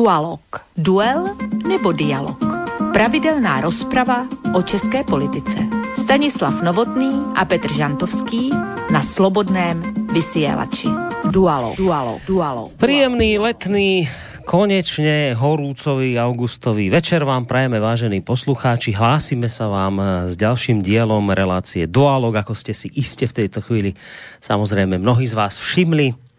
Dualog. 0.00 0.40
Duel 0.80 1.36
nebo 1.68 1.92
dialog. 1.92 2.40
Pravidelná 2.88 3.60
rozprava 3.60 4.24
o 4.56 4.64
české 4.64 5.04
politice. 5.04 5.60
Stanislav 5.92 6.64
Novotný 6.64 7.36
a 7.36 7.44
Petr 7.44 7.68
Žantovský 7.68 8.48
na 8.88 9.04
Slobodném 9.04 9.76
vysielači. 10.08 10.88
Dualog. 11.28 11.76
Dualog. 11.76 12.20
Dualog. 12.24 12.68
Príjemný 12.80 13.36
letný 13.44 14.08
konečne 14.48 15.36
horúcový 15.36 16.16
augustový 16.16 16.88
večer 16.88 17.20
vám 17.20 17.44
prajeme, 17.44 17.76
vážení 17.76 18.24
poslucháči. 18.24 18.96
Hlásime 18.96 19.52
sa 19.52 19.68
vám 19.68 20.00
s 20.32 20.34
ďalším 20.40 20.80
dielom 20.80 21.28
relácie 21.28 21.84
Dualog, 21.84 22.40
ako 22.40 22.56
ste 22.56 22.72
si 22.72 22.88
iste 22.96 23.28
v 23.28 23.44
tejto 23.44 23.60
chvíli 23.60 23.92
samozrejme 24.40 24.96
mnohí 24.96 25.28
z 25.28 25.36
vás 25.36 25.60
všimli. 25.60 26.29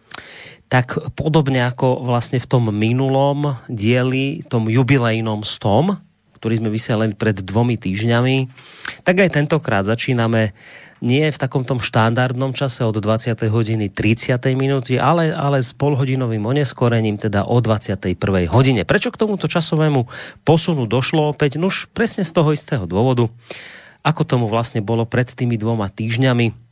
Tak 0.71 1.13
podobne 1.20 1.67
ako 1.67 1.99
vlastne 2.07 2.39
v 2.39 2.48
tom 2.48 2.71
minulom 2.71 3.59
dieli, 3.67 4.39
tom 4.48 4.71
jubilejnom 4.71 5.44
stom, 5.44 5.99
ktorý 6.39 6.63
sme 6.63 6.71
vysielali 6.71 7.11
pred 7.11 7.44
dvomi 7.44 7.75
týždňami, 7.75 8.47
tak 9.03 9.20
aj 9.20 9.35
tentokrát 9.35 9.84
začíname 9.84 10.55
nie 11.02 11.25
v 11.27 11.38
takom 11.38 11.66
tom 11.66 11.81
štandardnom 11.81 12.53
čase 12.53 12.85
od 12.85 12.94
20. 12.94 13.34
hodiny 13.49 13.89
30. 13.89 14.38
minúty, 14.53 15.02
ale, 15.02 15.34
ale 15.34 15.59
s 15.59 15.73
polhodinovým 15.73 16.45
oneskorením, 16.45 17.17
teda 17.17 17.44
o 17.49 17.58
21. 17.58 18.16
hodine. 18.47 18.85
Prečo 18.85 19.09
k 19.09 19.19
tomuto 19.19 19.49
časovému 19.49 20.05
posunu 20.45 20.85
došlo 20.85 21.33
opäť? 21.33 21.58
Nuž 21.58 21.89
presne 21.91 22.22
z 22.22 22.31
toho 22.31 22.53
istého 22.53 22.85
dôvodu, 22.85 23.27
ako 24.05 24.22
tomu 24.23 24.45
vlastne 24.45 24.80
bolo 24.85 25.09
pred 25.09 25.25
tými 25.27 25.58
dvoma 25.58 25.89
týždňami 25.89 26.70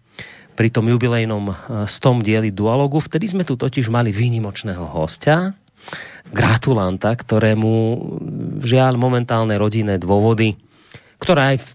pri 0.59 0.68
tom 0.76 0.91
jubilejnom 0.91 1.55
stom 1.88 2.20
dieli 2.20 2.52
dualogu. 2.52 3.00
Vtedy 3.00 3.31
sme 3.31 3.47
tu 3.47 3.56
totiž 3.56 3.88
mali 3.88 4.11
výnimočného 4.11 4.83
hostia, 4.92 5.56
gratulanta, 6.36 7.16
ktorému 7.16 7.72
žiaľ 8.59 9.00
momentálne 9.00 9.56
rodinné 9.56 9.95
dôvody 9.95 10.59
ktoré 11.20 11.56
aj 11.56 11.58
v, 11.59 11.70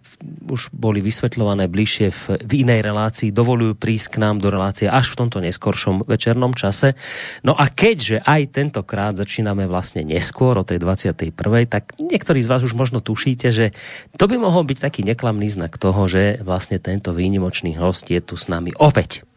už 0.56 0.73
boli 0.73 1.05
vysvetľované 1.05 1.69
bližšie 1.69 2.09
v, 2.09 2.23
v 2.41 2.53
inej 2.64 2.81
relácii, 2.81 3.28
dovolujú 3.28 3.77
prísť 3.77 4.17
k 4.17 4.20
nám 4.25 4.41
do 4.41 4.48
relácie 4.48 4.89
až 4.89 5.12
v 5.12 5.19
tomto 5.20 5.45
neskoršom 5.45 6.09
večernom 6.09 6.56
čase. 6.56 6.97
No 7.45 7.53
a 7.53 7.69
keďže 7.69 8.25
aj 8.25 8.56
tentokrát 8.56 9.20
začíname 9.20 9.69
vlastne 9.69 10.01
neskôr, 10.01 10.56
o 10.56 10.64
tej 10.64 10.81
21. 10.81 11.36
tak 11.69 11.92
niektorí 12.01 12.41
z 12.41 12.48
vás 12.48 12.64
už 12.64 12.73
možno 12.73 13.05
tušíte, 13.05 13.53
že 13.53 13.77
to 14.17 14.25
by 14.25 14.41
mohol 14.41 14.64
byť 14.64 14.78
taký 14.81 15.05
neklamný 15.05 15.53
znak 15.53 15.77
toho, 15.77 16.08
že 16.08 16.41
vlastne 16.41 16.81
tento 16.81 17.12
výnimočný 17.12 17.77
host 17.77 18.08
je 18.08 18.25
tu 18.25 18.41
s 18.41 18.48
nami 18.48 18.73
opäť. 18.81 19.29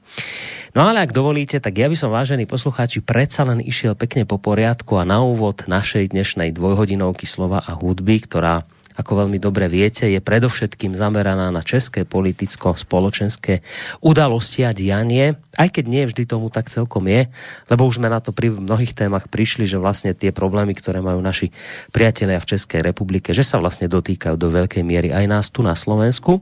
No 0.71 0.85
ale 0.85 1.03
ak 1.03 1.11
dovolíte, 1.11 1.57
tak 1.57 1.73
ja 1.73 1.89
by 1.89 1.97
som, 1.97 2.13
vážení 2.13 2.45
poslucháči, 2.45 3.01
predsa 3.01 3.43
len 3.43 3.59
išiel 3.59 3.97
pekne 3.97 4.29
po 4.29 4.37
poriadku 4.37 4.95
a 5.01 5.07
na 5.09 5.19
úvod 5.25 5.65
našej 5.65 6.13
dnešnej 6.15 6.53
dvojhodinovky 6.53 7.25
slova 7.25 7.65
a 7.65 7.73
hudby, 7.73 8.21
ktorá 8.23 8.63
ako 8.97 9.25
veľmi 9.25 9.37
dobre 9.37 9.69
viete, 9.69 10.09
je 10.09 10.17
predovšetkým 10.17 10.97
zameraná 10.97 11.53
na 11.53 11.61
české 11.61 12.01
politicko-spoločenské 12.03 13.61
udalosti 14.01 14.65
a 14.65 14.73
dianie, 14.73 15.37
aj 15.53 15.69
keď 15.69 15.85
nie 15.85 16.03
vždy 16.09 16.25
tomu 16.25 16.49
tak 16.49 16.73
celkom 16.73 17.05
je, 17.05 17.29
lebo 17.69 17.85
už 17.85 18.01
sme 18.01 18.09
na 18.09 18.17
to 18.17 18.33
pri 18.33 18.49
mnohých 18.49 18.97
témach 18.97 19.29
prišli, 19.29 19.69
že 19.69 19.77
vlastne 19.77 20.17
tie 20.17 20.33
problémy, 20.33 20.73
ktoré 20.73 21.05
majú 21.05 21.21
naši 21.21 21.53
priatelia 21.93 22.41
v 22.41 22.49
Českej 22.57 22.81
republike, 22.81 23.37
že 23.37 23.45
sa 23.45 23.61
vlastne 23.61 23.85
dotýkajú 23.85 24.33
do 24.33 24.49
veľkej 24.49 24.81
miery 24.81 25.13
aj 25.13 25.25
nás 25.29 25.45
tu 25.53 25.61
na 25.61 25.77
Slovensku. 25.77 26.41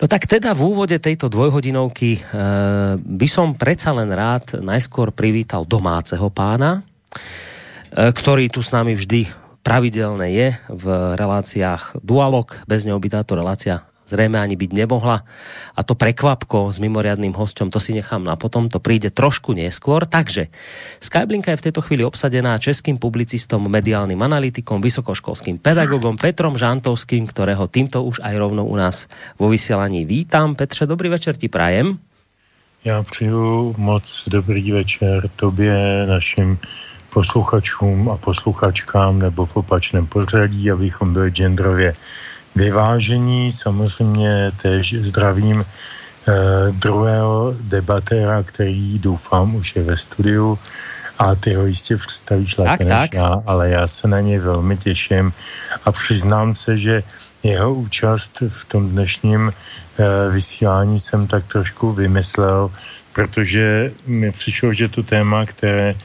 No 0.00 0.04
tak 0.10 0.26
teda 0.26 0.52
v 0.52 0.64
úvode 0.74 0.96
tejto 0.98 1.30
dvojhodinovky 1.30 2.10
e, 2.16 2.20
by 2.98 3.28
som 3.30 3.54
predsa 3.54 3.94
len 3.94 4.10
rád 4.10 4.58
najskôr 4.58 5.14
privítal 5.14 5.62
domáceho 5.68 6.26
pána, 6.32 6.82
e, 6.82 8.10
ktorý 8.10 8.50
tu 8.50 8.64
s 8.64 8.74
nami 8.74 8.96
vždy 8.96 9.45
pravidelné 9.66 10.30
je 10.30 10.48
v 10.70 10.86
reláciách 11.18 11.98
Dualog. 12.06 12.54
Bez 12.70 12.86
neho 12.86 13.02
by 13.02 13.18
táto 13.18 13.34
relácia 13.34 13.82
zrejme 14.06 14.38
ani 14.38 14.54
byť 14.54 14.70
nemohla. 14.70 15.26
A 15.74 15.80
to 15.82 15.98
prekvapko 15.98 16.70
s 16.70 16.78
mimoriadným 16.78 17.34
hosťom, 17.34 17.74
to 17.74 17.82
si 17.82 17.90
nechám 17.90 18.22
na 18.22 18.38
potom, 18.38 18.70
to 18.70 18.78
príde 18.78 19.10
trošku 19.10 19.50
neskôr. 19.50 20.06
Takže 20.06 20.54
Skyblinka 21.02 21.50
je 21.50 21.58
v 21.58 21.66
tejto 21.66 21.82
chvíli 21.82 22.06
obsadená 22.06 22.54
českým 22.62 23.02
publicistom, 23.02 23.66
mediálnym 23.66 24.22
analytikom, 24.22 24.78
vysokoškolským 24.78 25.58
pedagogom 25.58 26.14
Petrom 26.14 26.54
Žantovským, 26.54 27.26
ktorého 27.26 27.66
týmto 27.66 28.06
už 28.06 28.22
aj 28.22 28.34
rovno 28.38 28.62
u 28.62 28.78
nás 28.78 29.10
vo 29.34 29.50
vysielaní 29.50 30.06
vítam. 30.06 30.54
Petře, 30.54 30.86
dobrý 30.86 31.10
večer 31.10 31.34
ti 31.34 31.50
prajem. 31.50 31.98
Já 32.86 33.02
přeju 33.02 33.74
moc 33.78 34.24
dobrý 34.30 34.72
večer 34.72 35.28
tobě, 35.36 36.06
našim 36.06 36.58
posluchačům 37.16 38.12
a 38.12 38.16
posluchačkám 38.20 39.18
nebo 39.18 39.46
v 39.46 39.56
opačném 39.56 40.06
pořadí, 40.06 40.70
abychom 40.70 41.16
byli 41.16 41.30
genderově 41.30 41.96
vyvážení. 42.52 43.52
Samozřejmě 43.52 44.52
tež 44.60 44.94
zdravím 45.00 45.64
eh, 45.64 46.32
druhého 46.76 47.56
debatéra, 47.60 48.42
který 48.42 49.00
doufám 49.00 49.54
už 49.56 49.76
je 49.76 49.82
ve 49.82 49.96
studiu. 49.96 50.58
A 51.16 51.34
ty 51.34 51.56
ho 51.56 51.64
jistě 51.64 51.96
představíš 51.96 52.56
lépe 52.60 52.84
než 52.84 53.08
já, 53.16 53.40
ale 53.48 53.72
já 53.72 53.88
se 53.88 54.04
na 54.08 54.20
něj 54.20 54.38
velmi 54.38 54.76
těším. 54.76 55.32
A 55.84 55.92
přiznám 55.92 56.52
se, 56.52 56.76
že 56.76 57.02
jeho 57.40 57.74
účast 57.74 58.44
v 58.44 58.62
tom 58.68 58.92
dnešním 58.92 59.48
eh, 59.48 60.04
vysílání 60.28 61.00
jsem 61.00 61.24
tak 61.24 61.48
trošku 61.48 61.96
vymyslel, 61.96 62.68
protože 63.16 63.92
mi 64.04 64.28
přišlo, 64.32 64.72
že 64.76 64.92
to 64.92 65.00
téma, 65.00 65.48
které 65.48 65.96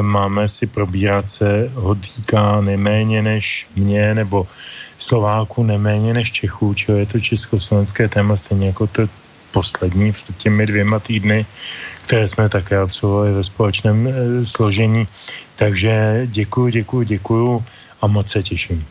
máme 0.00 0.48
si 0.48 0.66
probírat 0.66 1.28
se 1.28 1.70
ho 1.74 1.96
neméně 2.60 3.22
než 3.22 3.66
mě 3.76 4.14
nebo 4.14 4.46
Slováku, 4.98 5.62
neméně 5.62 6.14
než 6.14 6.32
Čechů, 6.32 6.74
čili 6.74 6.98
je 6.98 7.06
to 7.06 7.20
československé 7.20 8.08
téma 8.08 8.36
stejně 8.36 8.66
jako 8.66 8.86
to 8.86 9.02
poslední 9.52 10.12
před 10.12 10.36
těmi 10.36 10.66
dvěma 10.66 10.98
týdny, 10.98 11.46
které 12.02 12.28
jsme 12.28 12.48
také 12.48 12.78
absolvovali 12.78 13.32
ve 13.32 13.44
společném 13.44 13.98
e, 14.06 14.12
složení. 14.46 15.06
Takže 15.56 16.26
děkuju, 16.26 16.68
děkuju, 16.68 17.02
děkuju 17.02 17.64
a 18.02 18.06
moc 18.06 18.28
se 18.28 18.42
těším. 18.42 18.84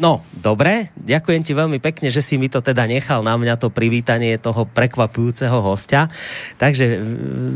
No, 0.00 0.24
dobre, 0.32 0.88
ďakujem 0.96 1.44
ti 1.44 1.52
veľmi 1.52 1.76
pekne, 1.76 2.08
že 2.08 2.24
si 2.24 2.40
mi 2.40 2.48
to 2.48 2.64
teda 2.64 2.88
nechal 2.88 3.20
na 3.20 3.36
mňa 3.36 3.60
to 3.60 3.68
privítanie 3.68 4.40
toho 4.40 4.64
prekvapujúceho 4.64 5.60
hostia. 5.60 6.08
Takže 6.56 7.04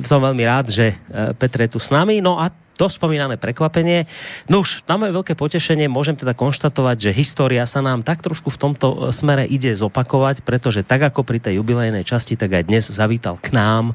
som 0.05 0.21
veľmi 0.21 0.45
rád, 0.45 0.69
že 0.69 0.93
Petre 1.41 1.65
je 1.65 1.73
tu 1.73 1.81
s 1.81 1.89
nami. 1.89 2.21
No 2.21 2.37
a 2.37 2.53
to 2.75 2.91
spomínané 2.91 3.39
prekvapenie. 3.39 4.07
No 4.51 4.67
už 4.67 4.83
na 4.91 4.99
moje 4.99 5.15
veľké 5.15 5.35
potešenie 5.39 5.87
môžem 5.87 6.19
teda 6.19 6.35
konštatovať, 6.35 7.11
že 7.11 7.17
história 7.17 7.63
sa 7.65 7.81
nám 7.81 8.03
tak 8.03 8.21
trošku 8.21 8.51
v 8.51 8.61
tomto 8.61 8.87
e, 8.89 8.97
smere 9.15 9.47
ide 9.47 9.71
zopakovať, 9.75 10.43
pretože 10.43 10.83
tak 10.83 11.07
ako 11.07 11.23
pri 11.23 11.39
tej 11.39 11.63
jubilejnej 11.63 12.03
časti, 12.03 12.35
tak 12.35 12.53
aj 12.53 12.67
dnes 12.67 12.85
zavítal 12.91 13.39
k 13.39 13.55
nám 13.55 13.95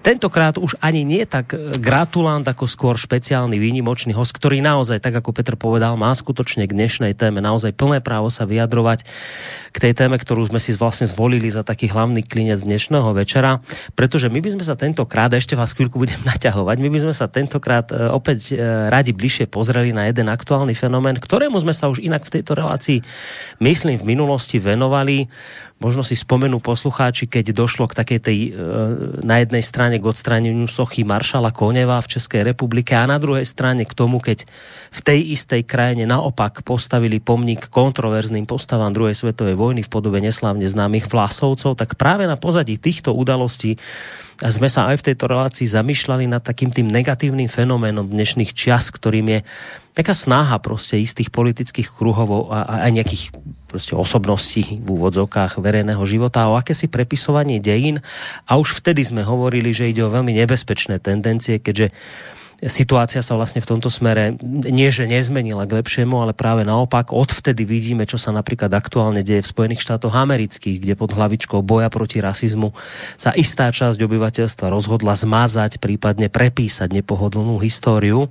tentokrát 0.00 0.56
už 0.56 0.78
ani 0.78 1.02
nie 1.02 1.26
tak 1.26 1.54
e, 1.54 1.74
gratulant, 1.78 2.46
ako 2.46 2.64
skôr 2.70 2.94
špeciálny 2.96 3.58
výnimočný 3.58 4.14
host, 4.14 4.34
ktorý 4.34 4.62
naozaj, 4.62 5.02
tak 5.02 5.18
ako 5.18 5.34
Petr 5.34 5.54
povedal, 5.58 5.98
má 5.98 6.14
skutočne 6.14 6.64
k 6.64 6.72
dnešnej 6.74 7.12
téme 7.18 7.42
naozaj 7.42 7.74
plné 7.74 8.00
právo 8.00 8.30
sa 8.30 8.46
vyjadrovať 8.46 9.04
k 9.74 9.76
tej 9.76 9.92
téme, 9.92 10.16
ktorú 10.16 10.48
sme 10.48 10.62
si 10.62 10.74
vlastne 10.74 11.04
zvolili 11.04 11.50
za 11.50 11.66
taký 11.66 11.90
hlavný 11.90 12.24
klinec 12.24 12.62
dnešného 12.62 13.10
večera, 13.14 13.60
pretože 13.98 14.30
my 14.30 14.38
by 14.38 14.58
sme 14.58 14.64
sa 14.64 14.78
tentokrát, 14.78 15.34
ešte 15.34 15.58
vás 15.58 15.74
chvíľku 15.74 16.00
budem 16.00 16.20
naťahovať, 16.30 16.76
my 16.78 16.88
by 16.88 16.98
sme 17.08 17.14
sa 17.14 17.26
tentokrát 17.28 17.90
e, 17.90 18.08
opäť 18.08 18.54
e, 18.54 18.62
radi 18.88 19.12
bližšie 19.12 19.50
pozreli 19.50 19.90
na 19.90 20.08
jeden 20.08 20.30
aktuálny 20.30 20.72
fenomén, 20.72 21.18
ktorému 21.18 21.58
sme 21.60 21.74
sa 21.74 21.90
už 21.90 22.00
inak 22.00 22.24
v 22.24 22.40
tejto 22.40 22.56
relácii, 22.56 22.98
myslím, 23.60 24.00
v 24.00 24.08
minulosti 24.16 24.62
venovali 24.62 25.28
možno 25.78 26.02
si 26.02 26.18
spomenú 26.18 26.58
poslucháči, 26.58 27.30
keď 27.30 27.54
došlo 27.54 27.86
k 27.86 27.98
takej 27.98 28.20
tej 28.20 28.38
e, 28.38 28.50
na 29.22 29.38
jednej 29.38 29.62
strane 29.62 30.02
k 30.02 30.08
odstráneniu 30.10 30.66
sochy 30.66 31.06
maršala 31.06 31.54
Koneva 31.54 32.02
v 32.02 32.10
Českej 32.18 32.42
republike 32.42 32.98
a 32.98 33.06
na 33.06 33.22
druhej 33.22 33.46
strane 33.46 33.86
k 33.86 33.94
tomu, 33.94 34.18
keď 34.18 34.42
v 34.90 35.00
tej 35.00 35.38
istej 35.38 35.62
krajine 35.62 36.04
naopak 36.04 36.66
postavili 36.66 37.22
pomník 37.22 37.70
kontroverzným 37.70 38.44
postavám 38.44 38.90
druhej 38.90 39.14
svetovej 39.14 39.54
vojny 39.54 39.86
v 39.86 39.90
podobe 39.90 40.18
neslávne 40.18 40.66
známych 40.66 41.06
Vlasovcov, 41.06 41.78
tak 41.78 41.94
práve 41.94 42.26
na 42.26 42.34
pozadí 42.34 42.74
týchto 42.74 43.14
udalostí 43.14 43.78
sme 44.38 44.70
sa 44.70 44.86
aj 44.94 45.02
v 45.02 45.06
tejto 45.10 45.26
relácii 45.26 45.66
zamýšľali 45.66 46.30
nad 46.30 46.38
takým 46.38 46.70
tým 46.70 46.86
negatívnym 46.86 47.50
fenoménom 47.50 48.06
dnešných 48.06 48.54
čias, 48.54 48.94
ktorým 48.94 49.26
je 49.34 49.40
taká 49.98 50.14
snaha 50.14 50.62
proste 50.62 50.94
istých 50.94 51.34
politických 51.34 51.90
kruhov 51.90 52.54
a, 52.54 52.86
aj 52.86 52.90
nejakých 52.94 53.24
proste 53.66 53.98
osobností 53.98 54.78
v 54.78 54.86
úvodzovkách 54.86 55.58
verejného 55.58 56.00
života 56.06 56.46
o 56.46 56.54
akési 56.54 56.86
prepisovanie 56.86 57.58
dejín. 57.58 57.98
A 58.46 58.62
už 58.62 58.78
vtedy 58.78 59.02
sme 59.02 59.26
hovorili, 59.26 59.74
že 59.74 59.90
ide 59.90 60.06
o 60.06 60.14
veľmi 60.14 60.30
nebezpečné 60.38 61.02
tendencie, 61.02 61.58
keďže 61.58 61.90
situácia 62.66 63.22
sa 63.22 63.38
vlastne 63.38 63.62
v 63.62 63.70
tomto 63.70 63.86
smere 63.86 64.34
nie, 64.42 64.90
že 64.90 65.06
nezmenila 65.06 65.62
k 65.70 65.78
lepšiemu, 65.78 66.18
ale 66.18 66.34
práve 66.34 66.66
naopak 66.66 67.14
odvtedy 67.14 67.62
vidíme, 67.62 68.02
čo 68.02 68.18
sa 68.18 68.34
napríklad 68.34 68.74
aktuálne 68.74 69.22
deje 69.22 69.46
v 69.46 69.52
Spojených 69.54 69.86
štátoch 69.86 70.10
amerických, 70.10 70.82
kde 70.82 70.98
pod 70.98 71.14
hlavičkou 71.14 71.62
boja 71.62 71.86
proti 71.86 72.18
rasizmu 72.18 72.74
sa 73.14 73.30
istá 73.38 73.70
časť 73.70 74.02
obyvateľstva 74.02 74.74
rozhodla 74.74 75.14
zmazať, 75.14 75.78
prípadne 75.78 76.26
prepísať 76.26 76.90
nepohodlnú 76.90 77.62
históriu. 77.62 78.26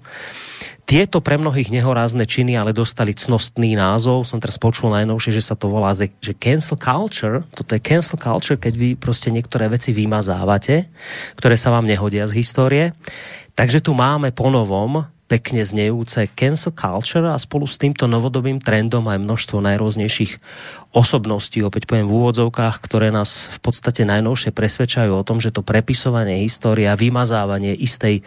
Tieto 0.88 1.20
pre 1.20 1.36
mnohých 1.36 1.68
nehorázne 1.68 2.24
činy 2.24 2.56
ale 2.56 2.72
dostali 2.72 3.12
cnostný 3.12 3.76
názov. 3.76 4.24
Som 4.24 4.40
teraz 4.40 4.56
počul 4.56 4.96
najnovšie, 4.96 5.36
že 5.36 5.44
sa 5.44 5.60
to 5.60 5.68
volá, 5.68 5.92
že 5.92 6.32
cancel 6.40 6.80
culture. 6.80 7.44
Toto 7.52 7.76
je 7.76 7.84
cancel 7.84 8.16
culture, 8.16 8.56
keď 8.56 8.74
vy 8.80 8.90
proste 8.96 9.28
niektoré 9.28 9.68
veci 9.68 9.92
vymazávate, 9.92 10.88
ktoré 11.36 11.60
sa 11.60 11.76
vám 11.76 11.84
nehodia 11.84 12.24
z 12.24 12.40
histórie. 12.40 12.96
Takže 13.58 13.82
tu 13.82 13.98
máme 13.98 14.30
ponovom 14.30 15.10
pekne 15.26 15.66
znejúce 15.66 16.30
cancel 16.38 16.72
culture 16.78 17.26
a 17.26 17.42
spolu 17.42 17.66
s 17.66 17.82
týmto 17.82 18.06
novodobým 18.06 18.62
trendom 18.62 19.04
aj 19.10 19.18
množstvo 19.18 19.60
najrôznejších 19.60 20.40
osobností, 20.94 21.66
opäť 21.66 21.90
poviem 21.90 22.08
v 22.08 22.16
úvodzovkách, 22.22 22.80
ktoré 22.80 23.10
nás 23.12 23.52
v 23.52 23.60
podstate 23.60 24.08
najnovšie 24.08 24.56
presvedčajú 24.56 25.12
o 25.12 25.26
tom, 25.26 25.42
že 25.42 25.52
to 25.52 25.66
prepisovanie 25.66 26.46
histórie 26.46 26.88
a 26.88 26.96
vymazávanie 26.96 27.76
istej 27.76 28.24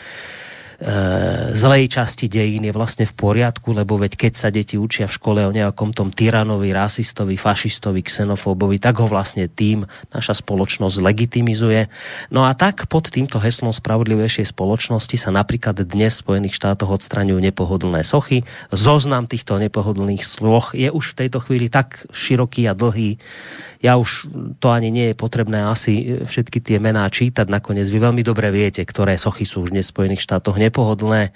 zlej 1.53 1.93
časti 1.93 2.25
dejín 2.25 2.65
je 2.65 2.73
vlastne 2.73 3.05
v 3.05 3.13
poriadku, 3.13 3.77
lebo 3.77 4.01
veď 4.01 4.17
keď 4.17 4.33
sa 4.33 4.49
deti 4.49 4.81
učia 4.81 5.05
v 5.05 5.13
škole 5.13 5.41
o 5.45 5.53
nejakom 5.53 5.93
tom 5.93 6.09
tyranovi, 6.09 6.73
rasistovi, 6.73 7.37
fašistovi, 7.37 8.01
xenofóbovi, 8.01 8.81
tak 8.81 8.97
ho 9.05 9.05
vlastne 9.05 9.45
tým 9.45 9.85
naša 10.09 10.41
spoločnosť 10.41 10.97
legitimizuje. 11.05 11.93
No 12.33 12.49
a 12.49 12.57
tak 12.57 12.89
pod 12.89 13.13
týmto 13.13 13.37
heslom 13.37 13.77
spravodlivejšej 13.77 14.57
spoločnosti 14.57 15.21
sa 15.21 15.29
napríklad 15.29 15.85
dnes 15.85 16.17
v 16.17 16.23
Spojených 16.25 16.57
štátoch 16.57 16.97
odstraňujú 16.97 17.41
nepohodlné 17.53 18.01
sochy. 18.01 18.49
Zoznam 18.73 19.29
týchto 19.29 19.61
nepohodlných 19.61 20.25
sloch 20.25 20.73
je 20.73 20.89
už 20.89 21.13
v 21.13 21.19
tejto 21.27 21.45
chvíli 21.45 21.69
tak 21.69 22.09
široký 22.09 22.65
a 22.65 22.73
dlhý, 22.73 23.21
ja 23.81 23.97
už 23.97 24.29
to 24.61 24.69
ani 24.69 24.93
nie 24.93 25.13
je 25.13 25.17
potrebné 25.17 25.65
asi 25.65 26.21
všetky 26.21 26.61
tie 26.61 26.77
mená 26.77 27.09
čítať. 27.09 27.49
Nakoniec 27.49 27.89
vy 27.89 27.97
veľmi 27.97 28.21
dobre 28.21 28.53
viete, 28.53 28.85
ktoré 28.85 29.17
sochy 29.17 29.49
sú 29.49 29.65
už 29.65 29.73
v 29.73 29.81
Spojených 29.81 30.21
štátoch 30.21 30.61
nepohodlné. 30.61 31.33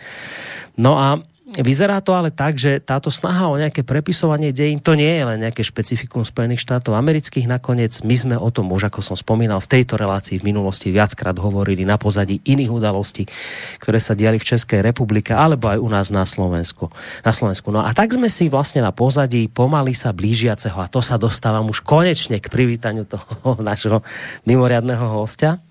No 0.77 1.01
a 1.01 1.25
Vyzerá 1.55 2.03
to 2.03 2.19
ale 2.19 2.35
tak, 2.35 2.59
že 2.59 2.83
táto 2.83 3.15
snaha 3.15 3.47
o 3.47 3.55
nejaké 3.55 3.87
prepisovanie 3.87 4.51
dejín, 4.51 4.83
to 4.83 4.99
nie 4.99 5.07
je 5.07 5.23
len 5.23 5.39
nejaké 5.39 5.63
špecifikum 5.63 6.27
Spojených 6.27 6.67
štátov 6.67 6.99
amerických. 6.99 7.47
Nakoniec 7.47 8.03
my 8.03 8.17
sme 8.19 8.35
o 8.35 8.51
tom 8.51 8.75
už, 8.75 8.91
ako 8.91 9.07
som 9.07 9.15
spomínal, 9.15 9.63
v 9.63 9.71
tejto 9.79 9.95
relácii 9.95 10.43
v 10.43 10.51
minulosti 10.51 10.91
viackrát 10.91 11.39
hovorili 11.39 11.87
na 11.87 11.95
pozadí 11.95 12.43
iných 12.43 12.71
udalostí, 12.75 13.31
ktoré 13.79 14.03
sa 14.03 14.19
diali 14.19 14.43
v 14.43 14.49
Českej 14.51 14.83
republike 14.83 15.31
alebo 15.31 15.71
aj 15.71 15.79
u 15.79 15.87
nás 15.87 16.11
na 16.11 16.27
Slovensku. 16.27 16.91
Na 17.23 17.31
Slovensku. 17.31 17.71
No 17.71 17.87
a 17.87 17.95
tak 17.95 18.11
sme 18.11 18.27
si 18.27 18.51
vlastne 18.51 18.83
na 18.83 18.91
pozadí 18.91 19.47
pomaly 19.47 19.95
sa 19.95 20.11
blížiaceho, 20.11 20.83
a 20.83 20.91
to 20.91 20.99
sa 20.99 21.23
dostávam 21.23 21.71
už 21.71 21.87
konečne 21.87 22.43
k 22.43 22.51
privítaniu 22.51 23.07
toho 23.07 23.55
našho 23.63 24.03
mimoriadného 24.43 25.07
hostia, 25.15 25.63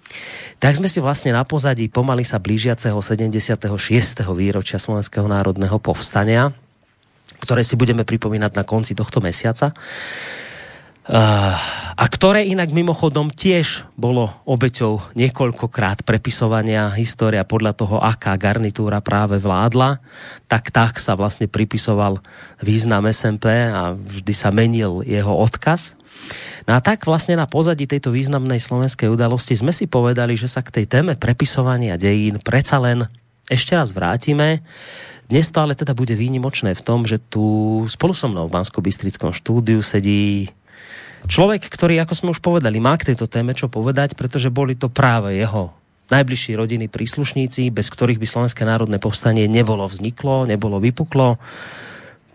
tak 0.63 0.79
sme 0.79 0.87
si 0.87 1.03
vlastne 1.03 1.35
na 1.35 1.43
pozadí 1.43 1.91
pomaly 1.91 2.23
sa 2.23 2.39
blížiaceho 2.39 2.97
76. 2.97 3.59
výročia 4.31 4.79
Slovenského 4.79 5.27
národného 5.27 5.75
povstania, 5.77 6.55
ktoré 7.43 7.67
si 7.67 7.75
budeme 7.75 8.07
pripomínať 8.07 8.51
na 8.55 8.63
konci 8.63 8.95
tohto 8.95 9.19
mesiaca. 9.19 9.75
A 11.03 12.05
ktoré 12.07 12.47
inak 12.47 12.71
mimochodom 12.71 13.27
tiež 13.27 13.83
bolo 13.99 14.31
obeťou 14.47 15.03
niekoľkokrát 15.19 16.07
prepisovania 16.07 16.87
história 16.95 17.43
podľa 17.43 17.75
toho, 17.75 17.95
aká 17.99 18.31
garnitúra 18.39 19.03
práve 19.03 19.35
vládla, 19.35 19.99
tak 20.47 20.71
tak 20.71 20.95
sa 21.03 21.19
vlastne 21.19 21.51
pripisoval 21.51 22.23
význam 22.63 23.03
SMP 23.11 23.51
a 23.51 23.91
vždy 23.99 24.31
sa 24.31 24.55
menil 24.55 25.03
jeho 25.03 25.35
odkaz. 25.35 25.99
No 26.63 26.71
a 26.75 26.79
tak 26.79 27.03
vlastne 27.03 27.35
na 27.35 27.43
pozadí 27.43 27.83
tejto 27.83 28.15
významnej 28.15 28.59
slovenskej 28.59 29.11
udalosti 29.11 29.59
sme 29.59 29.75
si 29.75 29.83
povedali, 29.83 30.39
že 30.39 30.47
sa 30.47 30.63
k 30.63 30.81
tej 30.81 30.85
téme 30.87 31.19
prepisovania 31.19 31.99
dejín 31.99 32.39
predsa 32.39 32.79
len 32.79 33.03
ešte 33.51 33.75
raz 33.75 33.91
vrátime. 33.91 34.63
Dnes 35.27 35.51
to 35.51 35.59
ale 35.59 35.75
teda 35.75 35.91
bude 35.91 36.15
výnimočné 36.15 36.71
v 36.71 36.85
tom, 36.85 37.03
že 37.03 37.19
tu 37.19 37.83
spolu 37.91 38.15
so 38.15 38.31
mnou 38.31 38.47
v 38.47 38.55
bansko 38.55 38.79
štúdiu 39.35 39.83
sedí 39.83 40.51
človek, 41.27 41.67
ktorý, 41.67 41.99
ako 42.03 42.13
sme 42.15 42.29
už 42.31 42.39
povedali, 42.39 42.79
má 42.79 42.95
k 42.95 43.11
tejto 43.11 43.27
téme 43.27 43.55
čo 43.55 43.67
povedať, 43.67 44.15
pretože 44.15 44.51
boli 44.51 44.75
to 44.75 44.87
práve 44.87 45.35
jeho 45.35 45.71
najbližší 46.11 46.59
rodiny 46.59 46.91
príslušníci, 46.91 47.71
bez 47.71 47.87
ktorých 47.87 48.19
by 48.19 48.27
Slovenské 48.27 48.63
národné 48.67 48.99
povstanie 48.99 49.47
nebolo 49.47 49.87
vzniklo, 49.87 50.43
nebolo 50.43 50.79
vypuklo. 50.83 51.39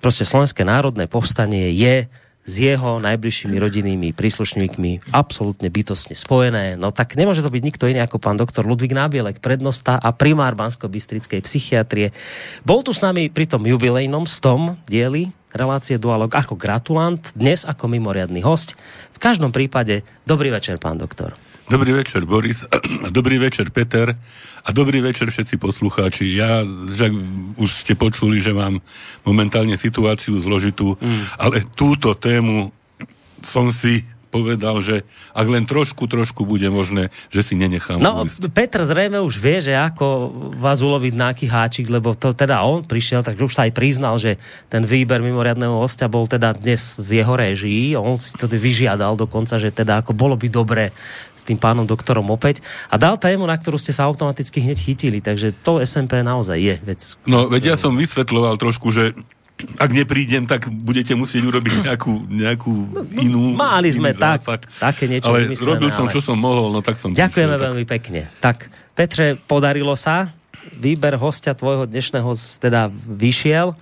Proste 0.00 0.24
Slovenské 0.24 0.64
národné 0.64 1.04
povstanie 1.04 1.72
je 1.76 2.08
s 2.48 2.54
jeho 2.56 2.96
najbližšími 3.04 3.60
rodinnými 3.60 4.16
príslušníkmi 4.16 5.12
absolútne 5.12 5.68
bytostne 5.68 6.16
spojené. 6.16 6.80
No 6.80 6.88
tak 6.88 7.12
nemôže 7.12 7.44
to 7.44 7.52
byť 7.52 7.60
nikto 7.60 7.84
iný 7.84 8.00
ako 8.00 8.16
pán 8.16 8.40
doktor 8.40 8.64
Ludvík 8.64 8.96
Nábielek, 8.96 9.44
prednosta 9.44 10.00
a 10.00 10.16
primár 10.16 10.56
Bansko-Bystrickej 10.56 11.44
psychiatrie. 11.44 12.16
Bol 12.64 12.80
tu 12.80 12.96
s 12.96 13.04
nami 13.04 13.28
pri 13.28 13.44
tom 13.44 13.68
jubilejnom 13.68 14.24
stom 14.24 14.80
dieli 14.88 15.28
relácie 15.52 15.96
Dualog 16.00 16.32
ako 16.32 16.56
gratulant, 16.56 17.20
dnes 17.36 17.64
ako 17.64 17.88
mimoriadný 17.88 18.44
host. 18.44 18.76
V 19.12 19.18
každom 19.20 19.52
prípade, 19.52 20.04
dobrý 20.28 20.52
večer, 20.52 20.76
pán 20.76 21.00
doktor. 21.00 21.47
Dobrý 21.68 21.92
večer, 21.92 22.24
Boris. 22.24 22.64
Dobrý 23.12 23.36
večer, 23.36 23.68
Peter. 23.68 24.16
A 24.64 24.72
dobrý 24.72 25.00
večer 25.00 25.28
všetci 25.28 25.56
poslucháči. 25.56 26.36
Ja, 26.36 26.64
že 26.92 27.08
už 27.56 27.68
ste 27.72 27.96
počuli, 27.96 28.40
že 28.40 28.52
mám 28.52 28.80
momentálne 29.24 29.76
situáciu 29.76 30.40
zložitú, 30.40 30.96
mm. 31.00 31.40
ale 31.40 31.64
túto 31.72 32.12
tému 32.12 32.72
som 33.40 33.72
si 33.72 34.04
povedal, 34.38 34.78
že 34.78 35.02
ak 35.34 35.46
len 35.50 35.66
trošku, 35.66 36.06
trošku 36.06 36.46
bude 36.46 36.70
možné, 36.70 37.10
že 37.34 37.42
si 37.42 37.58
nenechám 37.58 37.98
No, 37.98 38.22
ujsť. 38.22 38.46
Petr 38.54 38.86
zrejme 38.86 39.18
už 39.18 39.34
vie, 39.42 39.58
že 39.58 39.74
ako 39.74 40.30
vás 40.62 40.78
uloviť 40.78 41.14
náky 41.18 41.44
háčik, 41.50 41.90
lebo 41.90 42.14
to 42.14 42.30
teda 42.30 42.62
on 42.62 42.86
prišiel, 42.86 43.26
tak 43.26 43.34
už 43.34 43.50
sa 43.50 43.66
aj 43.66 43.74
priznal, 43.74 44.14
že 44.22 44.38
ten 44.70 44.86
výber 44.86 45.18
mimoriadného 45.18 45.82
hostia 45.82 46.06
bol 46.06 46.30
teda 46.30 46.54
dnes 46.54 46.94
v 47.02 47.20
jeho 47.20 47.34
réžii, 47.34 47.98
on 47.98 48.14
si 48.14 48.38
to 48.38 48.46
vyžiadal 48.46 49.18
dokonca, 49.18 49.58
že 49.58 49.74
teda 49.74 50.00
ako 50.06 50.14
bolo 50.14 50.38
by 50.38 50.46
dobre 50.46 50.94
s 51.34 51.42
tým 51.42 51.58
pánom 51.58 51.86
doktorom 51.86 52.26
opäť 52.30 52.62
a 52.90 52.98
dal 52.98 53.18
tému, 53.18 53.46
na 53.46 53.58
ktorú 53.58 53.78
ste 53.78 53.90
sa 53.90 54.06
automaticky 54.06 54.62
hneď 54.62 54.78
chytili, 54.78 55.18
takže 55.18 55.54
to 55.62 55.82
SMP 55.82 56.22
naozaj 56.22 56.58
je 56.58 56.74
vec. 56.82 57.00
No, 57.26 57.50
veď 57.50 57.74
ja 57.74 57.76
som 57.78 57.94
vysvetloval 57.94 58.58
trošku, 58.58 58.90
že 58.94 59.14
ak 59.58 59.90
neprídem, 59.90 60.46
tak 60.46 60.70
budete 60.70 61.18
musieť 61.18 61.42
urobiť 61.50 61.90
nejakú, 61.90 62.12
nejakú 62.30 62.72
no, 62.72 63.02
no 63.02 63.20
inú... 63.20 63.40
Mali 63.58 63.90
sme 63.90 64.14
tak, 64.14 64.42
také 64.78 65.10
niečo 65.10 65.34
ale 65.34 65.50
robil 65.54 65.90
som, 65.90 66.06
ale... 66.06 66.14
čo 66.14 66.20
som 66.22 66.38
mohol, 66.38 66.70
no 66.70 66.80
tak 66.80 66.98
som... 66.98 67.10
Ďakujeme 67.10 67.54
prišiel, 67.54 67.66
veľmi 67.66 67.84
tak... 67.84 67.90
pekne. 67.90 68.20
Tak, 68.38 68.56
Petre, 68.94 69.34
podarilo 69.34 69.98
sa. 69.98 70.30
Výber 70.78 71.16
hostia 71.18 71.56
tvojho 71.56 71.88
dnešného 71.88 72.30
teda 72.60 72.92
vyšiel 72.92 73.74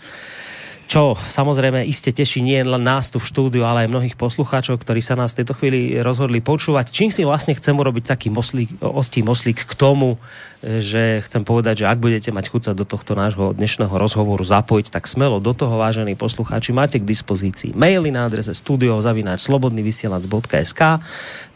čo 0.87 1.18
samozrejme 1.18 1.83
iste 1.83 2.14
teší 2.14 2.47
nie 2.47 2.62
len 2.62 2.78
nás 2.78 3.11
tu 3.11 3.18
v 3.18 3.26
štúdiu, 3.26 3.66
ale 3.66 3.85
aj 3.85 3.90
mnohých 3.90 4.16
poslucháčov, 4.16 4.78
ktorí 4.78 5.02
sa 5.02 5.18
nás 5.18 5.35
v 5.35 5.42
tejto 5.42 5.59
chvíli 5.59 5.99
rozhodli 5.99 6.38
počúvať. 6.38 6.95
Čím 6.95 7.11
si 7.11 7.26
vlastne 7.26 7.59
chcem 7.59 7.75
urobiť 7.75 8.06
taký 8.06 8.30
moslík, 8.30 8.78
ostý 8.78 9.26
moslík 9.26 9.66
k 9.66 9.73
tomu, 9.75 10.23
že 10.66 11.23
chcem 11.23 11.46
povedať, 11.46 11.87
že 11.87 11.87
ak 11.87 12.02
budete 12.02 12.35
mať 12.35 12.50
chuť 12.50 12.62
sa 12.66 12.75
do 12.75 12.82
tohto 12.82 13.14
nášho 13.14 13.54
dnešného 13.54 13.94
rozhovoru 13.94 14.42
zapojiť, 14.42 14.90
tak 14.90 15.06
smelo 15.06 15.38
do 15.38 15.54
toho, 15.54 15.78
vážení 15.78 16.18
poslucháči, 16.18 16.75
máte 16.75 16.99
k 16.99 17.06
dispozícii 17.06 17.78
maily 17.78 18.11
na 18.11 18.26
adrese 18.26 18.50
studiozavináčslobodnyvysielac.sk 18.50 20.99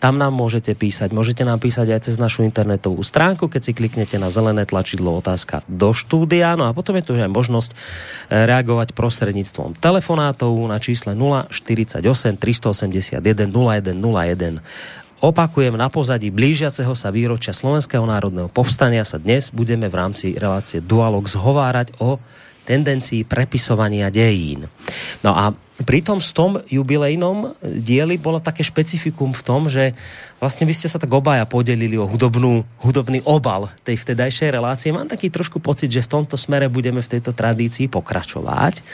tam 0.00 0.16
nám 0.16 0.32
môžete 0.32 0.72
písať. 0.72 1.12
Môžete 1.12 1.44
nám 1.44 1.60
písať 1.60 1.92
aj 1.92 2.08
cez 2.08 2.16
našu 2.16 2.48
internetovú 2.48 3.04
stránku, 3.04 3.52
keď 3.52 3.68
si 3.68 3.76
kliknete 3.76 4.16
na 4.16 4.32
zelené 4.32 4.64
tlačidlo 4.64 5.20
otázka 5.20 5.60
do 5.68 5.92
štúdia. 5.92 6.56
No 6.56 6.64
a 6.64 6.72
potom 6.72 6.96
je 6.96 7.04
tu 7.04 7.12
aj 7.12 7.28
možnosť 7.28 7.76
eh, 7.76 8.48
reagovať 8.48 8.96
prostredníctvom 8.96 9.76
telefonátov 9.76 10.56
na 10.64 10.80
čísle 10.80 11.12
048 11.12 12.00
381 12.00 13.20
0101. 13.20 14.64
Opakujem, 15.20 15.76
na 15.76 15.92
pozadí 15.92 16.32
blížiaceho 16.32 16.96
sa 16.96 17.12
výročia 17.12 17.52
Slovenského 17.52 18.08
národného 18.08 18.48
povstania 18.48 19.04
sa 19.04 19.20
dnes 19.20 19.52
budeme 19.52 19.84
v 19.92 19.98
rámci 20.00 20.32
relácie 20.32 20.80
Dualog 20.80 21.28
zhovárať 21.28 21.92
o 22.00 22.16
tendencii 22.64 23.28
prepisovania 23.28 24.08
dejín. 24.08 24.64
No 25.20 25.36
a 25.36 25.52
pri 25.80 26.04
tom 26.04 26.20
s 26.20 26.36
tom 26.36 26.60
jubilejnom 26.68 27.56
dieli 27.64 28.20
bolo 28.20 28.36
také 28.36 28.60
špecifikum 28.60 29.32
v 29.32 29.42
tom, 29.44 29.72
že 29.72 29.96
vlastne 30.36 30.68
vy 30.68 30.76
ste 30.76 30.92
sa 30.92 31.00
tak 31.00 31.08
obaja 31.08 31.48
podelili 31.48 31.96
o 31.96 32.04
hudobnú, 32.04 32.68
hudobný 32.84 33.24
obal 33.24 33.72
tej 33.80 33.96
vtedajšej 33.96 34.52
relácie. 34.52 34.92
Mám 34.92 35.08
taký 35.08 35.32
trošku 35.32 35.56
pocit, 35.56 35.88
že 35.88 36.04
v 36.04 36.20
tomto 36.20 36.36
smere 36.36 36.68
budeme 36.68 37.00
v 37.00 37.10
tejto 37.16 37.32
tradícii 37.32 37.88
pokračovať. 37.88 38.84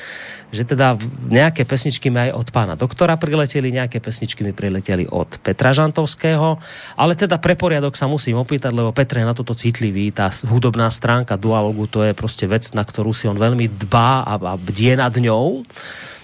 Že 0.55 0.63
teda 0.63 0.95
nejaké 1.27 1.67
pesničky 1.67 2.07
mi 2.07 2.31
aj 2.31 2.39
od 2.39 2.49
pána 2.55 2.79
doktora 2.79 3.19
prileteli, 3.19 3.75
nejaké 3.75 3.99
pesničky 3.99 4.47
mi 4.47 4.55
prileteli 4.55 5.11
od 5.11 5.43
Petra 5.43 5.75
Žantovského, 5.75 6.63
ale 6.95 7.19
teda 7.19 7.43
pre 7.43 7.59
poriadok 7.59 7.99
sa 7.99 8.07
musím 8.07 8.39
opýtať, 8.39 8.71
lebo 8.71 8.95
Petr 8.95 9.19
je 9.19 9.27
na 9.27 9.35
toto 9.35 9.59
citlivý, 9.59 10.15
tá 10.15 10.31
hudobná 10.47 10.87
stránka 10.95 11.35
dualogu, 11.35 11.91
to 11.91 12.07
je 12.07 12.15
proste 12.15 12.47
vec, 12.47 12.63
na 12.79 12.87
ktorú 12.87 13.11
si 13.11 13.27
on 13.27 13.35
veľmi 13.35 13.67
dbá 13.75 14.23
a, 14.23 14.39
a 14.39 14.55
bdie 14.55 14.95
nad 14.95 15.11
ňou 15.19 15.67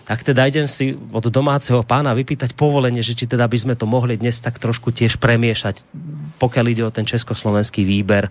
tak 0.05 0.23
teda 0.27 0.47
idem 0.47 0.67
si 0.67 0.99
od 1.15 1.25
domáceho 1.31 1.83
pána 1.87 2.11
vypýtať 2.15 2.59
povolenie, 2.59 3.03
že 3.03 3.15
či 3.15 3.31
teda 3.31 3.47
by 3.47 3.59
sme 3.59 3.75
to 3.79 3.87
mohli 3.87 4.19
dnes 4.19 4.43
tak 4.43 4.59
trošku 4.59 4.91
tiež 4.91 5.23
premiešať, 5.23 5.87
pokiaľ 6.43 6.67
ide 6.69 6.83
o 6.83 6.95
ten 6.95 7.07
československý 7.07 7.87
výber 7.87 8.29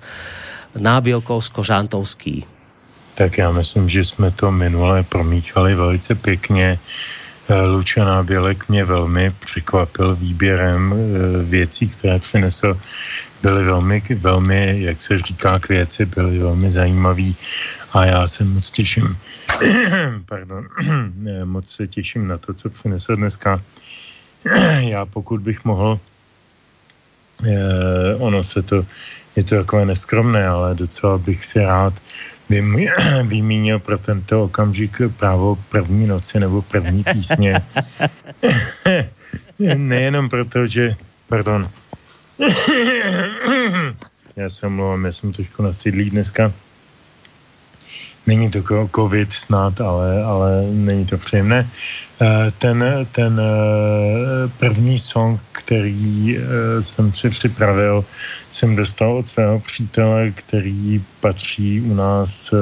nábielkovsko-žantovský. 0.76 2.44
Tak 3.16 3.38
já 3.38 3.52
myslím, 3.52 3.90
že 3.90 4.04
jsme 4.04 4.32
to 4.32 4.52
minule 4.52 5.04
promíchali 5.04 5.76
velice 5.76 6.16
pěkně. 6.16 6.80
Eh, 7.50 7.62
Luča 7.62 8.06
Nábělek 8.06 8.70
mě 8.70 8.86
velmi 8.86 9.32
překvapil 9.40 10.16
výběrem 10.16 10.94
eh, 10.94 11.44
věcí, 11.44 11.90
které 11.90 12.20
přinesl. 12.20 12.78
Byly 13.42 13.64
velmi, 13.64 14.02
velmi, 14.16 14.82
jak 14.82 15.02
se 15.02 15.18
říká, 15.18 15.60
k 15.60 15.70
věci, 15.70 16.06
byly 16.06 16.40
velmi 16.40 16.72
zajímavý 16.72 17.36
a 17.94 18.06
já 18.06 18.28
se 18.28 18.44
moc 18.44 18.72
těším, 18.72 19.18
pardon, 20.26 20.68
moc 21.44 21.70
se 21.70 21.88
těším 21.88 22.28
na 22.28 22.38
to, 22.38 22.54
co 22.54 22.70
přinese 22.70 23.16
dneska. 23.16 23.62
já 24.80 25.06
pokud 25.06 25.42
bych 25.42 25.66
mohl, 25.66 26.00
eh, 27.44 28.16
ono 28.16 28.44
se 28.44 28.62
to, 28.62 28.86
je 29.36 29.44
to 29.44 29.56
takové 29.56 29.86
neskromné, 29.86 30.48
ale 30.48 30.76
docela 30.76 31.18
bych 31.18 31.46
si 31.46 31.60
rád 31.60 31.94
vymínil 33.24 33.80
pro 33.80 33.98
tento 33.98 34.44
okamžik 34.44 35.02
právo 35.18 35.56
první 35.70 36.08
noci 36.08 36.40
nebo 36.40 36.62
první 36.62 37.04
písně. 37.04 37.56
Nejenom 39.76 40.30
proto, 40.30 40.68
že, 40.68 40.96
pardon, 41.28 41.70
já 44.36 44.50
se 44.50 44.70
mluvám, 44.70 45.06
já 45.06 45.12
jsem 45.12 45.34
trošku 45.34 45.64
nastydlý 45.64 46.10
dneska, 46.10 46.54
Není 48.28 48.52
to 48.52 48.88
covid 48.96 49.34
snad, 49.34 49.82
ale, 49.82 50.24
ale 50.24 50.68
není 50.72 51.06
to 51.06 51.18
příjemné. 51.18 51.70
Eh, 52.22 52.52
ten, 52.58 53.08
ten 53.12 53.42
eh, 53.42 54.48
první 54.58 55.00
song, 55.00 55.42
který 55.52 56.38
eh, 56.38 56.84
jsem 56.84 57.14
si 57.14 57.30
připravil, 57.30 58.06
jsem 58.52 58.76
dostal 58.76 59.18
od 59.18 59.28
svého 59.28 59.60
přítele, 59.60 60.32
který 60.32 61.04
patří 61.20 61.82
u 61.82 61.94
nás, 61.94 62.54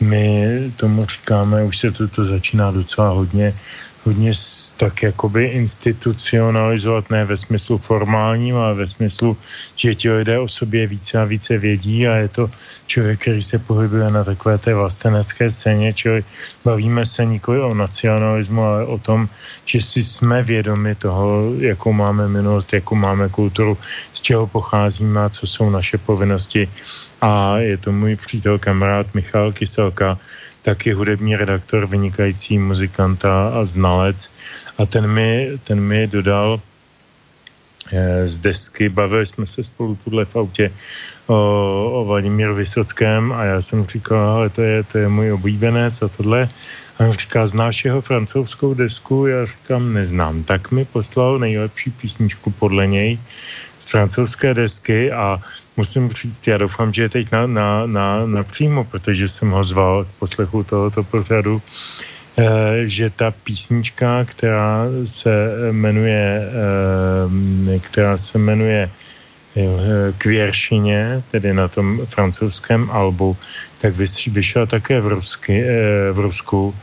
my 0.00 0.58
tomu 0.76 1.06
říkáme, 1.06 1.64
už 1.64 1.78
se 1.78 1.90
to, 1.90 2.08
to 2.08 2.24
začíná 2.24 2.70
docela 2.70 3.08
hodně 3.08 3.54
hodně 4.04 4.32
tak 4.76 5.02
jakoby 5.02 5.44
institucionalizovat, 5.44 7.10
ne 7.10 7.24
ve 7.24 7.36
smyslu 7.36 7.78
formálním, 7.78 8.56
ale 8.56 8.74
ve 8.74 8.88
smyslu, 8.88 9.36
že 9.76 9.94
ti 9.94 10.10
lidé 10.10 10.38
o 10.38 10.48
sobě 10.48 10.86
více 10.86 11.18
a 11.18 11.24
více 11.24 11.58
vědí 11.58 12.08
a 12.08 12.14
je 12.14 12.28
to 12.28 12.50
člověk, 12.86 13.20
který 13.20 13.42
se 13.42 13.58
pohybuje 13.58 14.10
na 14.10 14.24
takové 14.24 14.58
té 14.58 14.74
vlastenecké 14.74 15.50
scéně, 15.50 15.92
čili 15.92 16.24
bavíme 16.64 17.06
se 17.06 17.24
nikoli 17.24 17.60
o 17.60 17.74
nacionalismu, 17.74 18.62
ale 18.62 18.84
o 18.86 18.98
tom, 18.98 19.28
že 19.64 19.82
si 19.82 20.02
jsme 20.02 20.42
vědomi 20.42 20.94
toho, 20.94 21.54
jakou 21.58 21.92
máme 21.92 22.28
minulost, 22.28 22.72
jakou 22.72 22.94
máme 22.94 23.28
kulturu, 23.28 23.78
z 24.12 24.20
čeho 24.20 24.46
pocházíme 24.46 25.24
a 25.24 25.28
co 25.28 25.46
jsou 25.46 25.70
naše 25.70 25.98
povinnosti. 25.98 26.68
A 27.20 27.58
je 27.58 27.76
to 27.78 27.92
můj 27.92 28.16
přítel, 28.16 28.58
kamarád 28.58 29.14
Michal 29.14 29.52
Kyselka, 29.52 30.18
taky 30.62 30.92
hudební 30.92 31.36
redaktor, 31.36 31.86
vynikající 31.86 32.58
muzikant 32.58 33.24
a 33.24 33.64
znalec. 33.64 34.30
A 34.78 34.86
ten 34.86 35.06
mi, 35.06 35.58
ten 35.64 35.80
mi 35.80 36.06
dodal 36.06 36.60
eh, 37.92 38.26
z 38.26 38.38
desky, 38.38 38.88
bavili 38.88 39.26
jsme 39.26 39.46
se 39.46 39.64
spolu 39.64 39.98
tuhle 40.04 40.24
v 40.24 40.36
autě 40.36 40.72
o, 41.26 42.04
Vladimíru 42.06 42.54
Vysockém 42.54 43.32
a 43.32 43.44
já 43.44 43.62
jsem 43.62 43.84
říkal, 43.84 44.18
ale 44.18 44.48
to 44.48 44.62
je, 44.62 44.82
to 44.82 44.98
je 44.98 45.08
můj 45.08 45.32
oblíbenec 45.32 46.02
a 46.02 46.08
tohle. 46.08 46.48
A 46.98 47.04
on 47.04 47.12
říká, 47.12 47.46
znáš 47.46 47.84
jeho 47.84 48.00
francouzskou 48.00 48.74
desku? 48.74 49.26
Já 49.26 49.46
říkám, 49.46 49.92
neznám. 49.92 50.42
Tak 50.44 50.70
mi 50.70 50.84
poslal 50.84 51.38
nejlepší 51.38 51.90
písničku 51.90 52.50
podle 52.50 52.86
něj 52.86 53.18
z 53.82 53.90
francouzské 53.90 54.54
desky 54.54 55.12
a 55.12 55.42
musím 55.76 56.10
říct, 56.10 56.46
já 56.46 56.58
doufám, 56.58 56.92
že 56.92 57.02
je 57.02 57.08
teď 57.08 57.32
na, 57.32 57.46
na, 57.46 57.86
na, 57.86 58.26
na 58.26 58.42
přímo, 58.42 58.84
protože 58.84 59.28
jsem 59.28 59.50
ho 59.50 59.64
zval 59.64 60.04
k 60.04 60.08
poslechu 60.18 60.64
tohoto 60.64 61.02
pořadu, 61.02 61.62
eh, 62.38 62.44
že 62.86 63.10
ta 63.10 63.30
písnička, 63.30 64.24
která 64.24 64.86
se 65.04 65.32
jmenuje, 65.72 66.42
eh, 67.74 67.78
která 67.78 68.16
se 68.16 68.38
jmenuje 68.38 68.90
k 70.18 70.24
věršině, 70.24 71.22
tedy 71.30 71.54
na 71.54 71.68
tom 71.68 72.06
francouzském 72.06 72.90
albu, 72.90 73.36
tak 73.80 73.94
vyšla 74.26 74.66
také 74.66 75.00
v, 75.00 75.06
Rusky, 75.06 75.62
eh, 75.62 76.12
v 76.12 76.18
Rusku 76.18 76.74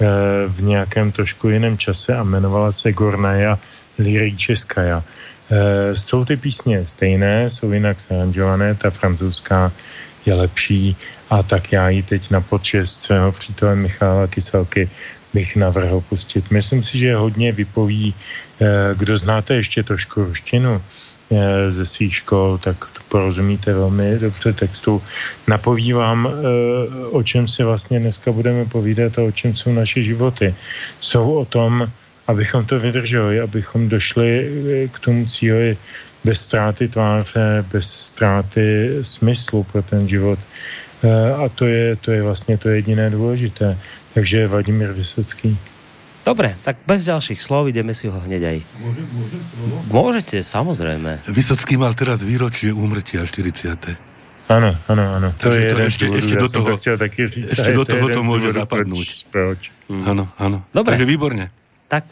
eh, 0.00 0.06
v 0.48 0.62
nějakém 0.62 1.12
trošku 1.12 1.48
jiném 1.48 1.78
čase 1.78 2.16
a 2.16 2.22
jmenovala 2.22 2.72
se 2.72 2.92
Gornaja 2.92 3.58
Liry 3.98 4.36
Českaja. 4.36 5.04
E, 5.50 5.96
jsou 5.96 6.24
ty 6.24 6.36
písně 6.36 6.86
stejné, 6.86 7.50
jsou 7.50 7.72
jinak 7.72 8.00
zaranžované, 8.00 8.74
ta 8.74 8.90
francouzská 8.90 9.72
je 10.26 10.34
lepší 10.34 10.96
a 11.30 11.42
tak 11.42 11.72
já 11.72 11.88
ji 11.88 12.02
teď 12.02 12.30
na 12.30 12.40
počest 12.40 13.00
svého 13.00 13.32
přítele 13.32 13.76
Michála 13.76 14.26
Kyselky 14.26 14.90
bych 15.34 15.56
navrhl 15.56 16.00
pustit. 16.00 16.50
Myslím 16.50 16.84
si, 16.84 16.98
že 16.98 17.14
hodně 17.14 17.52
vypoví, 17.52 18.14
e, 18.14 18.94
kdo 18.94 19.18
znáte 19.18 19.54
ještě 19.54 19.82
trošku 19.82 20.24
ruštinu 20.24 20.74
e, 20.74 20.82
ze 21.68 21.86
svých 21.86 22.16
škol, 22.16 22.58
tak 22.58 22.76
to 22.92 23.00
porozumíte 23.08 23.72
velmi 23.74 24.18
dobře 24.18 24.52
textu. 24.52 25.02
Napoví 25.48 25.92
vám, 25.92 26.28
o 27.10 27.22
čem 27.22 27.48
si 27.48 27.64
vlastně 27.64 28.00
dneska 28.00 28.32
budeme 28.32 28.64
povídat 28.64 29.18
a 29.18 29.22
o 29.22 29.32
čem 29.32 29.56
jsou 29.56 29.72
naše 29.72 30.02
životy. 30.02 30.54
Jsou 31.00 31.34
o 31.34 31.44
tom, 31.44 31.88
abychom 32.26 32.64
to 32.64 32.78
vydrželi, 32.78 33.40
abychom 33.40 33.88
došli 33.88 34.28
eh, 34.28 34.88
k 34.88 34.98
tomu 34.98 35.26
cíli 35.26 35.76
bez 36.24 36.40
ztráty 36.40 36.88
tváře, 36.88 37.64
bez 37.72 37.90
ztráty 37.90 38.98
smyslu 39.02 39.64
pro 39.64 39.82
ten 39.82 40.08
život. 40.08 40.38
A 41.36 41.48
to 41.48 41.66
je, 41.66 41.96
to 41.96 42.12
je 42.12 42.22
vlastně 42.22 42.58
to 42.58 42.68
jediné 42.68 43.10
důležité. 43.10 43.78
Takže 44.14 44.46
Vladimír 44.46 44.92
Vysocký. 44.92 45.58
Dobre, 46.25 46.53
tak 46.61 46.77
bez 46.85 47.07
ďalších 47.09 47.39
slov 47.41 47.71
ideme 47.71 47.95
si 47.95 48.05
ho 48.05 48.19
hneď 48.19 48.41
aj. 48.43 48.57
Môžem, 48.83 49.07
môžem 49.17 49.41
slovo? 49.49 49.75
Môžete, 49.89 50.37
samozrejme. 50.45 51.11
Vysocký 51.25 51.79
mal 51.79 51.97
teraz 51.97 52.21
výročie 52.21 52.69
úmrtia 52.69 53.25
40. 53.25 53.97
Áno, 54.49 54.73
áno, 54.89 55.03
áno. 55.17 55.29
To 55.41 55.53
je 55.53 55.63
to 55.69 55.77
ešte, 55.85 56.05
ešte 56.09 56.35
do 56.37 56.47
toho, 56.49 56.69
to 56.77 56.97
taky 56.97 57.29
říct, 57.29 57.53
ešte 57.53 57.71
do 57.73 57.85
toho 57.85 58.05
to 58.09 58.21
môže 58.21 58.53
zapadnúť. 58.53 59.29
Áno, 60.05 60.29
áno. 60.37 60.57
Dobre. 60.73 60.97
Takže 60.97 61.05
výborne 61.05 61.53
tak 61.89 62.05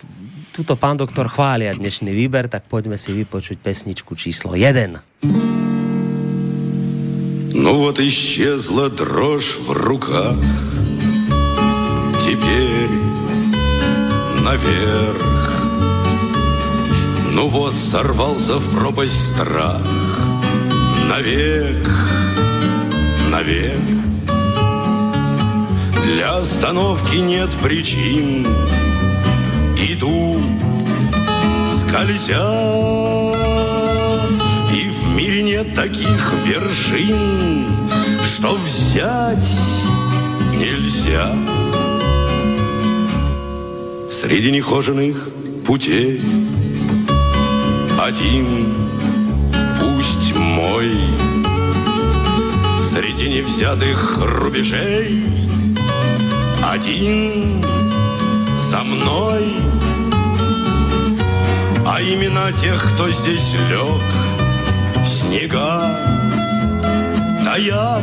tuto 0.57 0.73
pán 0.73 0.97
doktor 0.97 1.29
chvália 1.29 1.77
dnešný 1.77 2.09
výber, 2.09 2.49
tak 2.49 2.65
poďme 2.65 2.97
si 2.97 3.13
vypočuť 3.13 3.61
pesničku 3.61 4.17
číslo 4.17 4.57
1. 4.57 5.21
Ну 7.53 7.73
вот 7.77 8.01
исчезла 8.01 8.89
дрожь 8.89 9.53
в 9.61 9.69
руках, 9.69 10.41
Теперь 12.25 13.00
наверх. 14.42 15.22
Ну 17.32 17.48
вот 17.48 17.78
сорвался 17.78 18.58
в 18.58 18.76
пропасть 18.76 19.30
страх, 19.34 19.80
Навек, 21.08 21.88
навек. 23.30 23.80
Для 26.04 26.38
остановки 26.38 27.16
нет 27.16 27.50
причин, 27.62 28.46
иду, 29.76 30.40
скользя, 31.70 33.32
И 34.74 34.88
в 34.88 35.08
мире 35.16 35.42
нет 35.42 35.74
таких 35.74 36.32
вершин, 36.44 37.66
Что 38.24 38.54
взять 38.54 39.58
нельзя. 40.54 41.32
Среди 44.12 44.50
нехоженных 44.50 45.16
путей. 45.66 46.20
Один 47.98 48.74
пусть 49.80 50.36
мой 50.36 50.90
Среди 52.82 53.30
невзятых 53.30 54.18
рубежей. 54.20 55.24
Один 56.62 57.64
со 58.60 58.82
мной. 58.84 59.54
А 61.86 62.02
имена 62.02 62.52
тех, 62.52 62.86
кто 62.92 63.10
здесь 63.10 63.54
лег 63.70 64.02
Снега 65.06 65.80
таят. 67.46 68.02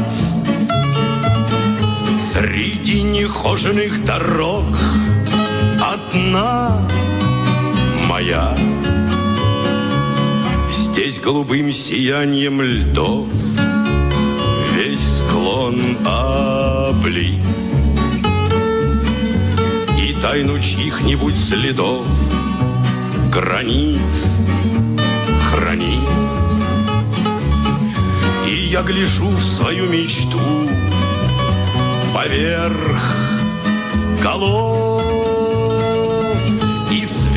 Среди 2.34 3.04
нехоженных 3.04 4.04
дорог 4.06 4.66
Одна 5.82 6.82
моя. 8.08 8.56
Здесь 10.72 11.20
голубым 11.20 11.72
сиянием 11.72 12.62
льдов 12.62 13.28
Весь 14.74 15.20
склон 15.20 15.98
облит. 16.06 17.46
И 19.98 20.14
тайну 20.22 20.60
чьих-нибудь 20.60 21.38
следов 21.38 22.06
Гранит 23.32 24.02
хранит. 25.52 26.10
И 28.48 28.56
я 28.72 28.82
гляжу 28.82 29.28
в 29.28 29.42
свою 29.42 29.88
мечту 29.88 30.40
Поверх 32.14 33.14
голов 34.22 34.89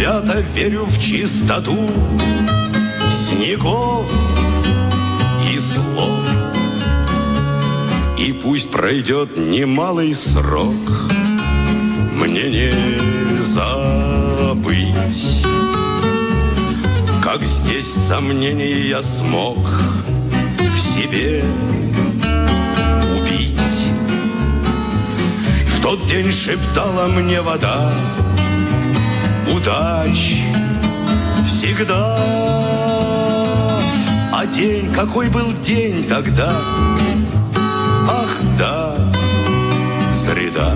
свято 0.02 0.40
верю 0.56 0.84
в 0.84 0.98
чистоту 1.00 1.88
снегов 3.08 4.04
и 5.48 5.60
слов. 5.60 6.18
И 8.18 8.32
пусть 8.32 8.72
пройдет 8.72 9.36
немалый 9.36 10.12
срок, 10.12 10.74
мне 12.16 12.50
не 12.50 13.42
забыть, 13.42 14.86
как 17.22 17.44
здесь 17.44 17.86
сомнения 17.86 18.88
я 18.88 19.04
смог 19.04 19.58
в 20.58 20.78
себе 20.80 21.44
убить. 23.20 23.86
В 25.68 25.80
тот 25.80 26.04
день 26.08 26.32
шептала 26.32 27.06
мне 27.06 27.40
вода, 27.40 27.92
удач 29.54 30.36
всегда 31.46 32.16
а 34.42 34.46
день, 34.46 34.92
какой 34.92 35.28
был 35.28 35.52
день 35.62 36.04
тогда? 36.08 36.50
Ах, 38.10 38.36
да, 38.58 38.96
среда. 40.12 40.74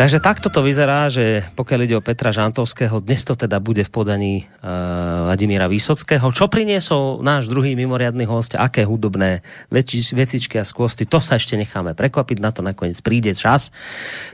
Takže 0.00 0.16
takto 0.16 0.48
to 0.48 0.64
vyzerá, 0.64 1.12
že 1.12 1.44
pokiaľ 1.60 1.80
ide 1.84 1.92
o 1.92 2.00
Petra 2.00 2.32
Žantovského, 2.32 3.04
dnes 3.04 3.20
to 3.20 3.36
teda 3.36 3.60
bude 3.60 3.84
v 3.84 3.92
podaní 3.92 4.34
uh, 4.64 5.19
Vladimíra 5.30 5.70
Vysockého. 5.70 6.34
Čo 6.34 6.50
priniesol 6.50 7.22
náš 7.22 7.46
druhý 7.46 7.78
mimoriadný 7.78 8.26
host, 8.26 8.58
aké 8.58 8.82
hudobné 8.82 9.46
veci, 9.70 10.02
vecičky 10.02 10.58
a 10.58 10.66
skvosty, 10.66 11.06
to 11.06 11.22
sa 11.22 11.38
ešte 11.38 11.54
necháme 11.54 11.94
prekvapiť, 11.94 12.42
na 12.42 12.50
to 12.50 12.66
nakoniec 12.66 12.98
príde 12.98 13.30
čas. 13.38 13.70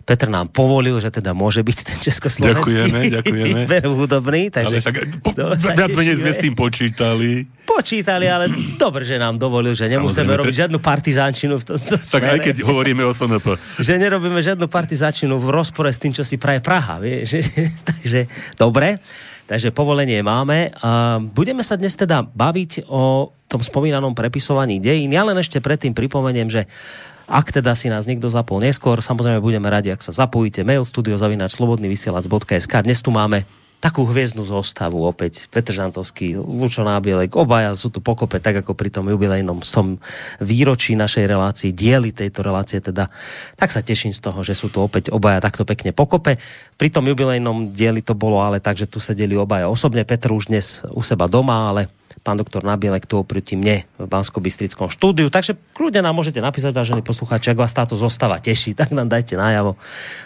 Petr 0.08 0.32
nám 0.32 0.48
povolil, 0.48 0.96
že 0.96 1.12
teda 1.12 1.36
môže 1.36 1.60
byť 1.60 1.78
ten 1.84 1.98
československý 2.00 2.88
ďakujeme, 2.88 3.00
ďakujeme. 3.12 3.60
hudobný. 4.00 4.48
Takže 4.48 4.80
ale 4.80 4.80
však, 4.80 4.96
po, 5.20 5.30
viac 5.76 5.92
menej 5.92 6.16
sme 6.16 6.32
s 6.32 6.40
tým 6.40 6.54
počítali 6.56 7.44
počítali, 7.66 8.24
ale 8.30 8.48
dobre, 8.78 9.02
že 9.04 9.20
nám 9.20 9.36
dovolil, 9.36 9.76
že 9.76 9.90
nemusíme 9.90 10.32
robiť 10.32 10.64
žiadnu 10.64 10.78
partizánčinu 10.80 11.60
v 11.60 11.64
tomto 11.76 11.98
Tak 11.98 12.24
aj 12.24 12.40
keď 12.40 12.56
hovoríme 12.64 13.04
o 13.04 13.12
SNP. 13.12 13.58
Že 13.82 14.00
nerobíme 14.00 14.38
žiadnu 14.40 14.70
partizánčinu 14.70 15.36
v 15.36 15.52
rozpore 15.52 15.92
s 15.92 16.00
tým, 16.00 16.16
čo 16.16 16.24
si 16.24 16.40
praje 16.40 16.64
Praha. 16.64 17.02
Vieš? 17.02 17.44
Takže 17.90 18.30
dobre. 18.56 19.02
Takže 19.46 19.70
povolenie 19.70 20.18
máme. 20.26 20.74
A 20.82 21.22
budeme 21.22 21.62
sa 21.62 21.78
dnes 21.78 21.94
teda 21.94 22.26
baviť 22.26 22.90
o 22.90 23.30
tom 23.46 23.62
spomínanom 23.62 24.10
prepisovaní 24.10 24.82
dejín. 24.82 25.14
Ja 25.14 25.22
len 25.22 25.38
ešte 25.38 25.62
predtým 25.62 25.94
pripomeniem, 25.94 26.50
že 26.50 26.66
ak 27.26 27.54
teda 27.54 27.74
si 27.78 27.86
nás 27.90 28.06
niekto 28.06 28.30
zapol 28.30 28.62
neskôr, 28.62 28.98
samozrejme 29.02 29.42
budeme 29.42 29.66
radi, 29.70 29.90
ak 29.90 30.02
sa 30.02 30.14
zapojíte. 30.14 30.66
Mail 30.66 30.82
studio 30.86 31.18
zavinač 31.18 31.58
slobodnyvysielac.sk. 31.58 32.74
Dnes 32.82 33.02
tu 33.02 33.10
máme 33.14 33.46
takú 33.78 34.08
hviezdnu 34.08 34.42
zostavu 34.42 35.04
opäť. 35.04 35.46
Petr 35.52 35.76
Žantovský, 35.76 36.40
Lučo 36.40 36.82
Nábielek, 36.82 37.36
obaja 37.36 37.76
sú 37.76 37.92
tu 37.92 38.00
pokope, 38.00 38.40
tak 38.40 38.64
ako 38.64 38.72
pri 38.72 38.88
tom 38.88 39.06
jubilejnom 39.12 39.60
tom 39.62 40.00
výročí 40.40 40.96
našej 40.96 41.24
relácii, 41.28 41.70
dieli 41.76 42.10
tejto 42.10 42.40
relácie 42.40 42.80
teda. 42.80 43.12
Tak 43.54 43.70
sa 43.70 43.84
teším 43.84 44.16
z 44.16 44.20
toho, 44.24 44.40
že 44.40 44.56
sú 44.56 44.72
tu 44.72 44.80
opäť 44.80 45.12
obaja 45.12 45.44
takto 45.44 45.68
pekne 45.68 45.92
pokope. 45.92 46.40
Pri 46.80 46.88
tom 46.88 47.04
jubilejnom 47.04 47.76
dieli 47.76 48.00
to 48.00 48.16
bolo 48.16 48.40
ale 48.40 48.64
tak, 48.64 48.80
že 48.80 48.88
tu 48.88 48.96
sedeli 48.98 49.36
obaja 49.36 49.68
osobne. 49.68 50.08
Petr 50.08 50.32
už 50.32 50.48
dnes 50.48 50.80
u 50.90 51.04
seba 51.04 51.28
doma, 51.28 51.70
ale 51.74 51.92
pán 52.26 52.34
doktor 52.34 52.66
Nabielek 52.66 53.06
tu 53.06 53.22
oproti 53.22 53.54
mne 53.54 53.86
v 54.02 54.06
bansko 54.10 54.42
bystrickom 54.42 54.90
štúdiu. 54.90 55.30
Takže 55.30 55.54
kľudne 55.78 56.02
nám 56.02 56.18
môžete 56.18 56.42
napísať, 56.42 56.74
vážení 56.74 57.06
poslucháči, 57.06 57.54
ak 57.54 57.62
vás 57.62 57.70
táto 57.70 57.94
zostava 57.94 58.42
teší, 58.42 58.74
tak 58.74 58.90
nám 58.90 59.06
dajte 59.06 59.38
najavo, 59.38 59.78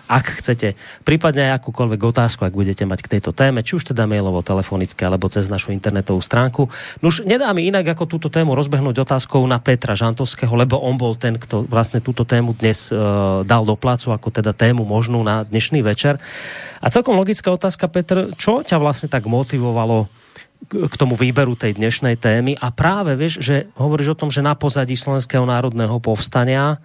ak 0.09 0.41
chcete. 0.41 0.81
Prípadne 1.05 1.53
aj 1.53 1.61
akúkoľvek 1.61 2.01
otázku, 2.01 2.49
ak 2.49 2.57
budete 2.57 2.89
mať 2.89 3.05
k 3.05 3.21
tejto 3.21 3.37
téme, 3.37 3.61
či 3.61 3.77
už 3.77 3.93
teda 3.93 4.09
mailovo, 4.09 4.41
telefonické, 4.41 5.05
alebo 5.05 5.29
cez 5.29 5.53
našu 5.53 5.77
internetovú 5.77 6.25
stránku. 6.25 6.73
No 7.05 7.13
už 7.13 7.29
nedá 7.29 7.53
mi 7.53 7.69
inak, 7.69 7.93
ako 7.93 8.17
túto 8.17 8.33
tému 8.33 8.57
rozbehnúť 8.57 9.05
otázkou 9.05 9.45
na 9.45 9.61
Petra 9.61 9.93
Žantovského, 9.93 10.57
lebo 10.57 10.81
on 10.81 10.97
bol 10.97 11.13
ten, 11.21 11.37
kto 11.37 11.69
vlastne 11.69 12.01
túto 12.01 12.25
tému 12.25 12.57
dnes 12.57 12.89
e, 12.89 12.97
dal 13.45 13.69
do 13.69 13.77
placu, 13.77 14.17
ako 14.17 14.33
teda 14.33 14.57
tému 14.57 14.89
možnú 14.89 15.21
na 15.21 15.45
dnešný 15.45 15.85
večer. 15.85 16.17
A 16.81 16.89
celkom 16.89 17.21
logická 17.21 17.53
otázka, 17.53 17.93
Petr, 17.93 18.33
čo 18.41 18.65
ťa 18.65 18.81
vlastne 18.81 19.13
tak 19.13 19.29
motivovalo 19.29 20.09
k 20.69 20.95
tomu 21.01 21.17
výberu 21.17 21.57
tej 21.57 21.81
dnešnej 21.81 22.21
témy 22.21 22.59
a 22.61 22.69
práve 22.69 23.17
vieš, 23.17 23.41
že 23.41 23.57
hovoríš 23.81 24.13
o 24.13 24.21
tom, 24.21 24.29
že 24.29 24.45
na 24.45 24.53
pozadí 24.53 24.93
Slovenského 24.93 25.49
národného 25.49 25.97
povstania 25.99 26.79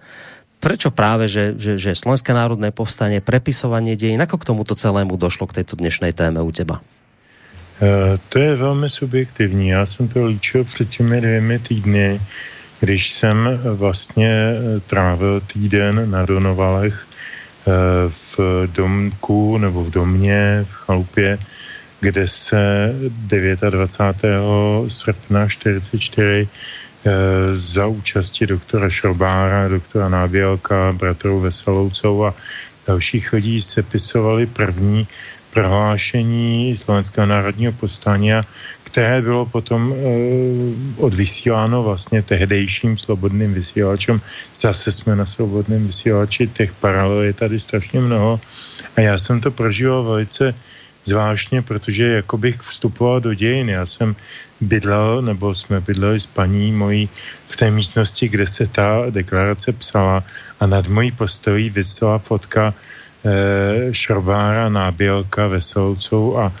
prečo 0.66 0.90
práve, 0.90 1.28
že, 1.28 1.54
že, 1.54 1.76
že 1.76 1.94
Slovenské 1.94 2.32
národné 2.32 2.72
povstanie, 2.72 3.20
prepisovanie 3.20 3.94
dejín, 3.94 4.18
ako 4.18 4.40
k 4.40 4.48
tomuto 4.50 4.74
celému 4.74 5.14
došlo 5.20 5.46
k 5.46 5.62
tejto 5.62 5.76
dnešnej 5.76 6.16
téme 6.16 6.40
u 6.40 6.50
teba? 6.50 6.80
Uh, 7.76 8.16
to 8.28 8.38
je 8.38 8.56
velmi 8.56 8.90
subjektivní. 8.90 9.68
Já 9.68 9.86
jsem 9.86 10.08
to 10.08 10.26
líčil 10.26 10.64
před 10.64 10.88
těmi 10.88 11.20
dvěmi 11.20 11.58
týdny, 11.58 12.20
když 12.80 13.10
jsem 13.10 13.60
vlastně 13.64 14.28
e, 14.28 14.80
trávil 14.80 15.40
týden 15.40 16.10
na 16.10 16.26
Donovalech 16.26 17.06
uh, 17.64 17.72
v 18.12 18.66
domku 18.72 19.58
nebo 19.58 19.84
v 19.84 19.90
domě, 19.90 20.66
v 20.68 20.72
chalupě, 20.72 21.38
kde 22.06 22.28
se 22.28 22.94
29. 23.70 24.30
srpna 24.88 25.48
44 25.48 26.22
eh, 26.46 27.10
za 27.54 27.86
účasti 27.86 28.46
doktora 28.46 28.90
Šrobára, 28.90 29.68
doktora 29.68 30.08
Nábělka, 30.08 30.94
bratrou 30.94 31.40
Veseloucou 31.40 32.24
a 32.24 32.34
dalších 32.86 33.32
lidí 33.32 33.60
sepisovali 33.60 34.46
první 34.46 35.06
prohlášení 35.50 36.76
Slovenského 36.76 37.26
národního 37.26 37.72
povstání, 37.72 38.30
které 38.84 39.22
bylo 39.22 39.46
potom 39.46 39.88
e, 39.88 39.96
odvysíláno 41.00 41.82
vlastně 41.82 42.22
tehdejším 42.22 42.98
slobodným 42.98 43.54
vysílačem. 43.54 44.20
Zase 44.52 44.92
jsme 44.92 45.16
na 45.16 45.26
slobodném 45.26 45.86
vysílači, 45.86 46.46
těch 46.46 46.72
paralel 46.72 47.22
je 47.22 47.32
tady 47.32 47.60
strašně 47.60 48.00
mnoho 48.00 48.40
a 48.96 49.00
já 49.00 49.18
jsem 49.18 49.40
to 49.40 49.50
prožíval 49.50 50.04
velice 50.04 50.54
zvláštně, 51.06 51.62
protože 51.62 52.04
jako 52.04 52.38
bych 52.38 52.60
vstupoval 52.60 53.20
do 53.20 53.34
dějin. 53.34 53.68
Já 53.68 53.86
jsem 53.86 54.16
bydlel, 54.60 55.22
nebo 55.22 55.54
jsme 55.54 55.80
bydleli 55.80 56.20
s 56.20 56.26
paní 56.26 56.72
mojí 56.72 57.08
v 57.48 57.56
té 57.56 57.70
místnosti, 57.70 58.28
kde 58.28 58.46
se 58.46 58.66
ta 58.66 59.10
deklarace 59.10 59.72
psala 59.72 60.24
a 60.60 60.66
nad 60.66 60.86
mojí 60.86 61.12
postojí 61.12 61.70
vysela 61.70 62.18
fotka 62.18 62.74
e, 62.74 63.94
Šrobára, 63.94 64.68
Nábělka, 64.68 65.46
Veselců 65.46 66.38
a, 66.38 66.52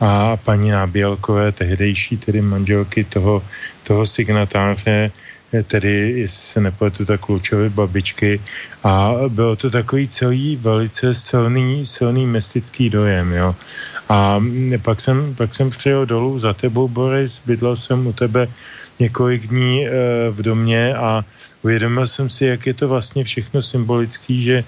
a 0.00 0.36
paní 0.36 0.70
Nábělkové, 0.70 1.52
tehdejší 1.52 2.16
tedy 2.16 2.40
manželky 2.40 3.04
toho, 3.04 3.42
toho 3.82 4.06
signatáře, 4.06 5.10
Eh, 5.10 5.33
tedy, 5.62 6.20
jestli 6.20 6.42
se 6.46 6.60
nepletu, 6.60 7.04
tak 7.04 7.20
klučové 7.20 7.70
babičky 7.70 8.40
a 8.84 9.14
bylo 9.28 9.56
to 9.56 9.70
takový 9.70 10.08
celý 10.08 10.56
velice 10.56 11.14
silný, 11.14 11.86
silný 11.86 12.26
mystický 12.26 12.90
dojem, 12.90 13.32
jo. 13.32 13.54
A 14.08 14.42
pak 14.82 15.00
jsem, 15.00 15.34
pak 15.34 15.54
jsem 15.54 15.70
přijel 15.70 16.06
dolů 16.06 16.38
za 16.38 16.52
tebou, 16.52 16.88
Boris, 16.88 17.42
bydlel 17.46 17.76
jsem 17.76 18.06
u 18.06 18.12
tebe 18.12 18.48
několik 18.98 19.46
dní 19.46 19.86
v 20.30 20.42
domě 20.42 20.94
a 20.94 21.24
uvědomil 21.62 22.06
jsem 22.06 22.30
si, 22.30 22.44
jak 22.44 22.66
je 22.66 22.74
to 22.74 22.88
vlastně 22.88 23.24
všechno 23.24 23.62
symbolický, 23.62 24.42
že 24.42 24.64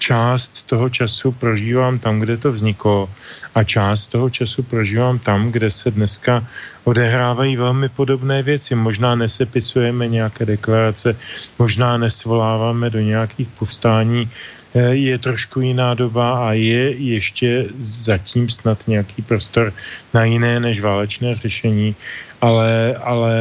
část 0.00 0.66
toho 0.66 0.88
času 0.88 1.32
prožívám 1.32 1.98
tam, 1.98 2.20
kde 2.20 2.36
to 2.36 2.52
vzniklo 2.52 3.10
a 3.54 3.64
část 3.64 4.08
toho 4.08 4.30
času 4.30 4.62
prožívám 4.62 5.18
tam, 5.18 5.52
kde 5.52 5.70
se 5.70 5.90
dneska 5.90 6.46
odehrávají 6.84 7.56
velmi 7.56 7.88
podobné 7.88 8.42
věci. 8.42 8.74
Možná 8.74 9.14
nesepisujeme 9.14 10.08
nějaké 10.08 10.46
deklarace, 10.46 11.16
možná 11.58 12.00
nesvoláváme 12.00 12.90
do 12.90 13.00
nějakých 13.00 13.48
povstání, 13.58 14.30
je 14.74 15.18
trošku 15.18 15.60
jiná 15.60 15.94
doba 15.94 16.48
a 16.48 16.52
je 16.52 16.94
ještě 16.96 17.66
zatím 17.78 18.48
snad 18.48 18.88
nějaký 18.88 19.22
prostor 19.22 19.72
na 20.14 20.24
jiné 20.24 20.60
než 20.60 20.80
válečné 20.80 21.34
řešení, 21.34 21.94
ale, 22.40 22.96
ale 23.02 23.34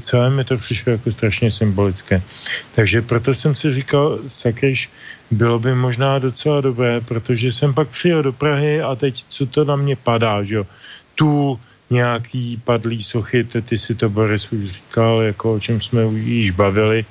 celé 0.00 0.30
mi 0.30 0.44
to 0.44 0.56
přišlo 0.56 0.92
jako 0.92 1.12
strašně 1.12 1.50
symbolické. 1.50 2.22
Takže 2.74 3.02
proto 3.02 3.34
jsem 3.34 3.54
si 3.54 3.74
říkal, 3.74 4.18
sakryš, 4.26 4.90
bylo 5.30 5.58
by 5.58 5.74
možná 5.74 6.18
docela 6.18 6.60
dobré, 6.60 7.00
protože 7.00 7.52
jsem 7.52 7.74
pak 7.74 7.88
přijel 7.88 8.22
do 8.22 8.32
Prahy 8.32 8.82
a 8.82 8.94
teď 8.94 9.24
co 9.28 9.46
to 9.46 9.64
na 9.64 9.76
mě 9.76 9.96
padá, 9.96 10.42
že 10.42 10.54
jo. 10.54 10.66
Tu 11.14 11.60
nějaký 11.90 12.56
padlý 12.64 13.02
sochy, 13.02 13.44
ty, 13.44 13.78
si 13.78 13.94
to 13.94 14.08
Boris 14.08 14.52
už 14.52 14.64
říkal, 14.64 15.20
jako 15.20 15.54
o 15.54 15.60
čem 15.60 15.80
jsme 15.80 16.02
již 16.04 16.50
bavili. 16.50 17.04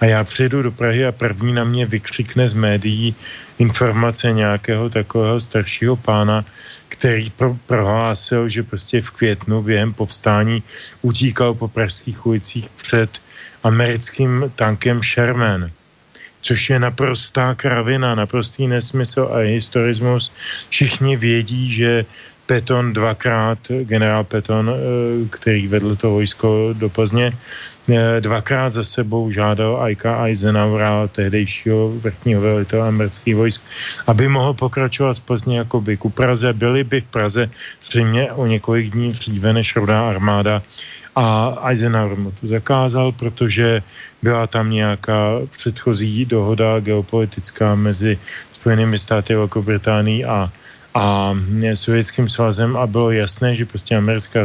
A 0.00 0.04
já 0.04 0.24
přijedu 0.24 0.62
do 0.62 0.72
Prahy 0.72 1.06
a 1.06 1.12
první 1.12 1.52
na 1.52 1.64
mě 1.64 1.86
vykřikne 1.86 2.48
z 2.48 2.54
médií 2.54 3.14
informace 3.58 4.32
nějakého 4.32 4.90
takového 4.90 5.40
staršího 5.40 5.96
pána, 5.96 6.44
který 6.88 7.30
pro, 7.30 7.56
prohlásil, 7.66 8.48
že 8.48 8.62
prostě 8.62 9.02
v 9.02 9.10
květnu 9.10 9.62
během 9.62 9.92
povstání 9.94 10.62
utíkal 11.02 11.54
po 11.54 11.68
pražských 11.68 12.26
ulicích 12.26 12.68
před 12.68 13.22
americkým 13.62 14.52
tankem 14.56 15.02
Sherman 15.02 15.70
což 16.46 16.70
je 16.70 16.78
naprostá 16.78 17.54
kravina, 17.54 18.14
naprostý 18.14 18.66
nesmysl 18.66 19.28
a 19.34 19.36
historismus. 19.38 20.32
Všichni 20.70 21.16
vědí, 21.16 21.74
že 21.74 22.06
Peton 22.46 22.92
dvakrát, 22.92 23.58
generál 23.68 24.24
Peton, 24.24 24.70
eh, 24.70 25.28
který 25.30 25.68
vedl 25.68 25.96
to 25.96 26.10
vojsko 26.10 26.74
do 26.78 26.88
Plzně, 26.88 27.32
eh, 27.88 28.20
dvakrát 28.20 28.70
za 28.70 28.84
sebou 28.84 29.30
žádal 29.30 29.82
Aika 29.82 30.24
Eisenhowera, 30.24 31.08
tehdejšího 31.08 31.88
vrchního 32.00 32.40
velitele 32.40 32.88
amerických 32.88 33.36
vojsk, 33.36 33.62
aby 34.06 34.28
mohl 34.28 34.54
pokračovat 34.54 35.14
z 35.14 35.20
Plzně 35.20 35.64
by 35.80 35.96
ku 35.96 36.10
Praze. 36.10 36.52
Byli 36.52 36.84
by 36.84 37.00
v 37.00 37.10
Praze 37.10 37.50
zřejmě 37.82 38.32
o 38.32 38.46
několik 38.46 38.90
dní 38.90 39.12
dříve 39.12 39.52
než 39.52 39.76
rodá 39.76 40.08
armáda 40.08 40.62
a 41.16 41.56
Eisenhower 41.64 42.18
mu 42.18 42.30
to 42.30 42.46
zakázal, 42.46 43.12
protože 43.12 43.82
byla 44.22 44.46
tam 44.46 44.70
nějaká 44.70 45.48
předchozí 45.50 46.24
dohoda 46.24 46.80
geopolitická 46.80 47.74
mezi 47.74 48.18
Spojenými 48.52 48.98
státy 48.98 49.34
Velkou 49.34 49.62
Británií 49.62 50.24
a 50.24 50.52
a 50.96 51.36
Sovětským 51.74 52.28
svazem 52.28 52.76
a 52.76 52.86
bylo 52.86 53.10
jasné, 53.10 53.56
že 53.56 53.68
prostě 53.68 53.96
americká 53.96 54.40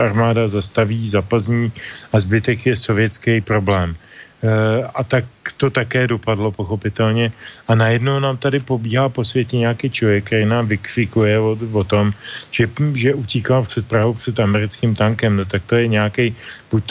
armáda 0.00 0.48
zastaví, 0.48 1.08
zapazní 1.08 1.72
a 2.12 2.20
zbytek 2.20 2.66
je 2.66 2.76
sovětský 2.76 3.40
problém. 3.40 3.96
Eh, 4.40 4.80
a 4.94 5.04
tak 5.04 5.24
to 5.60 5.68
také 5.68 6.08
dopadlo 6.08 6.48
pochopitelně. 6.48 7.32
A 7.68 7.74
najednou 7.74 8.16
nám 8.20 8.36
tady 8.40 8.64
pobíhá 8.64 9.08
po 9.12 9.24
světě 9.24 9.60
nějaký 9.68 9.90
člověk, 9.90 10.24
který 10.24 10.44
nám 10.48 10.66
vykřikuje 10.66 11.38
o, 11.38 11.52
o 11.72 11.84
tom, 11.84 12.12
že, 12.50 12.64
že 12.94 13.14
utíkal 13.14 13.68
před 13.68 13.84
Prahou 13.84 14.16
před 14.16 14.40
americkým 14.40 14.96
tankem. 14.96 15.36
No 15.36 15.44
tak 15.44 15.68
to 15.68 15.76
je 15.76 15.86
nějaký, 15.92 16.36
buď 16.72 16.84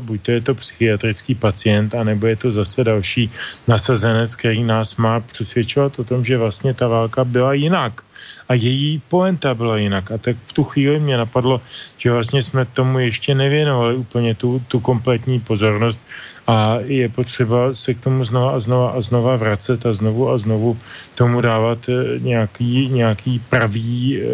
buď 0.00 0.20
to 0.22 0.30
je 0.30 0.40
to 0.40 0.54
psychiatrický 0.54 1.34
pacient, 1.36 1.94
anebo 1.94 2.26
je 2.26 2.36
to 2.36 2.52
zase 2.52 2.84
další 2.84 3.28
nasazenec, 3.68 4.32
který 4.32 4.64
nás 4.64 4.96
má 4.96 5.20
přesvědčovat 5.20 6.00
o 6.00 6.04
tom, 6.04 6.24
že 6.24 6.40
vlastně 6.40 6.72
ta 6.74 6.88
válka 6.88 7.24
byla 7.24 7.52
jinak 7.52 8.00
a 8.48 8.54
její 8.54 9.02
poenta 9.08 9.54
byla 9.54 9.76
jinak. 9.76 10.10
A 10.10 10.18
tak 10.18 10.36
v 10.46 10.52
tu 10.52 10.64
chvíli 10.64 11.00
mě 11.00 11.16
napadlo, 11.16 11.60
že 11.98 12.12
vlastně 12.12 12.42
jsme 12.42 12.64
tomu 12.64 12.98
ještě 12.98 13.34
nevěnovali 13.34 13.96
úplně 13.96 14.34
tu, 14.34 14.62
tu 14.68 14.80
kompletní 14.80 15.40
pozornost 15.40 16.00
a 16.46 16.78
je 16.86 17.08
potřeba 17.08 17.74
se 17.74 17.94
k 17.94 18.00
tomu 18.00 18.24
znova 18.24 18.50
a 18.50 18.60
znova 18.60 18.90
a 18.90 19.00
znova 19.00 19.36
vracet 19.36 19.86
a 19.86 19.94
znovu 19.94 20.30
a 20.30 20.38
znovu 20.38 20.78
tomu 21.14 21.40
dávat 21.40 21.78
eh, 21.88 22.18
nějaký, 22.18 22.88
nějaký 22.88 23.42
pravý 23.50 24.22
e, 24.22 24.24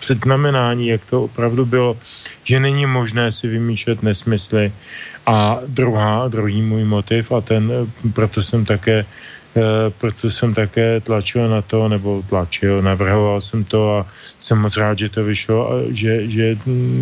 předznamenání, 0.00 0.86
jak 0.88 1.04
to 1.04 1.24
opravdu 1.24 1.66
bylo, 1.66 1.96
že 2.44 2.60
není 2.60 2.86
možné 2.86 3.32
si 3.32 3.48
vymýšlet 3.48 4.02
nesmysly. 4.02 4.72
A 5.26 5.60
druhá, 5.66 6.28
druhý 6.28 6.62
můj 6.62 6.84
motiv, 6.84 7.32
a 7.32 7.40
ten, 7.40 7.68
eh, 7.68 8.08
proto 8.12 8.42
jsem 8.42 8.64
také 8.64 9.04
proto 9.98 10.30
jsem 10.30 10.54
také 10.54 11.00
tlačil 11.00 11.48
na 11.48 11.62
to, 11.62 11.88
nebo 11.88 12.22
tlačil, 12.28 12.82
navrhoval 12.82 13.40
jsem 13.40 13.64
to 13.64 13.96
a 13.96 14.06
jsem 14.38 14.58
moc 14.58 14.76
rád, 14.76 14.98
že 14.98 15.08
to 15.08 15.24
vyšlo, 15.24 15.72
a 15.72 15.74
že, 15.90 16.28
že 16.28 16.56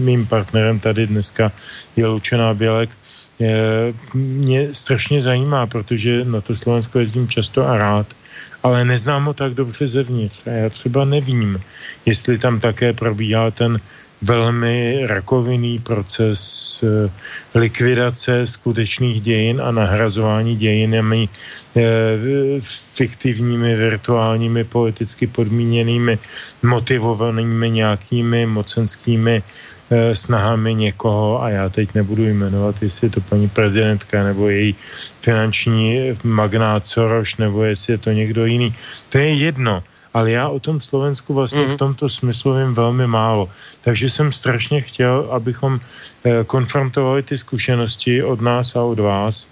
mým 0.05 0.27
partnerem 0.27 0.81
tady 0.81 1.07
dneska 1.07 1.53
je 1.97 2.07
Lučená 2.07 2.55
Bělek. 2.55 2.91
E, 3.41 3.47
mě 4.15 4.75
strašně 4.75 5.23
zajímá, 5.23 5.67
protože 5.67 6.25
na 6.25 6.41
to 6.41 6.57
Slovensko 6.57 6.99
jezdím 6.99 7.29
často 7.29 7.67
a 7.67 7.79
rád, 7.79 8.07
ale 8.63 8.85
neznám 8.85 9.25
ho 9.25 9.35
tak 9.35 9.55
dobře 9.55 9.87
zevnitř. 9.87 10.41
A 10.47 10.51
já 10.51 10.69
třeba 10.69 11.05
nevím, 11.05 11.61
jestli 12.07 12.39
tam 12.39 12.61
také 12.61 12.93
probíhá 12.93 13.51
ten 13.51 13.81
velmi 14.23 15.07
rakovinný 15.07 15.79
proces 15.79 16.41
eh, 16.83 17.11
likvidace 17.55 18.47
skutečných 18.47 19.21
dějin 19.21 19.61
a 19.61 19.71
nahrazování 19.71 20.57
dějinami 20.57 21.29
eh, 21.77 21.83
fiktivními, 22.95 23.77
virtuálními, 23.77 24.65
politicky 24.65 25.27
podmíněnými, 25.27 26.19
motivovanými 26.63 27.71
nějakými 27.71 28.47
mocenskými 28.47 29.43
eh, 29.91 30.15
snahami 30.15 30.75
někoho, 30.75 31.43
a 31.43 31.51
já 31.51 31.69
teď 31.69 31.95
nebudu 31.95 32.23
jmenovat, 32.27 32.83
jestli 32.83 33.07
je 33.07 33.11
to 33.11 33.21
paní 33.21 33.49
prezidentka 33.49 34.25
nebo 34.25 34.49
její 34.49 34.75
finanční 35.21 36.19
magnát 36.25 36.87
Soros, 36.87 37.37
nebo 37.39 37.65
jestli 37.65 37.93
je 37.93 37.99
to 37.99 38.11
někdo 38.11 38.47
jiný. 38.47 38.75
To 39.09 39.19
je 39.19 39.35
jedno 39.35 39.83
ale 40.15 40.31
já 40.31 40.49
o 40.49 40.61
tom 40.61 40.81
Slovensku 40.81 41.35
vlastně 41.35 41.61
mm-hmm. 41.61 41.75
v 41.75 41.77
tomto 41.77 42.09
smyslu 42.09 42.55
vím 42.55 42.75
velmi 42.75 43.07
málo. 43.07 43.51
Takže 43.81 44.11
jsem 44.11 44.33
strašně 44.33 44.81
chtěl, 44.81 45.29
abychom 45.31 45.81
eh, 46.25 46.45
konfrontovali 46.45 47.23
ty 47.23 47.39
zkušenosti 47.39 48.23
od 48.23 48.41
nás 48.41 48.77
a 48.77 48.83
od 48.83 48.99
vás 48.99 49.47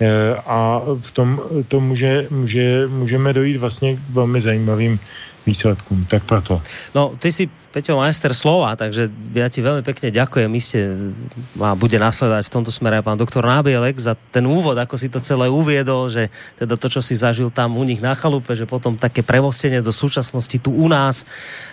eh, 0.00 0.36
a 0.46 0.80
v 1.00 1.10
tom 1.10 1.40
to 1.68 1.80
může, 1.80 2.26
může, 2.30 2.86
můžeme 2.88 3.32
dojít 3.32 3.56
vlastně 3.56 3.96
k 3.96 4.00
velmi 4.10 4.40
zajímavým 4.40 5.00
výsledkům. 5.46 6.06
Tak 6.10 6.24
proto. 6.24 6.62
No, 6.94 7.12
ty 7.18 7.32
si 7.32 7.50
Peťo 7.72 7.96
majster 7.96 8.36
slova, 8.36 8.76
takže 8.76 9.08
ja 9.32 9.48
ti 9.48 9.64
veľmi 9.64 9.80
pekne 9.80 10.12
ďakujem. 10.12 10.50
Iste 10.52 11.08
a 11.56 11.72
bude 11.72 11.96
nasledovať 11.96 12.44
v 12.44 12.52
tomto 12.52 12.68
smere 12.68 13.00
aj 13.00 13.08
pán 13.08 13.16
doktor 13.16 13.40
Nábielek 13.48 13.96
za 13.96 14.12
ten 14.28 14.44
úvod, 14.44 14.76
ako 14.76 15.00
si 15.00 15.08
to 15.08 15.24
celé 15.24 15.48
uviedol, 15.48 16.12
že 16.12 16.28
teda 16.60 16.76
to, 16.76 16.92
čo 16.92 17.00
si 17.00 17.16
zažil 17.16 17.48
tam 17.48 17.80
u 17.80 17.84
nich 17.88 18.04
na 18.04 18.12
chalupe, 18.12 18.52
že 18.52 18.68
potom 18.68 19.00
také 19.00 19.24
premostenie 19.24 19.80
do 19.80 19.88
súčasnosti 19.88 20.52
tu 20.60 20.68
u 20.68 20.84
nás. 20.84 21.24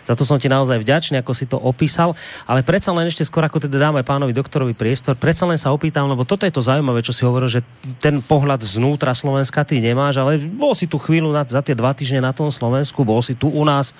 Za 0.07 0.15
to 0.15 0.23
som 0.23 0.39
ti 0.39 0.47
naozaj 0.47 0.79
vďačný, 0.79 1.19
ako 1.19 1.35
si 1.35 1.43
to 1.51 1.59
opísal. 1.59 2.15
Ale 2.47 2.63
predsa 2.63 2.95
len 2.95 3.11
ešte 3.11 3.27
skôr, 3.27 3.43
ako 3.43 3.59
teda 3.67 3.75
dáme 3.75 3.99
pánovi 4.07 4.31
doktorovi 4.31 4.71
priestor, 4.71 5.19
predsa 5.19 5.43
len 5.51 5.59
sa 5.59 5.75
opýtam, 5.75 6.07
lebo 6.07 6.23
toto 6.23 6.47
je 6.47 6.55
to 6.55 6.63
zaujímavé, 6.63 7.03
čo 7.03 7.11
si 7.11 7.27
hovoril, 7.27 7.51
že 7.51 7.59
ten 7.99 8.23
pohľad 8.23 8.63
znútra 8.63 9.11
Slovenska 9.11 9.67
ty 9.67 9.83
nemáš, 9.83 10.23
ale 10.23 10.39
bol 10.39 10.71
si 10.79 10.87
tu 10.87 10.95
chvíľu 10.95 11.35
na, 11.35 11.43
za 11.43 11.59
tie 11.59 11.75
dva 11.75 11.91
týždne 11.91 12.23
na 12.23 12.31
tom 12.31 12.47
Slovensku, 12.47 13.03
bol 13.03 13.19
si 13.19 13.35
tu 13.35 13.51
u 13.51 13.67
nás 13.67 13.91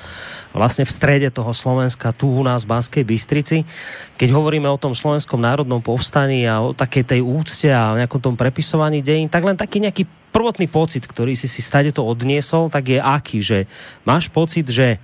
vlastne 0.55 0.87
v 0.87 0.95
strede 0.95 1.27
toho 1.27 1.51
Slovenska 1.51 1.88
Slovenska 1.89 2.13
tu 2.13 2.29
u 2.29 2.45
nás 2.45 2.69
v 2.69 2.77
Banskej 2.77 3.01
Bystrici. 3.01 3.65
Keď 4.13 4.29
hovoríme 4.29 4.69
o 4.69 4.77
tom 4.77 4.93
slovenskom 4.93 5.41
národnom 5.41 5.81
povstaní 5.81 6.45
a 6.45 6.61
o 6.61 6.77
takej 6.77 7.17
tej 7.17 7.21
úcte 7.25 7.65
a 7.65 7.97
o 7.97 7.97
nejakom 7.97 8.21
tom 8.21 8.37
prepisovaní 8.37 9.01
dejín, 9.01 9.25
tak 9.25 9.41
len 9.41 9.57
taký 9.57 9.81
nejaký 9.81 10.05
prvotný 10.29 10.69
pocit, 10.69 11.09
ktorý 11.09 11.33
si 11.33 11.49
si 11.49 11.65
stade 11.65 11.89
to 11.89 12.05
odniesol, 12.05 12.69
tak 12.69 12.93
je 12.93 13.01
aký, 13.01 13.41
že 13.41 13.65
máš 14.05 14.29
pocit, 14.29 14.69
že 14.69 15.01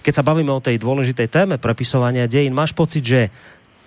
keď 0.00 0.12
sa 0.16 0.24
bavíme 0.24 0.48
o 0.48 0.64
tej 0.64 0.80
dôležitej 0.80 1.28
téme 1.28 1.60
prepisovania 1.60 2.24
dejín, 2.24 2.56
máš 2.56 2.72
pocit, 2.72 3.04
že 3.04 3.28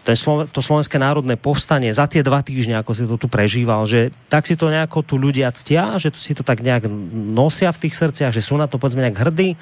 to, 0.06 0.14
Slo- 0.14 0.46
to 0.46 0.62
slovenské 0.62 1.02
národné 1.02 1.34
povstanie 1.42 1.90
za 1.90 2.06
tie 2.06 2.22
dva 2.22 2.46
týždne, 2.46 2.78
ako 2.78 2.94
si 2.94 3.10
to 3.10 3.18
tu 3.18 3.26
prežíval, 3.26 3.90
že 3.90 4.14
tak 4.30 4.46
si 4.46 4.54
to 4.54 4.70
nejako 4.70 5.02
tu 5.02 5.18
ľudia 5.18 5.50
ctia, 5.50 5.98
že 5.98 6.14
tu 6.14 6.22
si 6.22 6.38
to 6.38 6.46
tak 6.46 6.62
nejak 6.62 6.86
nosia 7.34 7.74
v 7.74 7.90
tých 7.90 7.98
srdciach, 7.98 8.30
že 8.30 8.46
sú 8.46 8.54
na 8.54 8.70
to 8.70 8.78
povedzme 8.78 9.02
nejak 9.02 9.18
hrdí, 9.18 9.58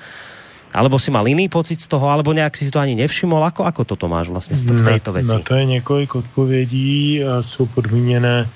alebo 0.74 0.98
si 0.98 1.14
mal 1.14 1.24
iný 1.30 1.46
pocit 1.48 1.78
z 1.78 1.88
toho, 1.88 2.10
alebo 2.10 2.34
nejak 2.34 2.58
si 2.58 2.74
to 2.74 2.82
ani 2.82 2.98
nevšimol? 2.98 3.46
Ako, 3.46 3.64
ako 3.64 3.86
toto 3.86 4.10
máš 4.10 4.34
vlastně 4.34 4.58
v 4.58 4.84
této 4.84 5.14
věci? 5.14 5.28
Na, 5.28 5.34
na 5.34 5.40
to 5.40 5.54
je 5.56 5.66
několik 5.66 6.16
odpovědí 6.16 7.24
a 7.24 7.44
jsou 7.44 7.66
podmíněné 7.66 8.50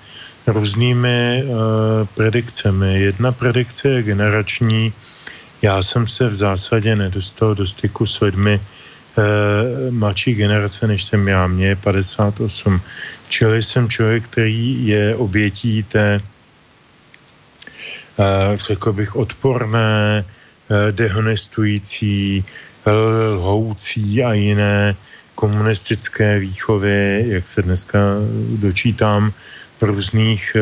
různými 0.48 1.44
uh, 1.46 1.54
predikcemi. 2.16 3.02
Jedna 3.02 3.32
predikce 3.32 3.90
je 3.90 4.04
generační. 4.04 4.94
Já 5.62 5.84
jsem 5.84 6.08
se 6.08 6.28
v 6.28 6.36
zásadě 6.36 6.96
nedostal 6.96 7.56
do 7.56 7.68
styku 7.68 8.06
s 8.06 8.22
lidmi 8.22 8.60
uh, 8.60 9.94
mladší 9.94 10.34
generace, 10.34 10.88
než 10.88 11.04
jsem 11.04 11.28
já. 11.28 11.48
Mě 11.48 11.68
je 11.68 11.76
58. 11.76 12.82
čili 13.30 13.64
jsem 13.64 13.90
člověk, 13.90 14.24
který 14.24 14.88
je 14.88 15.16
obětí 15.16 15.84
té, 15.84 16.22
řekl 18.56 18.94
bych, 18.94 19.16
odporné, 19.16 20.26
dehonestující, 20.92 22.46
lhoucí 23.34 24.24
a 24.24 24.34
jiné 24.34 24.96
komunistické 25.36 26.40
výchovy, 26.40 27.24
jak 27.28 27.48
se 27.48 27.62
dneska 27.62 28.00
dočítám 28.60 29.34
v 29.82 29.84
různých 29.84 30.58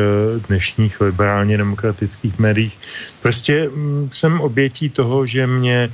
dnešních 0.48 1.00
liberálně 1.00 1.58
demokratických 1.58 2.38
médiích. 2.38 2.78
Prostě 3.22 3.68
mm, 3.68 4.08
jsem 4.12 4.40
obětí 4.40 4.90
toho, 4.90 5.26
že 5.26 5.46
mě 5.46 5.90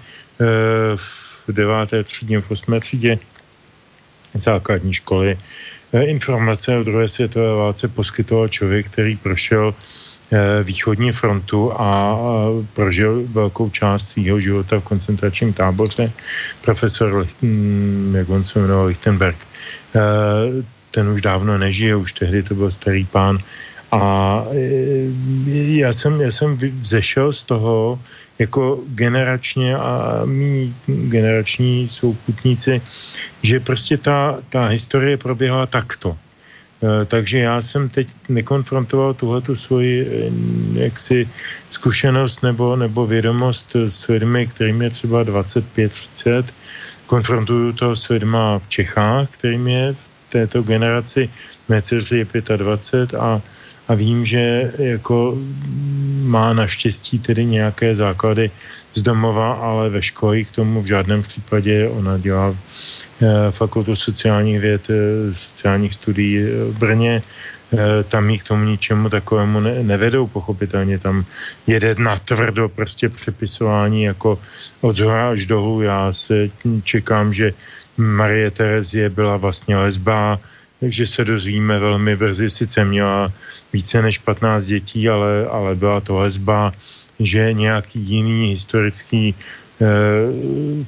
v 0.96 1.52
deváté 1.52 2.04
třídě, 2.04 2.40
v 2.40 2.50
osmé 2.50 2.80
třídě 2.80 3.18
základní 4.34 4.94
školy 4.94 5.38
informace 6.00 6.78
o 6.78 6.82
druhé 6.82 7.08
světové 7.08 7.54
válce 7.54 7.88
poskytoval 7.88 8.48
člověk, 8.48 8.86
který 8.86 9.16
prošel 9.16 9.74
eh, 9.74 10.01
východní 10.62 11.12
frontu 11.12 11.72
a 11.72 12.18
prožil 12.72 13.22
velkou 13.32 13.70
část 13.70 14.08
svého 14.08 14.40
života 14.40 14.80
v 14.80 14.84
koncentračním 14.84 15.52
táboře. 15.52 16.12
Profesor, 16.60 17.26
hm, 17.42 18.14
jak 18.16 18.28
on 18.28 18.44
se 18.44 18.58
jmenoval, 18.60 18.86
Lichtenberg, 18.86 19.36
eh, 19.36 20.00
ten 20.90 21.08
už 21.08 21.20
dávno 21.20 21.58
nežije, 21.58 21.96
už 21.96 22.12
tehdy 22.12 22.42
to 22.42 22.54
byl 22.54 22.70
starý 22.70 23.04
pán. 23.04 23.38
A 23.92 24.02
eh, 24.52 25.12
já 25.76 25.92
jsem, 25.92 26.20
já 26.20 26.30
jsem 26.32 26.56
vzešel 26.56 27.32
z 27.32 27.44
toho, 27.44 28.00
jako 28.38 28.80
generačně 28.88 29.76
a 29.76 30.22
mý 30.24 30.74
generační 30.86 31.88
souputníci, 31.88 32.82
že 33.42 33.60
prostě 33.60 33.96
ta, 33.96 34.38
ta 34.48 34.66
historie 34.66 35.16
proběhla 35.16 35.66
takto. 35.66 36.16
E, 36.82 37.04
takže 37.04 37.38
já 37.38 37.62
jsem 37.62 37.88
teď 37.88 38.08
nekonfrontoval 38.28 39.14
tuhletu 39.14 39.56
svoji 39.56 40.02
e, 40.02 40.30
jaksi 40.80 41.28
zkušenost 41.70 42.42
nebo, 42.42 42.76
nebo 42.76 43.06
vědomost 43.06 43.76
s 43.76 44.08
lidmi, 44.08 44.46
kterým 44.46 44.82
je 44.82 44.90
třeba 44.90 45.24
25-30. 45.24 46.44
Konfrontuju 47.06 47.72
to 47.72 47.96
s 47.96 48.08
lidma 48.08 48.58
v 48.58 48.68
Čechách, 48.68 49.30
kterým 49.30 49.68
je 49.68 49.92
v 49.92 50.30
této 50.30 50.62
generaci, 50.62 51.30
mé 51.68 51.82
je 51.92 52.26
25 52.56 53.14
a 53.20 53.42
a 53.88 53.94
vím, 53.94 54.26
že 54.26 54.72
jako 54.78 55.38
má 56.22 56.52
naštěstí 56.52 57.18
tedy 57.18 57.44
nějaké 57.44 57.96
základy 57.96 58.50
z 58.94 59.02
domova, 59.02 59.52
ale 59.52 59.90
ve 59.90 60.02
škole 60.02 60.44
k 60.44 60.50
tomu 60.50 60.82
v 60.82 60.86
žádném 60.86 61.22
případě 61.22 61.88
ona 61.88 62.18
dělá 62.18 62.54
eh, 62.54 63.50
fakultu 63.50 63.96
sociálních 63.96 64.60
věd, 64.60 64.90
eh, 64.90 65.34
sociálních 65.34 65.94
studií 65.94 66.42
v 66.42 66.78
Brně, 66.78 67.22
eh, 67.72 68.02
tam 68.02 68.30
jí 68.30 68.38
k 68.38 68.48
tomu 68.48 68.64
ničemu 68.64 69.08
takovému 69.08 69.60
ne, 69.60 69.82
nevedou, 69.82 70.26
pochopitelně 70.26 70.98
tam 70.98 71.24
jede 71.66 71.94
na 71.98 72.18
tvrdo 72.18 72.68
prostě 72.68 73.08
přepisování 73.08 74.02
jako 74.02 74.38
od 74.80 74.96
zhora 74.96 75.30
až 75.30 75.46
dolů. 75.46 75.82
Já 75.82 76.12
se 76.12 76.48
čekám, 76.84 77.32
že 77.34 77.52
Marie 77.96 78.50
Terezie 78.50 79.08
byla 79.10 79.36
vlastně 79.36 79.76
lesbá, 79.76 80.40
že 80.82 81.06
se 81.06 81.24
dozvíme 81.24 81.78
velmi 81.78 82.16
brzy. 82.16 82.50
Sice 82.50 82.84
měla 82.84 83.32
více 83.72 84.02
než 84.02 84.18
15 84.18 84.64
dětí, 84.64 85.08
ale, 85.08 85.46
ale 85.46 85.74
byla 85.74 86.00
to 86.00 86.16
lesba, 86.16 86.72
že 87.20 87.52
nějaký 87.52 88.00
jiný 88.00 88.48
historický 88.48 89.34
eh, 89.34 89.86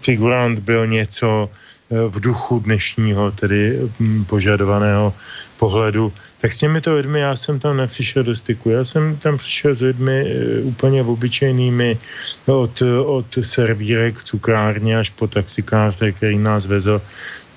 figurant 0.03 0.59
byl 0.59 0.87
něco 0.87 1.51
eh, 1.51 2.09
v 2.09 2.21
duchu 2.21 2.59
dnešního, 2.59 3.31
tedy 3.31 3.79
hm, 4.01 4.25
požadovaného 4.25 5.15
pohledu. 5.59 6.13
Tak 6.45 6.53
s 6.53 6.59
těmito 6.59 6.95
lidmi 6.95 7.21
já 7.21 7.37
jsem 7.37 7.57
tam 7.61 7.77
nepřišel 7.77 8.23
do 8.23 8.37
styku. 8.37 8.71
Já 8.71 8.85
jsem 8.85 9.17
tam 9.17 9.39
přišel 9.39 9.75
s 9.75 9.81
lidmi 9.81 10.21
e, 10.21 10.61
úplně 10.61 11.03
obyčejnými 11.03 11.99
od, 12.47 12.83
od 13.05 13.27
servírek 13.41 14.23
cukrárně 14.23 14.99
až 14.99 15.11
po 15.11 15.27
taxikáře, 15.27 16.13
který 16.13 16.39
nás 16.39 16.67
vezl 16.67 17.01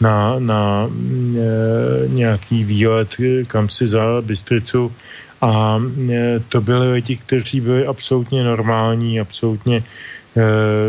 na, 0.02 0.40
na 0.40 0.90
e, 0.90 2.08
nějaký 2.08 2.64
výlet 2.64 3.16
kam 3.48 3.70
si 3.70 3.88
za 3.88 4.22
Bystricu. 4.22 4.92
A 5.42 5.82
e, 6.10 6.40
to 6.50 6.62
byli 6.62 6.92
lidi, 6.92 7.18
kteří 7.18 7.62
byli 7.62 7.88
absolutně 7.88 8.44
normální, 8.44 9.20
absolutně 9.20 9.78
e, 9.78 9.84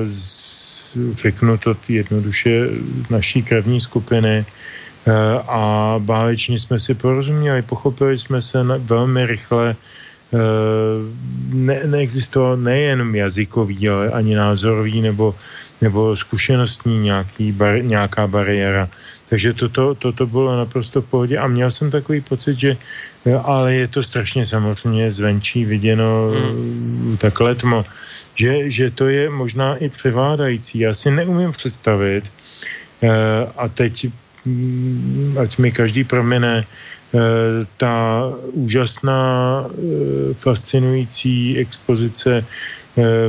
z, 0.08 0.96
řeknu 1.14 1.58
to 1.58 1.76
jednoduše 1.88 2.68
naší 3.10 3.42
krevní 3.42 3.80
skupiny. 3.80 4.36
E, 4.38 4.44
a 5.48 5.94
báječně 5.98 6.60
jsme 6.60 6.78
si 6.78 6.94
porozuměli, 6.94 7.62
pochopili 7.62 8.18
jsme 8.18 8.42
se 8.42 8.64
na, 8.64 8.76
velmi 8.76 9.26
rychle, 9.26 9.70
e, 9.70 9.76
ne, 11.52 11.80
neexistoval 11.86 12.56
nejen 12.56 13.14
jazykový, 13.14 13.88
ale 13.88 14.10
ani 14.10 14.34
názorový 14.34 15.00
nebo 15.02 15.34
nebo 15.80 16.16
zkušenostní 16.16 16.98
nějaký 16.98 17.52
bar, 17.52 17.84
nějaká 17.84 18.26
bariéra. 18.26 18.88
Takže 19.28 19.52
toto, 19.52 19.94
toto 19.94 20.26
bylo 20.26 20.56
naprosto 20.56 21.02
v 21.02 21.10
pohodě 21.10 21.38
a 21.38 21.46
měl 21.46 21.70
jsem 21.70 21.90
takový 21.90 22.20
pocit, 22.20 22.58
že 22.58 22.76
ale 23.36 23.74
je 23.74 23.88
to 23.88 24.02
strašně 24.02 24.46
samozřejmě 24.46 25.10
zvenčí 25.10 25.64
viděno 25.64 26.32
hmm. 26.32 27.16
tak 27.20 27.40
letmo, 27.40 27.84
že, 28.34 28.70
že 28.70 28.90
to 28.90 29.08
je 29.08 29.30
možná 29.30 29.76
i 29.76 29.88
převládající. 29.88 30.78
Já 30.78 30.94
si 30.94 31.10
neumím 31.10 31.52
představit 31.52 32.32
eh, 33.02 33.10
a 33.56 33.68
teď 33.68 34.06
mm, 34.44 35.36
ať 35.42 35.58
mi 35.58 35.72
každý 35.72 36.04
promene, 36.04 36.64
eh, 36.64 37.18
ta 37.76 38.24
úžasná, 38.52 39.20
eh, 39.66 40.34
fascinující 40.34 41.58
expozice 41.58 42.46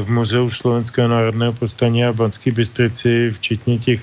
v 0.03 0.09
Muzeu 0.09 0.49
Slovenského 0.49 1.07
národného 1.07 1.53
povstání 1.53 2.05
a 2.05 2.13
Banské 2.13 2.51
Bystrici, 2.51 3.31
včetně 3.31 3.77
těch 3.79 4.01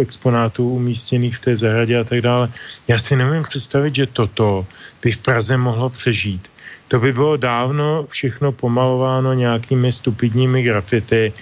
exponátů 0.00 0.68
umístěných 0.70 1.36
v 1.36 1.40
té 1.40 1.56
zahradě 1.56 1.98
a 1.98 2.04
tak 2.04 2.20
dále. 2.20 2.48
Já 2.88 2.98
si 2.98 3.16
nevím 3.16 3.42
představit, 3.42 3.94
že 3.94 4.06
toto 4.06 4.66
by 5.02 5.12
v 5.12 5.18
Praze 5.18 5.56
mohlo 5.56 5.90
přežít. 5.90 6.48
To 6.88 6.98
by 6.98 7.12
bylo 7.12 7.36
dávno 7.36 8.06
všechno 8.08 8.52
pomalováno 8.52 9.32
nějakými 9.32 9.92
stupidními 9.92 10.62
grafity, 10.62 11.32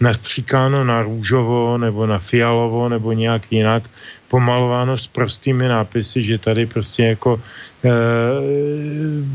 nastříkáno 0.00 0.84
na 0.84 1.02
růžovo 1.02 1.78
nebo 1.78 2.06
na 2.06 2.18
fialovo 2.18 2.88
nebo 2.88 3.12
nějak 3.12 3.42
jinak, 3.52 3.82
pomalováno 4.28 4.98
s 4.98 5.06
prostými 5.06 5.68
nápisy, 5.68 6.22
že 6.22 6.38
tady 6.38 6.66
prostě 6.66 7.02
jako 7.02 7.40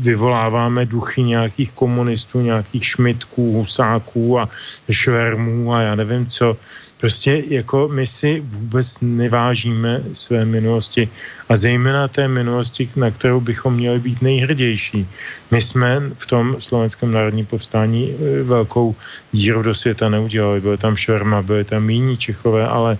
vyvoláváme 0.00 0.86
duchy 0.86 1.22
nějakých 1.22 1.72
komunistů, 1.72 2.40
nějakých 2.40 2.84
šmitků, 2.86 3.52
husáků 3.52 4.40
a 4.40 4.48
švermů 4.90 5.74
a 5.74 5.82
já 5.82 5.94
nevím 5.94 6.26
co. 6.26 6.56
Prostě 7.00 7.42
jako 7.48 7.88
my 7.88 8.06
si 8.06 8.40
vůbec 8.40 9.00
nevážíme 9.00 10.02
své 10.12 10.44
minulosti 10.44 11.08
a 11.48 11.56
zejména 11.56 12.08
té 12.08 12.28
minulosti, 12.28 12.88
na 12.96 13.10
kterou 13.10 13.40
bychom 13.40 13.74
měli 13.74 13.98
být 13.98 14.22
nejhrdější. 14.22 15.08
My 15.50 15.62
jsme 15.62 16.00
v 16.18 16.26
tom 16.26 16.56
slovenském 16.58 17.12
národním 17.12 17.46
povstání 17.46 18.08
e, 18.08 18.42
velkou 18.42 18.94
díru 19.32 19.62
do 19.62 19.74
světa 19.74 20.08
neudělali. 20.08 20.60
Byl 20.60 20.76
tam 20.76 20.96
Šverma, 20.96 21.42
byly 21.42 21.64
tam 21.64 21.90
jiní 21.90 22.16
Čechové, 22.16 22.66
ale, 22.66 22.98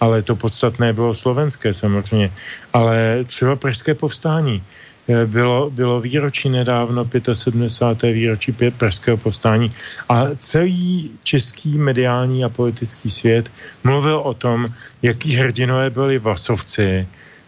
ale 0.00 0.22
to 0.22 0.36
podstatné 0.36 0.92
bylo 0.92 1.14
slovenské 1.14 1.74
samozřejmě. 1.74 2.32
Ale 2.72 3.22
třeba 3.24 3.56
Pražské 3.56 3.94
povstání 3.94 4.62
Eh, 4.62 4.83
bylo, 5.26 5.70
bylo 5.70 6.00
výročí 6.00 6.48
nedávno, 6.48 7.04
75. 7.32 8.12
výročí 8.12 8.54
Pražského 8.78 9.16
povstání 9.16 9.72
a 10.08 10.26
celý 10.38 11.10
český 11.22 11.78
mediální 11.78 12.44
a 12.44 12.48
politický 12.48 13.10
svět 13.10 13.50
mluvil 13.84 14.18
o 14.18 14.34
tom, 14.34 14.68
jaký 15.02 15.36
hrdinové 15.36 15.90
byli 15.90 16.18
Vlasovci. 16.18 17.06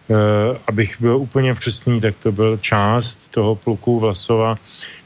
Uh, 0.09 0.17
abych 0.67 1.01
byl 1.01 1.17
úplně 1.17 1.55
přesný, 1.55 2.01
tak 2.01 2.15
to 2.23 2.33
byl 2.33 2.57
část 2.57 3.31
toho 3.31 3.55
pluku 3.55 4.01
Vlasova, 4.01 4.55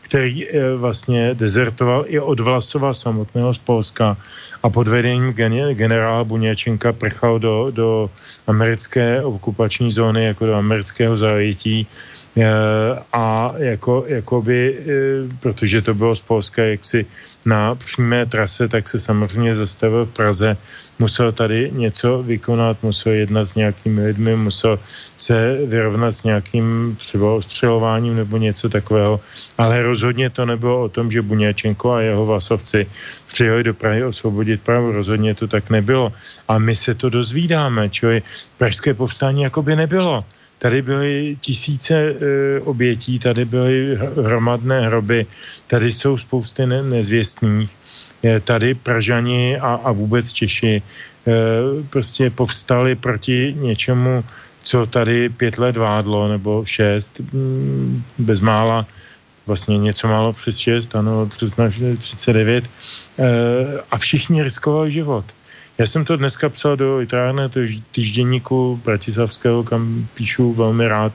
který 0.00 0.46
uh, 0.46 0.80
vlastně 0.80 1.34
dezertoval 1.34 2.04
i 2.06 2.20
od 2.20 2.40
Vlasova 2.40 2.94
samotného 2.94 3.54
z 3.54 3.58
Polska 3.58 4.16
a 4.62 4.70
pod 4.70 4.88
vedením 4.88 5.32
gen- 5.32 5.74
generála 5.74 6.24
Buněčenka 6.24 6.92
prchal 6.92 7.38
do, 7.38 7.70
do 7.70 8.10
americké 8.46 9.22
okupační 9.22 9.92
zóny, 9.92 10.24
jako 10.24 10.46
do 10.46 10.54
amerického 10.54 11.16
zajetí 11.16 11.86
Eh, 11.86 12.09
a 13.12 13.52
jako, 13.58 14.04
jakoby, 14.06 14.78
eh, 14.78 14.84
protože 15.40 15.82
to 15.82 15.94
bylo 15.94 16.16
z 16.16 16.20
Polska 16.20 16.62
jaksi 16.62 17.06
na 17.46 17.74
přímé 17.74 18.26
trase, 18.26 18.68
tak 18.68 18.88
se 18.88 19.00
samozřejmě 19.00 19.56
zastavil 19.56 20.06
v 20.06 20.14
Praze, 20.14 20.56
musel 20.98 21.32
tady 21.32 21.70
něco 21.74 22.22
vykonat, 22.22 22.82
musel 22.82 23.12
jednat 23.12 23.46
s 23.48 23.54
nějakými 23.54 24.06
lidmi, 24.06 24.36
musel 24.36 24.78
se 25.16 25.58
vyrovnat 25.66 26.12
s 26.12 26.22
nějakým 26.22 26.96
třeba 26.98 27.32
ostřelováním 27.32 28.16
nebo 28.16 28.36
něco 28.36 28.68
takového, 28.68 29.20
ale 29.58 29.82
rozhodně 29.82 30.30
to 30.30 30.46
nebylo 30.46 30.82
o 30.82 30.88
tom, 30.88 31.10
že 31.10 31.22
Buněčenko 31.22 31.92
a 31.92 32.00
jeho 32.00 32.26
vasovci 32.26 32.86
přijeli 33.26 33.64
do 33.64 33.74
Prahy 33.74 34.04
osvobodit 34.04 34.62
Prahu, 34.62 34.92
rozhodně 34.92 35.34
to 35.34 35.48
tak 35.48 35.70
nebylo. 35.70 36.12
A 36.48 36.58
my 36.58 36.76
se 36.76 36.94
to 36.94 37.10
dozvídáme, 37.10 37.88
čili 37.88 38.22
pražské 38.58 38.94
povstání 38.94 39.42
jakoby 39.42 39.76
nebylo 39.76 40.24
Tady 40.60 40.82
byly 40.82 41.36
tisíce 41.40 41.94
e, 41.96 42.14
obětí, 42.60 43.18
tady 43.18 43.44
byly 43.44 43.96
hromadné 43.96 44.86
hroby, 44.86 45.26
tady 45.66 45.92
jsou 45.92 46.18
spousty 46.18 46.66
ne- 46.66 46.82
nezvěstných. 46.82 47.70
E, 48.24 48.40
tady 48.40 48.74
Pražani 48.74 49.56
a, 49.56 49.80
a 49.84 49.92
vůbec 49.92 50.32
Češi 50.32 50.76
e, 50.76 50.82
prostě 51.90 52.30
povstali 52.30 52.94
proti 52.94 53.56
něčemu, 53.56 54.24
co 54.62 54.86
tady 54.86 55.28
pět 55.28 55.58
let 55.58 55.76
vládlo, 55.76 56.28
nebo 56.28 56.64
šest, 56.64 57.20
mm, 57.32 58.02
bezmála, 58.18 58.86
vlastně 59.46 59.78
něco 59.78 60.08
málo 60.08 60.32
přes 60.32 60.56
šest, 60.56 60.94
ano, 60.94 61.26
přes 61.26 61.54
39, 61.98 62.64
a 63.90 63.98
všichni 63.98 64.42
riskovali 64.42 64.92
život. 64.92 65.24
Já 65.80 65.86
jsem 65.86 66.04
to 66.04 66.16
dneska 66.16 66.48
psal 66.48 66.76
do 66.76 66.96
literárného 66.96 67.48
týždenníku 67.92 68.80
Bratislavského, 68.84 69.64
kam 69.64 70.08
píšu 70.14 70.52
velmi 70.52 70.88
rád 70.88 71.12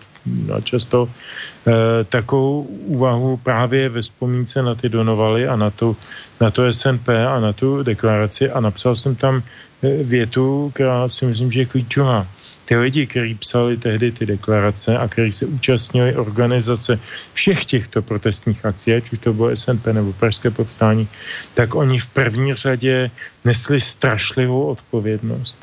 a 0.53 0.61
často 0.61 1.05
e, 1.05 2.03
takovou 2.03 2.61
úvahu 2.89 3.37
právě 3.37 3.89
ve 3.89 4.01
vzpomínce 4.01 4.61
na 4.61 4.75
ty 4.75 4.89
Donovaly 4.89 5.47
a 5.47 5.55
na, 5.55 5.69
tu, 5.69 5.97
na 6.41 6.51
to 6.51 6.73
SNP 6.73 7.09
a 7.09 7.39
na 7.39 7.53
tu 7.53 7.83
deklaraci 7.83 8.49
a 8.49 8.59
napsal 8.59 8.95
jsem 8.95 9.15
tam 9.15 9.43
eh, 9.83 10.03
větu, 10.03 10.71
která 10.73 11.09
si 11.09 11.25
myslím, 11.25 11.51
že 11.51 11.59
je 11.59 11.65
klíčová 11.65 12.27
ty 12.65 12.75
lidi, 12.75 13.07
kteří 13.07 13.35
psali 13.35 13.77
tehdy 13.77 14.11
ty 14.11 14.25
deklarace 14.25 14.97
a 14.97 15.07
kteří 15.07 15.31
se 15.31 15.45
účastnili 15.45 16.15
organizace 16.15 16.99
všech 17.33 17.65
těchto 17.65 18.01
protestních 18.01 18.65
akcí, 18.65 18.93
ať 18.93 19.11
už 19.11 19.19
to 19.19 19.33
bylo 19.33 19.55
SNP 19.55 19.85
nebo 19.87 20.13
Pražské 20.13 20.51
povstání, 20.51 21.07
tak 21.53 21.75
oni 21.75 21.99
v 21.99 22.05
první 22.05 22.53
řadě 22.53 23.11
nesli 23.45 23.81
strašlivou 23.81 24.65
odpovědnost 24.65 25.57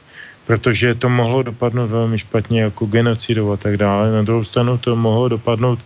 protože 0.47 0.95
to 0.95 1.09
mohlo 1.09 1.43
dopadnout 1.43 1.87
velmi 1.87 2.19
špatně 2.19 2.63
jako 2.63 2.87
genocidou 2.87 3.53
a 3.53 3.57
tak 3.57 3.77
dále. 3.77 4.13
Na 4.13 4.23
druhou 4.23 4.45
stranu 4.45 4.79
to 4.79 4.97
mohlo 4.97 5.29
dopadnout 5.29 5.79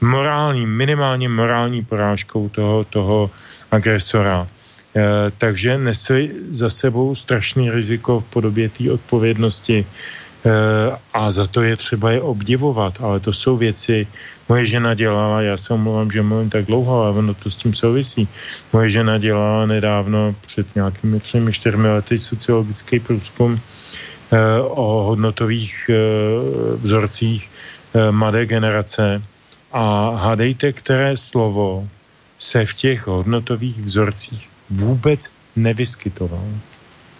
morální, 0.00 0.66
minimálně 0.66 1.28
morální 1.28 1.84
porážkou 1.84 2.48
toho, 2.48 2.84
toho 2.84 3.30
agresora. 3.70 4.48
E, 4.96 5.30
takže 5.38 5.78
nesli 5.78 6.30
za 6.48 6.70
sebou 6.70 7.14
strašný 7.14 7.70
riziko 7.70 8.20
v 8.20 8.24
podobě 8.24 8.68
té 8.68 8.92
odpovědnosti 8.92 9.86
a 11.12 11.30
za 11.30 11.46
to 11.46 11.62
je 11.62 11.76
třeba 11.76 12.10
je 12.10 12.20
obdivovat, 12.22 12.98
ale 13.00 13.20
to 13.20 13.32
jsou 13.32 13.56
věci, 13.56 14.06
moje 14.48 14.66
žena 14.66 14.94
dělala, 14.94 15.42
já 15.42 15.56
se 15.56 15.74
omlouvám, 15.74 16.10
že 16.10 16.22
mluvím 16.22 16.50
tak 16.50 16.64
dlouho, 16.64 17.02
ale 17.02 17.18
ono 17.18 17.34
to 17.34 17.50
s 17.50 17.56
tím 17.56 17.74
souvisí. 17.74 18.28
Moje 18.72 18.90
žena 18.90 19.18
dělala 19.18 19.66
nedávno, 19.66 20.34
před 20.46 20.74
nějakými 20.74 21.20
třemi, 21.20 21.52
čtyřmi 21.52 21.88
lety, 21.88 22.18
sociologický 22.18 23.00
průzkum 23.00 23.60
eh, 24.32 24.60
o 24.60 25.02
hodnotových 25.02 25.90
eh, 25.90 25.96
vzorcích 26.76 27.50
mladé 28.10 28.46
generace 28.46 29.22
a 29.72 30.10
hádejte, 30.16 30.72
které 30.72 31.16
slovo 31.16 31.88
se 32.38 32.66
v 32.66 32.74
těch 32.74 33.06
hodnotových 33.06 33.80
vzorcích 33.80 34.48
vůbec 34.70 35.30
nevyskytovalo. 35.56 36.48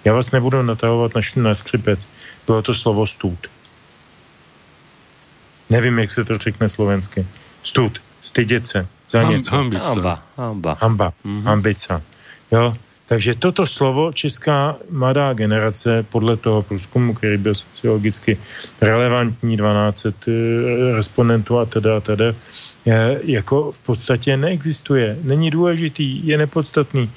Já 0.09 0.15
vás 0.15 0.31
nebudu 0.33 0.63
natahovat 0.63 1.13
na, 1.15 1.21
na 1.43 1.55
skřipec. 1.55 2.09
Bylo 2.47 2.63
to 2.63 2.75
slovo 2.75 3.07
stůd. 3.07 3.39
Nevím, 5.71 5.99
jak 5.99 6.11
se 6.11 6.25
to 6.25 6.39
řekne 6.39 6.69
slovensky. 6.69 7.27
Stůd. 7.63 8.01
Stydět 8.23 8.67
se. 8.67 8.87
Za 9.11 9.21
Ham, 9.21 9.31
něco. 9.31 9.57
Hambica. 9.57 9.85
Hamba. 9.85 10.23
Hamba. 10.37 10.77
Hamba. 10.81 11.13
Mm-hmm. 11.25 11.43
Hambica. 11.43 12.03
Jo. 12.53 12.77
Takže 13.07 13.35
toto 13.35 13.67
slovo 13.67 14.13
česká 14.13 14.77
mladá 14.91 15.33
generace 15.33 16.03
podle 16.09 16.37
toho 16.37 16.63
průzkumu, 16.63 17.15
který 17.15 17.37
byl 17.37 17.55
sociologicky 17.55 18.39
relevantní, 18.81 19.57
12 19.57 20.07
eh, 20.07 20.13
respondentů 20.97 21.59
a 21.59 21.65
teda 21.65 21.97
a 21.97 22.01
teda, 22.01 22.25
je, 22.85 23.21
jako 23.25 23.73
v 23.73 23.79
podstatě 23.79 24.37
neexistuje. 24.37 25.19
Není 25.23 25.51
důležitý, 25.51 26.27
je 26.27 26.39
nepodstatný. 26.39 27.11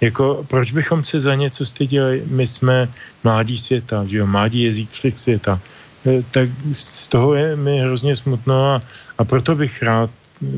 Jako, 0.00 0.44
proč 0.48 0.72
bychom 0.72 1.04
se 1.04 1.20
za 1.20 1.34
něco 1.34 1.66
styděli? 1.66 2.22
My 2.26 2.46
jsme 2.46 2.88
mládí 3.24 3.58
světa, 3.58 4.06
že 4.06 4.18
jo, 4.18 4.26
mládí 4.26 4.62
jezíček 4.62 5.18
světa. 5.18 5.60
E, 6.06 6.22
tak 6.30 6.48
z 6.72 7.08
toho 7.08 7.34
je 7.34 7.56
mi 7.56 7.78
hrozně 7.80 8.16
smutno 8.16 8.74
a, 8.74 8.82
a 9.18 9.24
proto 9.24 9.54
bych 9.54 9.82
rád 9.82 10.10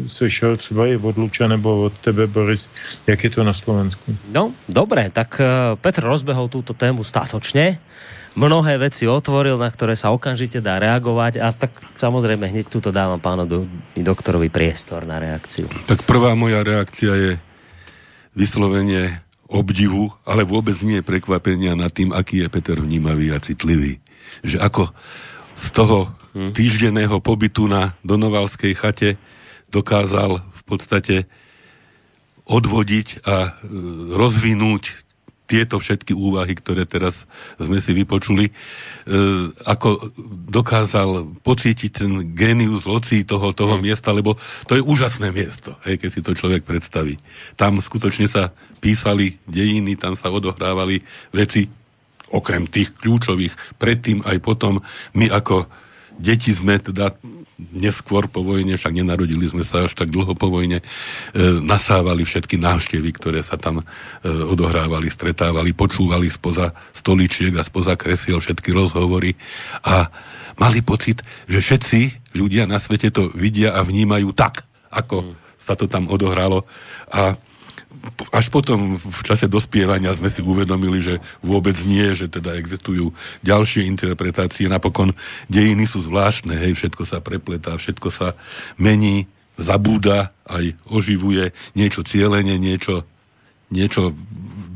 slyšel 0.07 0.57
třeba 0.57 0.87
i 0.87 0.97
od 0.97 1.17
Luča 1.17 1.49
nebo 1.49 1.83
od 1.83 1.93
tebe, 1.99 2.27
Boris, 2.27 2.71
jak 3.07 3.25
je 3.25 3.31
to 3.31 3.45
na 3.45 3.55
Slovensku. 3.55 4.17
No, 4.33 4.53
dobré, 4.69 5.11
tak 5.11 5.41
uh, 5.41 5.77
Petr 5.81 6.05
rozbehol 6.05 6.53
túto 6.53 6.77
tému 6.77 7.01
statočne. 7.05 7.81
Mnohé 8.39 8.79
veci 8.79 9.11
otvoril, 9.11 9.59
na 9.59 9.67
ktoré 9.67 9.99
sa 9.99 10.15
okamžite 10.15 10.63
dá 10.63 10.79
reagovať 10.79 11.43
a 11.43 11.51
tak 11.51 11.75
samozrejme 11.99 12.47
hneď 12.47 12.71
túto 12.71 12.95
dávam 12.95 13.19
pánovi 13.19 13.67
doktorovi 13.99 14.47
priestor 14.47 15.03
na 15.03 15.19
reakciu. 15.19 15.67
Tak 15.91 16.07
prvá 16.07 16.39
moja 16.39 16.63
reakcia 16.63 17.11
je 17.11 17.33
vyslovenie 18.39 19.19
obdivu, 19.51 20.15
ale 20.23 20.47
vôbec 20.47 20.79
nie 20.87 21.03
prekvapenia 21.03 21.75
nad 21.75 21.91
tým, 21.91 22.15
aký 22.15 22.47
je 22.47 22.49
Peter 22.49 22.79
vnímavý 22.79 23.35
a 23.35 23.43
citlivý. 23.43 23.99
Že 24.47 24.63
ako 24.63 24.83
z 25.59 25.69
toho 25.75 25.99
hm. 26.33 26.55
týždenného 26.55 27.19
pobytu 27.19 27.67
na 27.67 27.99
Donovalskej 28.07 28.73
chate 28.79 29.19
dokázal 29.75 30.41
v 30.41 30.63
podstate 30.63 31.17
odvodiť 32.47 33.23
a 33.27 33.37
e, 33.47 33.51
rozvinúť 34.15 35.11
tieto 35.51 35.83
všetky 35.83 36.15
úvahy, 36.15 36.55
ktoré 36.55 36.87
teraz 36.87 37.27
sme 37.59 37.83
si 37.83 37.91
vypočuli, 37.91 38.51
e, 38.51 38.53
ako 39.67 40.15
dokázal 40.47 41.27
pocítiť 41.43 41.91
ten 41.91 42.13
genius 42.39 42.87
loci 42.87 43.27
toho, 43.27 43.51
toho 43.51 43.75
mm. 43.79 43.83
miesta, 43.83 44.15
lebo 44.15 44.39
to 44.71 44.79
je 44.79 44.87
úžasné 44.87 45.35
miesto, 45.35 45.75
hej, 45.83 45.99
keď 45.99 46.11
si 46.15 46.21
to 46.23 46.39
človek 46.39 46.63
predstaví. 46.63 47.19
Tam 47.59 47.83
skutočne 47.83 48.31
sa 48.31 48.55
písali 48.81 49.37
dejiny, 49.45 49.95
tam 50.01 50.17
sa 50.17 50.33
odohrávali 50.33 51.05
veci, 51.31 51.69
okrem 52.31 52.65
tých 52.65 52.95
kľúčových, 52.97 53.77
predtým 53.77 54.23
aj 54.25 54.39
potom, 54.41 54.81
my 55.19 55.27
ako 55.29 55.67
deti 56.17 56.55
sme 56.55 56.79
teda 56.79 57.13
neskôr 57.77 58.25
po 58.25 58.41
vojne, 58.41 58.81
však 58.81 58.97
nenarodili 58.97 59.45
sme 59.45 59.61
sa 59.61 59.85
až 59.85 59.93
tak 59.93 60.09
dlho 60.09 60.33
po 60.33 60.49
vojne, 60.49 60.81
e, 60.81 60.85
nasávali 61.61 62.25
všetky 62.25 62.57
návštevy, 62.57 63.11
ktoré 63.13 63.45
sa 63.45 63.61
tam 63.61 63.83
e, 63.83 63.85
odohrávali, 64.25 65.13
stretávali, 65.13 65.77
počúvali 65.77 66.33
spoza 66.33 66.73
stoličiek 66.97 67.53
a 67.61 67.67
spoza 67.67 68.01
kresiel 68.01 68.41
všetky 68.41 68.73
rozhovory 68.73 69.37
a 69.85 70.09
mali 70.57 70.81
pocit, 70.81 71.21
že 71.45 71.61
všetci 71.61 72.33
ľudia 72.37 72.65
na 72.65 72.81
svete 72.81 73.13
to 73.13 73.29
vidia 73.37 73.77
a 73.77 73.85
vnímajú 73.85 74.33
tak, 74.33 74.65
ako 74.89 75.21
mm. 75.21 75.33
sa 75.61 75.77
to 75.77 75.85
tam 75.85 76.09
odohralo 76.09 76.65
a 77.13 77.37
až 78.33 78.49
potom 78.49 78.97
v 78.97 79.23
čase 79.25 79.51
dospievania 79.51 80.13
sme 80.17 80.33
si 80.33 80.41
uvedomili, 80.41 81.01
že 81.05 81.15
vôbec 81.45 81.77
nie, 81.85 82.13
že 82.17 82.33
teda 82.33 82.57
existujú 82.57 83.13
ďalšie 83.45 83.85
interpretácie. 83.87 84.69
Napokon 84.69 85.13
dejiny 85.53 85.85
sú 85.85 86.05
zvláštne, 86.05 86.57
hej, 86.57 86.77
všetko 86.77 87.03
sa 87.05 87.21
prepletá, 87.21 87.77
všetko 87.77 88.09
sa 88.09 88.39
mení, 88.81 89.29
zabúda, 89.61 90.33
aj 90.49 90.73
oživuje 90.89 91.53
niečo 91.77 92.01
cieľenie, 92.01 92.57
niečo, 92.57 93.05
niečo 93.69 94.17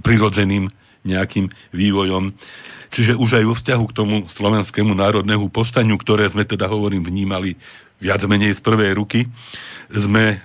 prirodzeným 0.05 0.69
nejakým 1.05 1.49
vývojom. 1.73 2.37
Čiže 2.95 3.19
už 3.19 3.43
aj 3.43 3.45
vo 3.49 3.55
vzťahu 3.57 3.85
k 3.91 3.97
tomu 3.97 4.17
slovenskému 4.29 4.93
národnému 4.95 5.51
povstaniu, 5.51 5.97
ktoré 5.99 6.31
sme 6.31 6.47
teda, 6.47 6.71
hovorím, 6.71 7.03
vnímali 7.03 7.57
viac 7.99 8.21
menej 8.29 8.55
z 8.55 8.61
prvej 8.61 8.93
ruky, 8.95 9.27
sme 9.93 10.25
e, 10.33 10.37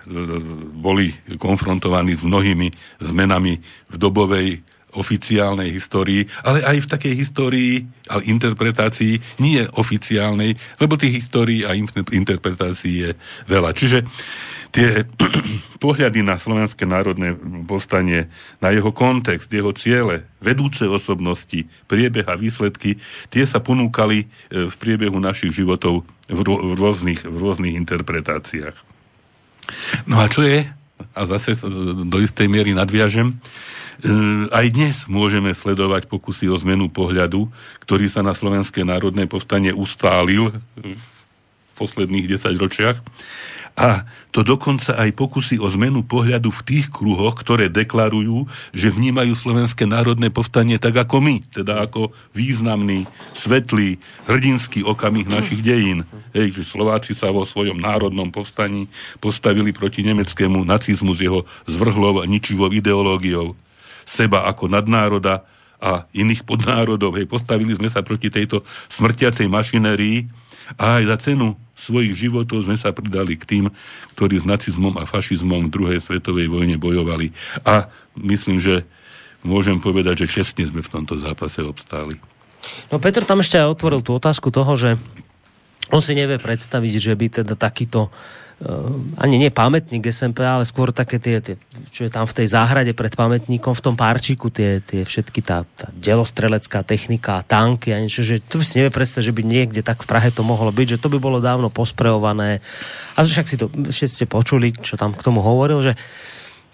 boli 0.79 1.13
konfrontovaní 1.37 2.17
s 2.17 2.23
mnohými 2.25 2.67
zmenami 2.99 3.59
v 3.89 3.95
dobovej 3.95 4.59
oficiálnej 4.97 5.69
histórii, 5.69 6.25
ale 6.41 6.65
aj 6.65 6.77
v 6.85 6.91
takej 6.97 7.13
histórii 7.13 7.73
a 8.09 8.17
interpretácii 8.25 9.37
nie 9.37 9.61
oficiálnej, 9.77 10.57
lebo 10.81 10.97
tých 10.97 11.21
histórií 11.21 11.61
a 11.61 11.77
interpretácií 12.09 13.05
je 13.05 13.11
veľa. 13.45 13.69
Čiže 13.77 14.01
tie 14.73 15.05
pohľady 15.83 16.25
na 16.25 16.41
Slovenské 16.41 16.89
národné 16.89 17.37
povstanie, 17.69 18.33
na 18.57 18.73
jeho 18.73 18.89
kontext, 18.89 19.53
jeho 19.53 19.73
ciele, 19.77 20.25
vedúce 20.41 20.89
osobnosti, 20.89 21.69
priebeh 21.85 22.25
a 22.25 22.33
výsledky, 22.33 22.97
tie 23.29 23.43
sa 23.45 23.61
ponúkali 23.61 24.25
e, 24.25 24.65
v 24.69 24.73
priebehu 24.73 25.21
našich 25.21 25.53
životov 25.53 26.01
v, 26.29 26.39
rôznych, 26.77 27.25
v 27.25 27.37
rôznych 27.37 27.77
interpretáciách. 27.77 28.88
No 30.09 30.19
a 30.21 30.29
čo 30.31 30.45
je, 30.45 30.65
a 31.15 31.21
zase 31.25 31.55
do 32.05 32.17
istej 32.19 32.47
miery 32.51 32.75
nadviažem, 32.75 33.33
e, 33.33 33.35
aj 34.51 34.65
dnes 34.71 34.95
môžeme 35.07 35.51
sledovať 35.55 36.07
pokusy 36.11 36.51
o 36.51 36.57
zmenu 36.59 36.91
pohľadu, 36.91 37.47
ktorý 37.85 38.07
sa 38.11 38.21
na 38.21 38.35
Slovenské 38.35 38.83
národné 38.83 39.25
povstanie 39.25 39.71
ustálil 39.71 40.55
v 40.75 40.99
posledných 41.79 42.27
10 42.27 42.59
ročiach. 42.59 42.97
A 43.79 44.03
to 44.35 44.43
dokonca 44.43 44.91
aj 44.91 45.15
pokusy 45.15 45.55
o 45.55 45.71
zmenu 45.71 46.03
pohľadu 46.03 46.51
v 46.51 46.61
tých 46.67 46.91
kruhoch, 46.91 47.39
ktoré 47.39 47.71
deklarujú, 47.71 48.43
že 48.75 48.91
vnímajú 48.91 49.31
slovenské 49.31 49.87
národné 49.87 50.27
povstanie 50.27 50.75
tak 50.75 50.99
ako 50.99 51.23
my, 51.23 51.39
teda 51.47 51.87
ako 51.87 52.11
významný, 52.35 53.07
svetlý, 53.31 53.95
hrdinský 54.27 54.83
okamih 54.83 55.31
našich 55.31 55.63
dejín. 55.63 56.03
Hej, 56.35 56.59
že 56.59 56.67
Slováci 56.67 57.15
sa 57.15 57.31
vo 57.31 57.47
svojom 57.47 57.79
národnom 57.79 58.27
povstaní 58.35 58.91
postavili 59.23 59.71
proti 59.71 60.03
nemeckému 60.03 60.59
nacizmu 60.67 61.15
s 61.15 61.23
jeho 61.23 61.47
zvrhlou 61.63 62.19
a 62.19 62.27
ničivou 62.27 62.67
ideológiou. 62.75 63.55
Seba 64.03 64.43
ako 64.51 64.67
nadnároda 64.67 65.47
a 65.79 66.03
iných 66.11 66.43
podnárodov. 66.43 67.15
Hej, 67.15 67.31
postavili 67.31 67.71
sme 67.79 67.87
sa 67.87 68.03
proti 68.03 68.27
tejto 68.27 68.67
smrtiacej 68.91 69.47
mašinérii 69.47 70.27
a 70.75 70.99
aj 70.99 71.03
za 71.07 71.31
cenu 71.31 71.55
svojich 71.79 72.13
životov 72.27 72.67
sme 72.67 72.75
sa 72.75 72.91
pridali 72.91 73.39
k 73.39 73.47
tým, 73.47 73.65
ktorí 74.19 74.43
s 74.43 74.45
nacizmom 74.45 74.99
a 74.99 75.07
fašizmom 75.07 75.67
v 75.67 75.73
druhej 75.73 75.99
svetovej 76.03 76.51
vojne 76.51 76.75
bojovali. 76.75 77.31
A 77.63 77.87
myslím, 78.19 78.59
že 78.59 78.83
môžem 79.41 79.79
povedať, 79.79 80.27
že 80.27 80.43
čestne 80.43 80.67
sme 80.67 80.83
v 80.83 80.91
tomto 80.91 81.15
zápase 81.15 81.63
obstáli. 81.63 82.19
No 82.91 82.99
Petr 82.99 83.23
tam 83.23 83.39
ešte 83.39 83.55
aj 83.55 83.71
otvoril 83.71 84.03
tú 84.03 84.19
otázku 84.19 84.51
toho, 84.51 84.75
že 84.75 84.99
on 85.89 86.03
si 86.03 86.13
nevie 86.13 86.37
predstaviť, 86.37 86.93
že 86.99 87.13
by 87.15 87.25
teda 87.41 87.53
takýto 87.55 88.13
ani 89.15 89.39
nie 89.39 89.47
pamätník 89.55 90.03
SMP, 90.11 90.43
ale 90.43 90.67
skôr 90.67 90.91
také 90.91 91.15
tie, 91.15 91.39
tie, 91.39 91.55
čo 91.95 92.03
je 92.03 92.11
tam 92.11 92.27
v 92.27 92.43
tej 92.43 92.51
záhrade 92.51 92.91
pred 92.91 93.15
pamätníkom, 93.15 93.71
v 93.71 93.83
tom 93.83 93.95
párčiku, 93.95 94.51
tie, 94.51 94.83
tie 94.83 95.07
všetky 95.07 95.39
tá, 95.39 95.63
tá 95.79 95.87
delostrelecká 95.95 96.83
technika, 96.83 97.39
tanky 97.47 97.95
a 97.95 98.03
niečo, 98.03 98.19
že 98.19 98.43
to 98.43 98.59
by 98.59 98.65
si 98.67 98.83
nevie 98.83 98.91
predstaviť, 98.91 99.25
že 99.31 99.35
by 99.35 99.43
niekde 99.47 99.79
tak 99.79 100.03
v 100.03 100.11
Prahe 100.11 100.27
to 100.35 100.43
mohlo 100.43 100.75
byť, 100.75 100.99
že 100.99 101.01
to 101.01 101.07
by 101.07 101.23
bolo 101.23 101.39
dávno 101.39 101.71
pospreované. 101.71 102.59
A 103.15 103.23
však 103.23 103.47
si 103.47 103.55
to 103.55 103.71
všetci 103.71 104.15
ste 104.19 104.25
počuli, 104.27 104.75
čo 104.75 104.99
tam 104.99 105.15
k 105.15 105.23
tomu 105.23 105.39
hovoril, 105.39 105.79
že 105.79 105.95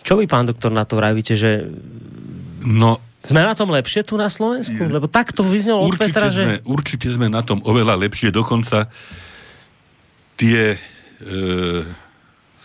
čo 0.02 0.18
vy, 0.18 0.26
pán 0.26 0.50
doktor, 0.50 0.74
na 0.74 0.90
to 0.90 0.98
vravíte, 0.98 1.38
že 1.38 1.70
no, 2.66 2.98
sme 3.22 3.46
na 3.46 3.54
tom 3.54 3.70
lepšie 3.70 4.02
tu 4.02 4.18
na 4.18 4.30
Slovensku? 4.30 4.78
Lebo 4.78 5.06
tak 5.06 5.34
to 5.34 5.46
vyznelo 5.46 5.86
od 5.86 5.98
Petra, 5.98 6.34
sme, 6.34 6.62
že... 6.62 6.66
Určite 6.66 7.10
sme 7.14 7.30
na 7.30 7.46
tom 7.46 7.62
oveľa 7.62 7.98
lepšie, 7.98 8.34
dokonca 8.34 8.90
tie 10.38 10.78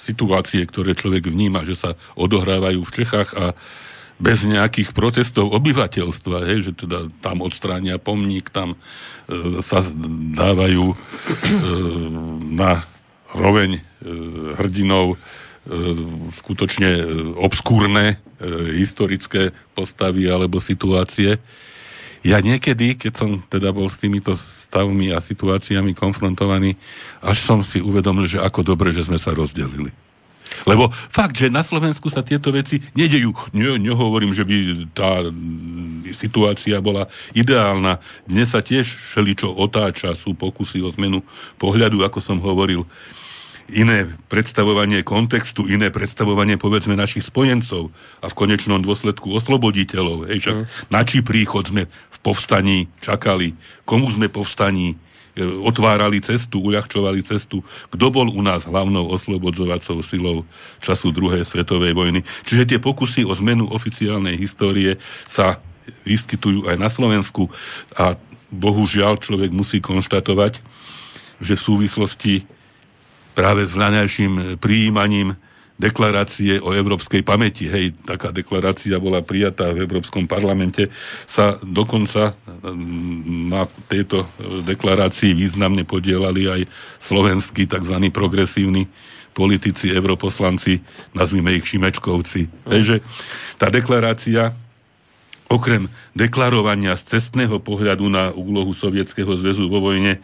situácie, 0.01 0.65
ktoré 0.65 0.97
človek 0.97 1.29
vníma, 1.29 1.63
že 1.69 1.77
sa 1.77 1.91
odohrávajú 2.17 2.81
v 2.83 2.95
Čechách 2.95 3.31
a 3.37 3.55
bez 4.21 4.45
nejakých 4.45 4.93
protestov 4.93 5.49
obyvateľstva, 5.57 6.45
hej, 6.53 6.71
že 6.71 6.73
teda 6.85 7.09
tam 7.25 7.41
odstránia 7.41 7.97
pomník, 7.97 8.53
tam 8.53 8.77
e, 8.77 8.79
sa 9.65 9.81
dávajú 10.37 10.93
e, 10.93 10.97
na 12.53 12.85
roveň 13.33 13.81
e, 13.81 13.83
hrdinov 14.61 15.17
e, 15.17 15.19
skutočne 16.37 16.91
e, 17.01 17.05
obskúrne 17.41 18.05
e, 18.13 18.15
historické 18.77 19.57
postavy 19.73 20.29
alebo 20.29 20.61
situácie. 20.61 21.41
Ja 22.21 22.45
niekedy, 22.45 23.01
keď 23.01 23.13
som 23.17 23.31
teda 23.49 23.73
bol 23.73 23.89
s 23.89 23.97
týmito 23.97 24.37
stavmi 24.37 25.09
a 25.11 25.25
situáciami 25.25 25.97
konfrontovaní, 25.97 26.77
až 27.25 27.41
som 27.41 27.65
si 27.65 27.81
uvedomil, 27.81 28.29
že 28.29 28.39
ako 28.45 28.61
dobre, 28.61 28.93
že 28.93 29.09
sme 29.09 29.17
sa 29.17 29.33
rozdelili. 29.33 29.89
Lebo 30.67 30.91
fakt, 30.91 31.39
že 31.39 31.49
na 31.49 31.65
Slovensku 31.65 32.11
sa 32.13 32.27
tieto 32.27 32.51
veci 32.53 32.83
nedejú. 32.93 33.33
Ne, 33.55 33.79
nehovorím, 33.81 34.35
že 34.35 34.45
by 34.45 34.57
tá 34.93 35.25
situácia 36.13 36.77
bola 36.83 37.07
ideálna. 37.33 38.03
Dnes 38.27 38.53
sa 38.53 38.61
tiež 38.61 38.85
všeličo 39.15 39.57
otáča, 39.57 40.19
sú 40.19 40.35
pokusy 40.35 40.83
o 40.85 40.91
zmenu 40.99 41.23
pohľadu, 41.57 42.03
ako 42.03 42.19
som 42.19 42.43
hovoril 42.43 42.85
iné 43.73 44.11
predstavovanie 44.29 45.07
kontextu, 45.07 45.71
iné 45.71 45.89
predstavovanie 45.89 46.59
povedzme 46.59 46.99
našich 46.99 47.27
spojencov 47.31 47.95
a 48.21 48.27
v 48.27 48.39
konečnom 48.39 48.83
dôsledku 48.83 49.31
osloboditeľov. 49.35 50.29
Hej, 50.31 50.39
však 50.45 50.57
mm. 50.57 50.67
na 50.91 51.01
čí 51.07 51.23
príchod 51.23 51.67
sme 51.67 51.87
v 51.89 52.19
povstaní 52.21 52.91
čakali, 53.01 53.55
komu 53.87 54.11
sme 54.11 54.27
povstaní 54.29 54.95
e, 54.95 54.97
otvárali 55.43 56.19
cestu, 56.21 56.61
uľahčovali 56.61 57.23
cestu, 57.23 57.63
kto 57.91 58.07
bol 58.11 58.29
u 58.29 58.43
nás 58.43 58.67
hlavnou 58.67 59.09
oslobodzovacou 59.15 60.03
silou 60.03 60.43
času 60.83 61.15
druhej 61.15 61.47
svetovej 61.47 61.95
vojny. 61.95 62.21
Čiže 62.47 62.77
tie 62.77 62.79
pokusy 62.83 63.23
o 63.25 63.33
zmenu 63.39 63.71
oficiálnej 63.71 64.37
histórie 64.37 64.99
sa 65.25 65.63
vyskytujú 66.05 66.71
aj 66.71 66.77
na 66.79 66.89
Slovensku 66.91 67.51
a 67.99 68.15
bohužiaľ 68.51 69.23
človek 69.23 69.55
musí 69.55 69.79
konštatovať, 69.79 70.59
že 71.41 71.55
v 71.57 71.65
súvislosti 71.65 72.35
práve 73.41 73.65
s 73.65 73.73
hľaňajším 73.73 74.61
príjmaním 74.61 75.33
deklarácie 75.81 76.61
o 76.61 76.77
európskej 76.77 77.25
pamäti. 77.25 77.73
Hej, 77.73 77.97
taká 78.05 78.29
deklarácia 78.29 79.01
bola 79.01 79.25
prijatá 79.25 79.73
v 79.73 79.89
Európskom 79.89 80.29
parlamente. 80.29 80.93
Sa 81.25 81.57
dokonca 81.65 82.37
mm, 82.37 83.49
na 83.49 83.65
tejto 83.89 84.29
deklarácii 84.69 85.33
významne 85.33 85.89
podielali 85.89 86.53
aj 86.53 86.61
slovenskí 87.01 87.65
tzv. 87.65 87.97
progresívni 88.13 88.85
politici, 89.33 89.89
europoslanci, 89.89 90.85
nazvime 91.17 91.57
ich 91.57 91.65
Šimečkovci. 91.65 92.45
Mm. 92.45 92.53
Hej, 92.77 92.83
že 92.85 92.97
tá 93.57 93.73
deklarácia 93.73 94.53
okrem 95.49 95.89
deklarovania 96.13 96.93
z 96.95 97.17
cestného 97.17 97.57
pohľadu 97.57 98.05
na 98.07 98.31
úlohu 98.37 98.77
Sovietskeho 98.77 99.33
zväzu 99.33 99.67
vo 99.67 99.81
vojne 99.81 100.21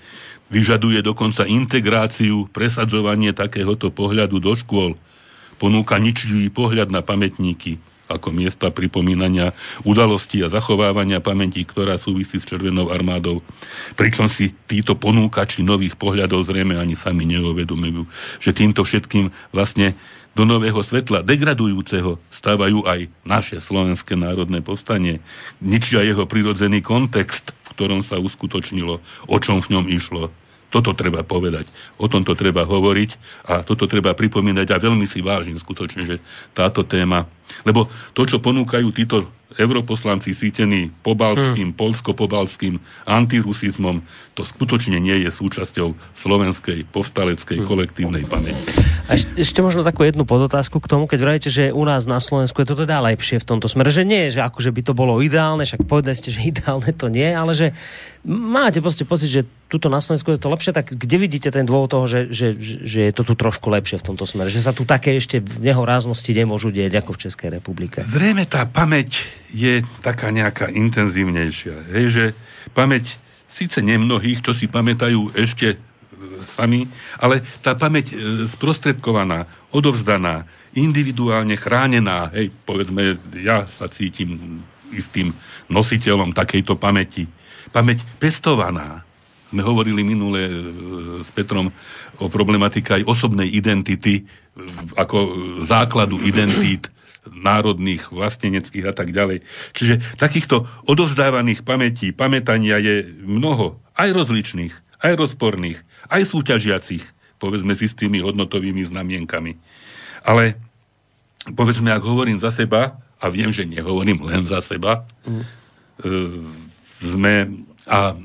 vyžaduje 0.53 1.03
dokonca 1.03 1.49
integráciu, 1.49 2.47
presadzovanie 2.51 3.35
takéhoto 3.35 3.91
pohľadu 3.91 4.39
do 4.39 4.53
škôl, 4.55 4.95
ponúka 5.57 5.97
ničivý 5.97 6.53
pohľad 6.53 6.93
na 6.93 7.01
pamätníky 7.03 7.81
ako 8.07 8.31
miesta 8.31 8.71
pripomínania 8.71 9.51
udalostí 9.83 10.39
a 10.47 10.51
zachovávania 10.51 11.19
pamätí, 11.19 11.67
ktorá 11.67 11.99
súvisí 11.99 12.39
s 12.39 12.47
Červenou 12.47 12.95
armádou. 12.95 13.43
Pričom 13.99 14.31
si 14.31 14.55
títo 14.71 14.95
ponúkači 14.95 15.67
nových 15.67 15.99
pohľadov 15.99 16.47
zrejme 16.47 16.79
ani 16.79 16.95
sami 16.95 17.27
neuvedomujú, 17.27 18.07
že 18.39 18.55
týmto 18.55 18.87
všetkým 18.87 19.35
vlastne 19.51 19.99
do 20.37 20.45
nového 20.45 20.79
svetla 20.85 21.25
degradujúceho 21.25 22.21
stávajú 22.29 22.85
aj 22.85 23.09
naše 23.25 23.57
slovenské 23.59 24.15
národné 24.15 24.61
povstanie. 24.61 25.25
Ničia 25.65 26.05
jeho 26.05 26.29
prirodzený 26.29 26.85
kontext, 26.85 27.57
ktorom 27.77 28.01
sa 28.01 28.17
uskutočnilo, 28.17 28.99
o 29.29 29.37
čom 29.37 29.61
v 29.61 29.77
ňom 29.77 29.85
išlo. 29.93 30.33
Toto 30.73 30.97
treba 30.97 31.23
povedať, 31.23 31.69
o 32.01 32.11
tomto 32.11 32.35
treba 32.35 32.67
hovoriť 32.67 33.11
a 33.47 33.63
toto 33.63 33.87
treba 33.87 34.17
pripomínať 34.17 34.75
a 34.75 34.83
veľmi 34.83 35.07
si 35.07 35.23
vážim 35.23 35.55
skutočne, 35.55 36.03
že 36.09 36.17
táto 36.57 36.83
téma, 36.83 37.29
lebo 37.65 37.91
to, 38.13 38.23
čo 38.27 38.43
ponúkajú 38.43 38.89
títo 38.95 39.27
europoslanci 39.57 40.37
sítení 40.37 40.93
pobalským, 41.01 41.73
hmm. 41.73 41.79
polsko-pobalským 41.79 42.83
antirusizmom, 43.09 44.05
to 44.37 44.45
skutočne 44.45 45.01
nie 45.01 45.25
je 45.25 45.31
súčasťou 45.33 45.97
slovenskej 46.13 46.85
povstaleckej 46.93 47.63
hmm. 47.63 47.67
kolektívnej 47.67 48.25
pamäti. 48.29 48.69
A 49.09 49.17
ešte 49.17 49.65
možno 49.65 49.87
takú 49.87 50.05
jednu 50.05 50.29
podotázku 50.29 50.83
k 50.83 50.91
tomu, 50.91 51.09
keď 51.09 51.19
vravíte, 51.23 51.49
že 51.49 51.73
u 51.73 51.83
nás 51.89 52.05
na 52.05 52.21
Slovensku 52.21 52.61
je 52.61 52.69
to 52.69 52.77
teda 52.85 53.01
lepšie 53.01 53.41
v 53.41 53.49
tomto 53.49 53.71
smere, 53.71 53.89
že 53.89 54.05
nie 54.05 54.29
že 54.29 54.43
akože 54.43 54.75
by 54.75 54.83
to 54.83 54.93
bolo 54.93 55.23
ideálne, 55.23 55.65
však 55.65 55.89
povedali 55.89 56.19
ste, 56.19 56.35
že 56.35 56.43
ideálne 56.53 56.93
to 56.93 57.09
nie, 57.09 57.31
ale 57.31 57.57
že 57.57 57.73
máte 58.27 58.83
proste 58.83 59.07
pocit, 59.07 59.31
že 59.31 59.43
tuto 59.71 59.87
na 59.87 60.03
Slovensku 60.03 60.35
je 60.35 60.43
to 60.43 60.51
lepšie, 60.51 60.75
tak 60.75 60.95
kde 60.95 61.17
vidíte 61.19 61.51
ten 61.51 61.67
dôvod 61.67 61.91
toho, 61.91 62.07
že, 62.11 62.31
že, 62.31 62.55
že 62.59 63.11
je 63.11 63.13
to 63.15 63.23
tu 63.23 63.35
trošku 63.39 63.71
lepšie 63.71 63.99
v 64.03 64.07
tomto 64.13 64.27
smere? 64.27 64.51
Že 64.51 64.63
sa 64.63 64.73
tu 64.75 64.83
také 64.83 65.15
ešte 65.19 65.43
nehoráznosti 65.43 66.31
nemôžu 66.35 66.75
dieť 66.75 67.03
ako 67.03 67.15
v 67.15 67.21
Českej 67.37 67.53
republike? 67.53 68.01
Zrejme 68.01 68.49
tá 68.49 68.65
pamäť 68.65 69.29
je 69.53 69.85
taká 70.01 70.33
nejaká 70.33 70.73
intenzívnejšia. 70.73 71.93
Hej, 71.93 72.07
že 72.09 72.25
pamäť 72.73 73.21
síce 73.45 73.85
nemnohých, 73.85 74.41
čo 74.41 74.57
si 74.57 74.65
pamätajú 74.65 75.37
ešte 75.37 75.77
sami, 76.49 76.89
ale 77.21 77.45
tá 77.61 77.77
pamäť 77.77 78.17
e, 78.17 78.49
sprostredkovaná, 78.49 79.45
odovzdaná, 79.69 80.49
individuálne 80.73 81.61
chránená, 81.61 82.33
hej, 82.33 82.49
povedzme, 82.65 83.21
ja 83.37 83.69
sa 83.69 83.85
cítim 83.93 84.65
istým 84.97 85.37
nositeľom 85.69 86.33
takejto 86.33 86.81
pamäti. 86.81 87.29
Pamäť 87.69 88.01
pestovaná. 88.17 89.05
Sme 89.53 89.61
hovorili 89.61 90.01
minule 90.01 90.41
e, 90.41 90.53
s 91.21 91.29
Petrom 91.37 91.69
o 92.17 92.33
problematike 92.33 92.97
aj 92.97 93.05
osobnej 93.05 93.53
identity, 93.53 94.25
ako 94.97 95.37
základu 95.61 96.17
identít 96.25 96.96
národných, 97.33 98.11
vlasteneckých 98.11 98.87
a 98.87 98.95
tak 98.95 99.11
ďalej. 99.11 99.43
Čiže 99.75 100.19
takýchto 100.21 100.67
odovzdávaných 100.87 101.67
pamätí, 101.67 102.15
pamätania 102.15 102.79
je 102.79 103.07
mnoho, 103.23 103.79
aj 103.97 104.13
rozličných, 104.13 104.75
aj 105.03 105.13
rozporných, 105.17 105.79
aj 106.11 106.23
súťažiacich, 106.27 107.05
povedzme 107.37 107.77
si 107.77 107.87
s 107.87 107.99
tými 107.99 108.23
hodnotovými 108.23 108.83
znamienkami. 108.87 109.59
Ale 110.27 110.59
povedzme, 111.53 111.93
ak 111.93 112.03
hovorím 112.03 112.41
za 112.43 112.51
seba, 112.51 112.99
a 113.17 113.27
viem, 113.33 113.49
že 113.49 113.65
nehovorím 113.65 114.21
len 114.29 114.45
za 114.45 114.61
seba, 114.61 115.09
mm. 115.25 115.41
e, 115.41 115.47
sme, 117.01 117.35
a 117.89 118.17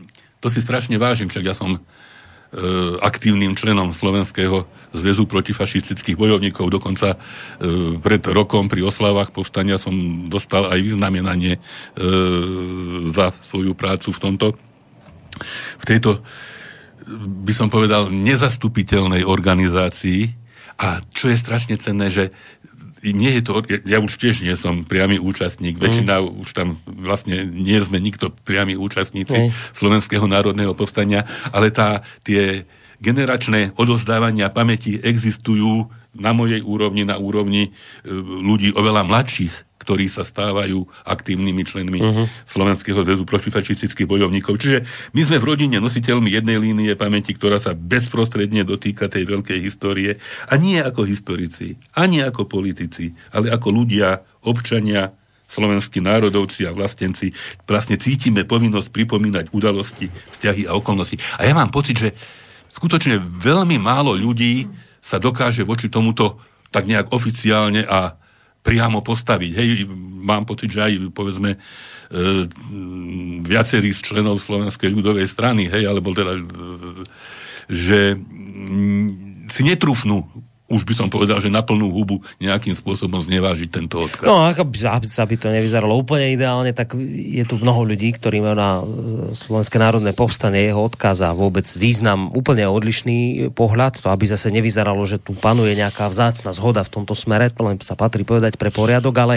to 0.41 0.47
si 0.49 0.59
strašne 0.59 0.97
vážim, 0.97 1.29
však 1.29 1.45
ja 1.45 1.55
som 1.55 1.79
aktívnym 2.99 3.55
členom 3.55 3.95
Slovenského 3.95 4.67
zväzu 4.91 5.23
protifašistických 5.23 6.19
bojovníkov. 6.19 6.67
Dokonca 6.67 7.15
e, 7.15 7.17
pred 7.95 8.19
rokom 8.27 8.67
pri 8.67 8.83
oslavách 8.83 9.31
povstania 9.31 9.79
som 9.79 10.27
dostal 10.27 10.67
aj 10.67 10.83
vyznamenanie 10.83 11.55
e, 11.55 11.59
za 13.15 13.31
svoju 13.39 13.71
prácu 13.71 14.11
v 14.11 14.19
tomto 14.19 14.47
v 15.79 15.83
tejto 15.85 16.21
by 17.11 17.53
som 17.55 17.67
povedal 17.67 18.13
nezastupiteľnej 18.13 19.25
organizácii 19.25 20.31
a 20.81 21.01
čo 21.13 21.29
je 21.29 21.37
strašne 21.37 21.75
cenné, 21.77 22.09
že 22.09 22.33
nie 23.01 23.31
je 23.37 23.41
to, 23.41 23.65
ja 23.89 23.97
už 23.97 24.21
tiež 24.21 24.45
nie 24.45 24.53
som 24.53 24.85
priamy 24.85 25.17
účastník, 25.17 25.77
mm. 25.77 25.81
väčšina 25.81 26.13
už 26.21 26.49
tam 26.53 26.77
vlastne 26.85 27.49
nie 27.49 27.81
sme 27.81 27.97
nikto 27.97 28.29
priamy 28.45 28.77
účastníci 28.77 29.49
mm. 29.49 29.51
Slovenského 29.73 30.25
národného 30.29 30.77
povstania, 30.77 31.25
ale 31.49 31.73
tá, 31.73 32.05
tie 32.21 32.69
generačné 33.01 33.73
odozdávania 33.75 34.53
pamäti 34.53 35.01
existujú 35.01 35.89
na 36.13 36.35
mojej 36.35 36.61
úrovni, 36.61 37.07
na 37.07 37.17
úrovni 37.17 37.71
e, 38.05 38.11
ľudí 38.21 38.75
oveľa 38.77 39.07
mladších, 39.07 39.70
ktorí 39.91 40.07
sa 40.07 40.23
stávajú 40.23 40.87
aktívnymi 41.03 41.67
členmi 41.67 41.99
uh-huh. 41.99 42.31
Slovenského 42.47 43.03
zväzu 43.03 43.27
protifašistických 43.27 44.07
bojovníkov. 44.07 44.55
Čiže 44.55 44.87
my 45.11 45.19
sme 45.27 45.43
v 45.43 45.47
rodine 45.51 45.83
nositeľmi 45.83 46.31
jednej 46.31 46.55
línie 46.63 46.95
pamäti, 46.95 47.35
ktorá 47.35 47.59
sa 47.59 47.75
bezprostredne 47.75 48.63
dotýka 48.63 49.11
tej 49.11 49.27
veľkej 49.27 49.59
histórie. 49.59 50.15
A 50.47 50.55
nie 50.55 50.79
ako 50.79 51.03
historici, 51.03 51.75
ani 51.91 52.23
ako 52.23 52.47
politici, 52.47 53.11
ale 53.35 53.51
ako 53.51 53.67
ľudia, 53.83 54.23
občania, 54.47 55.11
slovenskí 55.51 55.99
národovci 55.99 56.63
a 56.63 56.71
vlastenci 56.71 57.35
vlastne 57.67 57.99
cítime 57.99 58.47
povinnosť 58.47 58.95
pripomínať 58.95 59.51
udalosti, 59.51 60.07
vzťahy 60.07 60.71
a 60.71 60.79
okolnosti. 60.79 61.19
A 61.35 61.43
ja 61.43 61.51
mám 61.51 61.67
pocit, 61.67 61.99
že 61.99 62.15
skutočne 62.71 63.19
veľmi 63.19 63.75
málo 63.75 64.15
ľudí 64.15 64.71
sa 65.03 65.19
dokáže 65.19 65.67
voči 65.67 65.91
tomuto 65.91 66.39
tak 66.71 66.87
nejak 66.87 67.11
oficiálne 67.11 67.83
a 67.83 68.20
priamo 68.61 69.01
postaviť. 69.01 69.51
Hej, 69.57 69.69
mám 70.21 70.45
pocit, 70.45 70.69
že 70.69 70.85
aj 70.85 70.93
povedzme 71.13 71.57
e, 71.57 71.59
viacerí 73.41 73.89
z 73.89 73.99
členov 74.05 74.37
Slovenskej 74.41 74.89
ľudovej 74.93 75.25
strany, 75.25 75.65
hej, 75.67 75.89
alebo 75.89 76.13
teda, 76.13 76.37
e, 76.37 76.43
že 77.67 78.15
m, 78.15 79.45
si 79.49 79.61
netrúfnú 79.65 80.29
už 80.71 80.87
by 80.87 80.93
som 80.95 81.07
povedal, 81.11 81.43
že 81.43 81.51
na 81.51 81.59
plnú 81.59 81.91
hubu 81.91 82.23
nejakým 82.39 82.71
spôsobom 82.73 83.19
znevážiť 83.19 83.69
tento 83.69 83.99
odkaz. 83.99 84.25
No, 84.25 84.47
by, 84.47 84.77
aby 85.03 85.35
to 85.35 85.51
nevyzeralo 85.51 85.93
úplne 85.99 86.31
ideálne, 86.31 86.71
tak 86.71 86.95
je 87.11 87.43
tu 87.43 87.59
mnoho 87.59 87.83
ľudí, 87.83 88.15
ktorí 88.15 88.39
majú 88.39 88.55
na 88.55 88.71
e, 88.79 88.83
Slovenské 89.35 89.75
národné 89.75 90.15
povstanie 90.15 90.71
jeho 90.71 90.87
odkaz 90.87 91.19
a 91.21 91.35
vôbec 91.35 91.67
význam 91.75 92.31
úplne 92.31 92.65
odlišný 92.71 93.51
pohľad, 93.51 93.99
to 93.99 94.07
aby 94.07 94.25
zase 94.31 94.47
nevyzeralo, 94.49 95.03
že 95.03 95.19
tu 95.19 95.35
panuje 95.35 95.75
nejaká 95.75 96.07
vzácna 96.07 96.55
zhoda 96.55 96.87
v 96.87 96.93
tomto 96.95 97.13
smere, 97.13 97.51
len 97.51 97.77
sa 97.83 97.99
patrí 97.99 98.23
povedať 98.23 98.55
pre 98.55 98.71
poriadok, 98.71 99.15
ale 99.19 99.35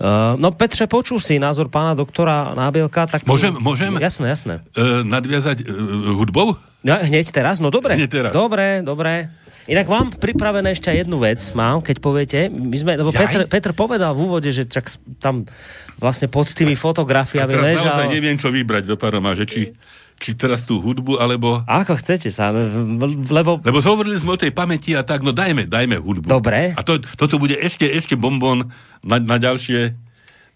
Uh, 0.00 0.32
no 0.40 0.48
Petře, 0.48 0.88
počul 0.88 1.20
si 1.20 1.36
názor 1.36 1.68
pána 1.68 1.92
doktora 1.92 2.56
Nábielka, 2.56 3.04
tak... 3.04 3.28
Môžem, 3.28 3.52
môžem? 3.52 3.92
Jasné, 4.00 4.32
jasné. 4.32 4.54
Uh, 4.72 5.04
nadviazať 5.04 5.60
uh, 5.60 6.16
hudbou? 6.16 6.56
Ja, 6.80 7.04
hneď 7.04 7.28
teraz? 7.28 7.60
No 7.60 7.68
dobre. 7.68 8.00
Hneď 8.00 8.08
teraz. 8.08 8.32
Dobre, 8.32 8.80
dobre. 8.80 9.28
Inak 9.68 9.86
mám 9.92 10.06
pripravené 10.14 10.72
ešte 10.72 10.88
jednu 10.88 11.20
vec, 11.20 11.40
mám, 11.52 11.84
keď 11.84 11.96
poviete. 12.00 12.38
My 12.48 12.76
sme, 12.80 12.92
lebo 12.96 13.12
Petr, 13.12 13.44
Petr 13.44 13.76
povedal 13.76 14.16
v 14.16 14.20
úvode, 14.24 14.48
že 14.48 14.64
čak 14.64 14.88
tam 15.20 15.44
vlastne 16.00 16.32
pod 16.32 16.48
tými 16.48 16.72
fotografiami 16.72 17.52
ležal... 17.52 17.92
Naozaj 17.92 18.08
neviem, 18.08 18.40
čo 18.40 18.48
vybrať 18.48 18.88
do 18.88 18.96
paroma, 18.96 19.36
že 19.36 19.44
či, 19.44 19.76
či 20.16 20.32
teraz 20.32 20.64
tú 20.64 20.80
hudbu, 20.80 21.20
alebo... 21.20 21.60
Ako 21.68 22.00
chcete 22.00 22.32
sa, 22.32 22.48
lebo... 22.52 23.60
Lebo 23.60 23.78
hovorili 23.84 24.16
sme 24.16 24.34
o 24.34 24.40
tej 24.40 24.48
pamäti 24.48 24.96
a 24.96 25.04
tak, 25.04 25.20
no 25.20 25.36
dajme, 25.36 25.68
dajme 25.68 26.00
hudbu. 26.00 26.24
Dobre. 26.24 26.72
A 26.72 26.80
to, 26.80 26.96
toto 27.20 27.36
bude 27.36 27.54
ešte, 27.60 27.84
ešte 27.84 28.16
bonbon 28.16 28.72
na, 29.04 29.20
na 29.20 29.36
ďalšie 29.36 30.08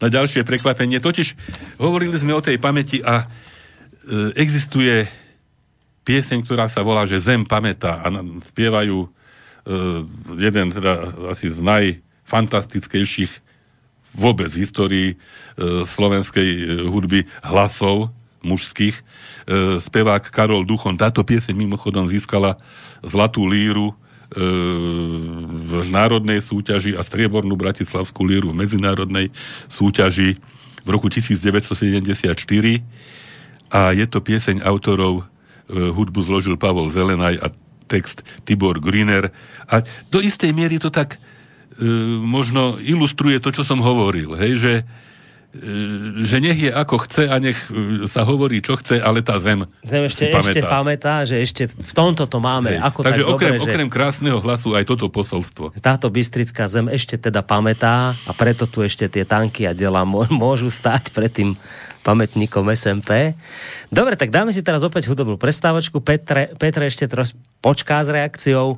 na 0.02 0.11
ďalšie 0.11 0.42
prekvapenie. 0.42 0.98
Totiž 0.98 1.38
hovorili 1.78 2.18
sme 2.18 2.34
o 2.34 2.42
tej 2.42 2.59
pamäti 2.59 2.98
a 3.00 3.24
e, 3.24 4.36
existuje 4.36 5.07
pieseň, 6.05 6.44
ktorá 6.44 6.68
sa 6.68 6.84
volá, 6.84 7.09
že 7.09 7.18
Zem 7.18 7.48
pamätá 7.48 8.05
a 8.05 8.12
spievajú 8.44 9.09
uh, 9.09 9.11
jeden 10.36 10.68
teda 10.70 11.11
asi 11.32 11.48
z 11.48 11.64
najfantastickejších 11.64 13.32
vôbec 14.14 14.52
v 14.52 14.61
histórii 14.62 15.09
uh, 15.16 15.82
slovenskej 15.82 16.48
uh, 16.55 16.62
hudby 16.92 17.24
hlasov 17.42 18.12
mužských. 18.44 18.94
Uh, 19.48 19.80
spevák 19.80 20.28
Karol 20.28 20.68
Duchon. 20.68 21.00
Táto 21.00 21.24
pieseň 21.24 21.57
mimochodom 21.57 22.07
získala 22.07 22.61
zlatú 23.00 23.48
líru 23.48 23.96
v 24.34 25.72
národnej 25.94 26.42
súťaži 26.42 26.98
a 26.98 27.07
striebornú 27.07 27.55
bratislavskú 27.55 28.26
líru 28.26 28.50
v 28.50 28.66
medzinárodnej 28.66 29.30
súťaži 29.70 30.42
v 30.82 30.88
roku 30.90 31.07
1974 31.07 32.34
a 33.70 33.94
je 33.94 34.07
to 34.11 34.18
pieseň 34.18 34.66
autorov 34.66 35.22
E, 35.22 35.34
hudbu 35.69 36.21
zložil 36.21 36.57
Pavol 36.61 36.93
Zelenaj 36.93 37.41
a 37.41 37.49
text 37.87 38.25
Tibor 38.49 38.81
Griner. 38.81 39.31
A 39.69 39.85
do 40.09 40.21
istej 40.21 40.53
miery 40.57 40.81
to 40.81 40.89
tak 40.89 41.17
e, 41.17 41.85
možno 42.21 42.81
ilustruje 42.81 43.41
to, 43.41 43.53
čo 43.53 43.62
som 43.65 43.81
hovoril. 43.81 44.37
Hej, 44.41 44.53
že, 44.57 44.75
e, 45.53 45.62
že 46.25 46.37
nech 46.41 46.59
je 46.59 46.71
ako 46.73 46.97
chce 47.05 47.29
a 47.29 47.37
nech 47.37 47.57
e, 47.69 48.09
sa 48.09 48.25
hovorí, 48.25 48.65
čo 48.65 48.81
chce, 48.81 49.01
ale 49.01 49.21
tá 49.21 49.37
zem 49.37 49.69
Zem 49.85 50.05
ešte, 50.09 50.33
pamätá. 50.33 50.49
ešte 50.49 50.61
pamätá, 50.65 51.15
že 51.29 51.37
ešte 51.45 51.62
v 51.69 51.93
tomto 51.93 52.25
to 52.25 52.41
máme. 52.41 52.73
Hej. 52.73 52.81
Ako 52.81 53.01
Takže 53.05 53.23
tak 53.25 53.33
okrem, 53.37 53.55
dobre, 53.61 53.65
okrem 53.69 53.89
krásneho 53.93 54.39
hlasu 54.41 54.73
aj 54.73 54.85
toto 54.89 55.12
posolstvo. 55.12 55.77
Táto 55.85 56.09
bystrická 56.09 56.65
zem 56.65 56.89
ešte 56.89 57.21
teda 57.21 57.45
pamätá 57.45 58.17
a 58.25 58.33
preto 58.33 58.65
tu 58.65 58.81
ešte 58.81 59.09
tie 59.12 59.29
tanky 59.29 59.69
a 59.69 59.77
dela 59.77 60.09
môžu 60.33 60.73
stať 60.73 61.12
pred 61.12 61.29
tým 61.29 61.53
pamätníkom 62.05 62.68
SMP. 62.76 63.32
Dobre, 63.88 64.14
tak 64.20 64.28
dáme 64.28 64.52
si 64.52 64.61
teraz 64.61 64.84
opäť 64.84 65.09
hudobnú 65.09 65.40
prestávačku. 65.40 66.05
Petre, 66.05 66.52
Petre 66.61 66.84
ešte 66.84 67.09
teraz 67.09 67.32
počká 67.64 68.05
s 68.05 68.12
reakciou 68.12 68.76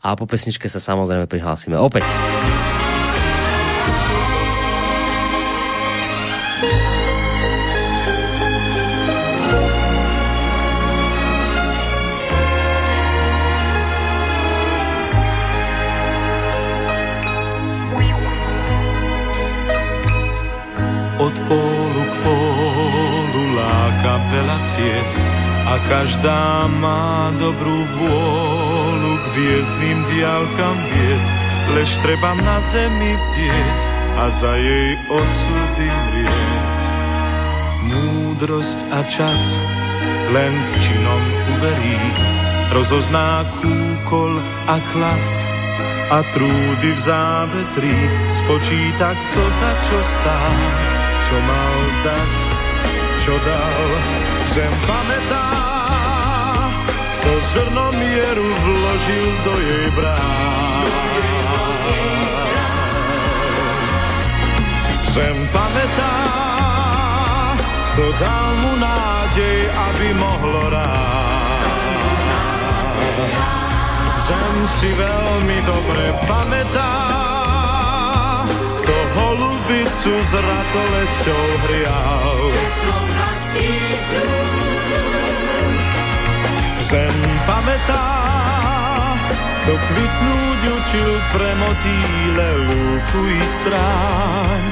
a 0.00 0.16
po 0.16 0.24
pesničke 0.24 0.66
sa 0.72 0.80
samozrejme 0.80 1.28
prihlásime 1.28 1.76
opäť. 1.76 2.08
Každá 26.24 26.64
má 26.80 27.36
dobrú 27.36 27.84
vôľu 28.00 29.12
k 29.12 29.24
hviezdným 29.36 29.98
diálkam 30.08 30.76
viesť, 30.88 31.30
lež 31.76 31.90
treba 32.00 32.32
na 32.40 32.64
zemi 32.64 33.12
bdieť 33.12 33.80
a 34.16 34.24
za 34.32 34.56
jej 34.56 34.96
osudy 35.12 35.84
mrieť. 35.84 36.80
Múdrosť 37.92 38.78
a 38.96 39.04
čas 39.04 39.60
len 40.32 40.54
činom 40.80 41.22
uverí, 41.60 42.00
rozozná 42.72 43.44
kúkol 43.60 44.40
a 44.64 44.80
klas 44.96 45.28
a 46.08 46.24
trúdy 46.32 46.88
v 46.88 47.00
závetri. 47.04 47.96
Spočíta, 48.32 49.12
kto 49.12 49.42
za 49.60 49.72
čo 49.92 49.98
stál, 50.00 50.56
čo 51.28 51.36
mal 51.44 51.76
dať, 52.00 52.32
čo 53.20 53.34
dal. 53.44 53.88
Zem 54.56 54.72
pamätá, 54.88 55.63
kto 57.24 57.32
zrno 57.56 57.88
mieru 57.96 58.44
vložil 58.44 59.32
do 59.48 59.54
jej 59.56 59.88
brán. 59.96 60.84
Zem 65.08 65.48
pamätá, 65.48 66.16
kto 67.96 68.04
dal 68.20 68.48
mu 68.60 68.76
nádej, 68.76 69.72
aby 69.72 70.08
mohlo 70.20 70.68
rásť. 70.68 70.92
Zem 74.28 74.54
si 74.68 74.92
veľmi 74.92 75.58
dobre 75.64 76.12
pamätá, 76.28 76.92
kto 78.84 78.96
holubicu 79.16 80.12
s 80.12 80.32
ratolesťou 80.36 81.44
hrial. 81.64 82.36
Pamätá, 87.44 88.08
kto 89.64 89.72
kvitnúť 89.76 90.60
učil 90.64 91.12
pre 91.32 91.50
motýle 91.56 92.48
lúku 92.68 93.20
i 93.32 93.40
stráň, 93.60 94.62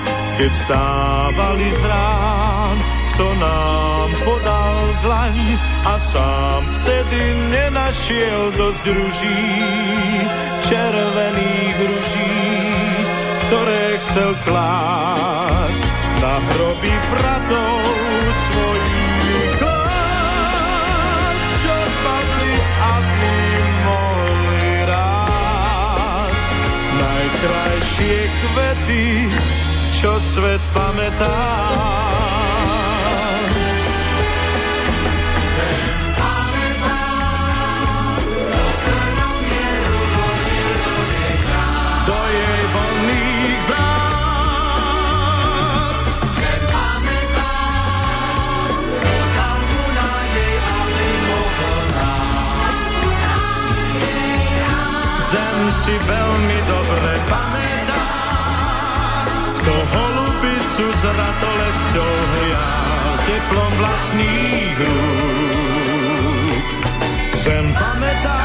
keď 0.40 0.52
stávali 0.56 1.68
z 1.76 1.82
rán, 1.88 2.76
kto 3.12 3.26
nám 3.36 4.08
podal 4.24 4.84
dlaň 5.04 5.36
a 5.84 5.94
sám 6.00 6.62
vtedy 6.80 7.20
nenašiel 7.52 8.52
dosť 8.56 8.84
ruží, 8.88 9.44
červených 10.64 11.76
ruží, 11.76 12.36
ktoré 13.48 13.84
chcel 14.08 14.32
klásť 14.48 15.84
na 16.24 16.34
hroby 16.40 16.94
bratov 17.12 17.80
svojich 18.32 19.01
Najkrajšie 28.02 28.26
kvety, 28.26 29.30
čo 29.94 30.18
svet 30.18 30.58
pamätá. 30.74 31.38
Do 42.02 42.18
jej 42.26 42.62
voľných 42.74 43.62
vrásť. 43.70 44.10
Zem 55.30 55.58
si 55.70 55.94
veľmi 56.02 56.58
dobre 56.66 57.14
pamätá, 57.30 57.51
holubicu 60.72 60.88
s 60.96 61.04
ratolesťou 61.04 62.12
hrial 62.32 63.12
teplom 63.28 63.72
vlastných 63.76 64.76
rúk. 64.80 66.64
Zem 67.36 67.66
pamätá, 67.76 68.44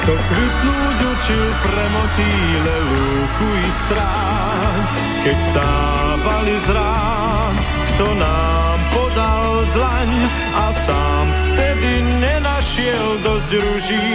kto 0.00 0.12
kvitnúť 0.16 0.98
učil 1.04 1.46
pre 1.68 1.84
motýle 1.92 2.74
lúku 2.80 3.48
i 3.60 3.70
strán, 3.84 4.76
keď 5.20 5.38
stávali 5.52 6.56
z 6.64 6.68
rán, 6.72 7.54
kto 7.92 8.06
nám 8.16 8.78
podal 8.94 9.68
dlaň 9.74 10.10
a 10.54 10.66
sám 10.72 11.26
vtedy 11.52 11.92
nenašiel 12.24 13.20
dosť 13.20 13.50
ruží, 13.60 14.08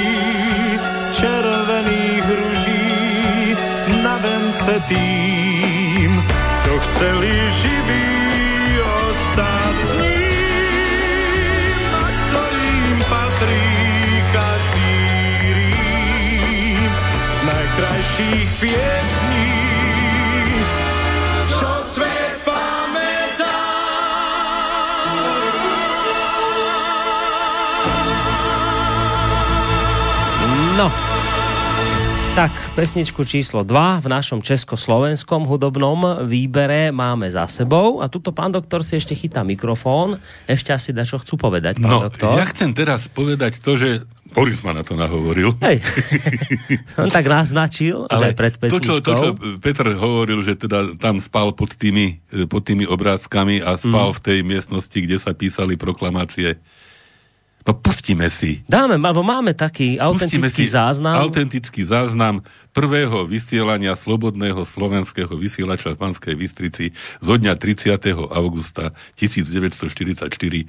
červených 1.14 2.26
ruží 2.26 2.90
na 4.02 4.16
vence 4.22 4.74
tým, 4.88 5.79
čo 6.70 6.78
chceli 6.86 7.34
živí 7.66 8.10
ostať 8.78 9.76
s 9.90 9.92
ním, 10.06 11.82
na 11.90 12.06
ktorým 12.14 12.98
patrí 13.10 13.70
každý 14.30 14.94
rím 15.50 16.92
z 17.34 17.40
najkrajších 17.42 18.50
piesní, 18.62 19.50
čo 21.50 21.74
svet 21.90 22.38
pamätá. 22.46 23.66
No. 30.78 31.09
Pesničku 32.80 33.28
číslo 33.28 33.68
2 33.68 34.00
v 34.00 34.08
našom 34.08 34.40
československom 34.40 35.44
hudobnom 35.44 36.24
výbere 36.24 36.96
máme 36.96 37.28
za 37.28 37.44
sebou 37.44 38.00
a 38.00 38.08
tuto 38.08 38.32
pán 38.32 38.56
doktor 38.56 38.88
si 38.88 38.96
ešte 38.96 39.12
chytá 39.12 39.44
mikrofón. 39.44 40.16
Ešte 40.48 40.72
asi 40.72 40.96
da 40.96 41.04
čo 41.04 41.20
chcú 41.20 41.36
povedať, 41.36 41.76
pán 41.76 41.92
No, 41.92 42.08
doktor. 42.08 42.40
ja 42.40 42.48
chcem 42.48 42.72
teraz 42.72 43.12
povedať 43.12 43.60
to, 43.60 43.76
že 43.76 44.08
Boris 44.32 44.64
ma 44.64 44.72
na 44.72 44.88
to 44.88 44.96
nahovoril. 44.96 45.60
Hej, 45.60 45.84
on 47.04 47.12
tak 47.12 47.28
naznačil, 47.28 48.08
že 48.08 48.28
pred 48.32 48.56
to 48.56 48.72
čo, 48.72 48.72
pesničkou. 48.80 49.04
to, 49.04 49.12
čo 49.12 49.30
Petr 49.60 49.92
hovoril, 49.92 50.40
že 50.40 50.56
teda 50.56 50.96
tam 50.96 51.20
spal 51.20 51.52
pod 51.52 51.76
tými, 51.76 52.24
pod 52.48 52.64
tými 52.64 52.88
obrázkami 52.88 53.60
a 53.60 53.76
spal 53.76 54.08
Mm. 54.10 54.16
v 54.16 54.24
tej 54.24 54.40
miestnosti, 54.40 54.96
kde 54.96 55.20
sa 55.20 55.36
písali 55.36 55.76
proklamácie. 55.76 56.56
No 57.70 57.78
pustíme 57.78 58.26
si. 58.34 58.66
Dáme, 58.66 58.98
alebo 58.98 59.22
máme 59.22 59.54
taký 59.54 60.02
autentický 60.02 60.66
záznam. 60.66 61.22
Autentický 61.22 61.86
záznam 61.86 62.42
prvého 62.74 63.30
vysielania 63.30 63.94
slobodného 63.94 64.66
slovenského 64.66 65.30
vysielača 65.38 65.94
v 65.94 66.02
Panskej 66.02 66.34
Bystrici 66.34 66.98
zo 67.22 67.38
dňa 67.38 67.54
30. 67.62 67.94
augusta 68.34 68.98
1944, 69.22 70.34
11 70.34 70.66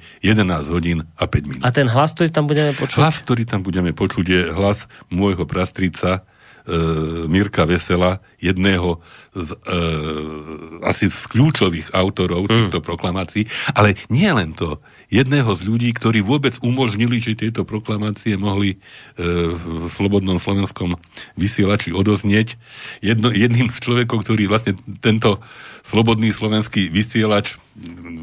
hodín 0.69 1.09
a 1.17 1.25
5 1.25 1.49
minút. 1.49 1.65
A 1.65 1.73
ten 1.73 1.89
hlas, 1.89 2.13
ktorý 2.13 2.29
tam 2.29 2.45
budeme 2.45 2.77
počuť? 2.77 3.01
Hlas, 3.01 3.17
ktorý 3.17 3.49
tam 3.49 3.65
budeme 3.65 3.97
počuť, 3.97 4.25
je 4.29 4.41
hlas 4.53 4.85
môjho 5.09 5.49
prastrica 5.49 6.21
e, 6.69 7.25
Mirka 7.25 7.65
Vesela, 7.65 8.21
jedného 8.37 9.01
z, 9.33 9.57
e, 9.57 9.73
asi 10.85 11.09
z 11.09 11.25
kľúčových 11.33 11.97
autorov 11.97 12.45
týchto 12.45 12.77
proklamácií, 12.77 13.49
ale 13.73 13.97
nie 14.13 14.29
len 14.29 14.53
to, 14.53 14.77
jedného 15.11 15.51
z 15.51 15.61
ľudí, 15.67 15.91
ktorí 15.91 16.23
vôbec 16.23 16.55
umožnili, 16.63 17.19
že 17.19 17.35
tieto 17.35 17.67
proklamácie 17.67 18.39
mohli 18.39 18.73
e, 18.73 18.77
v 19.51 19.91
slobodnom 19.91 20.39
slovenskom 20.39 20.95
vysielači 21.35 21.91
odoznieť. 21.91 22.55
Jedno, 23.03 23.29
jedným 23.29 23.67
z 23.67 23.77
človekov, 23.83 24.23
ktorý 24.23 24.47
vlastne 24.47 24.79
tento 25.03 25.43
slobodný 25.83 26.31
slovenský 26.31 26.87
vysielač 26.87 27.59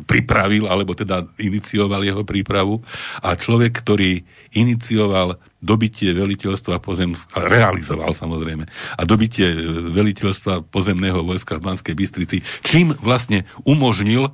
pripravil, 0.09 0.65
alebo 0.65 0.97
teda 0.97 1.29
inicioval 1.37 2.01
jeho 2.07 2.23
prípravu 2.25 2.81
a 3.21 3.37
človek, 3.37 3.85
ktorý 3.85 4.25
inicioval 4.57 5.37
dobitie 5.59 6.15
veliteľstva 6.15 6.79
pozemského, 6.79 7.43
realizoval 7.51 8.15
samozrejme, 8.15 8.65
a 8.97 9.03
dobitie 9.05 9.53
e, 9.53 9.59
veliteľstva 9.93 10.65
pozemného 10.73 11.21
vojska 11.21 11.61
v 11.61 11.67
Banskej 11.69 11.95
Bystrici, 11.99 12.37
čím 12.65 12.97
vlastne 12.97 13.45
umožnil 13.67 14.31
e, 14.31 14.33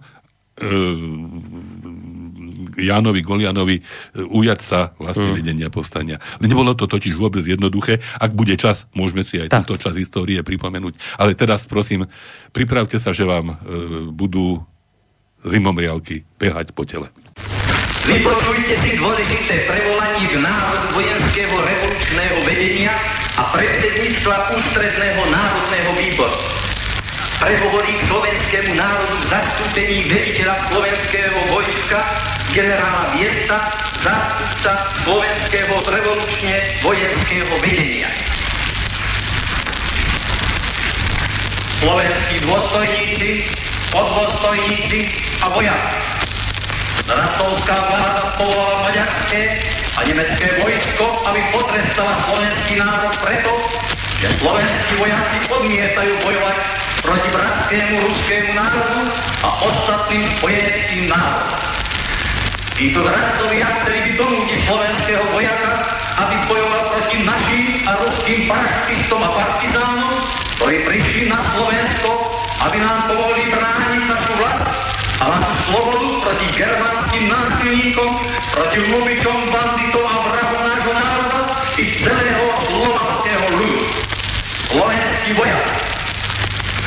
Jánovi 2.76 3.20
Golianovi 3.20 3.76
e, 3.78 3.82
ujať 4.20 4.60
sa 4.60 4.92
vlastne 4.96 5.30
Mm. 5.30 5.36
vedenia 5.38 5.68
povstania. 5.70 6.16
Nebolo 6.38 6.74
to 6.74 6.84
totiž 6.84 7.14
vôbec 7.14 7.42
jednoduché. 7.42 7.98
Ak 8.18 8.34
bude 8.34 8.54
čas, 8.54 8.84
môžeme 8.92 9.22
si 9.22 9.38
aj 9.38 9.48
Tak. 9.50 9.60
túto 9.64 9.88
čas 9.88 9.94
histórie 9.94 10.40
pripomenúť. 10.40 10.94
Ale 11.16 11.34
teraz 11.34 11.64
prosím, 11.64 12.06
pripravte 12.50 12.98
sa, 12.98 13.14
že 13.14 13.24
vám 13.24 13.54
e, 13.54 13.56
budú 14.10 14.60
zimomriavky 15.42 16.24
behať 16.36 16.72
po 16.72 16.88
tele. 16.88 17.12
Vypočujte 18.04 18.74
si 18.84 18.90
dôležité 19.00 19.64
prevolanie 19.64 20.28
k 20.28 20.36
národu 20.36 20.88
vojenského 20.92 21.56
revolučného 21.56 22.36
vedenia 22.44 22.92
a 23.34 23.48
predsedníctva 23.48 24.36
ústredného 24.60 25.22
národného 25.32 25.90
výboru. 25.96 26.36
Prehovorí 27.34 27.92
k 27.92 28.02
slovenskému 28.08 28.72
národu 28.76 29.14
v 29.20 29.26
zastúpení 29.26 29.98
veliteľa 30.06 30.56
slovenského 30.68 31.38
vojska 31.48 31.98
generála 32.54 33.10
Viesta, 33.18 33.58
zástupca 33.98 34.72
slovenského 35.02 35.74
revolučne 35.90 36.54
vojenského 36.86 37.50
vedenia. 37.58 38.06
Slovenskí 41.82 42.36
dôstojníci, 42.46 43.42
podôstojníci 43.90 44.98
a 45.42 45.46
vojaci. 45.50 45.98
Ratovská 47.04 47.76
vláda 47.90 48.22
povolala 48.38 48.86
maďarské 48.86 49.40
a 49.98 50.00
nemecké 50.06 50.46
vojsko, 50.62 51.04
aby 51.26 51.40
potrestala 51.50 52.14
slovenský 52.22 52.78
národ 52.78 53.14
preto, 53.18 53.52
že 54.22 54.30
slovenskí 54.38 54.94
vojaci 55.02 55.38
odmietajú 55.50 56.12
bojovať 56.22 56.56
proti 57.02 57.28
bratskému 57.34 57.94
ruskému 57.98 58.50
národu 58.54 59.00
a 59.42 59.48
ostatným 59.66 60.22
spojeneckým 60.38 61.10
národom. 61.10 61.83
Títo 62.74 63.06
zradcovia 63.06 63.70
chceli 63.78 63.98
by 64.02 64.10
donútiť 64.18 64.60
slovenského 64.66 65.22
vojaka, 65.30 65.78
aby 66.18 66.36
bojoval 66.50 66.82
proti 66.90 67.22
našim 67.22 67.66
a 67.86 68.02
ruským 68.02 68.50
paraštistom 68.50 69.22
a 69.22 69.30
partizánom, 69.30 70.14
ktorí 70.58 70.82
prišli 70.82 71.30
na 71.30 71.38
Slovensko, 71.54 72.10
aby 72.66 72.82
nám 72.82 73.06
pomohli 73.06 73.46
brániť 73.46 74.02
našu 74.10 74.32
vlast 74.42 74.66
a 75.22 75.24
našu 75.38 75.54
slobodu 75.70 76.08
proti 76.26 76.46
germánskym 76.58 77.24
násilníkom, 77.30 78.10
proti 78.58 78.78
lubičom, 78.90 79.38
banditom 79.54 80.06
a 80.10 80.16
vrahom 80.26 80.60
nášho 80.66 80.92
národa 80.98 81.40
i 81.78 81.84
celého 82.02 82.44
slovenského 82.58 83.46
ľudu. 83.54 83.82
Slovenský 84.74 85.30
vojak. 85.38 85.62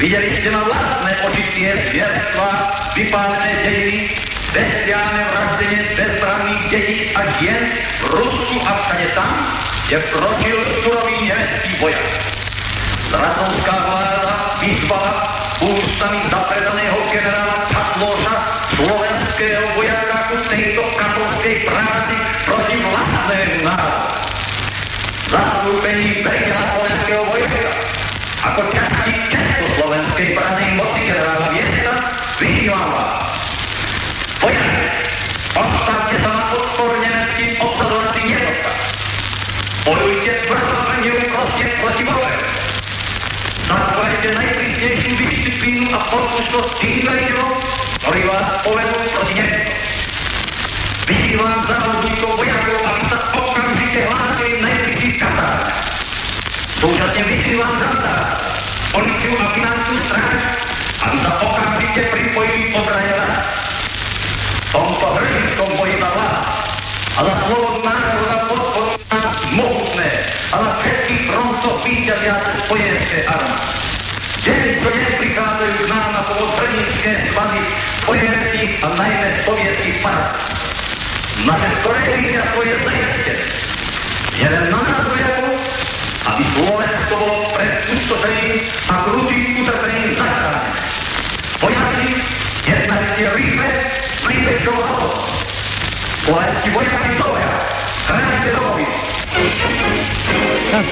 Videli 0.03 0.29
ste 0.35 0.51
na 0.51 0.61
vlastné 0.67 1.11
oči 1.31 1.43
tie 1.55 1.71
zvierstvá, 1.89 2.49
vypálené 2.91 3.51
dediny, 3.63 4.27
bestiálne 4.57 5.21
vraždenie 5.29 5.81
bezbranných 5.93 6.63
detí 6.73 6.97
a 7.13 7.21
žien 7.37 7.63
v 8.01 8.03
Rusku 8.09 8.55
a 8.65 8.71
všade 8.81 9.07
tam, 9.13 9.31
kde 9.85 9.97
prožil 10.09 10.59
surový 10.81 11.17
nemecký 11.29 11.71
vojak. 11.77 12.05
Ratovská 13.07 13.75
vláda 13.87 14.35
vyzvala 14.59 15.13
ústami 15.63 16.19
zapredaného 16.27 16.99
generála 17.13 17.57
Patloša 17.71 18.35
slovenského 18.75 19.65
vojaka 19.77 20.17
ku 20.33 20.37
tejto 20.51 20.83
katolskej 20.97 21.55
práci 21.63 22.15
proti 22.43 22.75
vlastnému 22.81 23.57
národu. 23.63 24.09
Zastúpení 25.27 26.11
prejav 26.25 26.61
slovenského 26.73 27.23
vojaka 27.29 27.71
ako 28.47 28.61
časti 28.73 29.13
československej 29.33 30.27
pranej 30.35 30.69
moci 30.77 31.06
Bojujte 39.87 40.33
a 40.51 40.93
neúprostne 40.99 41.67
proti 41.79 42.03
Bohu. 42.03 42.27
Zachovajte 43.71 44.29
najprísnejšiu 44.35 45.15
disciplínu 45.15 45.87
a 45.95 45.99
poslušnosť 46.11 46.71
tým 46.83 46.97
veliteľom, 47.07 47.55
ktorí 48.03 48.21
vás 48.27 48.47
povedú 48.67 48.99
proti 49.15 49.33
Nemeckom. 49.39 49.79
Vyzývam 51.07 51.55
závodníkov 51.71 52.31
vojakov, 52.35 52.79
aby 52.83 53.03
sa 53.07 53.17
okamžite 53.31 53.99
hlásili 54.11 54.55
najbližších 54.59 55.15
kasárne. 55.23 55.71
Súčasne 56.83 57.21
vyzývam 57.23 57.73
zastár, 57.79 58.27
policiu 58.91 59.33
a 59.39 59.47
finančnú 59.55 59.97
stráž, 60.11 60.43
aby 60.99 61.17
sa 61.23 61.31
okamžite 61.47 62.01
pripojili 62.11 62.75
obrane 62.75 63.11
rada. 63.23 63.39
V 64.51 64.67
tomto 64.67 65.07
hrdickom 65.15 65.69
boji 65.79 65.95
za 65.95 66.09
vás 66.11 66.39
a 67.17 67.19
za 67.23 67.33
slobodu 67.47 67.79
národa 67.87 68.37
mohutné 68.51 68.66
a 70.51 70.55
na 70.63 70.71
všetkých 70.79 71.21
frontoch 71.27 71.79
víťazia 71.83 72.35
spojenské 72.63 73.19
armády. 73.27 73.75
Deň 74.47 74.63
čo 74.79 74.89
deň 74.95 75.09
prichádzajú 75.19 75.73
k 75.75 75.83
nám 75.91 76.07
na 76.15 76.21
pomoc 76.31 76.51
svazy 76.55 77.61
spojeneckých 78.03 78.71
a 78.79 78.87
najmä 78.95 79.27
sovietských 79.43 79.97
parát. 79.99 80.35
Naše 81.43 81.69
skore 81.83 82.01
víťazstvo 82.15 82.61
je 82.63 82.75
zajistené. 82.79 83.45
Jeden 84.37 84.63
na 84.69 84.79
nás 84.85 85.05
aby 86.27 86.43
Slovensko 86.53 87.13
bolo 87.23 87.37
pred 87.55 87.71
pustošením 87.87 88.57
a 88.91 88.93
krutým 89.07 89.45
utrpením 89.63 90.11
zachránené. 90.19 90.73
Vojaci, 91.63 92.09
jednajte 92.67 93.23
rýchle, 93.31 93.69
najväčšou 94.27 94.75
hlavou. 94.75 95.13
Slovenskí 96.27 96.69
vojaki 96.75 97.09
stoja, 97.15 97.51
chránite 98.05 98.49
domovy. 98.53 99.16
Tak, 100.67 100.85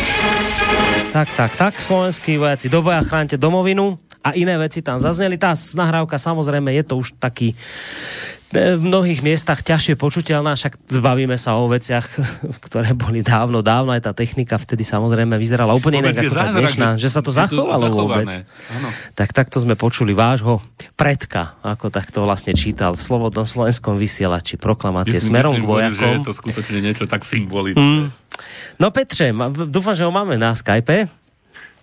tak, 1.12 1.28
tak, 1.36 1.52
tak, 1.56 1.74
slovenskí 1.82 2.40
vojaci 2.40 2.72
do 2.72 2.80
boja 2.80 3.04
chránte 3.04 3.36
domovinu 3.36 4.00
a 4.26 4.34
iné 4.34 4.58
veci 4.58 4.82
tam 4.82 4.98
zazneli. 4.98 5.38
Tá 5.38 5.54
nahrávka 5.54 6.18
samozrejme 6.18 6.74
je 6.76 6.84
to 6.84 6.98
už 6.98 7.14
taký 7.22 7.54
v 8.56 8.80
mnohých 8.80 9.20
miestach 9.20 9.60
ťažšie 9.60 10.00
počuteľná, 10.00 10.56
však 10.56 10.80
zbavíme 10.88 11.36
sa 11.36 11.60
o 11.60 11.68
veciach, 11.68 12.06
ktoré 12.66 12.96
boli 12.96 13.20
dávno, 13.20 13.60
dávno, 13.60 13.92
aj 13.92 14.08
tá 14.08 14.12
technika 14.16 14.56
vtedy 14.56 14.88
samozrejme 14.88 15.36
vyzerala 15.36 15.76
úplne 15.76 16.00
inak 16.00 16.16
ako 16.16 16.32
tá 16.32 16.48
dnešná, 16.56 16.90
že 16.96 17.10
sa 17.12 17.20
to 17.20 17.36
zachovalo 17.36 17.92
vôbec. 17.92 18.48
Ano. 18.72 18.90
Tak 19.18 19.36
takto 19.36 19.60
sme 19.60 19.76
počuli 19.76 20.16
vášho 20.16 20.64
predka, 20.96 21.60
ako 21.66 21.92
takto 21.92 22.24
vlastne 22.24 22.56
čítal 22.56 22.96
v 22.96 23.02
Slobodnom 23.02 23.44
slovenskom 23.44 24.00
vysielači 24.00 24.56
proklamácie 24.56 25.20
myslím, 25.20 25.32
smerom 25.36 25.54
myslím, 25.60 25.66
k 25.66 25.72
vojakom. 25.72 26.00
Že 26.00 26.08
je 26.08 26.20
to 26.24 26.34
skutočne 26.34 26.78
niečo 26.80 27.06
tak 27.10 27.28
symbolické. 27.28 27.82
Mm. 27.82 28.08
No 28.80 28.92
Petře, 28.92 29.34
dúfam, 29.66 29.96
že 29.96 30.04
ho 30.04 30.12
máme 30.12 30.38
na 30.38 30.56
Skype. 30.56 31.25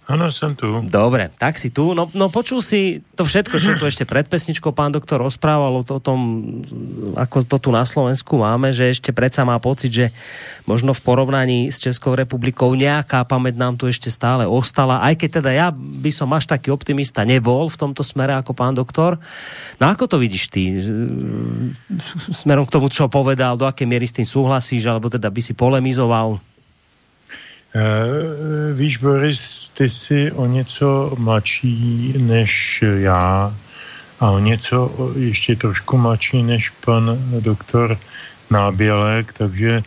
Áno, 0.03 0.35
som 0.35 0.51
tu. 0.59 0.67
Dobre, 0.91 1.31
tak 1.39 1.63
si 1.63 1.71
tu. 1.71 1.95
No, 1.95 2.11
no 2.11 2.27
počul 2.27 2.59
si 2.59 3.07
to 3.15 3.23
všetko, 3.23 3.63
čo 3.63 3.79
tu 3.79 3.87
ešte 3.87 4.03
pred 4.03 4.27
pesničkou 4.27 4.75
pán 4.75 4.91
doktor 4.91 5.23
rozprával 5.23 5.79
o, 5.79 5.83
to, 5.87 5.97
o 5.97 6.03
tom, 6.03 6.19
ako 7.15 7.47
to 7.47 7.57
tu 7.63 7.71
na 7.71 7.87
Slovensku 7.87 8.35
máme, 8.35 8.75
že 8.75 8.91
ešte 8.91 9.15
predsa 9.15 9.47
má 9.47 9.63
pocit, 9.63 9.95
že 9.95 10.07
možno 10.67 10.91
v 10.91 11.07
porovnaní 11.07 11.71
s 11.71 11.79
Českou 11.79 12.19
republikou 12.19 12.75
nejaká 12.75 13.23
pamäť 13.23 13.55
nám 13.55 13.79
tu 13.79 13.87
ešte 13.87 14.11
stále 14.11 14.43
ostala, 14.43 14.99
aj 15.07 15.23
keď 15.23 15.31
teda 15.39 15.51
ja 15.55 15.69
by 15.71 16.11
som 16.11 16.35
až 16.35 16.51
taký 16.51 16.75
optimista 16.75 17.23
nebol 17.23 17.71
v 17.71 17.79
tomto 17.79 18.03
smere 18.03 18.35
ako 18.35 18.59
pán 18.59 18.75
doktor. 18.75 19.23
No 19.79 19.87
ako 19.87 20.11
to 20.11 20.17
vidíš 20.19 20.51
ty? 20.51 20.83
Smerom 22.35 22.67
k 22.67 22.75
tomu, 22.75 22.91
čo 22.91 23.07
povedal, 23.07 23.55
do 23.55 23.71
akej 23.71 23.87
miery 23.87 24.11
s 24.11 24.19
tým 24.19 24.27
súhlasíš, 24.27 24.83
alebo 24.91 25.07
teda 25.07 25.31
by 25.31 25.41
si 25.41 25.55
polemizoval? 25.55 26.52
Uh, 27.73 28.77
víš, 28.77 28.97
Boris, 28.97 29.69
ty 29.69 29.91
jsi 29.91 30.33
o 30.33 30.47
něco 30.47 31.15
mladší 31.19 32.15
než 32.19 32.85
já 32.97 33.55
a 34.21 34.31
o 34.31 34.39
něco 34.39 34.91
ještě 35.17 35.57
trošku 35.57 35.99
mladší 35.99 36.43
než 36.43 36.71
pan 36.71 37.19
doktor 37.41 37.99
Nábělek, 38.51 39.33
takže 39.33 39.83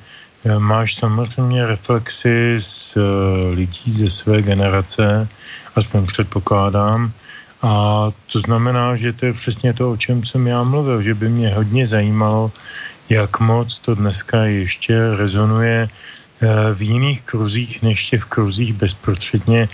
eh, 0.45 0.59
máš 0.59 0.95
samozřejmě 0.95 1.65
reflexy 1.65 2.57
z 2.59 2.97
uh, 2.97 3.03
lidí 3.53 3.91
ze 3.91 4.09
své 4.09 4.41
generace, 4.41 5.27
aspoň 5.75 6.05
předpokládám. 6.05 7.11
A 7.61 8.09
to 8.33 8.39
znamená, 8.39 8.95
že 8.95 9.13
to 9.13 9.25
je 9.25 9.33
přesně 9.33 9.73
to, 9.73 9.91
o 9.91 9.97
čem 9.97 10.25
jsem 10.25 10.47
já 10.47 10.63
mluvil, 10.63 11.01
že 11.01 11.13
by 11.13 11.29
mě 11.29 11.53
hodně 11.53 11.87
zajímalo, 11.87 12.51
jak 13.09 13.39
moc 13.39 13.79
to 13.79 13.95
dneska 13.95 14.43
ještě 14.43 15.15
rezonuje 15.15 15.85
Eh, 15.85 15.89
v 16.73 16.81
jiných 16.81 17.21
kruzích 17.21 17.81
než 17.81 18.09
těch 18.09 18.25
kruzích 18.25 18.73
bezprostředně, 18.73 19.69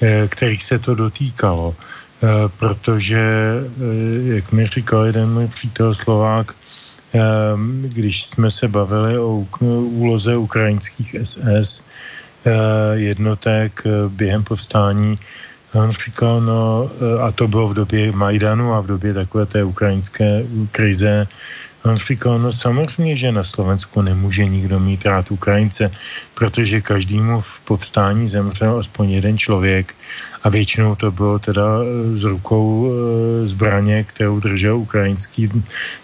eh, 0.00 0.28
kterých 0.28 0.64
se 0.64 0.78
to 0.78 0.94
dotýkalo. 0.94 1.74
Eh, 1.74 2.26
protože, 2.58 3.20
jak 4.24 4.52
mi 4.52 4.66
říkal 4.66 5.04
jeden 5.04 5.32
můj 5.32 5.48
přítel 5.48 5.94
Slovák, 5.94 6.54
když 7.94 8.26
jsme 8.26 8.50
se 8.50 8.68
bavili 8.68 9.18
o 9.18 9.46
úloze 10.02 10.36
ukrajinských 10.36 11.14
SS 11.22 11.82
jednotek 12.94 13.82
během 14.08 14.42
povstání, 14.42 15.18
on 15.74 15.90
říkal, 15.94 16.40
no, 16.40 16.90
a 17.22 17.30
to 17.30 17.46
bylo 17.48 17.68
v 17.68 17.74
době 17.74 18.12
Majdanu 18.12 18.74
a 18.74 18.80
v 18.80 18.86
době 18.86 19.14
takové 19.14 19.46
té 19.46 19.64
ukrajinské 19.64 20.42
krize, 20.74 21.26
On 21.84 21.96
říkal, 21.96 22.38
no 22.38 22.52
samozřejmě, 22.52 23.16
že 23.16 23.32
na 23.32 23.44
Slovensku 23.44 24.02
nemůže 24.02 24.44
nikdo 24.44 24.80
mít 24.80 25.04
rád 25.04 25.30
Ukrajince, 25.30 25.90
protože 26.34 26.80
každému 26.80 27.40
v 27.40 27.60
povstání 27.60 28.28
zemřel 28.28 28.78
aspoň 28.78 29.10
jeden 29.10 29.38
člověk 29.38 29.94
a 30.42 30.48
většinou 30.48 30.94
to 30.94 31.12
bylo 31.12 31.38
teda 31.38 31.64
eh, 31.84 32.16
z 32.16 32.24
rukou 32.24 32.88
e, 32.88 32.92
zbraně, 33.48 34.04
kterou 34.04 34.40
držel 34.40 34.76
ukrajinský 34.76 35.48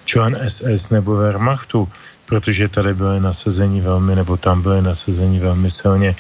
člen 0.05 0.37
SS 0.49 0.91
nebo 0.91 1.17
Wehrmachtu, 1.17 1.89
protože 2.27 2.69
tady 2.69 2.95
byly 2.95 3.21
nasazení 3.21 3.81
velmi, 3.81 4.17
nebo 4.17 4.37
tam 4.37 4.63
byly 4.63 4.83
nasazení 4.83 5.39
velmi 5.39 5.71
silně. 5.71 6.17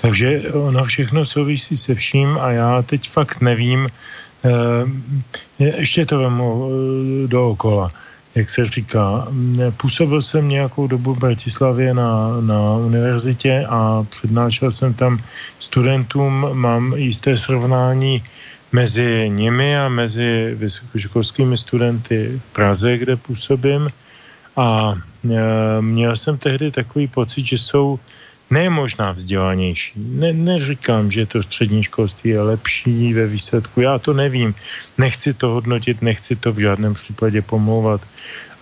Takže 0.00 0.54
ono 0.54 0.84
všechno 0.84 1.26
souvisí 1.26 1.76
se 1.76 1.94
vším 1.94 2.38
a 2.38 2.50
já 2.50 2.82
teď 2.82 3.10
fakt 3.10 3.40
nevím, 3.40 3.88
e, 4.46 5.74
ještě 5.78 6.06
to 6.06 6.18
vemu 6.18 6.46
e, 6.46 6.70
dookola 7.26 7.90
jak 8.34 8.50
se 8.50 8.66
říká. 8.66 9.28
Působil 9.76 10.22
jsem 10.22 10.48
nějakou 10.48 10.86
dobu 10.86 11.14
v 11.14 11.18
Bratislavě 11.18 11.94
na, 11.94 12.40
na 12.40 12.76
univerzitě 12.76 13.66
a 13.68 14.06
přednášel 14.10 14.72
jsem 14.72 14.94
tam 14.94 15.18
studentům, 15.58 16.46
mám 16.52 16.92
jisté 16.96 17.36
srovnání 17.36 18.22
mezi 18.72 19.28
nimi 19.28 19.78
a 19.78 19.88
mezi 19.88 20.54
vysokoškolskými 20.54 21.58
studenty 21.58 22.40
v 22.50 22.52
Praze, 22.52 22.98
kde 22.98 23.16
působím. 23.16 23.90
A 24.56 24.94
e, 24.94 25.82
měl 25.82 26.16
jsem 26.16 26.38
tehdy 26.38 26.70
takový 26.70 27.08
pocit, 27.08 27.46
že 27.46 27.58
jsou 27.58 27.98
ne 28.50 28.70
možná 28.70 29.12
vzdělanější. 29.12 29.92
Ne, 29.96 30.32
neříkám, 30.32 31.10
že 31.10 31.26
to 31.26 31.42
střední 31.42 31.82
školství 31.82 32.30
je 32.30 32.40
lepší 32.42 33.14
ve 33.14 33.26
výsledku. 33.26 33.80
Já 33.80 33.98
to 33.98 34.12
nevím. 34.12 34.54
Nechci 34.98 35.34
to 35.34 35.48
hodnotit, 35.48 36.02
nechci 36.02 36.36
to 36.36 36.52
v 36.52 36.58
žádném 36.58 36.94
případě 36.94 37.42
pomlouvat. 37.42 38.00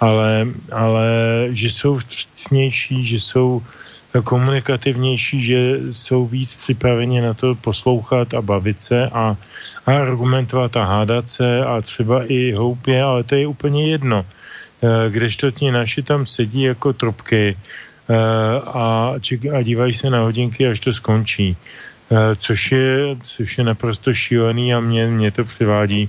Ale, 0.00 0.46
ale 0.72 1.06
že 1.50 1.70
jsou 1.70 1.98
vstřícnější, 1.98 3.06
že 3.06 3.20
jsou 3.20 3.62
komunikativnější, 4.24 5.42
že 5.42 5.78
jsou 5.90 6.26
víc 6.26 6.54
připraveni 6.54 7.20
na 7.20 7.34
to 7.34 7.54
poslouchat 7.54 8.34
a 8.34 8.42
bavit 8.42 8.82
se 8.82 9.08
a, 9.08 9.36
a 9.86 9.92
argumentovat 9.92 10.76
a 10.76 10.84
hádat 10.84 11.28
se 11.28 11.64
a 11.64 11.80
třeba 11.80 12.24
i 12.24 12.52
houpě, 12.52 13.02
ale 13.02 13.24
to 13.24 13.34
je 13.34 13.46
úplně 13.46 13.90
jedno. 13.90 14.26
E, 14.82 15.10
kdežto 15.10 15.50
ti 15.50 15.70
naši 15.70 16.02
tam 16.02 16.26
sedí 16.26 16.62
jako 16.62 16.92
trubky 16.92 17.56
Eh, 17.56 17.56
a, 18.66 19.14
a 19.52 19.62
dívají 19.62 19.92
se 19.92 20.10
na 20.10 20.20
hodinky, 20.20 20.68
až 20.68 20.80
to 20.80 20.92
skončí. 20.92 21.56
Eh, 22.12 22.36
což 22.36 22.72
je, 22.72 23.16
což 23.22 23.58
je 23.58 23.64
naprosto 23.64 24.14
šílený 24.14 24.74
a 24.74 24.80
mě, 24.80 25.06
mě 25.06 25.30
to 25.30 25.44
přivádí 25.44 26.08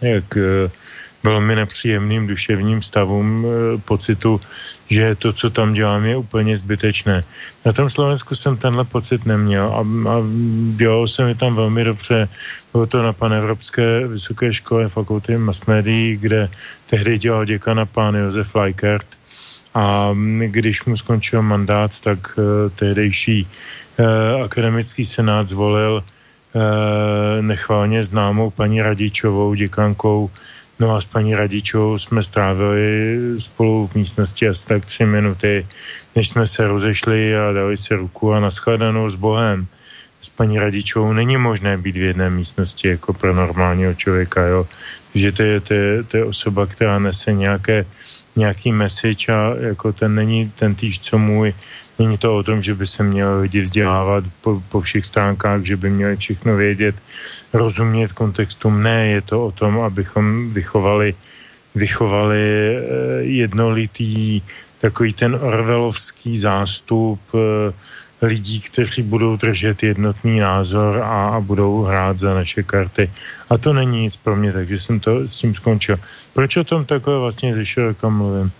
jak 0.00 0.36
eh, 0.36 0.70
velmi 1.22 1.56
nepříjemným 1.56 2.26
duševním 2.26 2.82
stavům 2.82 3.46
pocitu, 3.84 4.40
že 4.90 5.14
to, 5.14 5.32
co 5.32 5.50
tam 5.50 5.72
dělám, 5.72 6.04
je 6.04 6.16
úplně 6.16 6.56
zbytečné. 6.56 7.24
Na 7.64 7.72
tom 7.72 7.90
Slovensku 7.90 8.34
jsem 8.36 8.56
tenhle 8.56 8.84
pocit 8.84 9.26
neměl 9.26 9.72
a, 9.72 9.80
a 10.10 10.14
dělal 10.76 11.08
jsem 11.08 11.26
mi 11.26 11.34
tam 11.34 11.54
velmi 11.54 11.84
dobře. 11.84 12.28
Bylo 12.72 12.86
to 12.86 13.02
na 13.02 13.12
panevropské 13.12 14.06
vysoké 14.06 14.52
škole 14.52 14.88
fakulty 14.88 15.38
mass 15.38 15.66
médií, 15.66 16.16
kde 16.16 16.50
tehdy 16.86 17.18
dělal 17.18 17.44
děkana 17.44 17.86
pán 17.86 18.14
Josef 18.14 18.54
Leikert 18.54 19.06
A 19.74 20.14
když 20.38 20.84
mu 20.84 20.96
skončil 20.96 21.42
mandát, 21.42 22.00
tak 22.00 22.38
tehdejší 22.74 23.48
akademický 24.44 25.04
senát 25.04 25.48
zvolil 25.48 26.04
nechválně 27.40 28.04
známou 28.04 28.50
paní 28.50 28.82
Radičovou, 28.82 29.54
děkankou 29.54 30.30
No 30.78 30.96
a 30.96 31.00
s 31.00 31.06
paní 31.06 31.34
Radičou 31.34 31.98
jsme 31.98 32.22
strávili 32.22 33.18
spolu 33.38 33.86
v 33.86 33.94
místnosti 33.94 34.48
asi 34.48 34.66
tak 34.66 34.84
tři 34.84 35.06
minuty, 35.06 35.66
než 36.16 36.28
jsme 36.28 36.46
se 36.46 36.66
rozešli 36.66 37.36
a 37.36 37.52
dali 37.52 37.76
si 37.76 37.94
ruku 37.94 38.32
a 38.32 38.40
naschledanou 38.40 39.10
s 39.10 39.14
Bohem. 39.14 39.66
S 40.20 40.28
paní 40.28 40.58
Radičou 40.58 41.12
není 41.12 41.36
možné 41.36 41.76
být 41.78 41.96
v 41.96 42.02
jedné 42.02 42.30
místnosti 42.30 42.88
jako 42.88 43.12
pro 43.12 43.34
normálního 43.34 43.94
člověka, 43.94 44.46
jo. 44.46 44.66
Že 45.14 45.32
to 45.32 45.42
je, 45.42 45.60
to 45.60 45.74
je, 45.74 46.02
to 46.02 46.16
je 46.16 46.24
osoba, 46.24 46.66
která 46.66 46.98
nese 46.98 47.32
nějaké, 47.32 47.86
nějaký 48.36 48.72
message 48.72 49.32
a 49.32 49.54
jako 49.58 49.92
ten 49.92 50.14
není 50.14 50.52
ten 50.54 50.74
týž, 50.74 51.00
co 51.00 51.18
můj, 51.18 51.54
Není 51.98 52.18
to 52.18 52.36
o 52.36 52.42
tom, 52.42 52.62
že 52.62 52.74
by 52.74 52.86
se 52.86 53.02
měli 53.02 53.40
lidi 53.40 53.60
vzdělávat 53.60 54.24
po, 54.40 54.62
po 54.68 54.80
všech 54.80 55.06
stránkách, 55.06 55.62
že 55.62 55.76
by 55.76 55.90
měli 55.90 56.16
všechno 56.16 56.56
vědět, 56.56 56.94
rozumět 57.52 58.12
kontextům. 58.12 58.82
Ne, 58.82 59.06
je 59.06 59.22
to 59.22 59.46
o 59.46 59.52
tom, 59.52 59.80
abychom 59.80 60.50
vychovali, 60.50 61.14
vychovali 61.74 62.42
eh, 62.42 62.82
jednolitý 63.22 64.42
takový 64.80 65.12
ten 65.12 65.34
orvelovský 65.34 66.38
zástup 66.38 67.20
eh, 67.34 67.72
lidí, 68.24 68.60
kteří 68.60 69.02
budou 69.02 69.36
držet 69.36 69.82
jednotný 69.82 70.40
názor 70.40 70.98
a, 71.02 71.28
a 71.28 71.40
budou 71.40 71.82
hrát 71.82 72.18
za 72.18 72.34
naše 72.34 72.62
karty. 72.62 73.10
A 73.50 73.58
to 73.58 73.72
není 73.72 74.02
nic 74.02 74.16
pro 74.16 74.36
mě, 74.36 74.52
takže 74.52 74.78
jsem 74.78 75.00
to 75.00 75.28
s 75.28 75.36
tím 75.36 75.54
skončil. 75.54 75.98
Proč 76.32 76.56
o 76.56 76.64
tom 76.64 76.84
takhle 76.84 77.18
vlastně 77.18 77.54
ze 77.54 77.66
široka 77.66 78.08
mluvím? 78.08 78.52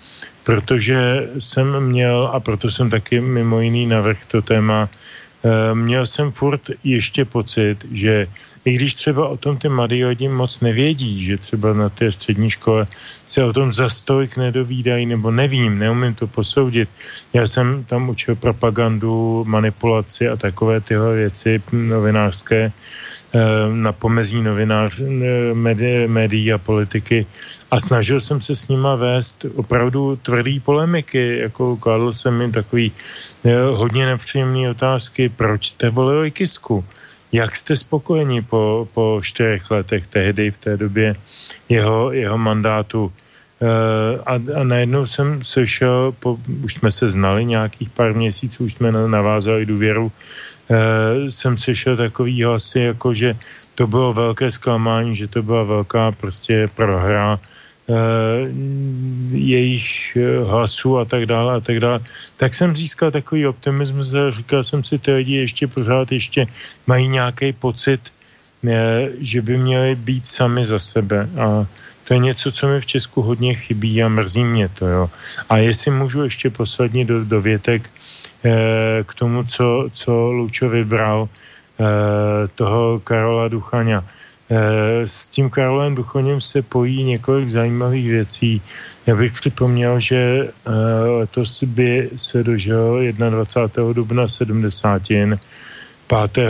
protože 0.44 1.28
jsem 1.38 1.80
měl, 1.80 2.30
a 2.32 2.40
proto 2.40 2.70
jsem 2.70 2.90
taky 2.90 3.20
mimo 3.20 3.60
jiný 3.60 3.86
navrh 3.86 4.18
to 4.28 4.42
téma, 4.42 4.88
eh, 4.88 5.74
měl 5.74 6.06
jsem 6.06 6.32
furt 6.32 6.70
ještě 6.84 7.24
pocit, 7.24 7.76
že 7.92 8.28
i 8.64 8.72
když 8.72 8.94
třeba 8.94 9.28
o 9.28 9.36
tom 9.36 9.56
ty 9.56 9.68
mladí 9.68 10.04
lidi 10.04 10.28
moc 10.28 10.60
nevědí, 10.60 11.24
že 11.24 11.36
třeba 11.36 11.72
na 11.72 11.88
té 11.88 12.12
střední 12.12 12.50
škole 12.50 12.86
se 13.26 13.44
o 13.44 13.52
tom 13.52 13.72
za 13.72 13.88
stolik 13.88 14.36
nedovídají, 14.36 15.06
nebo 15.06 15.30
nevím, 15.30 15.78
neumím 15.78 16.14
to 16.14 16.26
posoudit. 16.26 16.88
Já 17.32 17.46
jsem 17.46 17.84
tam 17.84 18.08
učil 18.08 18.34
propagandu, 18.36 19.44
manipulaci 19.48 20.28
a 20.28 20.36
takové 20.36 20.80
tyhle 20.80 21.14
věci 21.16 21.62
novinářské 21.72 22.72
eh, 22.72 23.40
na 23.72 23.92
pomezí 23.92 24.40
novinář, 24.40 25.00
eh, 25.00 26.06
médií 26.08 26.52
a 26.52 26.58
politiky. 26.58 27.26
A 27.70 27.80
snažil 27.80 28.20
jsem 28.20 28.40
se 28.40 28.56
s 28.56 28.68
nima 28.68 28.94
vést 28.94 29.44
opravdu 29.54 30.16
tvrdý 30.22 30.60
polemiky, 30.60 31.38
jako 31.38 31.76
kladl 31.76 32.12
jsem 32.12 32.40
jim 32.40 32.52
takový 32.52 32.92
jo, 33.44 33.76
hodně 33.76 34.06
nepříjemné 34.06 34.70
otázky, 34.70 35.28
proč 35.28 35.74
jste 35.74 35.90
volili 35.90 36.30
Kisku, 36.30 36.84
jak 37.34 37.56
jste 37.56 37.76
spokojeni 37.76 38.42
po, 38.42 38.88
po 38.94 39.18
čtyřech 39.22 39.70
letech 39.70 40.06
tehdy 40.06 40.50
v 40.50 40.58
té 40.58 40.76
době 40.76 41.14
jeho, 41.68 42.12
jeho 42.12 42.38
mandátu. 42.38 43.10
E, 43.10 43.66
a, 44.22 44.34
a 44.60 44.62
najednou 44.62 45.06
jsem 45.06 45.42
slyšel, 45.42 46.14
po, 46.14 46.38
už 46.64 46.74
jsme 46.74 46.90
se 46.92 47.08
znali 47.08 47.44
nějakých 47.44 47.90
pár 47.90 48.14
měsíců, 48.14 48.64
už 48.64 48.72
jsme 48.72 48.92
navázali 48.92 49.66
důvěru, 49.66 50.12
e, 50.70 51.30
jsem 51.30 51.58
slyšel 51.58 51.96
takový 51.96 52.42
hlasy, 52.44 52.94
jako 52.94 53.14
že 53.14 53.34
to 53.74 53.86
bylo 53.86 54.14
velké 54.14 54.50
zklamání, 54.50 55.16
že 55.16 55.26
to 55.26 55.42
byla 55.42 55.62
velká 55.62 56.12
prostě 56.12 56.70
prohra, 56.74 57.40
jejich 59.32 60.16
eh, 60.16 60.44
hlasů 60.44 60.98
a 60.98 61.04
tak 61.04 61.26
dále 61.26 61.56
a 61.56 61.60
tak 61.60 61.80
dále, 61.80 62.00
tak 62.36 62.54
jsem 62.54 62.76
získal 62.76 63.10
takový 63.10 63.46
optimismus 63.46 64.14
a 64.14 64.30
říkal 64.30 64.64
jsem 64.64 64.84
si, 64.84 64.98
ty 64.98 65.12
lidi 65.12 65.34
ještě 65.36 65.66
pořád 65.66 66.12
ještě 66.12 66.46
mají 66.86 67.08
nějaký 67.08 67.52
pocit, 67.52 68.00
eh, 68.68 69.08
že 69.20 69.42
by 69.42 69.58
měli 69.58 69.94
být 69.94 70.28
sami 70.28 70.64
za 70.64 70.78
sebe 70.78 71.28
a 71.36 71.66
to 72.04 72.14
je 72.14 72.20
něco, 72.20 72.52
co 72.52 72.68
mi 72.68 72.80
v 72.80 72.86
Česku 72.86 73.22
hodně 73.22 73.54
chybí 73.54 74.02
a 74.02 74.08
mrzí 74.08 74.44
mě 74.44 74.68
to, 74.68 74.84
jo. 74.86 75.04
A 75.48 75.56
jestli 75.56 75.90
můžu 75.90 76.28
ještě 76.28 76.50
poslední 76.50 77.04
do, 77.04 77.24
do 77.24 77.40
větek 77.40 77.90
k 79.08 79.10
tomu, 79.16 79.44
co, 79.44 79.88
co 79.88 80.12
Lučo 80.12 80.68
vybral, 80.68 81.28
toho 82.54 83.00
Karola 83.00 83.48
Duchaňa. 83.48 84.04
Eh, 84.04 84.23
s 85.04 85.28
tím 85.28 85.50
Karolem 85.50 85.94
Duchoněm 85.94 86.40
se 86.40 86.62
pojí 86.62 87.04
několik 87.04 87.50
zajímavých 87.50 88.08
věcí. 88.08 88.62
Já 89.06 89.16
bych 89.16 89.32
připomněl, 89.32 90.00
že 90.00 90.16
eh, 90.16 90.70
letos 91.08 91.62
by 91.62 92.10
se 92.16 92.42
dožil 92.42 93.00
21. 93.12 93.92
dubna 93.92 94.28
70. 94.28 95.02
5. 96.32 96.48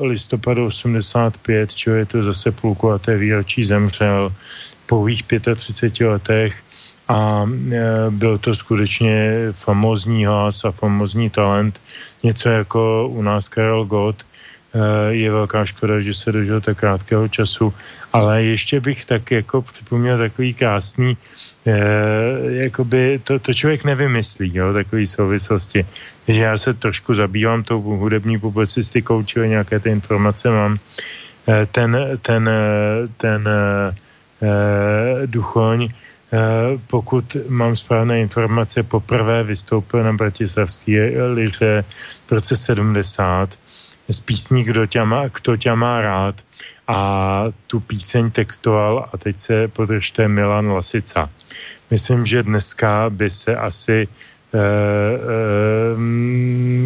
listopadu 0.00 0.66
85, 0.66 1.74
čo 1.74 1.90
je 1.90 2.06
to 2.06 2.22
zase 2.22 2.52
půlkulaté 2.52 3.16
výročí, 3.16 3.64
zemřel 3.64 4.32
po 4.86 5.06
35 5.56 6.08
letech 6.08 6.62
a 7.08 7.44
eh, 7.72 7.80
byl 8.10 8.38
to 8.38 8.54
skutečně 8.54 9.32
famózní 9.52 10.26
hlas 10.26 10.64
a 10.64 10.70
famózní 10.70 11.30
talent, 11.30 11.80
něco 12.22 12.48
jako 12.48 13.08
u 13.08 13.22
nás 13.22 13.48
Karel 13.48 13.84
Gott, 13.84 14.24
Eh, 14.24 14.33
je 15.08 15.30
velká 15.30 15.64
škoda, 15.64 16.00
že 16.00 16.14
se 16.14 16.32
dožil 16.32 16.60
tak 16.60 16.78
krátkého 16.78 17.28
času, 17.28 17.74
ale 18.12 18.42
ještě 18.42 18.80
bych 18.80 19.04
tak 19.04 19.30
jako 19.30 19.62
připomněl 19.62 20.18
takový 20.18 20.54
krásný, 20.54 21.16
eh, 21.66 21.72
jakoby 22.66 23.20
to, 23.24 23.38
to 23.38 23.54
člověk 23.54 23.84
nevymyslí, 23.84 24.50
jo, 24.54 24.72
takový 24.72 25.06
souvislosti. 25.06 25.86
Takže 26.26 26.42
já 26.42 26.56
se 26.56 26.74
trošku 26.74 27.14
zabývám 27.14 27.62
tou 27.62 27.80
hudební 27.80 28.38
publicistikou, 28.38 29.22
čili 29.22 29.48
nějaké 29.48 29.80
ty 29.80 29.90
informace 29.90 30.50
mám. 30.50 30.78
Eh, 31.48 31.66
ten, 31.66 32.18
ten, 32.22 32.50
ten 33.16 33.48
duchoň, 35.26 35.88
pokud 36.86 37.36
mám 37.48 37.76
správné 37.76 38.20
informace, 38.20 38.82
poprvé 38.82 39.42
vystoupil 39.42 40.04
na 40.04 40.12
Bratislavské 40.12 41.12
liře 41.32 41.84
v 42.26 42.32
roce 42.32 42.56
70 42.56 43.48
z 44.08 44.20
písní 44.20 44.64
Kdo 44.64 44.86
tě 44.86 45.04
má, 45.04 45.28
kdo 45.28 45.56
tě 45.56 45.74
má 45.74 46.00
rád 46.00 46.34
a 46.88 47.44
tu 47.66 47.80
píseň 47.80 48.30
textoval 48.30 49.08
a 49.12 49.18
teď 49.18 49.40
se 49.40 49.68
podržte 49.68 50.28
Milan 50.28 50.70
Lasica. 50.70 51.30
Myslím, 51.90 52.26
že 52.26 52.42
dneska 52.42 53.10
by 53.10 53.30
se 53.30 53.56
asi 53.56 53.98
e, 54.02 54.06
e, 54.06 54.08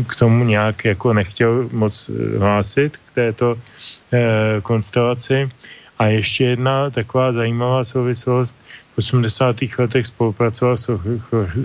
k 0.04 0.14
tomu 0.16 0.44
nějak 0.44 0.84
jako 0.84 1.12
nechtěl 1.12 1.68
moc 1.72 2.10
hlásit 2.38 2.96
k 2.96 3.14
této 3.14 3.56
e, 4.12 4.60
konstelaci. 4.62 5.50
A 5.98 6.06
ještě 6.06 6.44
jedna 6.44 6.90
taková 6.90 7.32
zajímavá 7.32 7.84
souvislost. 7.84 8.56
80. 8.99 9.78
letech 9.78 10.07
spolupracoval 10.07 10.76
s 10.76 10.90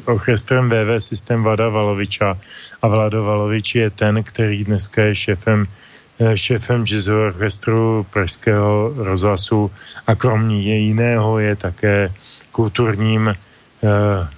orchestrem 0.06 0.70
VV 0.70 1.02
Systém 1.02 1.44
Vada 1.44 1.70
Valoviča 1.70 2.38
a 2.82 2.88
Vlado 2.88 3.24
Valovič 3.24 3.76
je 3.76 3.90
ten, 3.90 4.24
který 4.24 4.64
dneska 4.64 5.04
je 5.04 5.16
šéfem 5.16 5.66
eh, 6.20 6.38
šéfem 6.38 6.86
jazzového 6.86 7.34
orchestru 7.34 8.06
Pražského 8.14 8.94
rozhlasu 8.98 9.72
a 10.08 10.16
kromě 10.16 10.78
jiného 10.78 11.40
je 11.40 11.56
také 11.56 12.14
kulturním 12.52 13.34
eh, 13.34 13.36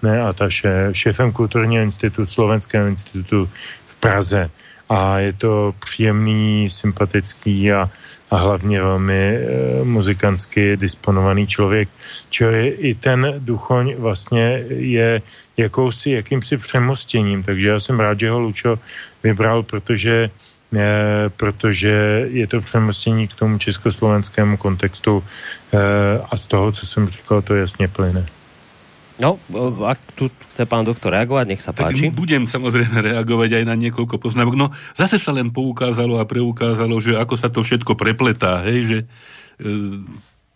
ne 0.04 0.22
ataše, 0.22 0.89
šéfem 0.96 1.32
kulturního 1.32 1.84
institutu, 1.84 2.26
Slovenského 2.26 2.88
institutu 2.88 3.50
v 3.88 3.96
Praze. 4.00 4.50
A 4.89 5.20
je 5.20 5.34
to 5.34 5.76
příjemný, 5.80 6.70
sympatický 6.70 7.74
a 7.74 7.89
a 8.32 8.36
hlavně 8.38 8.82
velmi 8.82 9.38
e, 9.38 9.39
muzikantsky 9.84 10.78
disponovaný 10.78 11.47
člověk. 11.47 11.89
Čili 12.30 12.67
i 12.67 12.95
ten 12.95 13.36
duchoň 13.38 13.95
vlastně 13.97 14.63
je 14.69 15.21
jakousi, 15.57 16.11
jakýmsi 16.11 16.57
přemostěním, 16.57 17.43
takže 17.43 17.67
já 17.67 17.80
jsem 17.80 17.99
rád, 17.99 18.19
že 18.19 18.30
ho 18.30 18.39
Lučo 18.39 18.80
vybral, 19.23 19.63
protože 19.63 20.30
e, 20.76 21.30
protože 21.38 22.26
je 22.30 22.47
to 22.47 22.61
přemostění 22.61 23.28
k 23.28 23.36
tomu 23.36 23.57
československému 23.57 24.57
kontextu 24.57 25.23
e, 25.73 25.78
a 26.32 26.38
z 26.38 26.47
toho, 26.47 26.71
co 26.71 26.88
jsem 26.88 27.07
říkal, 27.07 27.41
to 27.41 27.55
jasně 27.55 27.88
plyne. 27.88 28.26
No, 29.16 29.39
ak 29.88 29.99
tu 30.20 30.28
chce 30.51 30.68
pán 30.68 30.84
doktor 30.84 31.16
reagovať, 31.16 31.45
nech 31.47 31.63
sa 31.63 31.72
páči. 31.72 32.11
Tak 32.11 32.20
budem 32.20 32.43
samozrejme 32.51 32.99
reagovať 32.99 33.59
aj 33.59 33.63
na 33.63 33.76
niekoľko 33.80 34.20
poznámok. 34.20 34.59
No, 34.59 34.76
zase 34.91 35.16
sa 35.24 35.32
len 35.32 35.55
poukázalo 35.55 36.20
a 36.20 36.28
preukázalo, 36.28 36.99
že 36.99 37.16
ako 37.16 37.36
sa 37.39 37.47
to 37.47 37.63
všetko 37.63 37.95
prepletá, 37.95 38.68
hej, 38.68 38.80
že 38.84 38.97
e, 38.99 39.05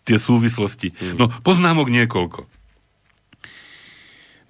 tie 0.04 0.20
súvislosti. 0.20 0.92
Hmm. 0.92 1.16
No, 1.16 1.24
poznámok 1.40 1.88
niekoľko. 1.88 2.44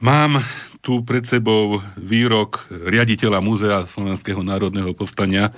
Mám 0.02 0.42
tu 0.80 1.04
pred 1.06 1.22
sebou 1.28 1.78
výrok 1.94 2.66
riaditeľa 2.72 3.38
Múzea 3.44 3.84
Slovenského 3.84 4.40
národného 4.40 4.90
povstania, 4.96 5.52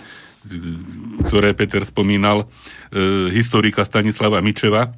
ktoré 1.30 1.54
Peter 1.54 1.86
spomínal, 1.86 2.50
e, 2.90 3.30
historika 3.32 3.86
Stanislava 3.86 4.42
Mičeva, 4.42 4.92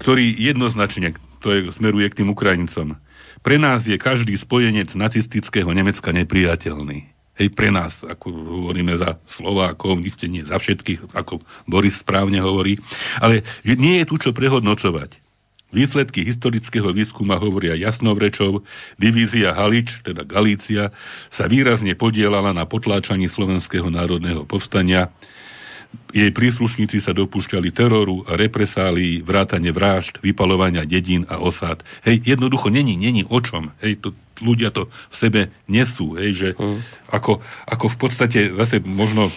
ktorý 0.00 0.32
jednoznačne 0.34 1.12
to 1.40 1.52
je, 1.52 1.60
smeruje 1.72 2.08
k 2.10 2.22
tým 2.22 2.32
Ukrajincom. 2.32 2.96
Pre 3.44 3.56
nás 3.60 3.86
je 3.86 3.96
každý 4.00 4.34
spojenec 4.34 4.92
nacistického 4.98 5.70
Nemecka 5.70 6.10
nepriateľný. 6.10 7.16
Hej, 7.36 7.52
pre 7.52 7.68
nás, 7.68 8.00
ako 8.00 8.32
hovoríme 8.32 8.96
za 8.96 9.20
Slovákov, 9.28 10.00
ste 10.08 10.24
nie 10.24 10.40
za 10.40 10.56
všetkých, 10.56 11.12
ako 11.12 11.44
Boris 11.68 12.00
správne 12.00 12.40
hovorí, 12.40 12.80
ale 13.20 13.44
že 13.60 13.76
nie 13.76 14.00
je 14.00 14.08
tu 14.08 14.16
čo 14.16 14.32
prehodnocovať. 14.32 15.20
Výsledky 15.68 16.24
historického 16.24 16.88
výskuma 16.96 17.36
hovoria 17.36 17.76
jasnou 17.76 18.16
rečou, 18.16 18.64
divízia 18.96 19.52
Halič, 19.52 20.00
teda 20.00 20.24
Galícia, 20.24 20.96
sa 21.28 21.44
výrazne 21.44 21.92
podielala 21.92 22.56
na 22.56 22.64
potláčaní 22.64 23.28
slovenského 23.28 23.92
národného 23.92 24.48
povstania, 24.48 25.12
jej 26.12 26.30
príslušníci 26.32 27.02
sa 27.02 27.12
dopúšťali 27.12 27.68
teroru 27.72 28.24
a 28.28 28.38
represálií, 28.38 29.20
vrátane 29.20 29.70
vražd, 29.74 30.22
vypalovania 30.22 30.86
dedín 30.88 31.26
a 31.28 31.40
osád. 31.42 31.84
Hej, 32.06 32.22
jednoducho 32.24 32.72
není, 32.72 32.96
není 32.96 33.26
o 33.26 33.38
čom. 33.42 33.74
Hej, 33.82 34.00
to, 34.00 34.08
ľudia 34.40 34.72
to 34.72 34.88
v 35.10 35.16
sebe 35.16 35.40
nesú. 35.68 36.16
Hej, 36.16 36.30
že 36.32 36.48
mm. 36.56 36.78
ako, 37.12 37.40
ako 37.68 37.86
v 37.92 37.96
podstate 37.96 38.40
zase 38.54 38.80
možno 38.84 39.28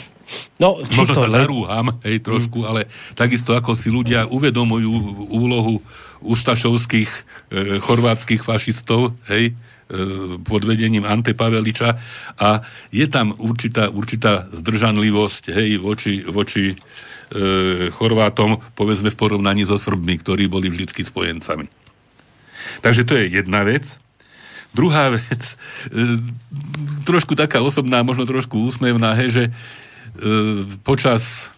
No, 0.61 0.77
Možno 0.77 1.09
to 1.09 1.25
sa 1.25 1.25
le... 1.25 1.41
zarúham, 1.41 1.87
hej, 2.05 2.21
trošku, 2.21 2.61
mm. 2.61 2.67
ale 2.69 2.81
takisto 3.17 3.57
ako 3.57 3.73
si 3.73 3.89
ľudia 3.89 4.29
uvedomujú 4.29 5.25
úlohu 5.25 5.81
ustašovských 6.21 7.09
e, 7.09 7.19
chorvátskych 7.81 8.45
fašistov, 8.45 9.17
hej, 9.25 9.57
pod 10.45 10.61
vedením 10.69 11.01
Ante 11.01 11.33
Paveliča 11.33 11.97
a 12.37 12.61
je 12.93 13.09
tam 13.09 13.33
určitá, 13.41 13.89
určitá 13.89 14.45
zdržanlivosť 14.53 15.49
hej, 15.49 15.81
voči, 15.81 16.21
voči 16.29 16.73
e, 16.73 17.89
Chorvátom, 17.89 18.61
povedzme 18.77 19.09
v 19.09 19.17
porovnaní 19.17 19.65
so 19.65 19.81
Srbmi, 19.81 20.21
ktorí 20.21 20.45
boli 20.45 20.69
vždycky 20.69 21.01
spojencami. 21.01 21.65
Takže 22.85 23.01
to 23.01 23.17
je 23.17 23.41
jedna 23.41 23.65
vec. 23.65 23.97
Druhá 24.77 25.09
vec, 25.17 25.57
e, 25.89 26.21
trošku 27.09 27.33
taká 27.33 27.65
osobná, 27.65 28.05
možno 28.05 28.29
trošku 28.29 28.61
úsmevná, 28.61 29.17
hej, 29.17 29.29
že 29.33 29.43
e, 29.49 29.51
počas 30.85 31.49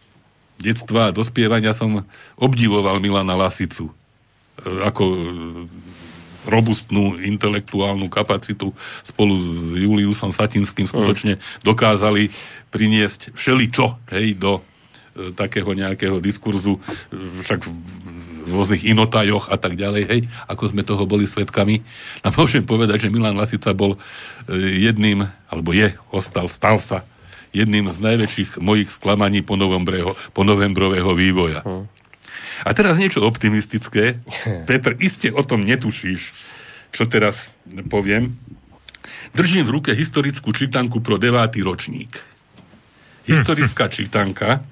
detstva 0.55 1.11
a 1.11 1.15
dospievania 1.15 1.75
som 1.75 2.07
obdivoval 2.39 3.03
Milana 3.03 3.35
Lasicu 3.35 3.91
ako 4.61 5.03
robustnú 6.45 7.21
intelektuálnu 7.21 8.09
kapacitu 8.09 8.73
spolu 9.05 9.37
s 9.37 9.77
Juliusom 9.77 10.33
Satinským 10.33 10.89
skutočne 10.89 11.37
dokázali 11.61 12.33
priniesť 12.73 13.35
všeličo 13.37 14.09
hej, 14.15 14.39
do 14.39 14.59
e, 14.59 14.61
takého 15.35 15.69
nejakého 15.75 16.17
diskurzu, 16.17 16.79
e, 16.79 16.81
však 17.45 17.67
v 18.41 18.49
rôznych 18.49 18.89
inotajoch 18.89 19.53
a 19.53 19.57
tak 19.61 19.77
ďalej, 19.77 20.03
hej, 20.09 20.21
ako 20.49 20.63
sme 20.73 20.81
toho 20.81 21.05
boli 21.05 21.29
svetkami. 21.29 21.85
A 22.25 22.33
môžem 22.33 22.65
povedať, 22.65 23.05
že 23.05 23.13
Milan 23.13 23.37
Lasica 23.37 23.75
bol 23.77 23.95
e, 23.95 23.99
jedným, 24.81 25.29
alebo 25.51 25.75
je, 25.77 25.93
ostal, 26.09 26.49
stal 26.49 26.81
sa 26.81 27.05
jedným 27.51 27.91
z 27.91 27.99
najväčších 27.99 28.63
mojich 28.63 28.89
sklamaní 28.89 29.43
po, 29.43 29.59
po 30.31 30.41
novembrového 30.47 31.11
vývoja. 31.11 31.61
Hmm. 31.67 31.90
A 32.61 32.71
teraz 32.77 32.97
niečo 32.97 33.25
optimistické. 33.25 34.21
Petr, 34.69 34.97
iste 35.01 35.33
o 35.33 35.41
tom 35.41 35.65
netušíš, 35.65 36.33
čo 36.93 37.03
teraz 37.09 37.49
poviem. 37.89 38.37
Držím 39.31 39.67
v 39.67 39.73
ruke 39.79 39.91
historickú 39.95 40.51
čítanku 40.51 40.99
pro 40.99 41.15
devátý 41.15 41.63
ročník. 41.63 42.19
Historická 43.29 43.87
čítanka, 43.87 44.65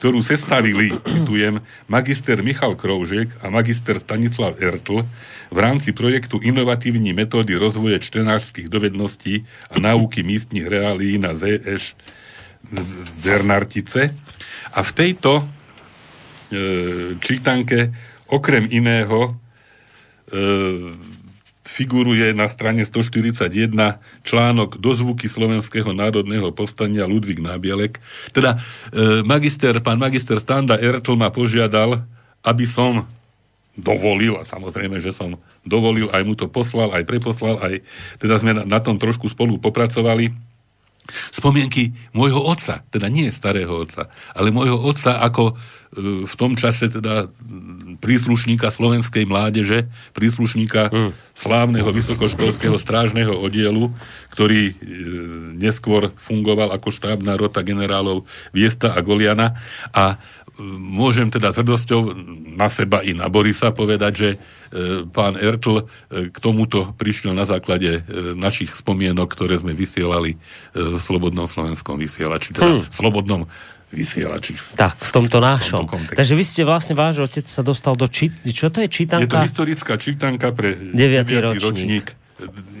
ktorú 0.00 0.24
sestavili, 0.24 0.90
citujem, 1.04 1.62
magister 1.86 2.40
Michal 2.42 2.74
Kroužek 2.74 3.30
a 3.44 3.52
magister 3.52 4.00
Stanislav 4.00 4.58
Ertl 4.58 5.04
v 5.54 5.58
rámci 5.58 5.92
projektu 5.92 6.40
Inovatívní 6.42 7.12
metódy 7.12 7.54
rozvoje 7.54 8.00
čtenářských 8.00 8.68
dovedností 8.68 9.46
a 9.70 9.78
náuky 9.78 10.22
místních 10.22 10.66
reálí 10.66 11.18
na 11.18 11.36
ZŠ 11.38 11.94
Bernartice. 13.22 14.16
A 14.74 14.82
v 14.82 14.90
tejto 14.92 15.48
čítanke 17.20 17.94
okrem 18.28 18.68
iného 18.70 19.32
e, 20.28 20.40
figuruje 21.64 22.30
na 22.36 22.46
strane 22.46 22.86
141 22.86 23.50
článok 24.22 24.78
Dozvuky 24.78 25.26
Slovenského 25.26 25.90
národného 25.90 26.54
povstania 26.54 27.08
Ludvík 27.08 27.40
Nábielek. 27.40 27.98
Teda 28.30 28.60
e, 28.94 29.26
magister, 29.26 29.80
pán 29.80 29.98
magister 29.98 30.38
Standa 30.38 30.78
Ertl 30.78 31.18
ma 31.18 31.32
požiadal, 31.34 32.04
aby 32.44 32.64
som 32.68 33.08
dovolil, 33.74 34.38
a 34.38 34.46
samozrejme, 34.46 35.02
že 35.02 35.10
som 35.10 35.34
dovolil, 35.66 36.06
aj 36.14 36.22
mu 36.22 36.38
to 36.38 36.46
poslal, 36.46 36.94
aj 36.94 37.02
preposlal, 37.10 37.58
aj 37.58 37.82
teda 38.22 38.38
sme 38.38 38.54
na, 38.54 38.62
na 38.62 38.78
tom 38.78 39.00
trošku 39.00 39.26
spolu 39.26 39.58
popracovali 39.58 40.30
spomienky 41.28 41.92
môjho 42.16 42.40
otca, 42.40 42.80
teda 42.88 43.12
nie 43.12 43.28
starého 43.28 43.84
otca, 43.84 44.08
ale 44.32 44.54
môjho 44.54 44.80
otca 44.80 45.20
ako 45.20 45.52
e, 45.52 45.54
v 46.02 46.34
tom 46.34 46.58
čase 46.58 46.90
teda 46.90 47.30
príslušníka 48.02 48.68
slovenskej 48.68 49.24
mládeže, 49.24 49.86
príslušníka 50.12 50.90
mm. 50.90 51.10
slávneho 51.38 51.88
vysokoškolského 51.94 52.74
strážneho 52.76 53.32
oddielu, 53.38 53.94
ktorý 54.34 54.70
e, 54.70 54.74
neskôr 55.54 56.10
fungoval 56.18 56.74
ako 56.74 56.90
štábna 56.90 57.38
rota 57.38 57.62
generálov 57.62 58.26
Viesta 58.50 58.92
a 58.92 59.00
Goliana 59.00 59.54
a 59.94 60.18
môžem 60.78 61.30
teda 61.34 61.50
s 61.50 61.58
hrdosťou 61.58 62.14
na 62.54 62.70
seba 62.70 63.02
i 63.02 63.10
na 63.10 63.26
Borisa 63.26 63.74
povedať, 63.74 64.12
že 64.14 64.28
e, 64.30 64.38
pán 65.10 65.34
Ertl 65.34 65.82
e, 65.82 66.30
k 66.30 66.36
tomuto 66.38 66.94
prišiel 66.94 67.34
na 67.34 67.42
základe 67.42 68.00
e, 68.06 68.34
našich 68.38 68.70
spomienok, 68.70 69.34
ktoré 69.34 69.58
sme 69.58 69.74
vysielali 69.74 70.38
v 70.74 70.98
Slobodnom 70.98 71.50
slovenskom 71.50 71.98
vysielači, 71.98 72.54
teda 72.54 72.82
hmm. 72.82 72.90
Slobodnom 72.90 73.50
vysielači. 73.94 74.58
Tak, 74.74 74.98
v 74.98 75.10
tomto 75.14 75.38
nášom. 75.38 75.86
V 75.86 75.94
tomto 75.94 76.12
Takže 76.18 76.34
vy 76.34 76.44
ste 76.44 76.62
vlastne, 76.66 76.98
váš 76.98 77.22
otec 77.22 77.46
sa 77.46 77.62
dostal 77.62 77.94
do 77.94 78.10
čít... 78.10 78.34
Čo 78.42 78.74
to 78.74 78.82
je 78.82 78.88
čítanka? 78.90 79.24
Je 79.24 79.30
to 79.30 79.46
historická 79.46 79.94
čítanka 79.96 80.50
pre 80.50 80.74
9. 80.74 80.94
ročník. 81.40 81.62
ročník 81.62 82.06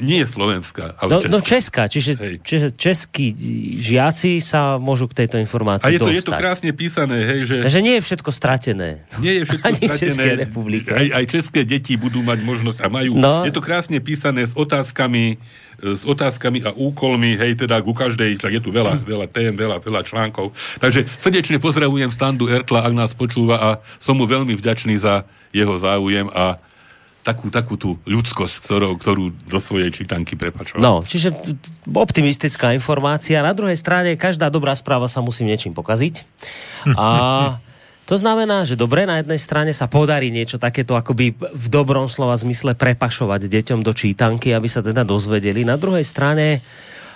nie 0.02 0.18
je 0.22 0.28
slovenská, 0.28 0.98
ale 0.98 1.10
no, 1.14 1.18
česká. 1.22 1.30
No 1.30 1.38
česká, 1.38 1.82
čiže 1.86 2.12
čiže 2.42 2.66
českí 2.74 3.30
žiaci 3.78 4.42
sa 4.42 4.82
môžu 4.82 5.06
k 5.06 5.24
tejto 5.24 5.38
informácii 5.38 5.86
A 5.86 5.94
je 5.94 6.02
to, 6.02 6.10
dostať. 6.10 6.18
je 6.18 6.26
to 6.26 6.34
krásne 6.34 6.70
písané, 6.74 7.18
hej, 7.22 7.40
že... 7.46 7.56
že 7.70 7.78
nie 7.78 7.94
je 7.98 8.02
všetko 8.02 8.30
stratené. 8.34 9.06
Nie 9.22 9.42
je 9.42 9.42
všetko 9.46 9.66
Ani 9.70 9.86
stratené. 9.86 10.26
republike. 10.42 10.90
Aj, 10.90 11.06
aj 11.22 11.24
české 11.30 11.62
deti 11.62 11.94
budú 11.94 12.26
mať 12.26 12.42
možnosť 12.42 12.78
a 12.82 12.88
majú. 12.90 13.14
No. 13.14 13.46
Je 13.46 13.54
to 13.54 13.62
krásne 13.62 14.02
písané 14.02 14.42
s 14.42 14.58
otázkami, 14.58 15.38
s 15.78 16.02
otázkami 16.02 16.66
a 16.66 16.74
úkolmi, 16.74 17.38
hej, 17.38 17.54
teda 17.54 17.78
ku 17.86 17.94
každej, 17.94 18.42
tak 18.42 18.58
je 18.58 18.62
tu 18.62 18.74
veľa, 18.74 19.06
veľa 19.06 19.30
tém, 19.30 19.54
veľa, 19.54 19.78
veľa 19.78 20.02
článkov. 20.02 20.50
Takže 20.82 21.06
srdečne 21.18 21.62
pozdravujem 21.62 22.10
Standu 22.10 22.50
Ertla, 22.50 22.82
ak 22.82 22.94
nás 22.94 23.14
počúva 23.14 23.56
a 23.62 23.68
som 24.02 24.18
mu 24.18 24.26
veľmi 24.26 24.58
vďačný 24.58 24.98
za 24.98 25.22
jeho 25.54 25.78
záujem 25.78 26.26
a 26.34 26.58
takú, 27.24 27.48
takú 27.48 27.74
tú 27.80 27.96
ľudskosť, 28.04 28.54
ktorú, 28.68 28.88
ktorú 29.00 29.24
do 29.48 29.58
svojej 29.58 29.88
čítanky 29.88 30.36
prepačoval. 30.36 30.84
No, 30.84 30.94
čiže 31.02 31.32
optimistická 31.88 32.76
informácia. 32.76 33.40
Na 33.40 33.56
druhej 33.56 33.80
strane, 33.80 34.20
každá 34.20 34.52
dobrá 34.52 34.76
správa 34.76 35.08
sa 35.08 35.24
musí 35.24 35.42
niečím 35.42 35.72
pokaziť. 35.72 36.28
A 36.94 37.08
to 38.10 38.20
znamená, 38.20 38.68
že 38.68 38.76
dobre, 38.76 39.08
na 39.08 39.24
jednej 39.24 39.40
strane 39.40 39.72
sa 39.72 39.88
podarí 39.88 40.28
niečo 40.28 40.60
takéto 40.60 41.00
akoby 41.00 41.32
v 41.34 41.66
dobrom 41.72 42.12
slova 42.12 42.36
zmysle 42.36 42.76
prepašovať 42.76 43.48
deťom 43.48 43.80
do 43.80 43.96
čítanky, 43.96 44.52
aby 44.52 44.68
sa 44.68 44.84
teda 44.84 45.00
dozvedeli. 45.02 45.64
Na 45.64 45.80
druhej 45.80 46.04
strane 46.04 46.60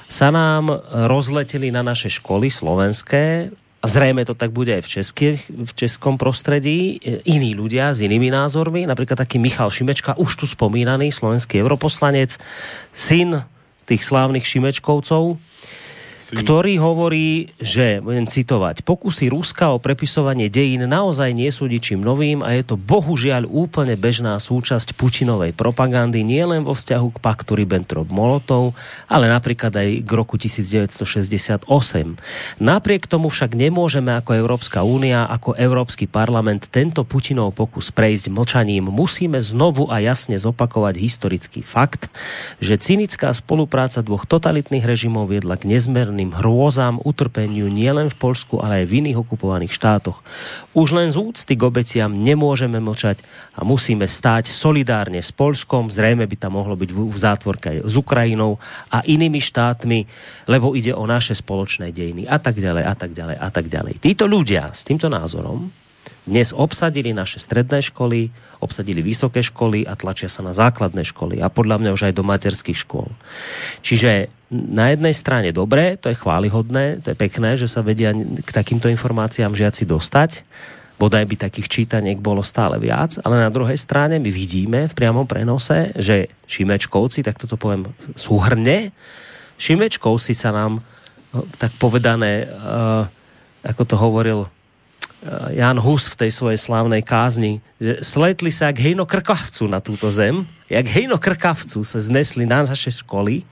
sa 0.09 0.33
nám 0.33 0.73
rozleteli 0.89 1.69
na 1.69 1.85
naše 1.85 2.09
školy 2.09 2.49
slovenské 2.49 3.53
zrejme 3.89 4.22
to 4.28 4.36
tak 4.36 4.53
bude 4.53 4.70
aj 4.70 4.82
v, 4.84 4.89
česky, 4.89 5.28
v 5.49 5.72
českom 5.72 6.20
prostredí, 6.20 7.01
iní 7.24 7.57
ľudia 7.57 7.91
s 7.91 8.05
inými 8.05 8.28
názormi, 8.28 8.84
napríklad 8.84 9.18
taký 9.18 9.41
Michal 9.41 9.72
Šimečka, 9.72 10.20
už 10.20 10.39
tu 10.39 10.45
spomínaný 10.47 11.11
slovenský 11.11 11.64
europoslanec, 11.64 12.36
syn 12.93 13.43
tých 13.89 14.05
slávnych 14.05 14.45
Šimečkovcov, 14.45 15.41
ktorý 16.29 16.76
hovorí, 16.76 17.57
že, 17.57 18.05
budem 18.05 18.29
citovať, 18.29 18.85
pokusy 18.85 19.33
Ruska 19.33 19.72
o 19.72 19.81
prepisovanie 19.81 20.53
dejín 20.53 20.85
naozaj 20.85 21.33
nie 21.33 21.49
sú 21.49 21.64
ničím 21.64 22.05
novým 22.05 22.45
a 22.45 22.53
je 22.53 22.68
to 22.68 22.76
bohužiaľ 22.76 23.49
úplne 23.49 23.97
bežná 23.97 24.37
súčasť 24.37 24.93
Putinovej 24.93 25.57
propagandy 25.57 26.20
nielen 26.20 26.68
vo 26.68 26.76
vzťahu 26.76 27.16
k 27.16 27.18
paktu 27.24 27.57
Ribbentrop-Molotov, 27.57 28.76
ale 29.09 29.33
napríklad 29.33 29.72
aj 29.72 29.89
k 30.05 30.11
roku 30.12 30.37
1968. 30.37 31.64
Napriek 32.61 33.09
tomu 33.09 33.33
však 33.33 33.57
nemôžeme 33.57 34.12
ako 34.12 34.37
Európska 34.37 34.85
únia, 34.85 35.24
ako 35.24 35.57
Európsky 35.57 36.05
parlament 36.05 36.68
tento 36.68 37.09
Putinov 37.09 37.57
pokus 37.57 37.89
prejsť 37.89 38.29
mlčaním. 38.29 38.93
Musíme 38.93 39.41
znovu 39.41 39.89
a 39.89 40.05
jasne 40.05 40.37
zopakovať 40.37 41.01
historický 41.01 41.64
fakt, 41.64 42.12
že 42.61 42.76
cynická 42.76 43.33
spolupráca 43.33 44.05
dvoch 44.05 44.29
totalitných 44.29 44.85
režimov 44.85 45.33
viedla 45.33 45.57
k 45.57 45.72
nezmerným 45.72 46.18
humanitárnym 46.19 46.35
hrôzam, 46.35 46.95
utrpeniu 47.07 47.71
nielen 47.71 48.11
v 48.11 48.19
Polsku, 48.19 48.59
ale 48.59 48.83
aj 48.83 48.87
v 48.91 48.97
iných 49.05 49.23
okupovaných 49.23 49.71
štátoch. 49.71 50.19
Už 50.75 50.91
len 50.91 51.14
z 51.14 51.16
úcty 51.19 51.55
k 51.55 51.62
obeciam 51.62 52.11
nemôžeme 52.11 52.83
mlčať 52.83 53.23
a 53.55 53.62
musíme 53.62 54.11
stáť 54.11 54.51
solidárne 54.51 55.23
s 55.23 55.31
Polskom, 55.31 55.95
zrejme 55.95 56.27
by 56.27 56.37
tam 56.37 56.59
mohlo 56.59 56.75
byť 56.75 56.91
v 56.91 57.19
zátvorke 57.19 57.66
aj 57.71 57.79
s 57.87 57.95
Ukrajinou 57.95 58.59
a 58.91 58.99
inými 59.07 59.39
štátmi, 59.39 59.99
lebo 60.51 60.75
ide 60.75 60.91
o 60.91 61.07
naše 61.07 61.39
spoločné 61.39 61.95
dejiny 61.95 62.27
a 62.27 62.43
tak 62.43 62.59
ďalej 62.59 62.83
a 62.83 62.95
tak 62.99 63.11
ďalej 63.14 63.37
a 63.39 63.49
tak 63.55 63.66
ďalej. 63.71 63.95
Títo 64.03 64.27
ľudia 64.27 64.75
s 64.75 64.83
týmto 64.83 65.07
názorom 65.07 65.88
dnes 66.29 66.53
obsadili 66.53 67.16
naše 67.16 67.41
stredné 67.41 67.81
školy, 67.81 68.29
obsadili 68.61 69.01
vysoké 69.01 69.41
školy 69.41 69.89
a 69.89 69.97
tlačia 69.97 70.29
sa 70.29 70.45
na 70.45 70.53
základné 70.53 71.03
školy 71.09 71.41
a 71.41 71.49
podľa 71.49 71.81
mňa 71.81 71.91
už 71.97 72.12
aj 72.12 72.14
do 72.14 72.22
materských 72.22 72.85
škôl. 72.85 73.09
Čiže 73.81 74.29
na 74.53 74.93
jednej 74.93 75.16
strane 75.16 75.49
dobre, 75.57 75.97
to 75.97 76.12
je 76.12 76.20
chválihodné, 76.20 77.01
to 77.01 77.12
je 77.12 77.16
pekné, 77.16 77.57
že 77.57 77.64
sa 77.64 77.81
vedia 77.81 78.12
k 78.45 78.51
takýmto 78.53 78.93
informáciám 78.93 79.57
žiaci 79.57 79.89
dostať, 79.89 80.45
bodaj 81.01 81.24
by 81.24 81.37
takých 81.49 81.68
čítaniek 81.72 82.20
bolo 82.20 82.45
stále 82.45 82.76
viac, 82.76 83.16
ale 83.24 83.41
na 83.41 83.49
druhej 83.49 83.81
strane 83.81 84.20
my 84.20 84.29
vidíme 84.29 84.93
v 84.93 84.97
priamom 84.97 85.24
prenose, 85.24 85.97
že 85.97 86.29
Šimečkovci, 86.45 87.24
tak 87.24 87.41
toto 87.41 87.57
poviem 87.57 87.89
súhrne, 88.18 88.93
Šimečkovci 89.57 90.37
sa 90.37 90.53
nám, 90.53 90.85
tak 91.59 91.72
povedané, 91.83 92.47
uh, 92.47 93.05
ako 93.62 93.83
to 93.85 93.97
hovoril 93.99 94.39
Eh, 94.47 94.58
Jan 95.51 95.83
Hus 95.83 96.07
v 96.14 96.27
tej 96.27 96.31
svojej 96.31 96.61
slávnej 96.62 97.03
kázni, 97.03 97.59
že 97.83 98.07
sletli 98.07 98.55
sa 98.55 98.71
jak 98.71 98.79
hejno 98.79 99.03
krkavcu 99.03 99.66
na 99.66 99.83
túto 99.83 100.14
zem, 100.14 100.47
jak 100.71 100.87
hejno 100.87 101.19
krkavcu 101.19 101.83
sa 101.83 101.99
znesli 101.99 102.47
na 102.47 102.62
naše 102.62 102.95
školy, 103.03 103.43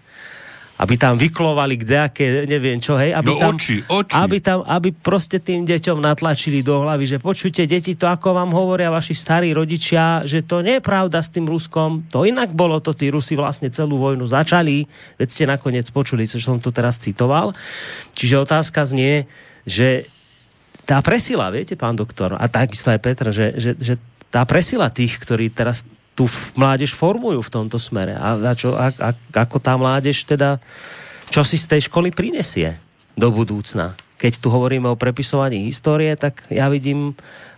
aby 0.76 0.94
tam 1.00 1.16
vyklovali 1.16 1.80
kdejaké, 1.80 2.44
neviem 2.44 2.76
čo, 2.76 3.00
hej, 3.00 3.16
aby, 3.16 3.32
no, 3.32 3.40
tam, 3.40 3.56
oči, 3.56 3.80
oči. 3.88 4.12
aby 4.12 4.36
tam, 4.44 4.60
aby 4.68 4.92
proste 4.92 5.40
tým 5.40 5.64
deťom 5.64 6.04
natlačili 6.04 6.60
do 6.60 6.84
hlavy, 6.84 7.16
že 7.16 7.18
počujte, 7.18 7.64
deti, 7.64 7.96
to 7.96 8.04
ako 8.04 8.36
vám 8.36 8.52
hovoria 8.52 8.92
vaši 8.92 9.16
starí 9.16 9.56
rodičia, 9.56 10.28
že 10.28 10.44
to 10.44 10.60
nie 10.60 10.78
je 10.78 10.84
pravda 10.84 11.24
s 11.24 11.32
tým 11.32 11.48
Ruskom, 11.48 12.04
to 12.12 12.28
inak 12.28 12.52
bolo, 12.52 12.78
to 12.84 12.92
tí 12.92 13.08
Rusi 13.08 13.34
vlastne 13.40 13.72
celú 13.72 13.96
vojnu 13.96 14.28
začali, 14.28 14.84
veď 15.16 15.28
ste 15.32 15.44
nakoniec 15.48 15.88
počuli, 15.88 16.28
čo 16.28 16.36
som 16.38 16.60
tu 16.60 16.68
teraz 16.68 17.00
citoval. 17.00 17.56
Čiže 18.12 18.44
otázka 18.44 18.84
znie, 18.84 19.24
že 19.64 20.12
tá 20.86 21.02
presila, 21.02 21.50
viete, 21.50 21.74
pán 21.74 21.98
doktor, 21.98 22.38
a 22.38 22.46
takisto 22.46 22.94
aj 22.94 23.02
Petr, 23.02 23.26
že, 23.34 23.58
že, 23.58 23.72
že 23.74 23.94
tá 24.30 24.46
presila 24.46 24.86
tých, 24.86 25.18
ktorí 25.18 25.50
teraz 25.50 25.82
tu 26.16 26.24
mládež 26.56 26.96
formujú 26.96 27.44
v 27.44 27.52
tomto 27.52 27.76
smere 27.76 28.16
a, 28.16 28.38
a, 28.40 28.52
čo, 28.56 28.72
a, 28.72 28.88
a 28.88 29.10
ako 29.36 29.60
tá 29.60 29.76
mládež 29.76 30.24
teda, 30.24 30.56
čo 31.28 31.44
si 31.44 31.60
z 31.60 31.66
tej 31.68 31.80
školy 31.92 32.08
prinesie 32.14 32.80
do 33.12 33.28
budúcna. 33.28 33.92
Keď 34.16 34.40
tu 34.40 34.48
hovoríme 34.48 34.88
o 34.88 34.96
prepisovaní 34.96 35.68
histórie, 35.68 36.16
tak 36.16 36.40
ja 36.48 36.72
vidím 36.72 37.12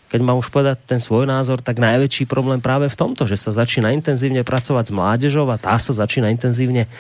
keď 0.09 0.21
mám 0.25 0.41
už 0.41 0.49
povedať 0.49 0.81
ten 0.89 0.97
svoj 0.97 1.29
názor, 1.29 1.61
tak 1.61 1.77
najväčší 1.85 2.25
problém 2.25 2.65
práve 2.65 2.89
v 2.89 2.97
tomto, 2.97 3.29
že 3.29 3.37
sa 3.37 3.53
začína 3.53 3.93
intenzívne 3.93 4.41
pracovať 4.41 4.89
s 4.89 4.97
mládežou 4.97 5.45
a 5.53 5.61
tá 5.61 5.77
sa 5.77 5.93
začína 5.93 6.33
intenzívne 6.33 6.89
e, 6.89 6.91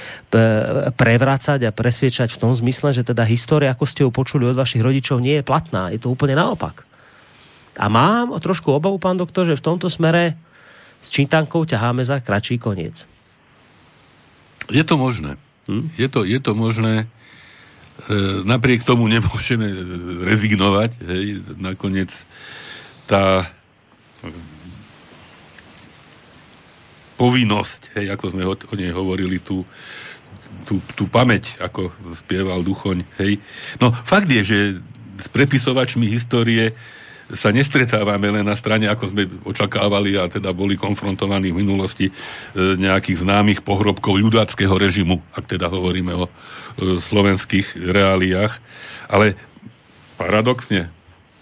prevrácať 0.92 1.64
a 1.64 1.72
presviečať 1.72 2.36
v 2.36 2.40
tom 2.40 2.52
zmysle, 2.52 2.92
že 2.92 3.08
teda 3.08 3.24
história, 3.24 3.72
ako 3.72 3.84
ste 3.88 4.04
ju 4.04 4.12
počuli 4.12 4.44
od 4.44 4.60
vašich 4.60 4.84
rodičov, 4.84 5.24
nie 5.24 5.40
je 5.40 5.44
platná. 5.44 5.88
Je 5.88 5.96
to 5.96 6.12
úplne 6.12 6.36
naopak. 6.36 6.84
A 7.80 7.88
mám 7.88 8.36
trošku 8.36 8.76
obavu, 8.76 9.00
pán 9.00 9.16
doktor, 9.16 9.48
že 9.48 9.56
v 9.56 9.64
tomto 9.64 9.88
smere 9.88 10.36
s 11.00 11.08
čítankou 11.08 11.64
ťaháme 11.64 12.04
za 12.04 12.20
kratší 12.20 12.60
koniec. 12.60 13.08
Je 14.68 14.84
to 14.84 15.00
možné. 15.00 15.40
Hm? 15.64 15.88
Je, 15.96 16.08
to, 16.12 16.28
je 16.28 16.36
to 16.44 16.52
možné. 16.52 17.08
E, 18.04 18.44
napriek 18.44 18.84
tomu 18.84 19.08
nemôžeme 19.08 19.64
rezignovať. 20.28 20.90
Hej. 21.08 21.24
Nakoniec 21.56 22.12
tá 23.08 23.48
povinnosť, 27.18 27.98
hej, 27.98 28.14
ako 28.14 28.24
sme 28.30 28.46
o, 28.46 28.54
nej 28.78 28.94
hovorili, 28.94 29.42
tú, 29.42 29.66
tú, 30.68 30.78
tú 30.94 31.10
pamäť, 31.10 31.58
ako 31.58 31.90
spieval 32.14 32.62
Duchoň, 32.62 33.02
hej. 33.18 33.42
No, 33.82 33.90
fakt 33.90 34.30
je, 34.30 34.44
že 34.46 34.58
s 35.18 35.26
prepisovačmi 35.32 36.06
histórie 36.06 36.78
sa 37.28 37.52
nestretávame 37.52 38.32
len 38.32 38.46
na 38.46 38.56
strane, 38.56 38.88
ako 38.88 39.04
sme 39.12 39.28
očakávali 39.44 40.16
a 40.16 40.32
teda 40.32 40.54
boli 40.56 40.80
konfrontovaní 40.80 41.52
v 41.52 41.60
minulosti 41.60 42.08
e, 42.08 42.12
nejakých 42.56 43.20
známych 43.20 43.60
pohrobkov 43.60 44.16
ľudáckého 44.16 44.72
režimu, 44.72 45.20
ak 45.36 45.44
teda 45.44 45.68
hovoríme 45.68 46.16
o 46.16 46.24
e, 46.24 46.30
slovenských 46.96 47.76
reáliách. 47.76 48.52
Ale 49.12 49.36
paradoxne, 50.16 50.88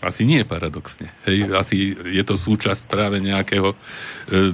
asi 0.07 0.23
nie 0.23 0.47
paradoxne. 0.47 1.11
Hej, 1.27 1.51
asi 1.53 1.93
je 1.93 2.23
to 2.23 2.39
súčasť 2.39 2.87
práve 2.87 3.19
nejakého 3.19 3.75
e, 3.75 3.77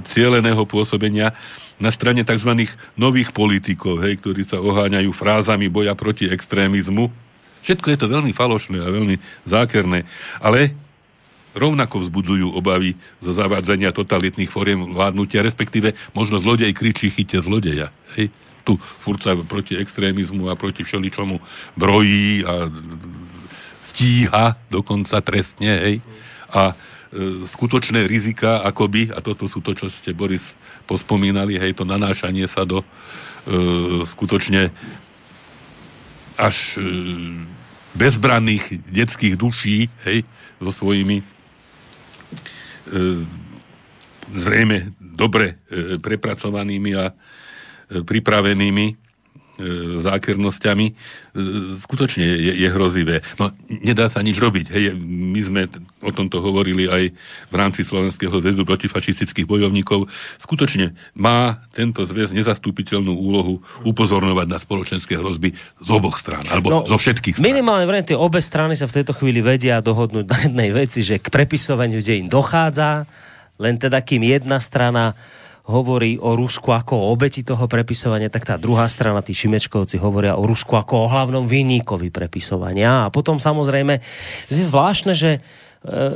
cieleného 0.03 0.65
pôsobenia 0.65 1.31
na 1.81 1.89
strane 1.89 2.25
tzv. 2.25 2.69
nových 2.97 3.29
politikov, 3.33 4.01
hej, 4.01 4.19
ktorí 4.21 4.43
sa 4.45 4.61
oháňajú 4.61 5.09
frázami 5.13 5.69
boja 5.69 5.93
proti 5.93 6.29
extrémizmu. 6.29 7.09
Všetko 7.63 7.87
je 7.93 7.97
to 7.97 8.11
veľmi 8.11 8.35
falošné 8.35 8.77
a 8.81 8.91
veľmi 8.91 9.15
zákerné, 9.47 10.03
ale 10.43 10.75
rovnako 11.53 12.03
vzbudzujú 12.03 12.53
obavy 12.53 12.97
zo 13.21 13.31
zavádzania 13.31 13.93
totalitných 13.93 14.49
fóriem 14.49 14.89
vládnutia, 14.91 15.45
respektíve 15.45 15.93
možno 16.11 16.41
zlodej 16.41 16.73
kričí 16.73 17.13
chyte 17.13 17.39
zlodeja. 17.39 17.93
Hej. 18.17 18.33
Tu 18.63 18.79
furt 18.79 19.19
sa 19.19 19.35
proti 19.35 19.75
extrémizmu 19.75 20.47
a 20.47 20.55
proti 20.55 20.87
všeličomu 20.87 21.35
brojí 21.75 22.47
a 22.47 22.71
stíha 23.83 24.55
dokonca 24.71 25.19
trestne, 25.19 25.71
hej. 25.83 25.95
A 26.55 26.71
e, 26.71 27.43
skutočné 27.43 28.07
rizika, 28.07 28.63
akoby, 28.63 29.11
a 29.11 29.19
toto 29.19 29.51
sú 29.51 29.59
to, 29.59 29.75
čo 29.75 29.91
ste, 29.91 30.15
Boris, 30.15 30.55
pospomínali, 30.87 31.59
hej, 31.59 31.75
to 31.75 31.83
nanášanie 31.83 32.47
sa 32.47 32.63
do 32.63 32.79
e, 32.81 32.85
skutočne 34.07 34.71
až 36.39 36.79
e, 36.79 36.87
bezbranných 37.93 38.81
detských 38.87 39.35
duší, 39.35 39.91
hej, 40.07 40.23
so 40.63 40.71
svojimi 40.71 41.19
e, 41.19 41.25
zrejme 44.33 44.95
dobre 44.97 45.59
e, 45.67 45.99
prepracovanými 45.99 46.91
a 46.95 47.11
e, 47.11 47.13
pripravenými 48.01 49.02
zákernosťami, 50.01 50.85
e, 50.89 50.93
skutočne 51.77 52.25
je, 52.25 52.53
je 52.57 52.67
hrozivé. 52.73 53.21
No, 53.37 53.53
nedá 53.69 54.09
sa 54.09 54.25
nič 54.25 54.41
robiť. 54.41 54.65
Hej, 54.73 54.97
my 54.97 55.41
sme 55.45 55.61
o 56.01 56.09
tomto 56.09 56.41
hovorili 56.41 56.89
aj 56.89 57.13
v 57.53 57.55
rámci 57.55 57.85
Slovenského 57.85 58.33
zväzu 58.41 58.65
protifašistických 58.65 59.45
bojovníkov. 59.45 60.09
Skutočne 60.41 60.97
má 61.13 61.61
tento 61.69 62.01
zväz 62.01 62.33
nezastúpiteľnú 62.33 63.13
úlohu 63.13 63.61
upozorňovať 63.85 64.47
na 64.49 64.57
spoločenské 64.57 65.21
hrozby 65.21 65.53
z 65.55 65.89
oboch 65.93 66.17
strán, 66.17 66.49
alebo 66.49 66.73
no, 66.73 66.79
zo 66.89 66.97
všetkých 66.97 67.37
strán. 67.37 67.45
Minimálne 67.45 67.85
vrejme, 67.85 68.09
tie 68.09 68.17
obe 68.17 68.41
strany 68.41 68.73
sa 68.73 68.89
v 68.89 69.01
tejto 69.01 69.13
chvíli 69.13 69.45
vedia 69.45 69.85
dohodnúť 69.85 70.25
na 70.25 70.37
jednej 70.49 70.69
veci, 70.73 71.05
že 71.05 71.21
k 71.21 71.29
prepisovaniu 71.29 72.01
dejín 72.01 72.25
dochádza, 72.25 73.05
len 73.61 73.77
teda 73.77 74.01
kým 74.01 74.25
jedna 74.25 74.57
strana 74.57 75.13
hovorí 75.63 76.19
o 76.19 76.35
Rusku 76.35 76.75
ako 76.75 76.99
o 76.99 77.09
obeti 77.15 77.39
toho 77.39 77.71
prepisovania, 77.71 78.27
tak 78.27 78.43
tá 78.43 78.59
druhá 78.59 78.83
strana, 78.91 79.23
tí 79.23 79.31
Šimečkovci, 79.31 79.95
hovoria 79.95 80.35
o 80.35 80.43
Rusku 80.43 80.75
ako 80.75 81.07
o 81.07 81.11
hlavnom 81.11 81.47
vyníkovi 81.47 82.11
prepisovania. 82.11 83.07
A 83.07 83.11
potom 83.13 83.39
samozrejme 83.39 84.03
je 84.51 84.63
zvláštne, 84.63 85.15
že 85.15 85.39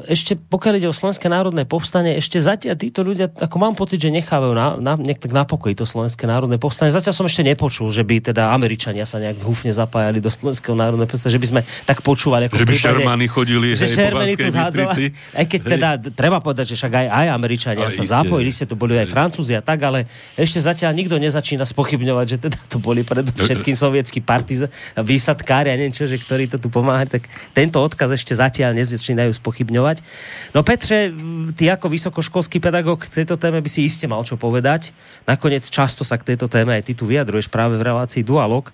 ešte 0.07 0.39
pokiaľ 0.39 0.79
ide 0.79 0.87
o 0.87 0.95
Slovenské 0.95 1.27
národné 1.27 1.67
povstanie, 1.67 2.15
ešte 2.15 2.39
zatiaľ 2.39 2.79
títo 2.79 3.03
ľudia, 3.03 3.27
ako 3.27 3.55
mám 3.59 3.75
pocit, 3.75 3.99
že 3.99 4.07
nechávajú 4.15 4.55
na, 4.55 4.79
na, 4.79 4.95
nejak 4.95 5.19
tak 5.19 5.35
na 5.35 5.43
pokoji 5.43 5.75
to 5.75 5.83
Slovenské 5.83 6.23
národné 6.23 6.55
povstanie. 6.55 6.87
Zatiaľ 6.87 7.11
som 7.11 7.27
ešte 7.27 7.43
nepočul, 7.43 7.91
že 7.91 8.07
by 8.07 8.31
teda 8.31 8.55
Američania 8.55 9.03
sa 9.03 9.19
nejak 9.19 9.43
húfne 9.43 9.75
zapájali 9.75 10.23
do 10.23 10.31
Slovenského 10.31 10.71
národného 10.71 11.11
povstania, 11.11 11.35
že 11.35 11.43
by 11.43 11.49
sme 11.51 11.61
tak 11.83 11.99
počúvali. 11.99 12.47
Ako 12.47 12.63
že 12.63 12.63
by 12.63 12.75
Šermany 12.79 13.27
chodili 13.27 13.75
že 13.75 13.91
hej, 13.91 14.39
tu 14.39 14.55
hádzali, 14.55 15.05
aj 15.35 15.45
keď 15.51 15.59
hej. 15.59 15.71
teda 15.75 15.89
treba 16.15 16.39
povedať, 16.39 16.71
že 16.71 16.75
však 16.79 16.93
aj, 17.03 17.07
aj 17.11 17.27
Američania 17.35 17.83
ale 17.83 17.91
sa 17.91 18.07
isté. 18.07 18.15
zapojili, 18.15 18.49
ste 18.55 18.63
tu 18.71 18.79
boli 18.79 18.95
aj 18.95 19.11
Francúzi 19.11 19.51
a 19.51 19.59
tak, 19.59 19.83
ale 19.83 20.07
ešte 20.39 20.63
zatiaľ 20.63 20.95
nikto 20.95 21.19
nezačína 21.19 21.67
spochybňovať, 21.67 22.25
že 22.31 22.37
teda 22.39 22.59
to 22.71 22.79
boli 22.79 23.03
predovšetkým 23.03 23.75
sovietskí 23.75 24.23
partiz, 24.23 24.63
výsadkári 24.95 25.67
a 25.67 25.75
neviem 25.75 25.91
čo, 25.91 26.07
že 26.07 26.15
ktorí 26.15 26.47
to 26.47 26.55
tu 26.55 26.71
pomáhali, 26.71 27.11
tak 27.11 27.27
tento 27.51 27.83
odkaz 27.83 28.15
ešte 28.15 28.31
zatiaľ 28.31 28.71
nezačínajú 28.79 29.35
spochybňovať 29.35 29.56
spochybňovať. 29.57 30.05
No 30.53 30.61
Petre, 30.61 31.09
ty 31.57 31.73
ako 31.73 31.89
vysokoškolský 31.89 32.61
pedagóg 32.61 33.09
k 33.09 33.25
tejto 33.25 33.41
téme 33.41 33.57
by 33.57 33.69
si 33.73 33.89
iste 33.89 34.05
mal 34.05 34.21
čo 34.21 34.37
povedať. 34.37 34.93
Nakoniec 35.25 35.65
často 35.65 36.05
sa 36.05 36.21
k 36.21 36.33
tejto 36.33 36.45
téme 36.45 36.77
aj 36.77 36.85
ty 36.85 36.93
tu 36.93 37.09
vyjadruješ 37.09 37.49
práve 37.49 37.81
v 37.81 37.85
relácii 37.89 38.21
Dualog 38.21 38.69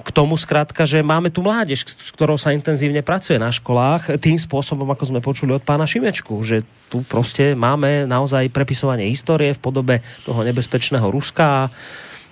k 0.00 0.16
tomu 0.16 0.32
skrátka, 0.40 0.88
že 0.88 1.04
máme 1.04 1.28
tu 1.28 1.44
mládež, 1.44 1.84
s 1.84 2.08
ktorou 2.16 2.40
sa 2.40 2.56
intenzívne 2.56 3.04
pracuje 3.04 3.36
na 3.36 3.52
školách, 3.52 4.16
tým 4.16 4.40
spôsobom, 4.40 4.88
ako 4.88 5.12
sme 5.12 5.20
počuli 5.20 5.52
od 5.52 5.60
pána 5.60 5.84
Šimečku, 5.84 6.40
že 6.40 6.64
tu 6.88 7.04
proste 7.04 7.52
máme 7.52 8.08
naozaj 8.08 8.48
prepisovanie 8.48 9.12
histórie 9.12 9.52
v 9.52 9.60
podobe 9.60 10.00
toho 10.24 10.40
nebezpečného 10.40 11.04
Ruska 11.04 11.68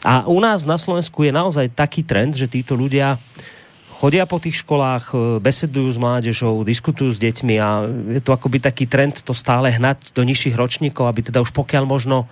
a 0.01 0.25
u 0.25 0.41
nás 0.41 0.65
na 0.65 0.81
Slovensku 0.81 1.29
je 1.29 1.33
naozaj 1.35 1.77
taký 1.77 2.09
trend, 2.09 2.41
že 2.41 2.49
títo 2.49 2.73
ľudia 2.73 3.21
chodia 3.99 4.25
po 4.31 4.39
tých 4.39 4.63
školách, 4.63 5.05
e, 5.11 5.17
besedujú 5.43 5.91
s 5.91 5.99
mládežou, 5.99 6.63
diskutujú 6.63 7.11
s 7.11 7.19
deťmi 7.19 7.55
a 7.59 7.69
je 8.15 8.21
tu 8.23 8.31
akoby 8.31 8.63
taký 8.63 8.87
trend 8.87 9.19
to 9.27 9.35
stále 9.35 9.67
hnať 9.67 10.15
do 10.15 10.23
nižších 10.23 10.55
ročníkov, 10.55 11.11
aby 11.11 11.27
teda 11.27 11.43
už 11.43 11.51
pokiaľ 11.51 11.85
možno 11.85 12.31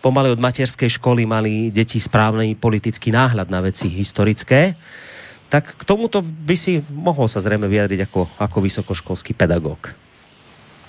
pomaly 0.00 0.34
od 0.34 0.42
materskej 0.42 0.98
školy 0.98 1.28
mali 1.28 1.70
deti 1.70 2.00
správny 2.00 2.58
politický 2.58 3.14
náhľad 3.14 3.52
na 3.52 3.62
veci 3.62 3.86
historické. 3.86 4.74
Tak 5.52 5.78
k 5.78 5.82
tomuto 5.84 6.24
by 6.24 6.56
si 6.56 6.80
mohol 6.90 7.28
sa 7.28 7.44
zrejme 7.44 7.68
vyjadriť 7.68 8.08
ako, 8.08 8.40
ako 8.40 8.58
vysokoškolský 8.64 9.36
pedagóg. 9.36 9.94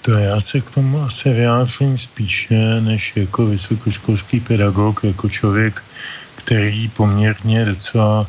To 0.04 0.12
já 0.12 0.42
se 0.42 0.62
k 0.62 0.70
tomu 0.70 1.02
asi 1.02 1.30
vyjádřím 1.30 1.98
spíše 1.98 2.82
než 2.82 3.14
jako 3.16 3.46
vysokoškolský 3.46 4.40
pedagog, 4.40 5.04
jako 5.04 5.30
člověk, 5.30 5.84
který 6.36 6.90
poměrně 6.90 7.66
docela 7.66 8.28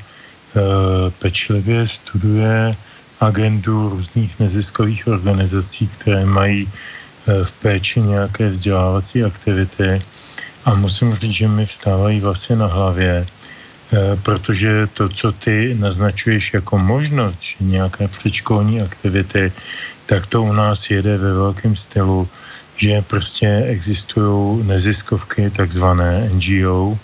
pečlivě 1.19 1.87
studuje 1.87 2.77
agendu 3.21 3.89
různých 3.89 4.41
neziskových 4.41 5.07
organizací, 5.07 5.87
které 5.87 6.27
mají 6.27 6.69
e, 6.69 7.45
v 7.45 7.53
péči 7.53 8.01
nějaké 8.01 8.49
vzdělávací 8.49 9.25
aktivity. 9.25 10.03
A 10.65 10.75
musím 10.75 11.15
říct, 11.15 11.33
že 11.33 11.49
mi 11.49 11.67
vstávají 11.67 12.21
vlastně 12.21 12.57
na 12.57 12.67
hlavě, 12.67 13.13
e, 13.17 13.27
protože 14.23 14.87
to, 14.95 15.09
co 15.09 15.33
ty 15.33 15.77
naznačuješ 15.79 16.55
jako 16.55 16.79
možnost, 16.79 17.39
nějaké 17.61 18.09
předškolní 18.09 18.83
aktivity, 18.83 19.53
tak 20.07 20.27
to 20.27 20.43
u 20.43 20.53
nás 20.53 20.91
jede 20.91 21.19
ve 21.19 21.33
velkém 21.33 21.77
stylu, 21.77 22.29
že 22.77 23.03
prostě 23.03 23.65
existují 23.67 24.67
neziskovky, 24.67 25.51
takzvané 25.51 26.31
NGO, 26.33 26.99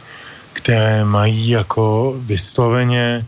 které 0.52 1.05
mají 1.05 1.48
jako 1.48 2.14
vysloveně 2.27 3.24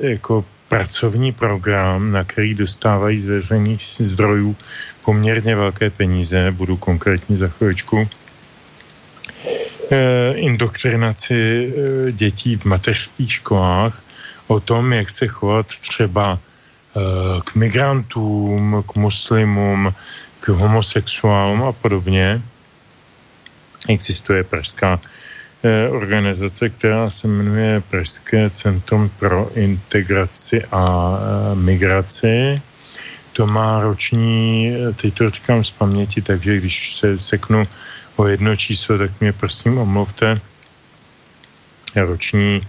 jako 0.00 0.44
pracovní 0.68 1.32
program, 1.32 2.12
na 2.12 2.24
který 2.24 2.54
dostávají 2.54 3.20
z 3.20 3.26
veřejných 3.26 3.82
zdrojů 3.82 4.56
poměrně 5.04 5.56
velké 5.56 5.90
peníze, 5.90 6.50
budu 6.50 6.76
konkrétní 6.76 7.36
za 7.36 7.48
chvíličku, 7.48 8.08
e, 9.90 10.32
indoktrinaci 10.34 11.34
e, 11.34 12.12
dětí 12.12 12.56
v 12.56 12.64
mateřských 12.64 13.32
školách 13.32 14.02
o 14.46 14.60
tom, 14.60 14.92
jak 14.92 15.10
se 15.10 15.26
chovat 15.26 15.66
třeba 15.66 16.38
k 17.44 17.54
migrantům, 17.54 18.84
k 18.88 18.94
muslimům, 18.94 19.94
k 20.40 20.48
homosexuálům 20.48 21.62
a 21.62 21.72
podobně. 21.72 22.42
Existuje 23.88 24.44
pražská 24.44 25.00
organizace, 25.90 26.68
která 26.68 27.10
se 27.10 27.28
jmenuje 27.28 27.82
Pražské 27.90 28.50
centrum 28.50 29.10
pro 29.18 29.50
integraci 29.54 30.64
a 30.72 31.14
eh, 31.18 31.54
migraci. 31.54 32.62
To 33.32 33.46
má 33.46 33.80
roční, 33.80 34.72
eh, 34.72 34.92
teď 34.92 35.14
to 35.14 35.30
říkám 35.30 35.64
z 35.64 35.70
paměti, 35.70 36.22
takže 36.22 36.56
když 36.56 36.94
se 36.94 37.18
seknu 37.18 37.68
o 38.16 38.26
jedno 38.26 38.56
číslo, 38.56 38.98
tak 38.98 39.10
mě 39.20 39.32
prosím 39.32 39.78
omluvte. 39.78 40.40
Roční 41.96 42.62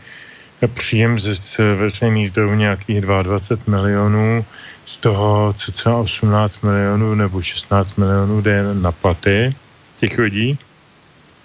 příjem 0.67 1.19
ze 1.19 1.75
veřejných 1.75 2.29
zdrojů 2.29 2.55
nějakých 2.55 3.01
22 3.01 3.71
milionů, 3.71 4.45
z 4.85 4.99
toho 4.99 5.53
cca 5.53 5.95
18 5.95 6.61
milionů 6.61 7.15
nebo 7.15 7.41
16 7.41 7.95
milionů 7.95 8.41
jde 8.41 8.63
na 8.73 8.91
platy 8.91 9.55
těch 9.99 10.17
lidí, 10.17 10.57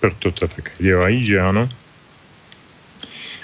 proto 0.01 0.33
to 0.33 0.49
tak 0.49 0.71
dělají, 0.79 1.27
že 1.27 1.41
ano. 1.41 1.69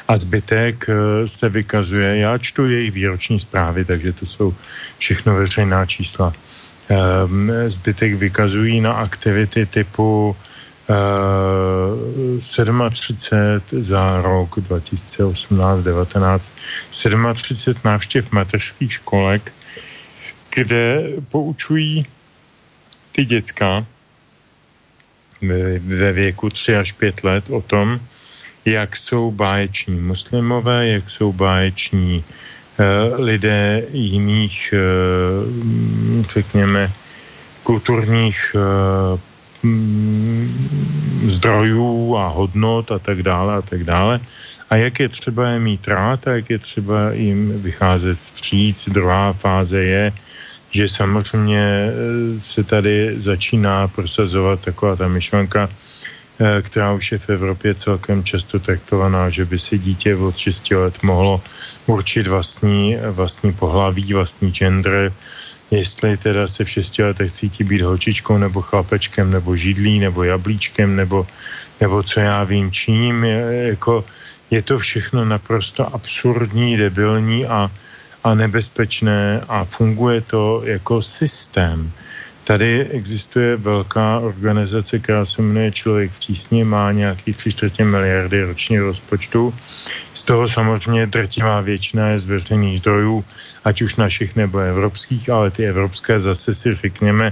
A 0.09 0.17
zbytek 0.17 0.87
eh, 0.89 1.29
se 1.29 1.49
vykazuje, 1.49 2.17
já 2.17 2.39
čtu 2.39 2.67
jejich 2.69 2.93
výroční 2.93 3.41
zprávy, 3.41 3.85
takže 3.85 4.13
to 4.13 4.27
jsou 4.27 4.55
všechno 4.99 5.35
veřejná 5.35 5.87
čísla. 5.87 6.33
Ehm, 6.89 7.53
zbytek 7.69 8.15
vykazují 8.15 8.81
na 8.81 8.93
aktivity 8.93 9.67
typu 9.67 10.37
37 12.91 13.63
za 13.71 14.23
rok 14.23 14.57
2018-19, 14.57 16.53
37 16.91 17.81
návštěv 17.85 18.33
mateřských 18.33 18.93
školek, 18.93 19.53
kde 20.55 21.03
poučují 21.29 22.07
ty 23.13 23.25
děcka 23.25 23.87
ve 25.79 26.13
věku 26.13 26.51
3 26.51 26.77
až 26.77 26.93
5 26.93 27.25
let 27.25 27.51
o 27.51 27.61
tom, 27.61 28.01
jak 28.65 28.97
jsou 28.97 29.31
báječní 29.31 30.01
muslimové, 30.01 30.89
jak 30.89 31.11
jsou 31.11 31.33
báječní 31.33 32.25
uh, 32.25 33.21
lidé 33.21 33.83
jiných, 33.93 34.75
uh, 34.75 36.27
řekněme, 36.27 36.93
kulturních 37.63 38.55
uh, 38.55 39.21
Mm, 39.63 40.51
zdrojů 41.31 42.17
a 42.17 42.29
hodnot 42.29 42.91
a 42.91 42.99
tak 42.99 43.23
dále 43.23 43.55
a 43.55 43.63
tak 43.63 43.85
dále. 43.85 44.21
A 44.71 44.77
jak 44.77 45.01
je 45.01 45.09
třeba 45.09 45.49
je 45.49 45.59
mít 45.59 45.89
rád 45.89 46.27
a 46.27 46.31
jak 46.31 46.51
je 46.51 46.59
třeba 46.59 47.13
jim 47.13 47.63
vycházet 47.63 48.19
stříc. 48.19 48.89
Druhá 48.89 49.33
fáze 49.33 49.83
je, 49.83 50.13
že 50.73 50.89
samozřejmě 50.89 51.61
e, 51.61 51.93
se 52.41 52.65
tady 52.65 53.21
začíná 53.21 53.89
prosazovat 53.89 54.61
taková 54.61 54.97
ta 54.97 55.09
myšlenka, 55.09 55.69
e, 55.69 56.63
která 56.63 56.93
už 56.93 57.13
je 57.13 57.19
v 57.19 57.29
Evropě 57.29 57.75
celkem 57.75 58.25
často 58.25 58.59
traktovaná, 58.59 59.31
že 59.31 59.45
by 59.45 59.59
si 59.59 59.79
dítě 59.79 60.17
od 60.17 60.37
6 60.37 60.71
let 60.71 61.03
mohlo 61.03 61.43
určit 61.87 62.27
vlastní, 62.27 62.97
vlastní 63.13 63.53
pohlaví, 63.53 64.13
vlastní 64.13 64.51
gender, 64.51 65.13
jestli 65.71 66.17
teda 66.17 66.49
se 66.49 66.65
v 66.65 66.71
šesti 66.71 67.03
letech 67.03 67.33
cítí 67.33 67.65
být 67.65 67.81
holčičkou 67.81 68.39
nebo 68.39 68.63
chlapečkem, 68.63 69.31
nebo 69.31 69.57
židlí, 69.57 69.99
nebo 69.99 70.25
jablíčkem, 70.25 70.97
nebo, 70.97 71.27
nebo 71.81 72.03
co 72.03 72.21
já 72.21 72.45
vím 72.45 72.73
čím. 72.73 73.25
Je, 73.25 73.69
jako, 73.77 74.05
je 74.51 74.63
to 74.63 74.79
všechno 74.79 75.25
naprosto 75.25 75.95
absurdní, 75.95 76.77
debilní 76.77 77.47
a, 77.47 77.71
a 78.25 78.35
nebezpečné 78.35 79.41
a 79.49 79.65
funguje 79.65 80.21
to 80.21 80.63
jako 80.65 81.03
systém. 81.03 81.93
Tady 82.45 82.85
existuje 82.85 83.57
velká 83.57 84.19
organizace, 84.19 84.99
která 84.99 85.25
se 85.27 85.43
jmenuje 85.43 85.73
Člověk 85.73 86.11
v 86.11 86.19
tísni, 86.19 86.65
má 86.65 86.93
nějakých 86.93 87.37
3 87.37 87.51
čtvrtě 87.51 87.85
miliardy 87.85 88.43
roční 88.43 88.79
rozpočtu. 88.79 89.55
Z 90.15 90.25
toho 90.25 90.49
samozřejmě 90.49 91.07
drtivá 91.07 91.61
většina 91.61 92.09
je 92.09 92.21
z 92.21 92.27
veřejných 92.27 92.79
zdrojů, 92.79 93.25
ať 93.65 93.83
už 93.83 93.97
našich 93.97 94.37
nebo 94.37 94.59
evropských, 94.59 95.31
ale 95.31 95.51
ty 95.51 95.67
evropské 95.67 96.21
zase 96.21 96.55
si 96.55 96.75
řekněme, 96.75 97.31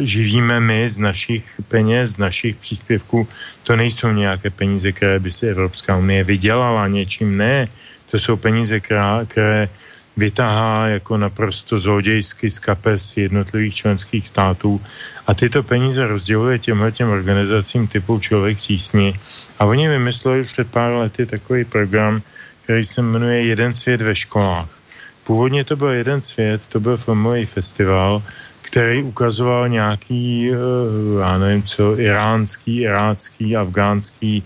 živíme 0.00 0.60
my 0.60 0.88
z 0.88 0.98
našich 0.98 1.44
peněz, 1.68 2.10
z 2.10 2.18
našich 2.18 2.56
příspěvků. 2.56 3.28
To 3.62 3.76
nejsou 3.76 4.12
nějaké 4.12 4.50
peníze, 4.50 4.92
které 4.92 5.18
by 5.18 5.30
si 5.30 5.46
Evropská 5.46 5.96
unie 5.96 6.24
vydělala 6.24 6.88
něčím, 6.88 7.36
ne. 7.36 7.68
To 8.10 8.18
jsou 8.18 8.36
peníze, 8.36 8.80
které, 8.80 9.68
vytáhá 10.16 10.86
jako 10.86 11.16
naprosto 11.16 11.78
zlodějsky 11.78 12.50
z 12.50 12.58
kapes 12.58 13.16
jednotlivých 13.16 13.74
členských 13.74 14.28
států 14.28 14.80
a 15.26 15.34
tyto 15.34 15.62
peníze 15.62 16.06
rozděluje 16.06 16.58
těmhle 16.58 16.92
těm 16.92 17.08
organizacím 17.08 17.86
typu 17.86 18.20
Člověk 18.20 18.58
tísni 18.58 19.14
a 19.58 19.64
oni 19.64 19.88
vymysleli 19.88 20.44
před 20.44 20.70
pár 20.70 20.92
lety 20.92 21.26
takový 21.26 21.64
program, 21.64 22.22
který 22.64 22.84
se 22.84 23.02
jmenuje 23.02 23.44
Jeden 23.44 23.74
svět 23.74 24.00
ve 24.00 24.16
školách. 24.16 24.68
Původně 25.24 25.64
to 25.64 25.76
byl 25.76 25.88
jeden 25.88 26.22
svět, 26.22 26.66
to 26.66 26.80
byl 26.80 26.96
filmový 26.96 27.46
festival, 27.46 28.22
který 28.62 29.02
ukazoval 29.02 29.68
nějaký, 29.68 30.50
eh, 30.52 30.56
já 31.20 31.38
nevím 31.38 31.62
co, 31.62 31.98
iránský, 31.98 32.80
irácký, 32.80 33.56
afgánský, 33.56 34.42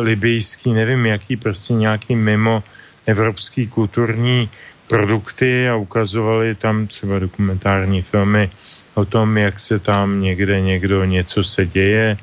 libijský, 0.00 0.72
nevím 0.72 1.06
jaký, 1.06 1.36
prostě 1.36 1.74
nějaký 1.74 2.16
mimo 2.16 2.62
evropský 3.06 3.66
kulturní 3.66 4.50
produkty 4.86 5.68
a 5.68 5.76
ukazovali 5.76 6.54
tam 6.54 6.86
třeba 6.86 7.18
dokumentární 7.18 8.02
filmy 8.02 8.50
o 8.94 9.04
tom, 9.04 9.38
jak 9.38 9.58
se 9.58 9.78
tam 9.78 10.20
někde 10.20 10.60
někdo 10.60 11.04
něco 11.04 11.44
se 11.44 11.66
děje. 11.66 12.16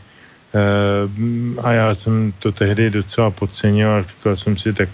Eh, 0.53 1.61
a 1.61 1.71
já 1.71 1.95
jsem 1.95 2.33
to 2.39 2.51
tehdy 2.51 2.89
docela 2.89 3.31
podcenil 3.31 3.89
a 3.89 4.01
říkal 4.01 4.35
jsem 4.35 4.57
si, 4.57 4.73
tak 4.73 4.89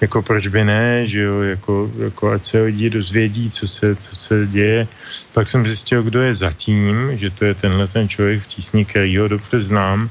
jako 0.00 0.22
proč 0.22 0.46
by 0.46 0.64
ne, 0.64 1.06
že 1.06 1.20
jo, 1.20 1.40
jako, 1.40 1.90
jako 1.98 2.30
ať 2.30 2.44
se 2.44 2.62
lidi 2.62 2.90
dozvědí, 2.90 3.50
co 3.50 3.68
se, 3.68 3.96
co 3.96 4.16
se 4.16 4.46
děje. 4.46 4.88
Pak 5.32 5.48
jsem 5.48 5.66
zjistil, 5.66 6.02
kdo 6.02 6.22
je 6.22 6.34
zatím, 6.34 7.16
že 7.16 7.30
to 7.30 7.44
je 7.44 7.54
tenhle 7.54 7.86
ten 7.86 8.08
člověk 8.08 8.42
v 8.42 8.46
tísni, 8.46 8.84
který 8.84 9.18
ho 9.18 9.28
dobře 9.28 9.62
znám 9.62 10.10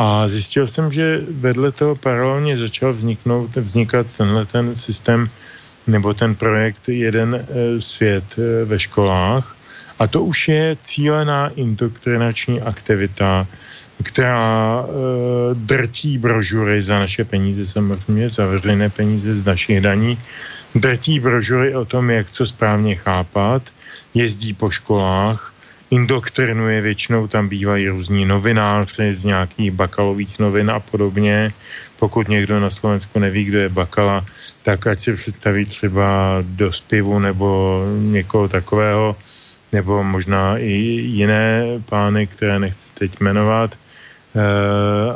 a 0.00 0.28
zjistil 0.28 0.66
jsem, 0.66 0.92
že 0.92 1.20
vedle 1.28 1.72
toho 1.72 1.92
paralelně 1.96 2.56
začal 2.58 2.92
vzniknout, 2.92 3.56
vznikat 3.56 4.06
tenhle 4.16 4.46
ten 4.46 4.72
systém 4.72 5.28
nebo 5.86 6.14
ten 6.14 6.34
projekt 6.34 6.88
Jeden 6.88 7.34
e, 7.36 7.44
svět 7.80 8.24
e, 8.38 8.64
ve 8.64 8.80
školách. 8.80 9.56
A 9.98 10.06
to 10.06 10.24
už 10.24 10.48
je 10.48 10.76
cílená 10.80 11.48
indoktrinační 11.48 12.60
aktivita 12.60 13.46
která 14.02 14.80
e, 14.80 14.88
drtí 15.54 16.18
brožury 16.18 16.82
za 16.82 16.98
naše 16.98 17.24
peníze, 17.24 17.66
samozřejmě 17.66 18.28
za 18.28 18.46
veřejné 18.46 18.88
peníze 18.88 19.36
z 19.36 19.44
našich 19.44 19.80
daní, 19.80 20.18
drtí 20.74 21.20
brožury 21.20 21.76
o 21.76 21.84
tom, 21.84 22.10
jak 22.10 22.30
co 22.30 22.46
správně 22.46 22.96
chápat, 22.96 23.62
jezdí 24.14 24.56
po 24.56 24.70
školách, 24.70 25.52
indoktrinuje, 25.90 26.80
většinou 26.80 27.26
tam 27.26 27.48
bývají 27.48 27.88
různí 27.88 28.24
novináři 28.24 29.14
z 29.14 29.24
nějakých 29.24 29.70
bakalových 29.70 30.38
novin 30.38 30.70
a 30.70 30.80
podobně. 30.80 31.52
Pokud 31.98 32.28
někdo 32.28 32.60
na 32.60 32.70
Slovensku 32.70 33.18
neví, 33.18 33.44
kdo 33.44 33.58
je 33.58 33.68
bakala, 33.68 34.24
tak 34.62 34.86
ať 34.86 35.00
si 35.00 35.12
představí 35.12 35.64
třeba 35.66 36.38
do 36.42 36.72
spivu 36.72 37.18
nebo 37.18 37.82
někoho 37.98 38.48
takového, 38.48 39.16
nebo 39.72 40.02
možná 40.02 40.58
i 40.58 40.72
jiné 41.20 41.64
pány, 41.86 42.26
které 42.26 42.58
nechci 42.58 42.88
teď 42.94 43.20
jmenovat, 43.20 43.74
eh, 43.74 44.40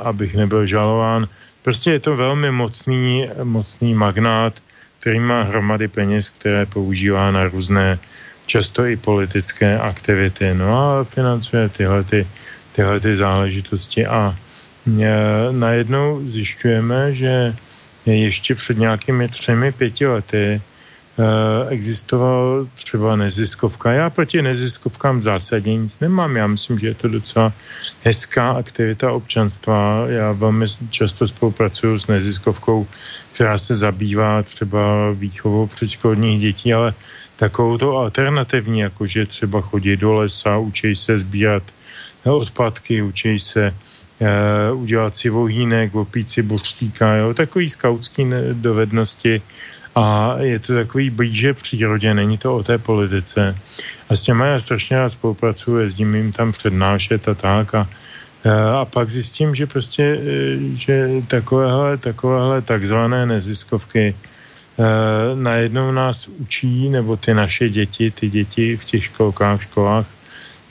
abych 0.03 0.35
nebyl 0.35 0.67
žalován. 0.67 1.29
Prostě 1.63 1.91
je 1.91 2.01
to 2.01 2.17
velmi 2.17 2.51
mocný, 2.51 3.31
mocný 3.43 3.95
magnát, 3.95 4.55
který 5.01 5.21
má 5.21 5.43
hromady 5.43 5.89
peněz, 5.89 6.31
které 6.31 6.67
používá 6.67 7.31
na 7.31 7.45
různé 7.49 7.99
často 8.47 8.87
i 8.87 8.97
politické 8.97 9.79
aktivity. 9.79 10.55
No 10.55 10.69
a 10.79 11.05
financuje 11.05 11.69
tyhle, 11.69 12.05
ty, 12.05 12.27
tyhle 12.73 13.01
ty 13.01 13.17
záležitosti 13.17 14.07
a 14.07 14.37
e, 15.01 15.53
najednou 15.53 16.21
zjišťujeme, 16.25 17.15
že 17.15 17.55
ještě 18.07 18.55
před 18.55 18.79
nějakými 18.79 19.29
třemi, 19.29 19.73
pěti 19.73 20.07
lety 20.07 20.47
e, 20.47 20.61
existoval 21.69 22.67
třeba 22.75 23.17
neziskovka. 23.17 23.93
Já 23.93 24.11
proti 24.11 24.43
neziskovkám 24.43 25.19
v 25.19 25.23
zásadě 25.23 25.75
nic 25.75 25.99
nemám. 26.01 26.37
Já 26.37 26.47
myslím, 26.47 26.79
že 26.79 26.87
je 26.87 26.95
to 26.95 27.09
docela 27.09 27.53
hezká 28.05 28.53
aktivita 28.53 29.13
občanstva. 29.13 30.05
Já 30.09 30.33
velmi 30.33 30.67
často 30.91 31.29
spolupracuju 31.29 31.99
s 31.99 32.07
neziskovkou, 32.07 32.87
která 33.33 33.59
se 33.59 33.77
zabývá 33.77 34.43
třeba 34.43 35.11
výchovou 35.13 35.67
předškolních 35.67 36.41
dětí, 36.41 36.75
ale 36.75 36.95
takovou 37.37 37.79
to 37.79 37.97
alternativní, 37.97 38.81
jakože 38.81 39.27
třeba 39.27 39.61
chodit 39.61 39.97
do 39.97 40.13
lesa, 40.13 40.59
učí 40.59 40.97
se 40.97 41.19
sbírat 41.19 41.63
odpadky, 42.25 43.03
učí 43.03 43.39
se 43.39 43.75
uh, 44.71 44.83
udělat 44.83 45.17
si 45.17 45.29
vohýnek, 45.29 45.95
opít 45.95 46.31
si 46.31 46.43
bořtíka, 46.43 47.15
jo, 47.15 47.35
takový 47.35 47.69
skautský 47.69 48.27
dovednosti 48.53 49.43
a 49.95 50.37
je 50.39 50.59
to 50.59 50.75
takový 50.75 51.11
blíže 51.11 51.55
přírodě, 51.55 52.15
není 52.15 52.39
to 52.39 52.57
o 52.57 52.63
té 52.63 52.79
politice. 52.79 53.57
A 54.09 54.17
s 54.17 54.23
těma 54.23 54.47
já 54.47 54.59
strašně 54.61 54.97
rád 54.97 55.09
spolupracuju, 55.09 55.79
jezdím 55.79 56.15
jim 56.15 56.33
tam 56.33 56.53
přednášet 56.53 57.29
a 57.29 57.35
tak 57.35 57.75
a, 57.75 57.89
eh, 58.45 58.51
a 58.51 58.85
pak 58.85 59.11
zjistím, 59.11 59.55
že 59.55 59.67
prostě, 59.67 60.03
eh, 60.03 60.75
že 60.75 61.09
takovéhle, 61.27 61.97
takovéhle 61.97 62.63
takzvané 62.63 63.27
neziskovky 63.27 64.15
najednou 65.35 65.93
nás 65.93 66.27
učí, 66.29 66.89
nebo 66.89 67.17
ty 67.17 67.35
naše 67.35 67.69
děti, 67.69 68.11
ty 68.11 68.31
děti 68.31 68.77
v 68.77 68.85
těch 68.85 69.05
školkách, 69.05 69.63
školách, 69.63 70.07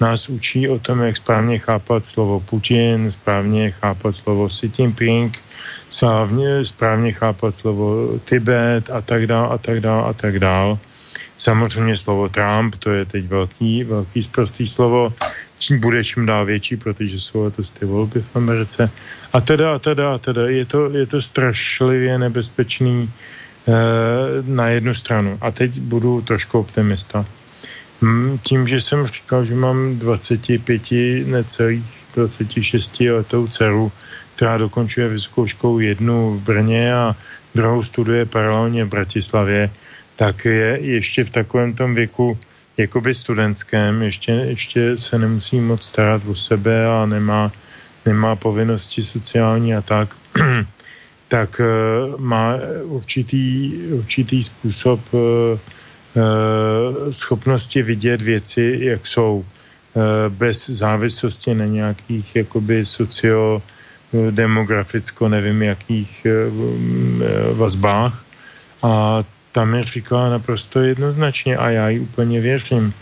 nás 0.02 0.30
učí 0.30 0.70
o 0.70 0.80
tom, 0.80 1.02
jak 1.02 1.18
správně 1.18 1.60
chápat 1.60 2.06
slovo 2.06 2.40
Putin, 2.40 3.12
správně 3.12 3.72
chápat 3.72 4.16
slovo 4.16 4.48
Xi 4.48 4.72
Jinping, 4.78 5.40
správně, 5.90 6.66
správně 6.66 7.12
chápat 7.14 7.56
slovo 7.56 8.20
Tibet 8.26 8.90
a 8.90 9.02
tak 9.02 9.28
dále 9.28 9.48
a 9.48 9.58
tak 9.58 9.80
dále 9.80 10.04
a 10.04 10.14
tak 10.14 10.40
dále. 10.40 10.78
Samozřejmě 11.38 11.98
slovo 11.98 12.30
Trump, 12.30 12.76
to 12.76 12.90
je 12.90 13.06
teď 13.06 13.26
velký, 13.26 13.84
velký 13.84 14.24
zprostý 14.24 14.68
slovo, 14.68 15.14
čím 15.60 15.80
bude 15.80 16.04
čím 16.04 16.26
dál 16.26 16.46
větší, 16.46 16.78
protože 16.78 17.20
jsou 17.20 17.50
to 17.50 17.64
ty 17.64 17.86
volby 17.86 18.22
v 18.22 18.36
Americe. 18.36 18.90
A 19.34 19.42
teda, 19.42 19.76
a 19.76 19.80
teda, 19.80 20.14
a 20.14 20.18
teda, 20.18 20.48
je 20.48 20.66
to, 20.66 20.90
je 20.90 21.06
to 21.06 21.22
strašlivě 21.22 22.18
nebezpečný 22.18 23.08
Eh, 23.08 23.43
na 24.46 24.68
jednu 24.68 24.94
stranu. 24.94 25.38
A 25.42 25.52
teď 25.52 25.80
budu 25.80 26.22
trošku 26.22 26.60
optimista. 26.60 27.26
Tím, 28.44 28.68
že 28.68 28.82
jsem 28.82 29.08
říkal, 29.08 29.46
že 29.46 29.56
mám 29.56 29.96
25, 29.96 30.92
necelých 31.26 31.84
26 32.16 33.00
letou 33.00 33.48
dceru, 33.48 33.92
která 34.36 34.58
dokončuje 34.58 35.10
vysokou 35.10 35.48
školu 35.48 35.80
jednu 35.80 36.38
v 36.38 36.42
Brně 36.42 36.96
a 36.96 37.16
druhou 37.56 37.84
studuje 37.84 38.26
paralelně 38.26 38.86
v 38.86 38.90
Bratislavě, 38.90 39.70
tak 40.16 40.46
je 40.46 40.78
ještě 40.82 41.24
v 41.24 41.30
takovém 41.30 41.74
tom 41.74 41.96
věku 41.96 42.38
jakoby 42.78 43.14
studentském, 43.14 44.02
ještě, 44.02 44.32
ještě 44.32 44.98
se 44.98 45.20
nemusí 45.20 45.60
moc 45.60 45.84
starat 45.84 46.22
o 46.28 46.36
sebe 46.36 46.88
a 46.88 47.06
nemá, 47.06 47.52
nemá 48.06 48.36
povinnosti 48.36 49.04
sociální 49.04 49.76
a 49.76 49.82
tak. 49.82 50.16
tak 51.34 51.58
eh, 51.58 51.66
má 52.22 52.62
určitý, 52.84 53.74
určitý 54.06 54.44
způsob 54.44 55.02
eh, 55.14 55.18
eh, 55.18 57.14
schopnosti 57.14 57.82
vidět 57.82 58.22
věci, 58.22 58.78
jak 58.94 59.08
jsou, 59.08 59.46
bez 60.30 60.70
závislosti 60.70 61.54
na 61.54 61.66
nějakých 61.66 62.36
jakoby 62.36 62.86
socio 62.86 63.62
nevím 65.30 65.62
jakých 65.62 66.28
vazbách. 67.54 68.26
A 68.82 69.22
tam 69.54 69.70
mi 69.70 69.84
říkala 69.84 70.30
naprosto 70.30 70.82
jednoznačně 70.82 71.58
a 71.58 71.70
já 71.70 71.90
ji 71.90 72.00
úplně 72.00 72.42
věřím, 72.42 72.94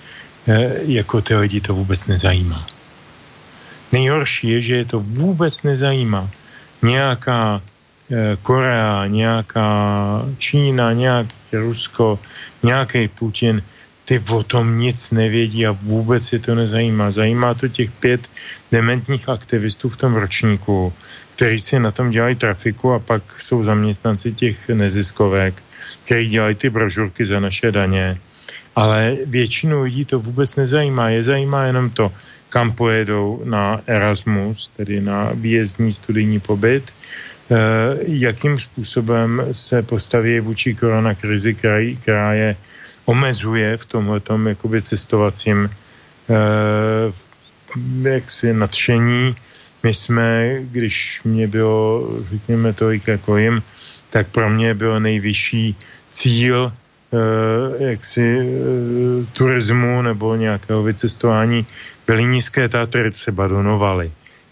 jako 0.84 1.22
ty 1.22 1.36
lidi 1.36 1.62
to 1.62 1.76
vůbec 1.76 2.08
nezajímá. 2.08 2.68
Nejhorší 3.92 4.48
je, 4.50 4.62
že 4.62 4.76
je 4.76 4.86
to 4.86 5.00
vůbec 5.00 5.64
nezajímá. 5.64 6.28
Nějaká 6.84 7.62
Korea, 8.42 9.08
nějaká 9.08 10.26
Čína, 10.38 10.94
nějaký 10.94 11.36
Rusko, 11.52 12.20
nějaký 12.64 13.08
Putin, 13.08 13.64
ty 14.06 14.24
o 14.30 14.44
tom 14.44 14.80
nic 14.80 15.12
nevědí 15.12 15.68
a 15.68 15.72
vůbec 15.72 16.34
je 16.34 16.40
to 16.40 16.56
nezajímá. 16.56 17.12
Zajímá 17.12 17.54
to 17.54 17.68
těch 17.68 17.92
pět 17.92 18.22
dementních 18.72 19.30
aktivistů 19.30 19.90
v 19.90 19.98
tom 19.98 20.16
ročníku, 20.16 20.94
kteří 21.36 21.60
si 21.60 21.80
na 21.80 21.92
tom 21.92 22.12
dělají 22.12 22.36
trafiku 22.36 22.92
a 22.94 23.00
pak 23.00 23.42
jsou 23.42 23.64
zaměstnanci 23.64 24.34
těch 24.34 24.70
neziskovek, 24.70 25.64
kteří 26.06 26.30
dělají 26.30 26.56
ty 26.56 26.70
brožurky 26.70 27.26
za 27.26 27.40
naše 27.40 27.72
daně. 27.72 28.18
Ale 28.76 29.18
většinu 29.26 29.82
lidí 29.84 30.06
to 30.06 30.20
vůbec 30.20 30.56
nezajímá. 30.56 31.10
Je 31.10 31.24
zajímá 31.24 31.64
jenom 31.64 31.90
to, 31.90 32.12
kam 32.50 32.72
pojedou 32.72 33.42
na 33.44 33.82
Erasmus, 33.88 34.72
tedy 34.78 35.02
na 35.02 35.32
výjezdní 35.34 35.94
studijní 35.94 36.40
pobyt, 36.40 36.84
jakým 38.08 38.60
způsobem 38.60 39.44
se 39.52 39.82
postaví 39.82 40.40
vůči 40.40 40.76
koronakrizi, 40.76 41.54
která, 41.54 41.78
která 42.02 42.34
je 42.34 42.56
omezuje 43.06 43.78
v 43.78 43.86
tomhletom 43.86 44.48
jakoby 44.48 44.82
cestovacím 44.82 45.70
eh, 46.30 48.10
jaksi 48.10 48.54
nadšení. 48.54 49.36
My 49.84 49.94
jsme, 49.94 50.58
když 50.62 51.22
mě 51.24 51.48
bylo, 51.48 52.08
řekněme, 52.24 52.74
tolik 52.74 53.08
jako 53.08 53.38
jim, 53.38 53.64
tak 54.10 54.28
pro 54.28 54.50
mě 54.50 54.74
byl 54.74 55.00
nejvyšší 55.00 55.76
cíl 56.12 56.72
eh, 56.72 57.92
jaksi 57.92 58.40
turismu 59.34 60.02
nebo 60.02 60.36
nějakého 60.36 60.84
vycestování 60.84 61.66
byly 62.08 62.26
nízké 62.26 62.70
Tatry 62.70 63.12
třeba 63.12 63.48
do 63.48 63.64
Novaly. 63.64 64.12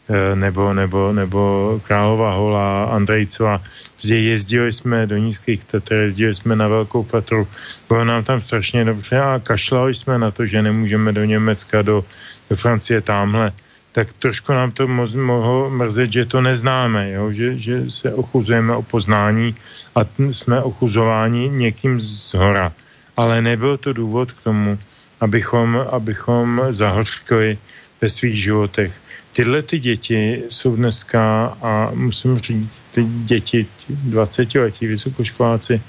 Eh, 0.10 0.36
nebo, 0.36 0.74
nebo, 0.74 1.14
nebo 1.14 1.82
Králová 1.86 2.34
hola, 2.34 2.84
Andrejcova, 2.84 3.62
že 3.98 4.18
jezdili 4.18 4.74
jsme 4.74 5.08
do 5.08 5.18
nízkých 5.18 5.64
Tatr, 5.64 5.94
jezdili 5.94 6.36
jsme 6.36 6.56
na 6.56 6.68
Velkou 6.68 7.04
Patru, 7.04 7.48
bylo 7.88 8.06
nám 8.06 8.24
tam 8.24 8.42
strašně 8.42 8.86
dobře 8.86 9.20
a 9.20 9.40
kašlali 9.40 9.94
jsme 9.94 10.18
na 10.18 10.32
to, 10.32 10.46
že 10.46 10.62
nemůžeme 10.62 11.12
do 11.14 11.24
Německa, 11.26 11.82
do, 11.82 12.06
do 12.50 12.56
Francie 12.56 13.02
tamhle 13.02 13.54
tak 13.92 14.14
trošku 14.14 14.54
nám 14.54 14.72
to 14.72 14.88
moc 14.88 15.16
mohlo 15.16 15.70
mrzet, 15.70 16.14
že 16.14 16.26
to 16.26 16.42
neznáme, 16.42 17.12
jo? 17.12 17.32
Že, 17.32 17.58
že 17.58 17.76
se 17.92 18.14
ochuzujeme 18.14 18.76
o 18.76 18.82
poznání 18.82 19.56
a 19.96 20.00
jsme 20.32 20.62
ochuzováni 20.62 21.50
někým 21.50 22.02
z 22.02 22.34
hora. 22.34 22.74
Ale 23.18 23.42
nebyl 23.42 23.78
to 23.78 23.94
důvod 23.94 24.32
k 24.32 24.44
tomu, 24.44 24.80
abychom, 25.20 25.86
abychom 25.92 26.62
zahořkli 26.72 27.58
ve 28.02 28.10
svých 28.10 28.44
životech 28.44 28.94
tyhle 29.40 29.62
ty 29.62 29.80
děti 29.80 30.44
jsou 30.50 30.76
dneska, 30.76 31.56
a 31.62 31.92
musím 31.94 32.40
říct, 32.40 32.84
ty 32.92 33.04
děti, 33.04 33.68
20 33.90 34.56
letí 34.56 34.88
vysokoškoláci, 34.88 35.82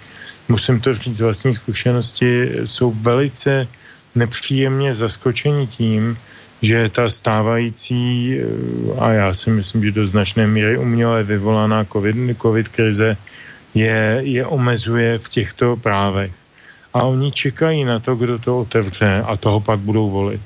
musím 0.48 0.80
to 0.80 0.94
říct 0.94 1.16
z 1.16 1.20
vlastní 1.20 1.54
zkušenosti, 1.54 2.50
jsou 2.64 2.90
velice 2.90 3.66
nepříjemně 4.14 4.94
zaskočeni 4.94 5.66
tím, 5.66 6.18
že 6.62 6.88
ta 6.94 7.10
stávající, 7.10 8.38
a 8.98 9.12
já 9.12 9.34
si 9.34 9.50
myslím, 9.50 9.84
že 9.84 9.98
do 9.98 10.06
značné 10.06 10.46
míry 10.46 10.78
uměle 10.78 11.22
vyvolaná 11.22 11.84
COVID, 11.84 12.16
COVID 12.42 12.68
krize 12.68 13.16
je, 13.74 14.20
je 14.22 14.46
omezuje 14.46 15.18
v 15.18 15.28
těchto 15.28 15.76
právech. 15.76 16.32
A 16.94 17.02
oni 17.02 17.32
čekají 17.32 17.84
na 17.84 17.98
to, 17.98 18.14
kdo 18.14 18.38
to 18.38 18.60
otevře 18.60 19.22
a 19.26 19.36
toho 19.36 19.60
pak 19.60 19.78
budou 19.78 20.10
volit. 20.10 20.40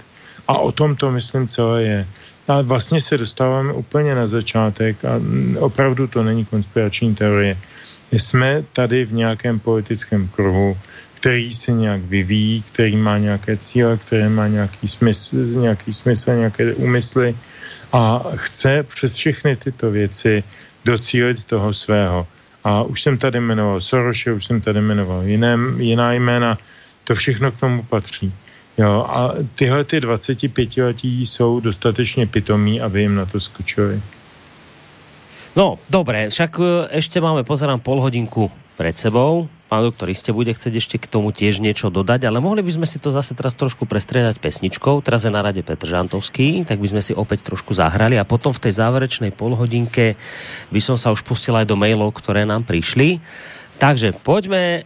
A 0.48 0.58
o 0.58 0.72
tom 0.72 0.96
to, 0.96 1.12
myslím, 1.12 1.48
celé 1.48 1.82
je. 1.82 2.06
A 2.48 2.62
vlastně 2.62 3.00
se 3.00 3.18
dostáváme 3.18 3.72
úplně 3.72 4.14
na 4.14 4.26
začátek 4.26 5.04
a 5.04 5.20
opravdu 5.58 6.06
to 6.06 6.22
není 6.22 6.44
konspirační 6.44 7.14
teorie. 7.14 7.56
Jsme 8.12 8.64
tady 8.72 9.04
v 9.04 9.12
nějakém 9.12 9.58
politickém 9.58 10.28
kruhu, 10.28 10.76
který 11.14 11.52
se 11.52 11.72
nějak 11.72 12.00
vyvíjí, 12.00 12.62
který 12.62 12.96
má 12.96 13.18
nějaké 13.18 13.56
cíle, 13.56 13.96
který 13.96 14.28
má 14.28 14.48
nějaký 14.48 14.88
smysl, 14.88 15.36
nějaký 15.36 15.92
smysl, 15.92 16.32
nějaké 16.32 16.74
úmysly 16.74 17.36
a 17.92 18.24
chce 18.36 18.82
přes 18.82 19.14
všechny 19.14 19.56
tyto 19.56 19.90
věci 19.90 20.44
docílit 20.84 21.44
toho 21.44 21.74
svého. 21.74 22.26
A 22.64 22.82
už 22.82 23.02
jsem 23.02 23.18
tady 23.18 23.40
jmenoval 23.40 23.80
Soroše, 23.80 24.32
už 24.32 24.44
jsem 24.44 24.60
tady 24.60 24.80
jmenoval 24.80 25.22
jiné, 25.22 25.56
jiná 25.76 26.12
jména, 26.12 26.58
to 27.04 27.14
všechno 27.14 27.52
k 27.52 27.60
tomu 27.60 27.82
patří. 27.82 28.32
Jo, 28.78 29.06
a 29.08 29.34
tyhle 29.54 29.84
ty 29.84 30.00
25 30.00 30.76
letí 30.76 31.26
jsou 31.26 31.60
dostatečně 31.60 32.26
pitomí, 32.26 32.80
aby 32.80 33.00
jim 33.00 33.14
na 33.14 33.26
to 33.26 33.40
skočili. 33.40 34.02
No, 35.54 35.78
dobre, 35.86 36.26
však 36.34 36.50
e, 36.58 36.98
ešte 36.98 37.22
máme, 37.22 37.46
pozerám, 37.46 37.78
pol 37.78 38.02
hodinku 38.02 38.50
pred 38.74 38.98
sebou. 38.98 39.46
Pán 39.70 39.86
doktor, 39.86 40.10
iste 40.10 40.34
bude 40.34 40.50
chcieť 40.50 40.74
ešte 40.74 40.96
k 40.98 41.06
tomu 41.06 41.30
tiež 41.30 41.62
niečo 41.62 41.94
dodať, 41.94 42.26
ale 42.26 42.42
mohli 42.42 42.58
by 42.58 42.74
sme 42.74 42.86
si 42.90 42.98
to 42.98 43.14
zase 43.14 43.38
teraz 43.38 43.54
trošku 43.54 43.86
prestriedať 43.86 44.42
pesničkou. 44.42 44.98
Teraz 45.06 45.22
je 45.22 45.30
na 45.30 45.46
rade 45.46 45.62
Petr 45.62 45.86
Žantovský, 45.86 46.66
tak 46.66 46.82
by 46.82 46.90
sme 46.90 47.02
si 47.06 47.14
opäť 47.14 47.46
trošku 47.46 47.70
zahrali 47.70 48.18
a 48.18 48.26
potom 48.26 48.50
v 48.50 48.66
tej 48.66 48.82
záverečnej 48.82 49.30
polhodinke 49.30 50.18
by 50.74 50.80
som 50.82 50.98
sa 50.98 51.14
už 51.14 51.22
pustil 51.22 51.54
aj 51.54 51.70
do 51.70 51.78
mailov, 51.78 52.10
ktoré 52.18 52.42
nám 52.42 52.66
prišli. 52.66 53.22
Takže 53.78 54.10
poďme 54.26 54.82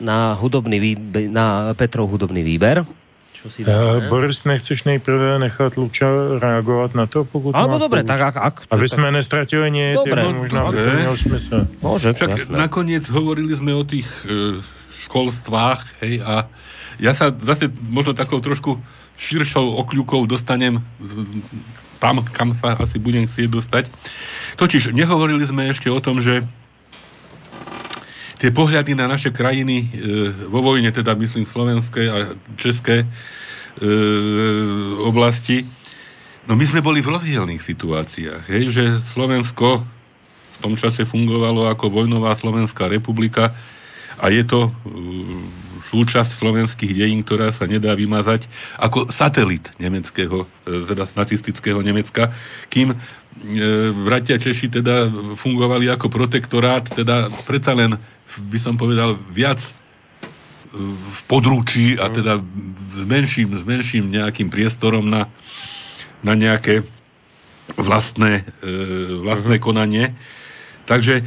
na, 0.00 0.32
hudobný 0.32 0.80
výber, 0.80 1.28
na 1.28 1.76
Petrov 1.76 2.08
hudobný 2.08 2.40
výber 2.40 2.88
čo 3.36 3.52
si 3.52 3.60
dáme. 3.60 4.08
Uh, 4.08 4.08
Boris, 4.08 4.48
nechceš 4.48 4.88
nejprve 4.88 5.36
nechat 5.36 5.76
Luča 5.76 6.40
reagovat 6.40 6.96
na 6.96 7.04
to, 7.04 7.28
pokud 7.28 7.52
Alebo 7.52 7.76
dobre, 7.76 8.00
tak 8.00 8.32
ak... 8.32 8.36
ak 8.40 8.54
aby 8.72 8.86
tak... 8.88 8.94
sme 8.96 9.12
nestratili 9.12 9.68
nie, 9.68 9.92
dobre, 9.92 10.24
možná 10.24 10.72
smysl. 11.20 11.68
Môže, 11.84 12.16
Však 12.16 12.48
jasné. 12.48 12.56
nakoniec 12.56 13.04
hovorili 13.12 13.52
sme 13.52 13.76
o 13.76 13.84
tých 13.84 14.08
e, 14.24 14.64
školstvách, 15.04 16.00
hej, 16.00 16.24
a 16.24 16.48
ja 16.96 17.12
sa 17.12 17.28
zase 17.28 17.68
možno 17.92 18.16
takou 18.16 18.40
trošku 18.40 18.80
širšou 19.20 19.80
okľukou 19.84 20.24
dostanem 20.24 20.80
tam, 21.96 22.20
kam 22.28 22.52
sa 22.52 22.76
asi 22.76 23.00
budem 23.00 23.24
chcieť 23.24 23.48
dostať. 23.48 23.84
Totiž 24.60 24.92
nehovorili 24.92 25.44
sme 25.48 25.72
ešte 25.72 25.88
o 25.88 26.00
tom, 26.00 26.20
že 26.20 26.44
tie 28.36 28.50
pohľady 28.52 28.92
na 28.96 29.08
naše 29.08 29.32
krajiny 29.32 29.76
e, 29.82 29.86
vo 30.48 30.60
vojne, 30.60 30.92
teda 30.92 31.16
myslím 31.16 31.48
slovenské 31.48 32.02
a 32.08 32.16
české 32.60 33.02
e, 33.02 33.06
oblasti, 35.04 35.64
no 36.44 36.54
my 36.54 36.64
sme 36.64 36.84
boli 36.84 37.00
v 37.00 37.12
rozdielných 37.16 37.64
situáciách. 37.64 38.42
Hej, 38.52 38.64
že 38.72 38.84
Slovensko 39.00 39.84
v 40.56 40.58
tom 40.64 40.74
čase 40.76 41.04
fungovalo 41.04 41.68
ako 41.68 41.92
vojnová 41.92 42.32
Slovenská 42.32 42.88
republika 42.88 43.52
a 44.16 44.32
je 44.32 44.44
to 44.44 44.60
e, 44.68 44.70
súčasť 45.86 46.30
slovenských 46.32 46.92
dejín, 46.92 47.22
ktorá 47.22 47.52
sa 47.52 47.68
nedá 47.68 47.94
vymazať 47.94 48.48
ako 48.80 49.12
satelit 49.12 49.70
nemeckého, 49.76 50.48
e, 50.64 50.88
teda 50.88 51.04
nacistického 51.12 51.80
Nemecka, 51.84 52.32
kým 52.72 52.92
e, 52.92 52.96
bratia 53.92 54.40
Češi 54.40 54.80
teda 54.80 55.12
fungovali 55.36 55.92
ako 55.92 56.08
protektorát, 56.08 56.88
teda 56.88 57.28
predsa 57.44 57.76
len 57.76 58.00
by 58.36 58.58
som 58.60 58.74
povedal, 58.76 59.16
viac 59.32 59.62
e, 59.62 59.72
v 60.92 61.20
područí 61.30 61.96
a 61.96 62.10
teda 62.12 62.42
s 62.92 63.02
menším, 63.06 63.56
s 63.56 63.64
menším 63.64 64.12
nejakým 64.12 64.52
priestorom 64.52 65.06
na, 65.06 65.30
na 66.20 66.34
nejaké 66.36 66.84
vlastné, 67.78 68.44
e, 68.62 68.68
vlastné 69.24 69.56
konanie. 69.58 70.12
Takže 70.86 71.26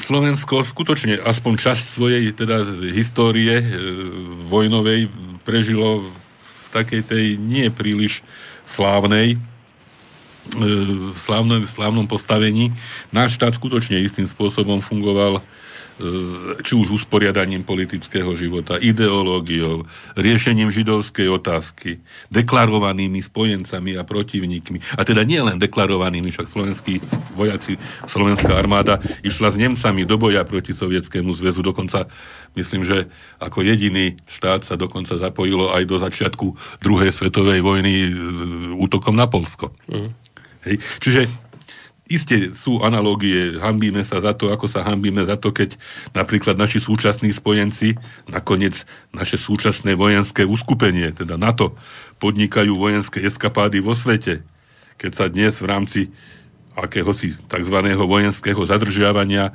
Slovensko 0.00 0.64
skutočne 0.64 1.20
aspoň 1.20 1.52
časť 1.60 1.84
svojej 1.84 2.24
teda 2.32 2.64
histórie 2.92 3.60
e, 3.60 3.66
vojnovej 4.48 5.12
prežilo 5.44 6.08
v 6.08 6.66
takej 6.72 7.02
tej 7.04 7.24
nie 7.36 7.68
príliš 7.72 8.22
slávnej 8.68 9.40
v 10.50 11.14
slávnom, 11.20 11.62
v 11.62 11.70
slávnom 11.70 12.06
postavení. 12.08 12.72
Náš 13.12 13.38
štát 13.38 13.54
skutočne 13.54 14.00
istým 14.00 14.24
spôsobom 14.24 14.80
fungoval 14.80 15.38
E, 15.38 15.59
či 16.64 16.72
už 16.74 16.96
usporiadaním 16.96 17.62
politického 17.62 18.32
života, 18.34 18.80
ideológiou, 18.80 19.84
riešením 20.16 20.72
židovskej 20.72 21.28
otázky, 21.28 22.00
deklarovanými 22.32 23.20
spojencami 23.20 24.00
a 24.00 24.02
protivníkmi. 24.02 24.96
A 24.96 25.02
teda 25.04 25.22
nie 25.22 25.40
len 25.44 25.60
deklarovanými, 25.60 26.32
však 26.32 26.48
slovenskí 26.48 27.04
vojaci, 27.36 27.76
slovenská 28.08 28.56
armáda 28.56 28.98
išla 29.20 29.52
s 29.52 29.60
Nemcami 29.60 30.08
do 30.08 30.16
boja 30.16 30.42
proti 30.48 30.72
Sovietskému 30.72 31.30
zväzu. 31.36 31.60
Dokonca, 31.60 32.08
myslím, 32.56 32.82
že 32.82 33.12
ako 33.36 33.60
jediný 33.62 34.16
štát 34.24 34.64
sa 34.64 34.74
dokonca 34.80 35.20
zapojilo 35.20 35.72
aj 35.76 35.84
do 35.84 35.96
začiatku 36.00 36.46
druhej 36.80 37.12
svetovej 37.12 37.60
vojny 37.60 37.94
e, 38.06 38.10
útokom 38.76 39.12
na 39.12 39.28
Polsko. 39.28 39.76
Mm. 39.86 40.16
Hej. 40.64 40.76
Čiže 41.00 41.49
Isté 42.10 42.50
sú 42.50 42.82
analógie, 42.82 43.54
hambíme 43.62 44.02
sa 44.02 44.18
za 44.18 44.34
to, 44.34 44.50
ako 44.50 44.66
sa 44.66 44.82
hambíme 44.82 45.22
za 45.22 45.38
to, 45.38 45.54
keď 45.54 45.78
napríklad 46.10 46.58
naši 46.58 46.82
súčasní 46.82 47.30
spojenci, 47.30 47.94
nakoniec 48.26 48.82
naše 49.14 49.38
súčasné 49.38 49.94
vojenské 49.94 50.42
uskupenie, 50.42 51.14
teda 51.14 51.38
NATO, 51.38 51.78
podnikajú 52.18 52.74
vojenské 52.74 53.22
eskapády 53.22 53.78
vo 53.78 53.94
svete. 53.94 54.42
Keď 54.98 55.12
sa 55.14 55.30
dnes 55.30 55.54
v 55.62 55.70
rámci 55.70 56.00
akéhosi 56.74 57.38
tzv. 57.46 57.76
vojenského 57.94 58.58
zadržiavania 58.66 59.54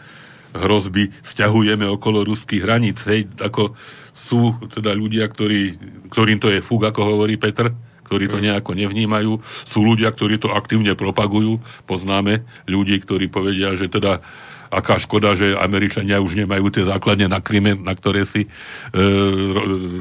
hrozby 0.55 1.11
stiahujeme 1.27 1.83
okolo 1.91 2.23
ruských 2.23 2.63
hraníc, 2.63 3.03
hej, 3.11 3.27
ako 3.43 3.75
sú 4.15 4.55
teda 4.71 4.95
ľudia, 4.95 5.27
ktorí, 5.27 5.75
ktorým 6.07 6.39
to 6.39 6.47
je 6.47 6.63
fúk, 6.63 6.87
ako 6.87 7.03
hovorí 7.03 7.35
Petr, 7.35 7.75
ktorí 8.05 8.29
to 8.29 8.37
nejako 8.37 8.77
nevnímajú. 8.77 9.41
Sú 9.65 9.81
ľudia, 9.81 10.13
ktorí 10.13 10.37
to 10.37 10.53
aktívne 10.53 10.93
propagujú. 10.93 11.59
Poznáme 11.89 12.45
ľudí, 12.69 13.01
ktorí 13.01 13.27
povedia, 13.27 13.73
že 13.73 13.89
teda 13.89 14.21
aká 14.69 15.01
škoda, 15.01 15.33
že 15.33 15.57
Američania 15.57 16.21
už 16.21 16.37
nemajú 16.37 16.69
tie 16.69 16.85
základne 16.85 17.29
na 17.29 17.41
Kryme, 17.41 17.77
na 17.77 17.93
ktoré 17.97 18.27
si 18.27 18.45
e, 18.45 18.49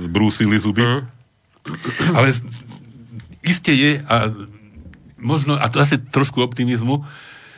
brúsili 0.09 0.56
zuby. 0.59 0.82
Mm. 0.82 1.02
Ale 2.12 2.28
iste 3.44 3.72
je, 3.72 4.01
a 4.05 4.28
možno, 5.20 5.56
a 5.56 5.66
to 5.72 5.81
asi 5.81 5.97
trošku 6.01 6.40
optimizmu, 6.44 7.05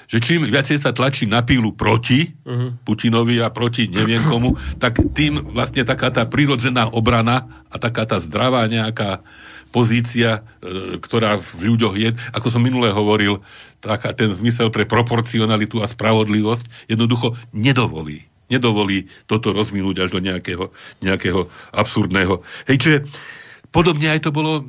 že 0.06 0.22
čím 0.22 0.46
viacej 0.46 0.78
sa 0.78 0.94
tlačí 0.94 1.26
na 1.26 1.42
pílu 1.42 1.74
proti 1.74 2.30
uh-huh. 2.46 2.78
Putinovi 2.86 3.42
a 3.42 3.50
proti 3.50 3.90
neviem 3.90 4.22
komu, 4.22 4.54
tak 4.78 5.02
tým 5.14 5.50
vlastne 5.50 5.82
taká 5.82 6.14
tá 6.14 6.22
prírodzená 6.22 6.86
obrana 6.94 7.66
a 7.66 7.76
taká 7.82 8.06
tá 8.06 8.22
zdravá 8.22 8.70
nejaká 8.70 9.26
pozícia, 9.70 10.46
e, 10.62 11.00
ktorá 11.00 11.38
v 11.38 11.74
ľuďoch 11.74 11.94
je, 11.98 12.10
ako 12.32 12.48
som 12.48 12.62
minule 12.62 12.90
hovoril, 12.90 13.42
taká 13.82 14.10
ten 14.16 14.32
zmysel 14.32 14.72
pre 14.72 14.88
proporcionalitu 14.88 15.82
a 15.82 15.90
spravodlivosť 15.90 16.90
jednoducho 16.90 17.38
nedovolí. 17.52 18.26
Nedovolí 18.46 19.10
toto 19.26 19.50
rozvinúť 19.50 20.06
až 20.06 20.10
do 20.16 20.20
nejakého, 20.22 20.70
nejakého 21.02 21.50
absurdného. 21.74 22.46
Hej, 22.70 22.76
čiže 22.78 22.98
podobne 23.74 24.14
aj 24.14 24.22
to 24.22 24.30
bolo 24.30 24.62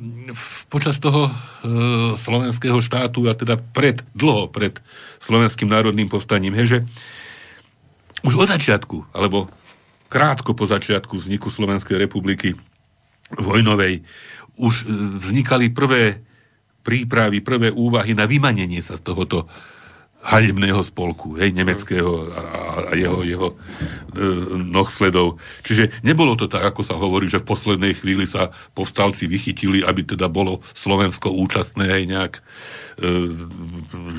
počas 0.68 0.98
toho 0.98 1.30
e, 1.30 1.32
slovenského 2.18 2.78
štátu 2.82 3.30
a 3.30 3.38
teda 3.38 3.56
pred, 3.56 4.02
dlho 4.12 4.50
pred 4.50 4.76
slovenským 5.22 5.70
národným 5.70 6.10
povstaním. 6.10 6.58
Hej, 6.58 6.66
že 6.66 6.78
už 8.26 8.34
od 8.34 8.50
začiatku, 8.50 9.14
alebo 9.14 9.46
krátko 10.10 10.56
po 10.56 10.66
začiatku 10.66 11.14
vzniku 11.14 11.52
Slovenskej 11.52 12.02
republiky 12.02 12.58
vojnovej, 13.36 14.02
už 14.58 14.84
e, 14.84 14.84
vznikali 15.22 15.70
prvé 15.70 16.20
prípravy, 16.82 17.44
prvé 17.44 17.68
úvahy 17.68 18.16
na 18.16 18.24
vymanenie 18.24 18.80
sa 18.80 18.96
z 18.96 19.04
tohoto 19.04 19.44
hanebného 20.18 20.82
spolku, 20.82 21.38
hej, 21.38 21.54
nemeckého 21.54 22.26
a, 22.34 22.42
a 22.90 22.92
jeho, 22.98 23.22
jeho 23.22 23.48
e, 23.54 23.56
nohsledov. 24.58 25.38
Čiže 25.62 26.02
nebolo 26.02 26.34
to 26.34 26.50
tak, 26.50 26.74
ako 26.74 26.82
sa 26.82 26.98
hovorí, 26.98 27.30
že 27.30 27.38
v 27.38 27.48
poslednej 27.54 27.94
chvíli 27.94 28.26
sa 28.26 28.50
povstalci 28.74 29.30
vychytili, 29.30 29.86
aby 29.86 30.02
teda 30.02 30.26
bolo 30.26 30.66
Slovensko 30.74 31.30
účastné, 31.30 31.86
hej, 31.86 32.10
nejak 32.10 32.34
e, 32.34 32.42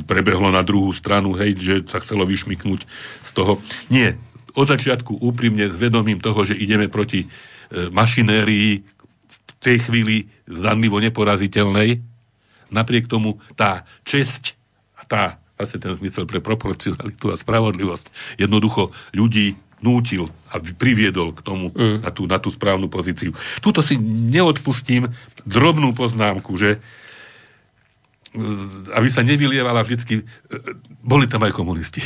prebehlo 0.07 0.47
na 0.55 0.63
druhú 0.63 0.95
stranu, 0.95 1.35
hej, 1.35 1.59
že 1.59 1.75
sa 1.91 1.99
chcelo 1.99 2.23
vyšmiknúť 2.23 2.87
z 3.25 3.29
toho. 3.35 3.59
Nie, 3.91 4.15
od 4.55 4.71
začiatku 4.71 5.19
úprimne 5.19 5.67
s 5.67 5.75
vedomím 5.75 6.23
toho, 6.23 6.47
že 6.47 6.55
ideme 6.55 6.87
proti 6.87 7.27
e, 7.27 7.91
mašinérii, 7.91 8.87
tej 9.59 9.77
chvíli 9.83 10.31
zdanlivo 10.47 10.99
neporaziteľnej. 11.03 11.99
Napriek 12.69 13.09
tomu 13.09 13.41
tá 13.57 13.83
česť 14.07 14.55
a 14.95 15.03
tá, 15.03 15.23
asi 15.59 15.81
ten 15.81 15.91
zmysel 15.91 16.29
pre 16.29 16.39
proporcionalitu 16.39 17.33
a 17.33 17.39
spravodlivosť 17.39 18.37
jednoducho 18.39 18.93
ľudí 19.11 19.57
nútil 19.79 20.27
a 20.51 20.59
priviedol 20.59 21.31
k 21.31 21.39
tomu 21.39 21.71
mm. 21.71 22.03
na, 22.03 22.09
tú, 22.11 22.27
na 22.27 22.37
tú 22.37 22.51
správnu 22.51 22.91
pozíciu. 22.91 23.31
Tuto 23.63 23.79
si 23.79 23.95
neodpustím 23.99 25.07
drobnú 25.47 25.95
poznámku, 25.95 26.59
že 26.59 26.83
aby 28.93 29.07
sa 29.09 29.25
nevylievala 29.25 29.81
vždycky, 29.81 30.21
boli 31.01 31.25
tam 31.25 31.41
aj 31.41 31.53
komunisti. 31.53 31.97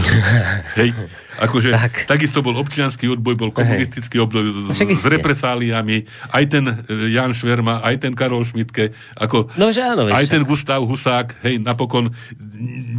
Hej, 0.80 0.96
akože 1.36 1.70
Tak. 1.76 2.08
tak. 2.08 2.16
takisto 2.16 2.40
bol 2.40 2.56
občianský 2.56 3.12
odboj, 3.12 3.34
bol 3.36 3.50
komunistický 3.52 4.24
odboj 4.24 4.72
s 4.72 4.80
iste. 4.80 5.12
represáliami, 5.12 6.08
aj 6.32 6.44
ten 6.48 6.64
e, 6.64 6.74
Jan 7.12 7.36
Šverma, 7.36 7.84
aj 7.84 8.08
ten 8.08 8.16
Karol 8.16 8.40
Šmitke, 8.40 8.96
ako 9.20 9.52
No, 9.60 9.68
že 9.68 9.84
áno, 9.84 10.08
aj 10.08 10.32
ten. 10.32 10.42
Gustav 10.48 10.80
Husák, 10.80 11.44
hej, 11.44 11.60
napokon 11.60 12.08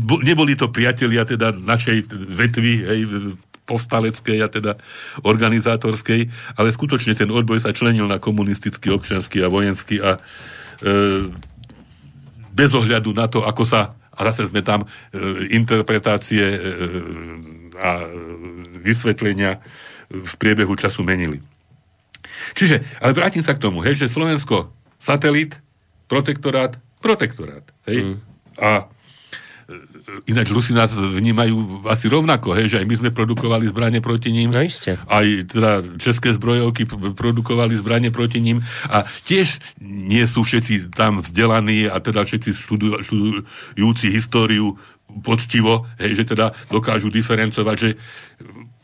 bo, 0.06 0.22
neboli 0.22 0.54
to 0.54 0.70
priatelia 0.70 1.26
teda 1.26 1.50
našej 1.58 2.06
vetvy, 2.14 2.74
hej, 2.86 3.02
povstaleckej 3.66 4.38
a 4.44 4.48
teda 4.52 4.72
organizátorskej, 5.24 6.28
ale 6.60 6.70
skutočne 6.76 7.16
ten 7.16 7.30
odboj 7.32 7.62
sa 7.64 7.72
členil 7.72 8.06
na 8.06 8.20
komunistický, 8.20 8.92
občiansky 8.92 9.40
a 9.42 9.48
vojenský 9.48 10.04
a 10.04 10.20
e, 10.82 11.50
bez 12.52 12.76
ohľadu 12.76 13.16
na 13.16 13.26
to, 13.32 13.44
ako 13.48 13.64
sa, 13.64 13.96
a 14.12 14.20
zase 14.32 14.52
sme 14.52 14.62
tam, 14.62 14.84
e, 14.84 14.88
interpretácie 15.56 16.44
e, 16.44 16.60
a 17.82 18.06
vysvetlenia 18.84 19.64
v 20.12 20.34
priebehu 20.38 20.76
času 20.76 21.02
menili. 21.02 21.40
Čiže, 22.54 22.84
ale 23.00 23.16
vrátim 23.16 23.42
sa 23.42 23.56
k 23.56 23.64
tomu, 23.64 23.82
hej, 23.82 23.98
že 23.98 24.12
Slovensko 24.12 24.70
satelit, 25.02 25.58
protektorát, 26.06 26.78
protektorát. 27.02 27.66
Hej? 27.90 27.98
Mm. 28.06 28.18
A 28.62 28.92
ináč 30.26 30.50
Rusi 30.52 30.74
nás 30.74 30.94
vnímajú 30.94 31.86
asi 31.88 32.10
rovnako, 32.10 32.58
hej, 32.58 32.74
že 32.74 32.78
aj 32.82 32.88
my 32.88 32.96
sme 32.98 33.10
produkovali 33.14 33.70
zbranie 33.70 34.00
proti 34.02 34.34
ním. 34.34 34.50
No 34.50 34.62
iste. 34.62 34.98
Aj 35.08 35.26
teda 35.46 35.86
české 36.02 36.34
zbrojovky 36.34 36.90
produkovali 37.16 37.78
zbranie 37.78 38.10
proti 38.10 38.42
ním 38.42 38.66
a 38.90 39.06
tiež 39.26 39.62
nie 39.82 40.24
sú 40.26 40.44
všetci 40.44 40.94
tam 40.94 41.22
vzdelaní 41.22 41.88
a 41.88 42.02
teda 42.02 42.26
všetci 42.26 42.50
študu, 42.56 43.02
študujúci 43.06 44.08
históriu 44.12 44.76
poctivo, 45.22 45.86
hej, 46.00 46.24
že 46.24 46.36
teda 46.36 46.56
dokážu 46.72 47.12
diferencovať, 47.12 47.76
že 47.76 47.90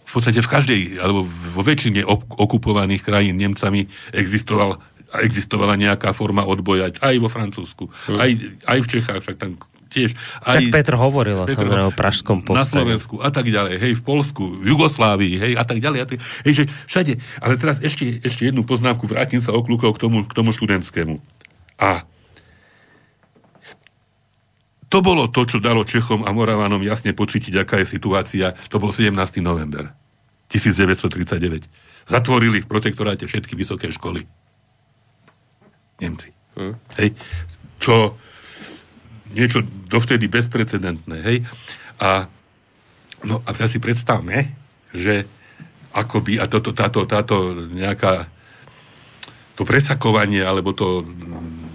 v 0.07 0.11
podstate 0.11 0.39
v 0.39 0.51
každej, 0.51 0.81
alebo 1.03 1.27
vo 1.27 1.63
väčšine 1.63 2.03
ok- 2.03 2.39
okupovaných 2.39 3.03
krajín 3.03 3.39
Nemcami 3.39 3.87
existoval, 4.11 4.79
existovala 5.23 5.79
nejaká 5.79 6.11
forma 6.11 6.43
odboja, 6.43 6.91
aj 6.99 7.15
vo 7.19 7.27
Francúzsku, 7.31 7.87
aj, 8.11 8.31
aj 8.67 8.77
v 8.83 8.87
Čechách, 8.87 9.23
však 9.23 9.39
tam 9.39 9.59
tiež. 9.87 10.13
Aj, 10.43 10.59
Však 10.59 10.69
Petr 10.71 10.93
hovoril 10.99 11.39
Petr- 11.47 11.63
samozrejme 11.63 11.87
o 11.89 11.93
pražskom 11.95 12.37
na 12.43 12.45
povstane. 12.45 12.83
Slovensku 12.83 13.15
a 13.23 13.29
tak 13.31 13.47
ďalej, 13.47 13.75
hej, 13.79 13.93
v 13.97 14.03
Polsku, 14.03 14.43
v 14.59 14.65
Jugoslávii, 14.75 15.35
hej, 15.39 15.53
a 15.55 15.63
tak 15.63 15.79
ďalej. 15.79 15.99
A 16.03 16.05
tak, 16.05 16.19
hej, 16.19 16.53
že 16.53 16.63
všade. 16.85 17.13
Ale 17.39 17.53
teraz 17.57 17.79
ešte, 17.79 18.19
ešte 18.21 18.47
jednu 18.47 18.67
poznámku, 18.67 19.07
vrátim 19.07 19.39
sa 19.39 19.55
okľúkov 19.55 19.95
k 19.95 19.99
tomu, 19.99 20.17
k 20.27 20.33
tomu 20.35 20.51
študentskému. 20.51 21.19
A 21.81 22.03
to 24.87 25.03
bolo 25.03 25.27
to, 25.27 25.43
čo 25.43 25.59
dalo 25.59 25.83
Čechom 25.83 26.23
a 26.23 26.31
Moravanom 26.31 26.79
jasne 26.79 27.11
pocítiť, 27.11 27.59
aká 27.59 27.83
je 27.83 27.87
situácia. 27.91 28.55
To 28.71 28.79
bol 28.79 28.95
17. 28.95 29.11
november 29.43 29.91
1939. 30.47 31.67
Zatvorili 32.07 32.63
v 32.63 32.67
protektoráte 32.71 33.27
všetky 33.27 33.51
vysoké 33.51 33.91
školy. 33.91 34.23
Nemci. 35.99 36.31
Hm. 36.55 36.75
Hej. 37.03 37.09
Čo 37.83 38.15
niečo 39.37 39.61
dovtedy 39.85 40.25
bezprecedentné, 40.25 41.17
hej. 41.21 41.37
A 42.01 42.25
no 43.21 43.45
a 43.45 43.51
si 43.53 43.77
predstavme, 43.77 44.49
že 44.93 45.29
akoby, 45.93 46.41
a 46.41 46.45
toto, 46.49 46.73
táto, 46.73 47.05
táto 47.05 47.53
nejaká 47.73 48.25
to 49.57 49.65
presakovanie, 49.65 50.45
alebo 50.45 50.73
to 50.73 51.01
mm, 51.01 51.65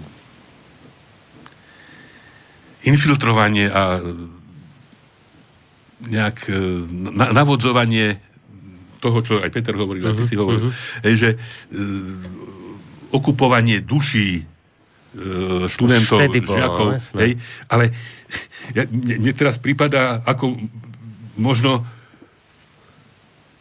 infiltrovanie 2.87 3.67
a 3.67 3.99
nejak 6.03 6.47
e, 6.47 6.55
na, 7.11 7.31
navodzovanie 7.35 8.19
toho, 9.03 9.19
čo 9.19 9.33
aj 9.43 9.51
Peter 9.51 9.75
hovoril, 9.75 10.07
uh-huh, 10.07 10.15
a 10.15 10.19
ty 10.19 10.23
si 10.23 10.39
hovoril, 10.39 10.71
uh-huh. 10.71 11.15
že 11.15 11.35
e, 11.35 11.37
okupovanie 13.11 13.83
duší 13.83 14.47
študentov, 15.69 16.17
Vtedy 16.17 16.39
bolo, 16.39 16.55
žiakov, 16.55 16.87
jasné. 16.93 17.19
hej, 17.21 17.31
ale 17.67 17.85
ja, 18.71 18.83
mne, 18.83 19.15
mne 19.19 19.33
teraz 19.33 19.55
prípada 19.57 20.21
ako 20.23 20.57
možno 21.33 21.85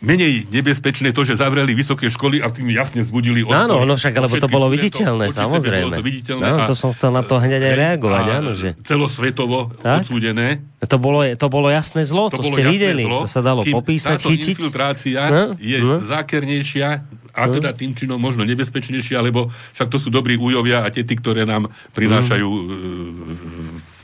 menej 0.02 0.50
nebezpečné 0.50 1.14
to, 1.14 1.22
že 1.22 1.38
zavreli 1.38 1.78
vysoké 1.78 2.10
školy 2.10 2.42
a 2.42 2.50
tým 2.50 2.74
jasne 2.74 2.98
zbudili 3.00 3.46
odpor. 3.46 3.54
Áno, 3.54 3.86
no 3.86 3.94
však, 3.94 4.10
lebo 4.10 4.34
to 4.34 4.50
bolo 4.50 4.66
študentov. 4.66 4.74
viditeľné, 4.74 5.24
samozrejme. 5.30 5.86
Bolo 5.86 5.94
to 5.94 6.04
viditeľné 6.04 6.42
No, 6.42 6.56
a- 6.58 6.66
to 6.66 6.74
som 6.74 6.90
chcel 6.90 7.10
na 7.12 7.22
to 7.22 7.38
hneď 7.38 7.62
aj 7.62 7.74
reagovať, 7.78 8.24
áno, 8.34 8.50
že... 8.52 8.74
Celosvetovo 8.82 9.70
Tak? 9.78 10.02
odsúdené. 10.02 10.58
To 10.82 10.98
bolo, 10.98 11.22
to 11.22 11.46
bolo 11.46 11.70
jasné 11.70 12.02
zlo, 12.02 12.26
to, 12.28 12.42
bolo 12.42 12.50
ste 12.50 12.66
videli, 12.66 13.06
zlo, 13.06 13.22
to 13.22 13.30
sa 13.30 13.46
dalo 13.46 13.62
popísať, 13.62 14.18
chytiť. 14.18 14.58
infiltrácia 14.58 15.20
No, 15.30 15.42
je 15.54 15.78
no. 15.78 16.02
zákernejšia 16.02 16.88
a 17.32 17.48
teda 17.48 17.72
tým 17.72 17.96
činom 17.96 18.20
možno 18.20 18.44
nebezpečnejšia, 18.44 19.24
lebo 19.24 19.48
však 19.72 19.88
to 19.88 19.98
sú 19.98 20.08
dobrí 20.12 20.36
újovia 20.36 20.84
a 20.84 20.92
tety, 20.92 21.16
ktoré 21.16 21.48
nám 21.48 21.72
prinášajú 21.96 22.48
e, 22.48 22.62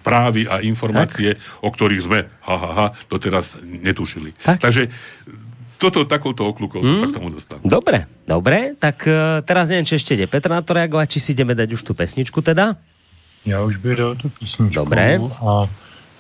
správy 0.01 0.49
a 0.49 0.65
informácie, 0.65 1.37
o 1.61 1.69
ktorých 1.69 2.03
sme, 2.09 2.21
ha, 2.25 2.57
ha, 2.57 2.71
ha, 2.73 2.87
doteraz 3.13 3.61
netušili. 3.61 4.33
Tak. 4.41 4.65
Takže 4.65 4.89
toto 5.79 6.09
takouto 6.09 6.49
okľukou 6.49 6.81
som 6.83 6.97
sa 6.99 7.07
k 7.07 7.17
tomu 7.21 7.31
dostal. 7.31 7.63
Dobre, 7.63 8.11
dobre, 8.27 8.75
tak 8.75 9.07
uh, 9.07 9.45
teraz 9.47 9.71
neviem, 9.71 9.87
či 9.87 9.95
ešte 9.95 10.19
ide 10.19 10.27
Petr 10.27 10.51
na 10.51 10.59
to 10.59 10.75
reagovať, 10.75 11.07
či 11.07 11.19
si 11.23 11.31
ideme 11.39 11.55
dať 11.55 11.71
už 11.71 11.83
tú 11.87 11.93
pesničku 11.95 12.43
teda. 12.43 12.75
Já 13.47 13.63
už 13.63 13.77
bych 13.77 13.97
dal 13.97 14.15
tu 14.15 14.29
písničku. 14.29 14.75
Dobré. 14.75 15.21
A 15.41 15.71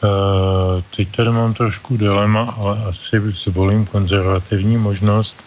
e, 0.02 0.82
teď 0.96 1.16
tady 1.16 1.30
mám 1.30 1.54
trošku 1.54 1.96
dilema, 1.96 2.54
ale 2.58 2.84
asi 2.88 3.20
zvolím 3.30 3.86
konzervativní 3.86 4.76
možnost. 4.76 5.42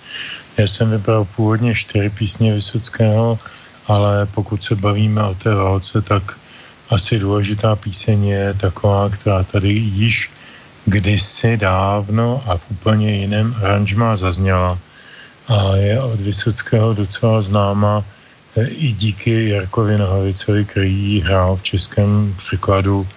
Já 0.57 0.67
jsem 0.67 0.91
vybral 0.91 1.25
původně 1.35 1.75
čtyři 1.75 2.09
písně 2.09 2.53
Vysockého, 2.53 3.39
ale 3.87 4.25
pokud 4.25 4.63
se 4.63 4.75
bavíme 4.75 5.23
o 5.23 5.35
té 5.35 5.55
válce, 5.55 6.01
tak 6.01 6.37
asi 6.89 7.19
důležitá 7.19 7.75
píseň 7.75 8.25
je 8.25 8.53
taková, 8.53 9.09
která 9.09 9.43
tady 9.43 9.69
již 9.73 10.31
kdysi 10.85 11.57
dávno 11.57 12.43
a 12.47 12.57
v 12.57 12.71
úplně 12.71 13.15
jiném 13.15 13.55
aranžmá 13.63 14.15
zazněla 14.15 14.79
a 15.47 15.75
je 15.75 16.01
od 16.01 16.19
Vysockého 16.19 16.93
docela 16.93 17.41
známa 17.41 18.03
e, 18.55 18.67
i 18.67 18.91
díky 18.91 19.49
Jarkovi 19.49 19.97
Nohavicovi, 19.97 20.65
který 20.65 21.21
hrál 21.21 21.55
v 21.55 21.63
českém 21.63 22.35
překladu 22.37 23.07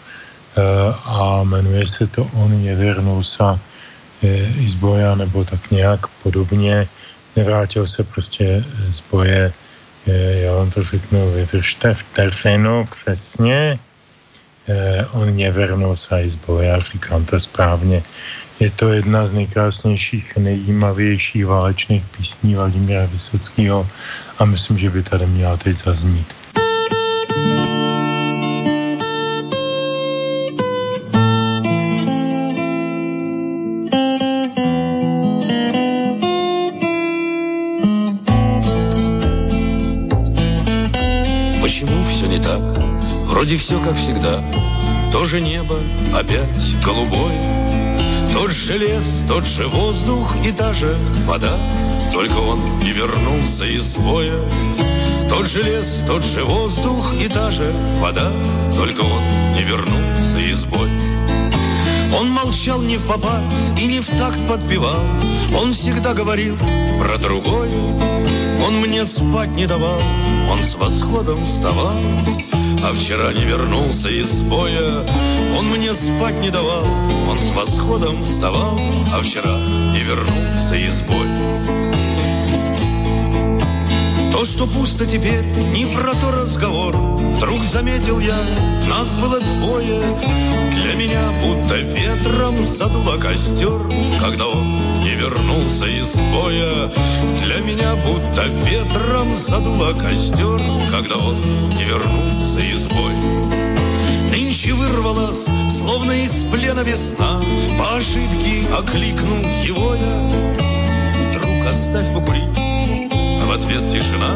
a 1.04 1.42
jmenuje 1.42 1.86
se 1.86 2.06
to 2.06 2.30
On 2.34 2.64
nevěrnul 2.64 3.24
sa 3.24 3.58
e, 4.22 4.28
i 4.60 4.70
z 4.70 4.74
boja, 4.74 5.14
nebo 5.14 5.44
tak 5.44 5.70
nějak 5.70 6.06
podobně. 6.22 6.88
Nevrátil 7.36 7.86
se 7.86 8.04
prostě 8.04 8.64
z 8.88 9.00
boje, 9.10 9.52
e, 10.06 10.12
já 10.40 10.54
vám 10.54 10.70
to 10.70 10.82
řeknu, 10.82 11.30
vydržte 11.30 11.94
v 11.94 12.02
terfenu 12.02 12.86
přesně. 12.90 13.78
Eh, 14.64 15.04
on 15.12 15.28
nevrnul 15.28 15.92
sa 15.92 16.24
aj 16.24 16.32
z 16.32 16.36
boja, 16.40 16.80
říkám 16.80 17.24
to 17.28 17.36
správně. 17.36 18.00
Je 18.60 18.70
to 18.70 18.92
jedna 18.92 19.26
z 19.26 19.32
nejkrásnějších, 19.32 20.36
nejjímavějších 20.36 21.46
válečných 21.46 22.02
písní 22.16 22.54
Vladimíra 22.54 23.06
Vysockého 23.06 23.88
a 24.38 24.44
myslím, 24.44 24.78
že 24.78 24.90
by 24.90 25.02
tady 25.02 25.26
měla 25.26 25.56
teď 25.56 25.76
zaznít. 25.76 26.43
Вроде 43.44 43.58
все 43.58 43.78
как 43.78 43.94
всегда. 43.94 44.42
То 45.12 45.26
же 45.26 45.38
небо 45.38 45.78
опять 46.14 46.82
голубое, 46.82 47.38
Тот 48.32 48.50
же 48.50 48.78
лес, 48.78 49.22
тот 49.28 49.44
же 49.44 49.68
воздух 49.68 50.34
и 50.42 50.50
та 50.50 50.72
же 50.72 50.96
вода, 51.26 51.52
Только 52.10 52.38
он 52.38 52.78
не 52.78 52.92
вернулся 52.92 53.66
из 53.66 53.96
боя. 53.96 54.40
Тот 55.28 55.46
же 55.46 55.62
лес, 55.62 56.04
тот 56.06 56.24
же 56.24 56.42
воздух 56.42 57.12
и 57.20 57.28
та 57.28 57.50
же 57.50 57.70
вода, 58.00 58.32
Только 58.76 59.02
он 59.02 59.22
не 59.54 59.62
вернулся 59.62 60.38
из 60.38 60.64
боя. 60.64 60.98
Он 62.18 62.30
молчал 62.30 62.80
не 62.80 62.96
в 62.96 63.06
попад 63.06 63.44
и 63.78 63.84
не 63.84 64.00
в 64.00 64.06
такт 64.16 64.40
подпевал, 64.48 65.02
Он 65.54 65.74
всегда 65.74 66.14
говорил 66.14 66.56
про 66.98 67.18
другое, 67.18 67.70
Он 68.66 68.80
мне 68.80 69.04
спать 69.04 69.50
не 69.50 69.66
давал, 69.66 70.00
он 70.50 70.62
с 70.62 70.76
восходом 70.76 71.44
вставал, 71.44 71.94
А 72.86 72.92
вчера 72.92 73.32
не 73.32 73.46
вернулся 73.46 74.10
из 74.10 74.42
боя, 74.42 75.06
Он 75.58 75.64
мне 75.68 75.94
спать 75.94 76.38
не 76.42 76.50
давал, 76.50 76.84
он 77.26 77.38
с 77.38 77.50
восходом 77.52 78.22
вставал, 78.22 78.78
А 79.10 79.22
вчера 79.22 79.56
не 79.94 80.00
вернулся 80.00 80.76
из 80.76 81.00
боя. 81.00 81.83
То 84.44 84.50
То, 84.50 84.52
что 84.52 84.66
пусто 84.66 85.06
теперь, 85.06 85.42
не 85.72 85.86
про 85.86 86.12
то 86.12 86.30
разговор. 86.30 86.94
Вдруг 86.94 87.64
заметил 87.64 88.20
я, 88.20 88.36
нас 88.90 89.14
было 89.14 89.40
двое. 89.40 90.02
Для 90.74 90.94
меня 90.96 91.32
будто 91.40 91.76
ветром 91.76 92.62
задуло 92.62 93.16
костер, 93.16 93.80
когда 94.20 94.48
он 94.48 95.00
не 95.02 95.14
вернулся 95.14 95.86
из 95.86 96.14
боя. 96.30 96.92
Для 97.42 97.60
меня 97.60 97.96
будто 97.96 98.44
ветром 98.68 99.34
задуло 99.34 99.94
костер, 99.94 100.60
когда 100.90 101.16
он 101.16 101.40
не 101.70 101.84
вернулся 101.84 102.60
из 102.60 102.86
боя. 102.88 103.16
Нынче 104.30 104.74
вырвалась, 104.74 105.46
словно 105.78 106.12
из 106.12 106.44
плена 106.52 106.80
весна, 106.80 107.40
По 107.78 107.96
ошибке 107.96 108.66
окликнул 108.78 109.38
его 109.62 109.94
я. 109.94 110.30
Друг, 111.32 111.66
оставь 111.66 112.12
покурить, 112.12 112.63
ответ 113.54 113.88
тишина. 113.88 114.30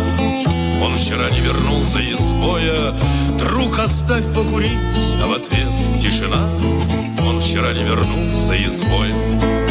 Он 0.81 0.97
вчера 0.97 1.28
не 1.31 1.40
вернулся 1.40 1.99
из 1.99 2.32
боя. 2.35 2.95
Друг, 3.39 3.78
оставь 3.78 4.24
покурить, 4.32 4.70
а 5.23 5.27
в 5.27 5.32
ответ 5.32 6.01
тишина. 6.01 6.57
Он 7.27 7.40
вчера 7.40 7.73
не 7.73 7.82
вернулся 7.82 8.55
из 8.55 8.81
боя. 8.82 9.68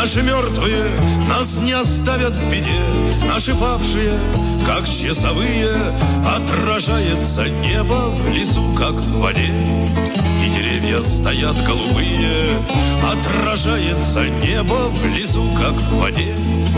Наши 0.00 0.22
мертвые 0.22 0.96
нас 1.28 1.58
не 1.58 1.72
оставят 1.72 2.36
в 2.36 2.48
беде, 2.48 2.70
Наши 3.26 3.52
павшие, 3.52 4.12
как 4.64 4.88
часовые, 4.88 5.72
Отражается 6.24 7.48
небо 7.48 8.08
в 8.10 8.28
лесу, 8.28 8.72
как 8.74 8.92
в 8.92 9.18
воде. 9.18 9.48
И 9.48 10.50
деревья 10.50 11.02
стоят 11.02 11.56
голубые, 11.64 12.62
Отражается 13.12 14.28
небо 14.28 14.88
в 14.88 15.04
лесу, 15.04 15.42
как 15.58 15.72
в 15.72 15.96
воде, 15.96 16.36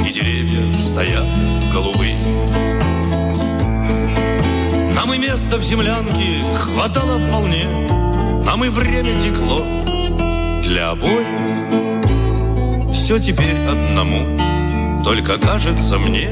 И 0.08 0.12
деревья 0.14 0.74
стоят 0.78 1.26
голубые. 1.74 2.18
Нам 4.94 5.12
и 5.12 5.18
места 5.18 5.58
в 5.58 5.62
землянке 5.62 6.42
хватало 6.54 7.18
вполне, 7.18 7.66
Нам 8.46 8.64
и 8.64 8.70
время 8.70 9.20
текло 9.20 9.62
для 10.62 10.92
обоих 10.92 11.49
все 13.10 13.18
теперь 13.18 13.58
одному. 13.66 14.38
Только 15.02 15.36
кажется 15.36 15.98
мне, 15.98 16.28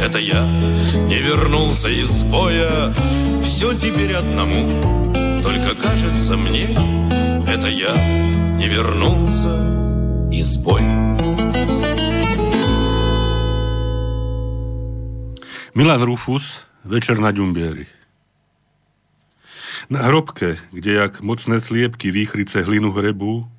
это 0.00 0.20
я 0.20 0.46
не 0.46 1.18
вернулся 1.18 1.88
из 1.88 2.22
боя. 2.22 2.94
Все 3.42 3.74
теперь 3.74 4.14
одному. 4.14 5.42
Только 5.42 5.74
кажется 5.74 6.36
мне, 6.36 6.70
это 7.48 7.66
я 7.66 7.96
не 8.54 8.68
вернулся 8.68 9.58
из 10.30 10.56
боя. 10.58 11.18
Milan 15.74 16.04
Rufus, 16.04 16.62
Večer 16.84 17.18
na 17.18 17.32
Ďumbieri. 17.32 17.88
Na 19.90 20.06
hrobke, 20.06 20.62
kde 20.70 20.92
jak 20.92 21.20
mocné 21.20 21.60
sliepky 21.60 22.14
výchrice 22.14 22.62
hlinu 22.62 22.92
hrebu, 22.92 23.50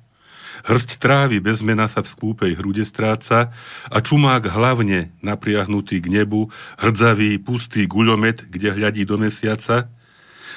Hrst 0.66 0.98
trávy 0.98 1.38
bez 1.38 1.62
mena 1.62 1.86
sa 1.86 2.02
v 2.02 2.10
skúpej 2.10 2.58
hrude 2.58 2.82
stráca 2.82 3.54
a 3.86 3.98
čumák 4.02 4.50
hlavne 4.50 5.14
napriahnutý 5.22 6.02
k 6.02 6.10
nebu, 6.10 6.50
hrdzavý, 6.82 7.38
pustý 7.38 7.86
guľomet, 7.86 8.50
kde 8.50 8.74
hľadí 8.74 9.06
do 9.06 9.14
mesiaca, 9.14 9.86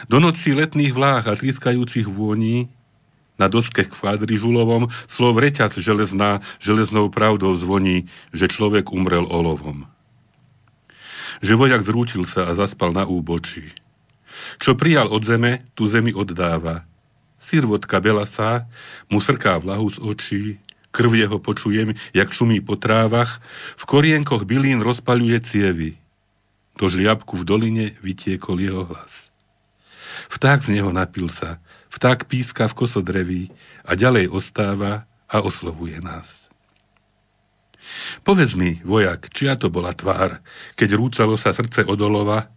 do 0.10 0.18
noci 0.18 0.58
letných 0.58 0.98
vláh 0.98 1.30
a 1.30 1.38
trískajúcich 1.38 2.10
vôní, 2.10 2.74
na 3.38 3.48
doske 3.48 3.86
kvadrižulovom 3.86 4.90
slov 5.06 5.40
reťaz 5.40 5.78
železná, 5.78 6.42
železnou 6.58 7.08
pravdou 7.14 7.54
zvoní, 7.56 8.10
že 8.34 8.50
človek 8.50 8.90
umrel 8.90 9.30
olovom. 9.30 9.88
Že 11.40 11.54
vojak 11.56 11.82
zrútil 11.86 12.26
sa 12.26 12.50
a 12.50 12.58
zaspal 12.58 12.92
na 12.92 13.06
úbočí. 13.06 13.72
Čo 14.58 14.74
prijal 14.74 15.08
od 15.14 15.22
zeme, 15.22 15.70
tu 15.78 15.86
zemi 15.86 16.12
oddáva– 16.18 16.84
Sirvotka 17.40 18.04
belasá 18.04 18.68
mu 19.08 19.24
srká 19.24 19.58
vlahu 19.58 19.88
z 19.90 19.98
očí, 20.04 20.44
krv 20.92 21.16
jeho 21.16 21.40
počujem, 21.40 21.96
jak 22.12 22.30
šumí 22.30 22.60
po 22.60 22.76
trávach, 22.76 23.40
v 23.80 23.84
korienkoch 23.88 24.44
bylín 24.44 24.84
rozpaľuje 24.84 25.38
cievy. 25.48 25.96
Do 26.76 26.92
žliabku 26.92 27.40
v 27.40 27.44
doline 27.48 27.86
vytiekol 28.04 28.60
jeho 28.60 28.84
hlas. 28.88 29.32
Vták 30.32 30.68
z 30.68 30.80
neho 30.80 30.92
napil 30.92 31.32
sa, 31.32 31.64
vták 31.96 32.28
píska 32.28 32.68
v 32.68 32.78
kosodreví 32.78 33.44
a 33.88 33.96
ďalej 33.96 34.28
ostáva 34.30 35.08
a 35.32 35.40
oslovuje 35.40 36.04
nás. 36.04 36.50
Povedz 38.22 38.54
mi, 38.54 38.84
vojak, 38.86 39.32
čia 39.34 39.56
to 39.56 39.72
bola 39.72 39.96
tvár, 39.96 40.44
keď 40.76 40.90
rúcalo 41.00 41.40
sa 41.40 41.56
srdce 41.56 41.88
odolova, 41.88 42.52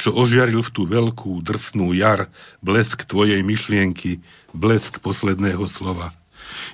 čo 0.00 0.16
ožiaril 0.16 0.64
v 0.64 0.70
tú 0.72 0.88
veľkú, 0.88 1.44
drsnú 1.44 1.92
jar, 1.92 2.32
blesk 2.64 3.04
tvojej 3.04 3.44
myšlienky, 3.44 4.24
blesk 4.56 5.04
posledného 5.04 5.68
slova. 5.68 6.16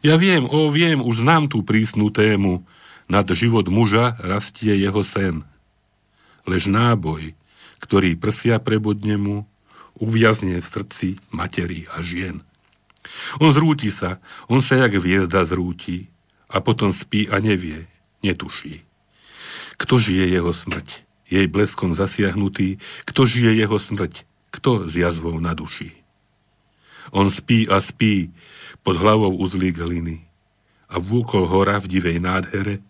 Ja 0.07 0.15
viem, 0.15 0.47
o 0.47 0.71
viem, 0.71 1.03
už 1.03 1.27
znám 1.27 1.51
tú 1.51 1.67
prísnu 1.67 2.15
tému, 2.15 2.63
nad 3.11 3.27
život 3.27 3.67
muža 3.67 4.15
rastie 4.23 4.79
jeho 4.79 5.03
sen. 5.03 5.43
Lež 6.47 6.71
náboj, 6.71 7.35
ktorý 7.83 8.15
prsia 8.15 8.63
prebodne 8.63 9.19
mu, 9.19 9.37
uviazne 9.99 10.63
v 10.63 10.67
srdci 10.67 11.09
materí 11.35 11.91
a 11.91 12.03
žien. 12.03 12.47
On 13.39 13.51
zrúti 13.55 13.91
sa, 13.91 14.19
on 14.51 14.63
sa 14.63 14.79
jak 14.87 14.99
hviezda 14.99 15.47
zrúti 15.47 16.11
a 16.51 16.59
potom 16.63 16.91
spí 16.91 17.31
a 17.31 17.39
nevie, 17.39 17.87
netuší. 18.23 18.83
Kto 19.79 19.99
žije 19.99 20.31
jeho 20.31 20.51
smrť? 20.51 21.06
Jej 21.27 21.47
bleskom 21.51 21.95
zasiahnutý, 21.95 22.79
kto 23.07 23.27
žije 23.27 23.59
jeho 23.59 23.77
smrť, 23.79 24.27
kto 24.55 24.87
s 24.87 24.95
jazvou 24.95 25.37
na 25.43 25.53
duši. 25.53 25.93
On 27.15 27.31
spí 27.31 27.67
a 27.71 27.79
spí 27.83 28.35
pod 28.83 28.99
hlavou 28.99 29.35
uzlík 29.39 29.79
hliny 29.79 30.27
a 30.87 31.03
vúkol 31.03 31.47
hora 31.51 31.83
v 31.83 31.99
divej 31.99 32.19
nádhere, 32.23 32.83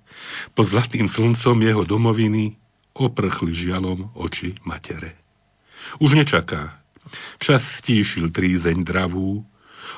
pod 0.52 0.68
zlatým 0.68 1.08
slncom 1.08 1.56
jeho 1.60 1.84
domoviny 1.84 2.56
oprchli 2.96 3.52
žialom 3.52 4.12
oči 4.16 4.56
matere. 4.64 5.16
Už 6.00 6.16
nečaká. 6.16 6.80
Čas 7.38 7.62
stíšil 7.80 8.32
trízeň 8.34 8.82
dravú, 8.82 9.44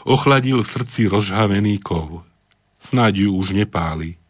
ochladil 0.05 0.61
v 0.63 0.69
srdci 0.69 1.09
rozhavený 1.09 1.81
kov. 1.81 2.27
Snáď 2.79 3.27
ju 3.27 3.31
už 3.35 3.57
nepáli, 3.57 4.21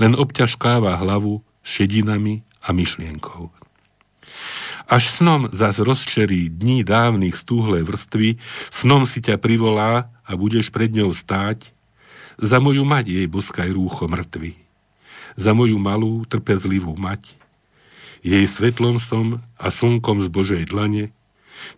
len 0.00 0.12
obťažkáva 0.18 0.98
hlavu 1.00 1.40
šedinami 1.62 2.42
a 2.66 2.74
myšlienkou. 2.74 3.54
Až 4.86 5.10
snom 5.10 5.50
zas 5.50 5.82
rozčerí 5.82 6.50
dní 6.50 6.86
dávnych 6.86 7.34
stúhle 7.34 7.82
vrstvy, 7.82 8.38
snom 8.70 9.06
si 9.06 9.22
ťa 9.22 9.38
privolá 9.38 10.10
a 10.22 10.34
budeš 10.34 10.70
pred 10.70 10.90
ňou 10.90 11.10
stáť, 11.10 11.74
za 12.36 12.60
moju 12.60 12.84
mať 12.84 13.16
jej 13.16 13.26
boskaj 13.26 13.72
rúcho 13.72 14.06
mŕtvy. 14.06 14.58
Za 15.40 15.56
moju 15.56 15.80
malú, 15.80 16.22
trpezlivú 16.28 16.92
mať. 16.94 17.32
Jej 18.20 18.44
svetlom 18.46 19.00
som 19.00 19.40
a 19.56 19.72
slnkom 19.72 20.20
z 20.20 20.28
Božej 20.28 20.62
dlane, 20.68 21.10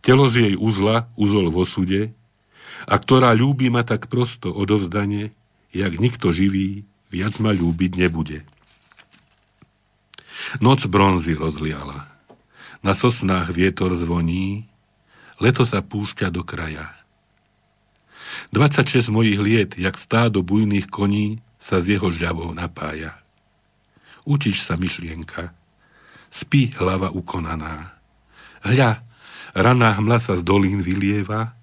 telo 0.02 0.27
z 0.27 0.51
jej 0.51 0.55
uzla, 0.59 1.06
uzol 1.15 1.48
v 1.48 1.56
osude, 1.62 2.02
a 2.86 2.94
ktorá 2.98 3.35
ľúbi 3.35 3.70
ma 3.70 3.82
tak 3.82 4.06
prosto 4.06 4.52
odovzdane, 4.52 5.35
jak 5.73 5.93
nikto 5.98 6.31
živý 6.31 6.86
viac 7.10 7.40
ma 7.43 7.56
ľúbiť 7.56 7.98
nebude. 7.98 8.44
Noc 10.57 10.89
bronzy 10.89 11.37
rozliala. 11.37 12.09
Na 12.81 12.97
sosnách 12.97 13.53
vietor 13.53 13.93
zvoní, 13.93 14.65
leto 15.37 15.69
sa 15.69 15.85
púšťa 15.85 16.33
do 16.33 16.41
kraja. 16.41 16.95
26 18.55 19.12
mojich 19.12 19.37
liet, 19.37 19.70
jak 19.77 20.01
stádo 20.01 20.41
bujných 20.41 20.89
koní, 20.89 21.43
sa 21.59 21.83
z 21.83 21.99
jeho 21.99 22.09
žľavou 22.09 22.55
napája. 22.55 23.19
Utič 24.25 24.62
sa 24.62 24.79
myšlienka, 24.79 25.53
spí 26.31 26.73
hlava 26.79 27.11
ukonaná. 27.11 27.99
Hľa, 28.62 29.03
raná 29.53 29.97
hmla 29.99 30.19
sa 30.23 30.39
z 30.39 30.43
dolín 30.47 30.81
vylieva, 30.85 31.57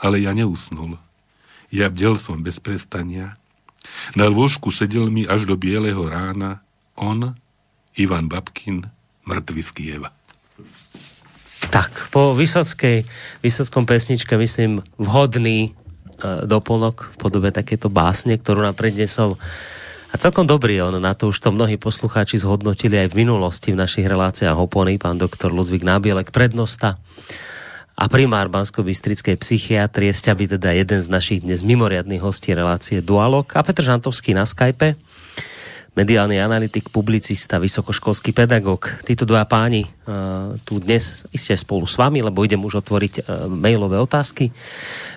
ale 0.00 0.24
ja 0.24 0.32
neusnul. 0.32 0.96
Ja 1.70 1.92
bdel 1.92 2.16
som 2.16 2.40
bez 2.42 2.58
prestania. 2.58 3.36
Na 4.16 4.26
lôžku 4.26 4.72
sedel 4.74 5.12
mi 5.12 5.28
až 5.28 5.46
do 5.46 5.54
bieleho 5.54 6.08
rána 6.08 6.64
on 6.96 7.36
Ivan 7.98 8.30
Babkin, 8.30 8.86
mŕtvy 9.26 9.62
z 9.62 9.70
Kieva. 9.74 10.10
Tak, 11.70 12.10
po 12.10 12.34
Vysockej, 12.34 13.06
Vysockom 13.44 13.86
pesničke 13.86 14.34
myslím 14.34 14.82
vhodný 14.98 15.70
e, 15.70 15.70
doplnok 16.48 17.14
v 17.14 17.16
podobe 17.20 17.54
takéto 17.54 17.86
básne, 17.86 18.34
ktorú 18.34 18.64
nám 18.66 18.74
prednesol 18.74 19.38
a 20.10 20.18
celkom 20.18 20.42
dobrý 20.42 20.82
on, 20.82 20.98
na 20.98 21.14
to 21.14 21.30
už 21.30 21.38
to 21.38 21.54
mnohí 21.54 21.78
poslucháči 21.78 22.42
zhodnotili 22.42 22.98
aj 22.98 23.14
v 23.14 23.18
minulosti 23.22 23.70
v 23.70 23.78
našich 23.78 24.10
reláciách 24.10 24.58
opony, 24.58 24.98
pán 24.98 25.22
doktor 25.22 25.54
Ludvík 25.54 25.86
Nábielek, 25.86 26.34
prednosta 26.34 26.98
a 28.00 28.08
primár 28.10 28.50
Bansko-Bystrickej 28.50 29.38
psychiatrie, 29.38 30.10
ste 30.10 30.34
by 30.34 30.56
teda 30.58 30.74
jeden 30.74 30.98
z 30.98 31.08
našich 31.12 31.44
dnes 31.46 31.62
mimoriadných 31.62 32.24
hostí 32.24 32.50
relácie 32.50 33.04
Dualog 33.04 33.52
a 33.54 33.62
Petr 33.62 33.86
Žantovský 33.86 34.34
na 34.34 34.48
Skype. 34.48 34.98
Mediálny 35.94 36.38
analytik, 36.38 36.88
publicista, 36.88 37.58
vysokoškolský 37.58 38.30
pedagóg. 38.30 39.02
Títo 39.02 39.26
dva 39.26 39.42
páni 39.46 39.84
uh, 39.84 40.54
tu 40.62 40.78
dnes 40.78 41.26
iste 41.34 41.54
spolu 41.58 41.84
s 41.86 41.98
vami, 41.98 42.22
lebo 42.22 42.46
idem 42.46 42.62
už 42.62 42.82
otvoriť 42.84 43.14
uh, 43.22 43.50
mailové 43.50 43.98
otázky, 43.98 44.54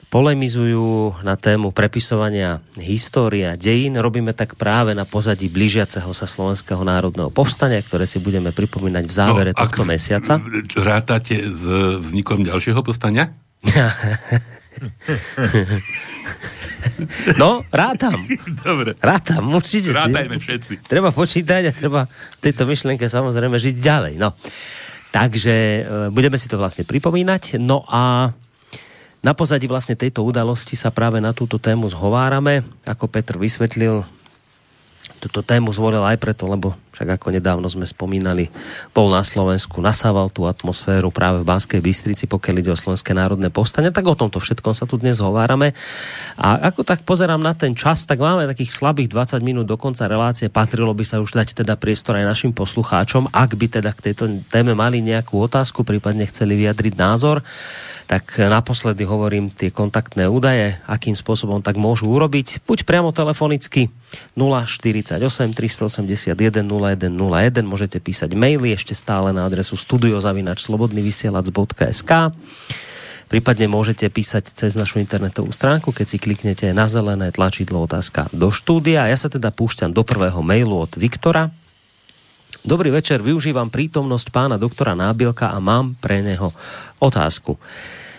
polemizujú 0.09 1.17
na 1.25 1.33
tému 1.33 1.73
prepisovania 1.73 2.61
história 2.77 3.57
dejín. 3.57 3.97
Robíme 3.97 4.33
tak 4.37 4.53
práve 4.57 4.93
na 4.93 5.09
pozadí 5.09 5.49
blížiaceho 5.49 6.09
sa 6.13 6.29
Slovenského 6.29 6.81
národného 6.85 7.33
povstania, 7.33 7.81
ktoré 7.81 8.05
si 8.05 8.21
budeme 8.21 8.53
pripomínať 8.53 9.03
v 9.09 9.13
závere 9.13 9.51
no, 9.53 9.59
tohto 9.65 9.81
mesiaca. 9.85 10.37
Rátate 10.77 11.41
s 11.49 11.65
vznikom 12.01 12.45
ďalšieho 12.45 12.85
povstania? 12.85 13.33
No, 17.39 17.63
rátam. 17.71 18.19
Dobre. 18.63 18.93
Rátam, 18.99 19.47
určite. 19.55 19.95
Rátajme 19.95 20.37
všetci. 20.37 20.83
Treba 20.85 21.15
počítať 21.15 21.61
a 21.69 21.71
treba 21.71 22.01
tejto 22.43 22.67
myšlienke 22.67 23.07
samozrejme 23.07 23.55
žiť 23.55 23.75
ďalej. 23.79 24.13
No. 24.19 24.35
Takže 25.13 25.55
e, 25.55 25.81
budeme 26.11 26.35
si 26.35 26.51
to 26.51 26.59
vlastne 26.59 26.83
pripomínať. 26.83 27.61
No 27.61 27.87
a 27.87 28.33
na 29.23 29.31
pozadí 29.31 29.69
vlastne 29.69 29.95
tejto 29.95 30.25
udalosti 30.25 30.75
sa 30.75 30.91
práve 30.91 31.23
na 31.23 31.31
túto 31.31 31.55
tému 31.55 31.87
zhovárame. 31.87 32.65
Ako 32.83 33.07
Petr 33.07 33.39
vysvetlil, 33.39 34.03
túto 35.23 35.39
tému 35.39 35.71
zvolil 35.71 36.03
aj 36.03 36.19
preto, 36.19 36.49
lebo 36.49 36.75
však 36.93 37.17
ako 37.17 37.33
nedávno 37.33 37.65
sme 37.65 37.89
spomínali, 37.89 38.53
bol 38.93 39.09
na 39.09 39.25
Slovensku, 39.25 39.81
nasával 39.81 40.29
tú 40.29 40.45
atmosféru 40.45 41.09
práve 41.09 41.41
v 41.41 41.49
Banskej 41.49 41.81
Bystrici, 41.81 42.29
pokiaľ 42.29 42.55
ide 42.61 42.69
o 42.69 42.77
Slovenské 42.77 43.17
národné 43.17 43.49
povstanie, 43.49 43.89
tak 43.89 44.05
o 44.05 44.13
tomto 44.13 44.37
všetkom 44.37 44.77
sa 44.77 44.85
tu 44.85 45.01
dnes 45.01 45.17
hovárame. 45.17 45.73
A 46.37 46.69
ako 46.69 46.85
tak 46.85 47.01
pozerám 47.01 47.41
na 47.41 47.57
ten 47.57 47.73
čas, 47.73 48.05
tak 48.05 48.21
máme 48.21 48.45
takých 48.45 48.77
slabých 48.77 49.09
20 49.09 49.41
minút 49.41 49.65
do 49.65 49.73
konca 49.73 50.05
relácie, 50.05 50.53
patrilo 50.53 50.93
by 50.93 51.01
sa 51.01 51.17
už 51.17 51.33
dať 51.33 51.65
teda 51.65 51.73
priestor 51.81 52.21
aj 52.21 52.29
našim 52.29 52.53
poslucháčom, 52.53 53.33
ak 53.33 53.57
by 53.57 53.81
teda 53.81 53.89
k 53.97 54.13
tejto 54.13 54.29
téme 54.53 54.77
mali 54.77 55.01
nejakú 55.01 55.41
otázku, 55.41 55.81
prípadne 55.81 56.29
chceli 56.29 56.61
vyjadriť 56.61 56.93
názor. 56.93 57.41
Tak 58.03 58.37
naposledy 58.37 59.07
hovorím 59.07 59.49
tie 59.49 59.71
kontaktné 59.71 60.27
údaje, 60.27 60.77
akým 60.85 61.15
spôsobom 61.15 61.63
tak 61.63 61.79
môžu 61.79 62.11
urobiť, 62.11 62.61
buď 62.67 62.85
priamo 62.85 63.15
telefonicky 63.15 63.89
048 64.37 65.23
381 65.55 66.67
0101, 66.83 67.63
môžete 67.63 68.03
písať 68.03 68.35
maily 68.35 68.75
ešte 68.75 68.91
stále 68.91 69.31
na 69.31 69.47
adresu 69.47 69.79
studiozavinačslobodnyvysielac.sk 69.79 72.11
Prípadne 73.33 73.65
môžete 73.65 74.13
písať 74.13 74.45
cez 74.45 74.77
našu 74.77 75.01
internetovú 75.01 75.49
stránku, 75.49 75.89
keď 75.89 76.05
si 76.05 76.21
kliknete 76.21 76.69
na 76.69 76.85
zelené 76.85 77.33
tlačidlo 77.33 77.81
otázka 77.81 78.29
do 78.29 78.53
štúdia. 78.53 79.09
Ja 79.09 79.17
sa 79.17 79.25
teda 79.25 79.49
púšťam 79.49 79.89
do 79.89 80.05
prvého 80.05 80.37
mailu 80.45 80.85
od 80.85 80.93
Viktora. 80.93 81.49
Dobrý 82.61 82.93
večer, 82.93 83.25
využívam 83.25 83.73
prítomnosť 83.73 84.29
pána 84.29 84.61
doktora 84.61 84.93
Nábielka 84.93 85.49
a 85.49 85.57
mám 85.57 85.97
pre 85.97 86.21
neho 86.21 86.53
otázku. 87.01 87.57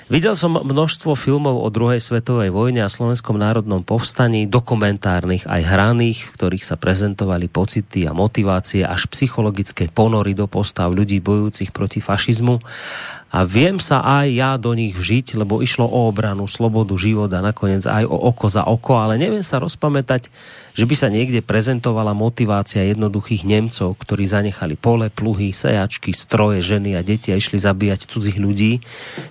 Videl 0.05 0.37
som 0.37 0.61
množstvo 0.61 1.17
filmov 1.17 1.65
o 1.65 1.69
druhej 1.73 1.97
svetovej 1.97 2.53
vojne 2.53 2.85
a 2.85 2.93
slovenskom 2.93 3.41
národnom 3.41 3.81
povstaní, 3.81 4.45
dokumentárnych 4.45 5.49
aj 5.49 5.65
hraných, 5.65 6.29
v 6.29 6.33
ktorých 6.37 6.61
sa 6.61 6.77
prezentovali 6.77 7.49
pocity 7.49 8.05
a 8.05 8.13
motivácie 8.13 8.85
až 8.85 9.09
psychologické 9.09 9.89
ponory 9.89 10.37
do 10.37 10.45
postav 10.45 10.93
ľudí 10.93 11.25
bojúcich 11.25 11.73
proti 11.73 12.05
fašizmu. 12.05 12.61
A 13.33 13.49
viem 13.49 13.81
sa 13.81 14.05
aj 14.05 14.27
ja 14.29 14.53
do 14.61 14.77
nich 14.77 14.93
vžiť, 14.93 15.41
lebo 15.41 15.65
išlo 15.65 15.89
o 15.89 16.05
obranu, 16.05 16.45
slobodu, 16.45 16.93
života, 17.01 17.41
nakoniec 17.41 17.89
aj 17.89 18.05
o 18.05 18.29
oko 18.29 18.53
za 18.53 18.69
oko, 18.69 19.01
ale 19.01 19.17
neviem 19.17 19.41
sa 19.43 19.57
rozpamätať, 19.57 20.29
že 20.75 20.85
by 20.85 20.95
sa 20.99 21.07
niekde 21.07 21.39
prezentovala 21.41 22.13
motivácia 22.13 22.83
jednoduchých 22.83 23.47
Nemcov, 23.47 23.95
ktorí 23.95 24.27
zanechali 24.27 24.75
pole, 24.75 25.07
pluhy, 25.09 25.55
sejačky, 25.55 26.11
stroje, 26.11 26.67
ženy 26.67 26.99
a 26.99 27.07
deti 27.07 27.31
a 27.31 27.39
išli 27.39 27.63
zabíjať 27.63 28.11
cudzích 28.11 28.37
ľudí. 28.37 28.83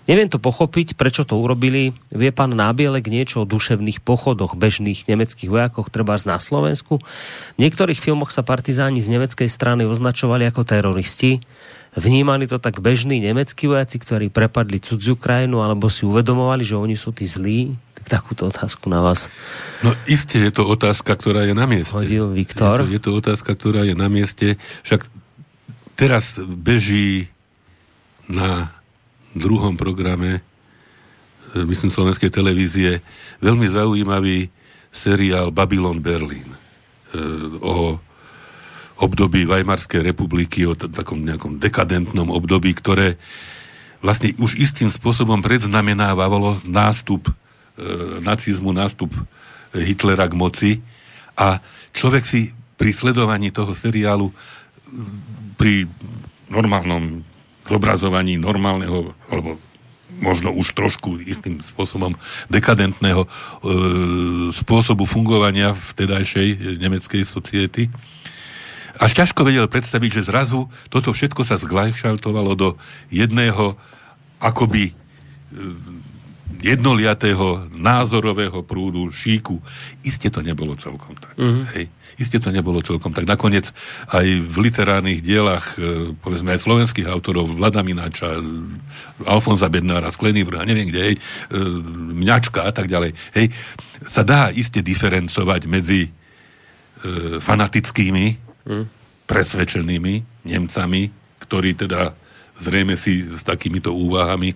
Neviem 0.07 0.31
to 0.31 0.39
pochopiť, 0.39 0.95
prečo 0.95 1.27
to 1.27 1.35
urobili. 1.35 1.91
Vie 2.09 2.31
pán 2.31 2.55
Nábielek 2.55 3.11
niečo 3.11 3.43
o 3.43 3.49
duševných 3.49 3.99
pochodoch 3.99 4.55
bežných 4.55 5.03
nemeckých 5.03 5.51
vojakoch, 5.51 5.91
treba 5.91 6.15
na 6.23 6.39
Slovensku. 6.39 7.03
V 7.53 7.59
niektorých 7.59 7.99
filmoch 7.99 8.31
sa 8.31 8.45
partizáni 8.47 9.03
z 9.03 9.11
nemeckej 9.11 9.49
strany 9.51 9.83
označovali 9.83 10.47
ako 10.47 10.63
teroristi 10.63 11.43
Vnímali 11.93 12.49
to 12.49 12.57
tak 12.57 12.81
bežní 12.81 13.21
nemeckí 13.21 13.69
vojaci, 13.69 14.01
ktorí 14.01 14.33
prepadli 14.33 14.81
cudziu 14.81 15.13
krajinu, 15.13 15.61
alebo 15.61 15.93
si 15.93 16.09
uvedomovali, 16.09 16.65
že 16.65 16.73
oni 16.73 16.97
sú 16.97 17.13
tí 17.13 17.29
zlí? 17.29 17.77
Tak 18.03 18.19
takúto 18.19 18.51
otázku 18.51 18.91
na 18.91 18.99
vás. 18.99 19.31
No 19.79 19.95
isté 20.11 20.43
je 20.43 20.51
to 20.51 20.67
otázka, 20.67 21.15
ktorá 21.15 21.47
je 21.47 21.55
na 21.55 21.63
mieste. 21.63 21.95
Hodil 21.95 22.35
Viktor. 22.35 22.83
Je 22.83 22.87
to, 22.87 22.91
je 22.91 22.99
to 22.99 23.11
otázka, 23.23 23.51
ktorá 23.55 23.87
je 23.87 23.95
na 23.95 24.11
mieste. 24.11 24.59
Však 24.83 25.07
teraz 25.95 26.35
beží 26.43 27.31
na 28.27 28.75
druhom 29.31 29.79
programe, 29.79 30.43
e, 31.55 31.63
myslím, 31.63 31.95
slovenskej 31.95 32.27
televízie, 32.27 32.99
veľmi 33.39 33.71
zaujímavý 33.71 34.51
seriál 34.91 35.55
Babylon 35.55 36.03
Berlin 36.03 36.51
e, 36.51 36.57
o 37.63 38.03
období 38.99 39.47
Weimarskej 39.47 40.03
republiky, 40.03 40.67
o 40.67 40.75
takom 40.75 41.23
nejakom 41.23 41.55
dekadentnom 41.55 42.27
období, 42.35 42.75
ktoré 42.75 43.15
vlastne 44.03 44.35
už 44.35 44.59
istým 44.59 44.91
spôsobom 44.91 45.39
predznamenávalo 45.39 46.59
nástup 46.67 47.31
nacizmu, 48.21 48.69
nástup 48.69 49.09
Hitlera 49.73 50.29
k 50.29 50.37
moci. 50.37 50.71
A 51.33 51.57
človek 51.93 52.23
si 52.25 52.53
pri 52.77 52.93
sledovaní 52.93 53.49
toho 53.49 53.73
seriálu 53.73 54.29
pri 55.57 55.89
normálnom 56.49 57.25
zobrazovaní 57.65 58.35
normálneho 58.37 59.15
alebo 59.31 59.57
možno 60.21 60.53
už 60.53 60.77
trošku 60.77 61.17
istým 61.25 61.57
spôsobom 61.59 62.13
dekadentného 62.47 63.25
e, 63.25 63.29
spôsobu 64.53 65.09
fungovania 65.09 65.73
v 65.73 65.87
tedajšej 65.97 66.77
nemeckej 66.77 67.23
society. 67.25 67.89
Až 69.01 69.25
ťažko 69.25 69.41
vedel 69.41 69.65
predstaviť, 69.65 70.21
že 70.21 70.27
zrazu 70.29 70.69
toto 70.93 71.09
všetko 71.11 71.41
sa 71.41 71.57
zglajšaltovalo 71.57 72.53
do 72.53 72.69
jedného 73.09 73.73
akoby 74.37 74.91
e, 74.91 74.93
jednoliatého 76.63 77.67
názorového 77.75 78.63
prúdu, 78.63 79.11
šíku. 79.11 79.59
Isté 80.07 80.31
to 80.31 80.39
nebolo 80.39 80.79
celkom 80.79 81.13
tak. 81.19 81.35
Mm-hmm. 81.35 81.65
Hej. 81.75 81.85
Isté 82.15 82.37
to 82.39 82.53
nebolo 82.53 82.79
celkom 82.79 83.11
tak. 83.11 83.27
Nakoniec 83.27 83.73
aj 84.09 84.25
v 84.25 84.55
literárnych 84.63 85.19
dielach, 85.19 85.75
e, 85.75 86.13
povedzme 86.15 86.55
aj 86.55 86.63
slovenských 86.63 87.09
autorov, 87.09 87.51
Vlada 87.51 87.81
Mináča, 87.83 88.39
Alfonza 89.27 89.67
Bednára, 89.67 90.13
Sklený 90.13 90.45
vrch, 90.45 90.63
neviem 90.63 90.87
kde, 90.87 91.01
hej, 91.13 91.15
e, 91.17 91.21
Mňačka 92.13 92.63
a 92.63 92.71
tak 92.71 92.87
ďalej, 92.87 93.17
hej, 93.33 93.51
sa 94.05 94.21
dá 94.21 94.53
iste 94.53 94.79
diferencovať 94.85 95.61
medzi 95.65 96.07
e, 96.07 96.09
fanatickými 97.41 98.25
presvedčenými 99.27 100.13
Nemcami, 100.47 101.01
ktorí 101.43 101.75
teda 101.75 102.15
zrejme 102.61 102.95
si 102.95 103.25
s 103.25 103.41
takýmito 103.43 103.91
úvahami 103.91 104.55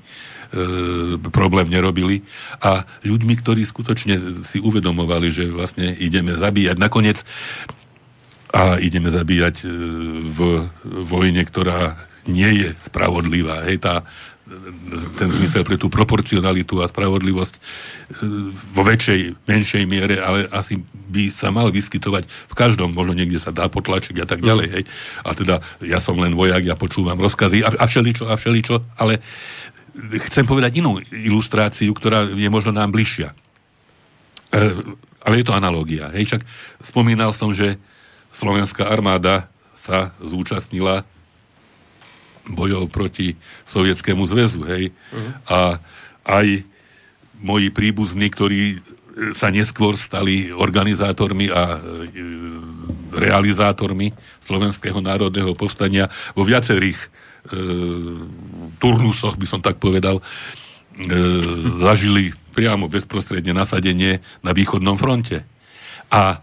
problém 1.30 1.68
nerobili 1.68 2.24
a 2.64 2.88
ľuďmi, 3.04 3.34
ktorí 3.40 3.68
skutočne 3.68 4.16
si 4.44 4.58
uvedomovali, 4.64 5.28
že 5.30 5.52
vlastne 5.52 5.92
ideme 5.98 6.36
zabíjať 6.36 6.78
nakoniec 6.80 7.24
a 8.54 8.80
ideme 8.80 9.12
zabíjať 9.12 9.56
e, 9.64 9.68
v 10.32 10.40
vojne, 11.04 11.44
ktorá 11.44 12.00
nie 12.28 12.64
je 12.64 12.70
spravodlivá. 12.80 13.68
Hej, 13.68 13.84
tá, 13.84 14.08
ten 15.20 15.28
zmysel 15.32 15.68
pre 15.68 15.76
tú 15.76 15.92
proporcionalitu 15.92 16.80
a 16.80 16.88
spravodlivosť 16.88 17.56
e, 17.56 17.62
vo 18.72 18.84
väčšej, 18.88 19.36
menšej 19.44 19.84
miere, 19.84 20.24
ale 20.24 20.48
asi 20.52 20.80
by 21.12 21.28
sa 21.28 21.52
mal 21.52 21.72
vyskytovať 21.72 22.24
v 22.28 22.54
každom, 22.56 22.96
možno 22.96 23.16
niekde 23.16 23.40
sa 23.40 23.52
dá 23.52 23.68
potlačiť 23.68 24.16
a 24.24 24.28
tak 24.28 24.40
ďalej. 24.40 24.68
Hej. 24.72 24.84
A 25.28 25.30
teda 25.36 25.56
ja 25.84 26.00
som 26.00 26.16
len 26.16 26.32
vojak, 26.32 26.64
ja 26.64 26.80
počúvam 26.80 27.20
rozkazy 27.20 27.68
a, 27.68 27.70
a 27.76 27.86
všeličo, 27.88 28.32
a 28.32 28.40
všeličo, 28.40 28.76
ale 28.96 29.20
chcem 30.30 30.46
povedať 30.46 30.80
inú 30.80 31.02
ilustráciu, 31.10 31.92
ktorá 31.92 32.30
je 32.30 32.50
možno 32.50 32.72
nám 32.72 32.94
bližšia. 32.94 33.34
E, 34.54 34.58
ale 35.26 35.34
je 35.42 35.46
to 35.46 35.58
analogia. 35.58 36.14
Hej, 36.14 36.34
však 36.34 36.42
spomínal 36.86 37.34
som, 37.34 37.52
že 37.52 37.76
slovenská 38.32 38.86
armáda 38.88 39.50
sa 39.74 40.14
zúčastnila 40.22 41.04
bojov 42.48 42.88
proti 42.88 43.36
Sovietskému 43.68 44.24
zväzu, 44.24 44.64
hej. 44.72 44.96
Uh-huh. 45.12 45.32
A 45.52 45.60
aj 46.24 46.64
moji 47.44 47.68
príbuzní, 47.70 48.32
ktorí 48.32 48.80
sa 49.34 49.50
neskôr 49.50 49.98
stali 49.98 50.54
organizátormi 50.54 51.50
a 51.50 51.76
e, 51.76 51.80
realizátormi 53.18 54.14
Slovenského 54.46 55.02
národného 55.02 55.58
povstania 55.58 56.08
vo 56.38 56.46
viacerých 56.46 57.10
turnusoch, 58.78 59.36
by 59.40 59.48
som 59.48 59.62
tak 59.64 59.80
povedal, 59.80 60.20
e, 60.20 60.24
zažili 61.82 62.34
priamo 62.54 62.90
bezprostredne 62.90 63.54
nasadenie 63.54 64.20
na 64.42 64.52
východnom 64.52 64.98
fronte. 64.98 65.46
A 66.10 66.42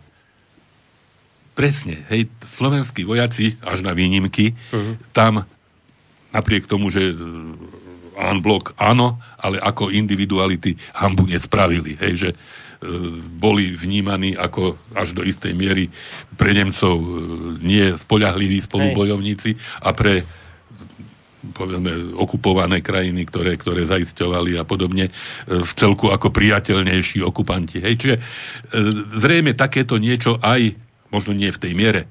presne, 1.59 2.07
hej, 2.11 2.31
slovenskí 2.43 3.03
vojaci, 3.03 3.59
až 3.63 3.83
na 3.83 3.95
výnimky, 3.95 4.55
uh-huh. 4.55 4.95
tam 5.15 5.47
napriek 6.35 6.67
tomu, 6.67 6.91
že 6.91 7.15
en 8.15 8.39
blok 8.39 8.75
áno, 8.79 9.19
ale 9.39 9.59
ako 9.59 9.91
individuality 9.91 10.79
hambu 10.95 11.27
nespravili. 11.27 11.99
Hej, 11.99 12.13
že 12.15 12.31
e, 12.31 12.37
boli 13.39 13.75
vnímaní 13.75 14.39
ako 14.39 14.79
až 14.95 15.15
do 15.19 15.27
istej 15.27 15.55
miery 15.55 15.91
pre 16.39 16.55
Nemcov 16.55 16.95
e, 16.95 17.09
nie 17.63 17.87
spoľahliví 17.95 18.63
spolubojovníci 18.63 19.59
a 19.83 19.91
pre 19.91 20.23
povedzme, 21.53 22.17
okupované 22.17 22.81
krajiny, 22.81 23.29
ktoré, 23.29 23.59
ktoré 23.61 23.85
zaisťovali 23.85 24.57
a 24.57 24.65
podobne, 24.65 25.11
e, 25.11 25.13
v 25.47 25.73
celku 25.77 26.09
ako 26.09 26.33
priateľnejší 26.33 27.21
okupanti. 27.21 27.85
Hej, 27.85 27.95
čiže 28.01 28.17
e, 28.17 28.23
zrejme 29.21 29.53
takéto 29.53 30.01
niečo 30.01 30.41
aj, 30.41 30.73
možno 31.13 31.37
nie 31.37 31.53
v 31.53 31.61
tej 31.61 31.73
miere, 31.77 32.03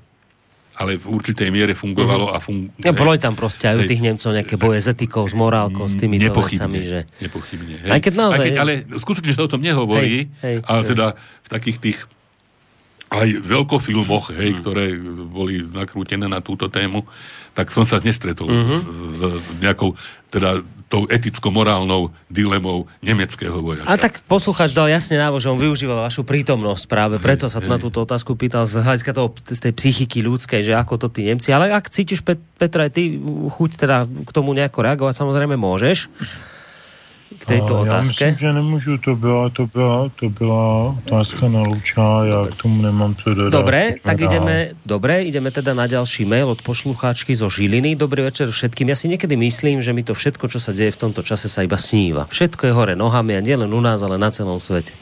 ale 0.74 0.98
v 0.98 1.06
určitej 1.06 1.50
miere 1.54 1.74
fungovalo 1.78 2.30
mm. 2.30 2.34
a 2.34 2.38
funguje. 2.42 2.82
Ja, 2.82 2.94
boli 2.94 3.18
tam 3.22 3.38
proste 3.38 3.70
aj 3.70 3.76
u 3.78 3.84
tých 3.86 4.02
Nemcov 4.02 4.30
nejaké 4.34 4.56
boje 4.58 4.80
s 4.82 4.88
etikou, 4.90 5.26
s 5.30 5.36
morálkou, 5.38 5.86
s 5.86 5.98
tými 5.98 6.18
vecami. 6.18 6.80
Že... 6.82 7.00
Nepochybne. 7.22 7.76
Hej. 7.86 7.90
Aj 7.94 8.00
keď 8.02 8.14
naozaj... 8.18 8.38
Aj 8.38 8.46
keď, 8.50 8.58
ale 8.58 8.74
skutočne 8.98 9.34
sa 9.38 9.46
o 9.46 9.50
tom 9.50 9.62
nehovorí, 9.62 10.30
hej, 10.42 10.42
hej, 10.42 10.56
ale 10.66 10.82
hej. 10.82 10.90
teda 10.94 11.06
v 11.18 11.50
takých 11.50 11.78
tých 11.82 12.00
aj 13.14 13.30
veľkofilmoch, 13.46 14.34
hej, 14.34 14.50
mm. 14.50 14.58
ktoré 14.66 14.86
boli 15.30 15.62
nakrútené 15.62 16.26
na 16.26 16.42
túto 16.42 16.66
tému, 16.66 17.06
tak 17.54 17.70
som 17.70 17.86
sa 17.86 18.02
nestretol 18.02 18.50
mm-hmm. 18.50 18.80
s, 19.14 19.20
s 19.22 19.48
nejakou 19.62 19.94
teda 20.34 20.66
tou 20.90 21.10
eticko-morálnou 21.10 22.14
dilemou 22.30 22.86
nemeckého 23.02 23.58
vojaka. 23.58 23.90
A 23.90 23.98
tak 23.98 24.22
posluchač 24.30 24.78
dal 24.78 24.94
jasne 24.94 25.18
návo, 25.18 25.42
že 25.42 25.50
on 25.50 25.58
využíva 25.58 26.06
vašu 26.06 26.22
prítomnosť 26.22 26.86
práve, 26.86 27.16
preto 27.18 27.50
sa 27.50 27.58
hej. 27.58 27.66
na 27.66 27.82
túto 27.82 28.06
otázku 28.06 28.38
pýtal 28.38 28.70
z 28.70 28.86
hľadiska 28.86 29.10
toho, 29.10 29.34
z 29.34 29.58
tej 29.58 29.74
psychiky 29.74 30.22
ľudskej, 30.22 30.62
že 30.62 30.78
ako 30.78 31.02
to 31.02 31.08
tí 31.10 31.26
Nemci. 31.26 31.50
Ale 31.50 31.74
ak 31.74 31.90
cítiš, 31.90 32.22
Petra, 32.22 32.86
aj 32.86 32.94
ty 32.94 33.18
chuť 33.26 33.82
teda 33.82 34.06
k 34.06 34.30
tomu 34.30 34.54
nejako 34.54 34.86
reagovať, 34.86 35.18
samozrejme 35.18 35.58
môžeš 35.58 36.14
k 37.44 37.60
této 37.60 37.84
otázce? 37.84 38.24
Já 38.24 38.32
myslím, 38.32 38.40
že 38.40 38.54
nemůžu, 38.54 38.98
to 38.98 39.16
byla, 39.16 39.50
to 39.50 39.68
byla, 39.68 40.10
to 40.16 40.30
byla 40.30 40.96
otázka 41.04 41.48
na 41.48 41.60
Luča, 41.60 42.24
já 42.24 42.48
k 42.48 42.56
tomu 42.56 42.82
nemám 42.82 43.16
co 43.16 43.34
dodat. 43.34 43.60
Dobre, 43.60 44.00
tak 44.00 44.22
ideme, 44.22 44.72
dobre, 44.88 45.28
ideme 45.28 45.52
teda 45.52 45.76
na 45.76 45.84
ďalší 45.84 46.24
mail 46.24 46.48
od 46.56 46.64
poslucháčky 46.64 47.36
zo 47.36 47.52
Žiliny. 47.52 48.00
Dobrý 48.00 48.24
večer 48.24 48.48
všetkým. 48.48 48.88
Ja 48.88 48.96
si 48.96 49.12
niekedy 49.12 49.36
myslím, 49.36 49.84
že 49.84 49.92
mi 49.92 50.08
to 50.08 50.16
všetko, 50.16 50.48
čo 50.48 50.64
sa 50.64 50.72
deje 50.72 50.96
v 50.96 51.02
tomto 51.04 51.20
čase, 51.20 51.52
sa 51.52 51.68
iba 51.68 51.76
sníva. 51.76 52.32
Všetko 52.32 52.72
je 52.72 52.74
hore 52.74 52.96
nohami 52.96 53.36
a 53.36 53.44
nielen 53.44 53.76
u 53.76 53.82
nás, 53.84 54.00
ale 54.00 54.16
na 54.16 54.32
celom 54.32 54.64
svete. 54.64 54.96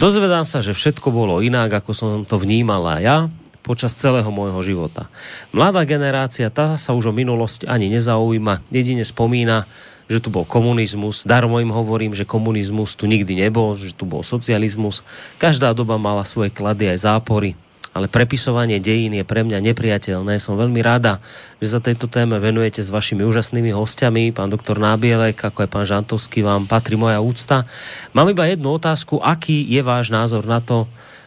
Dozvedám 0.00 0.48
sa, 0.48 0.64
že 0.64 0.72
všetko 0.72 1.12
bolo 1.12 1.44
inak, 1.44 1.84
ako 1.84 1.90
som 1.92 2.08
to 2.24 2.40
vnímala 2.40 3.04
ja 3.04 3.28
počas 3.66 3.98
celého 3.98 4.30
môjho 4.30 4.62
života. 4.62 5.10
Mladá 5.50 5.82
generácia, 5.82 6.46
tá 6.54 6.78
sa 6.78 6.94
už 6.94 7.10
o 7.10 7.12
minulosť 7.12 7.66
ani 7.66 7.90
nezaujíma, 7.90 8.62
jedine 8.70 9.02
spomína 9.02 9.66
že 10.06 10.22
tu 10.22 10.30
bol 10.30 10.46
komunizmus. 10.46 11.26
Darmo 11.26 11.58
im 11.58 11.74
hovorím, 11.74 12.14
že 12.14 12.26
komunizmus 12.26 12.94
tu 12.94 13.10
nikdy 13.10 13.46
nebol, 13.46 13.74
že 13.74 13.90
tu 13.90 14.06
bol 14.06 14.22
socializmus. 14.22 15.02
Každá 15.38 15.74
doba 15.74 15.98
mala 15.98 16.22
svoje 16.22 16.54
klady 16.54 16.94
aj 16.94 17.06
zápory, 17.06 17.58
ale 17.90 18.06
prepisovanie 18.06 18.78
dejín 18.78 19.16
je 19.16 19.24
pre 19.26 19.42
mňa 19.42 19.58
nepriateľné. 19.72 20.38
Som 20.38 20.60
veľmi 20.60 20.78
rada, 20.84 21.18
že 21.58 21.74
za 21.74 21.80
tejto 21.80 22.06
téme 22.06 22.36
venujete 22.38 22.84
s 22.84 22.92
vašimi 22.92 23.24
úžasnými 23.24 23.72
hostiami, 23.74 24.30
pán 24.36 24.52
doktor 24.52 24.76
Nábielek, 24.76 25.40
ako 25.40 25.64
aj 25.64 25.70
pán 25.72 25.86
Žantovský, 25.88 26.44
vám 26.44 26.68
patrí 26.68 26.94
moja 26.94 27.18
úcta. 27.24 27.64
Mám 28.12 28.30
iba 28.30 28.46
jednu 28.46 28.76
otázku, 28.76 29.18
aký 29.24 29.64
je 29.64 29.80
váš 29.80 30.12
názor 30.12 30.44
na 30.44 30.62
to, 30.62 30.84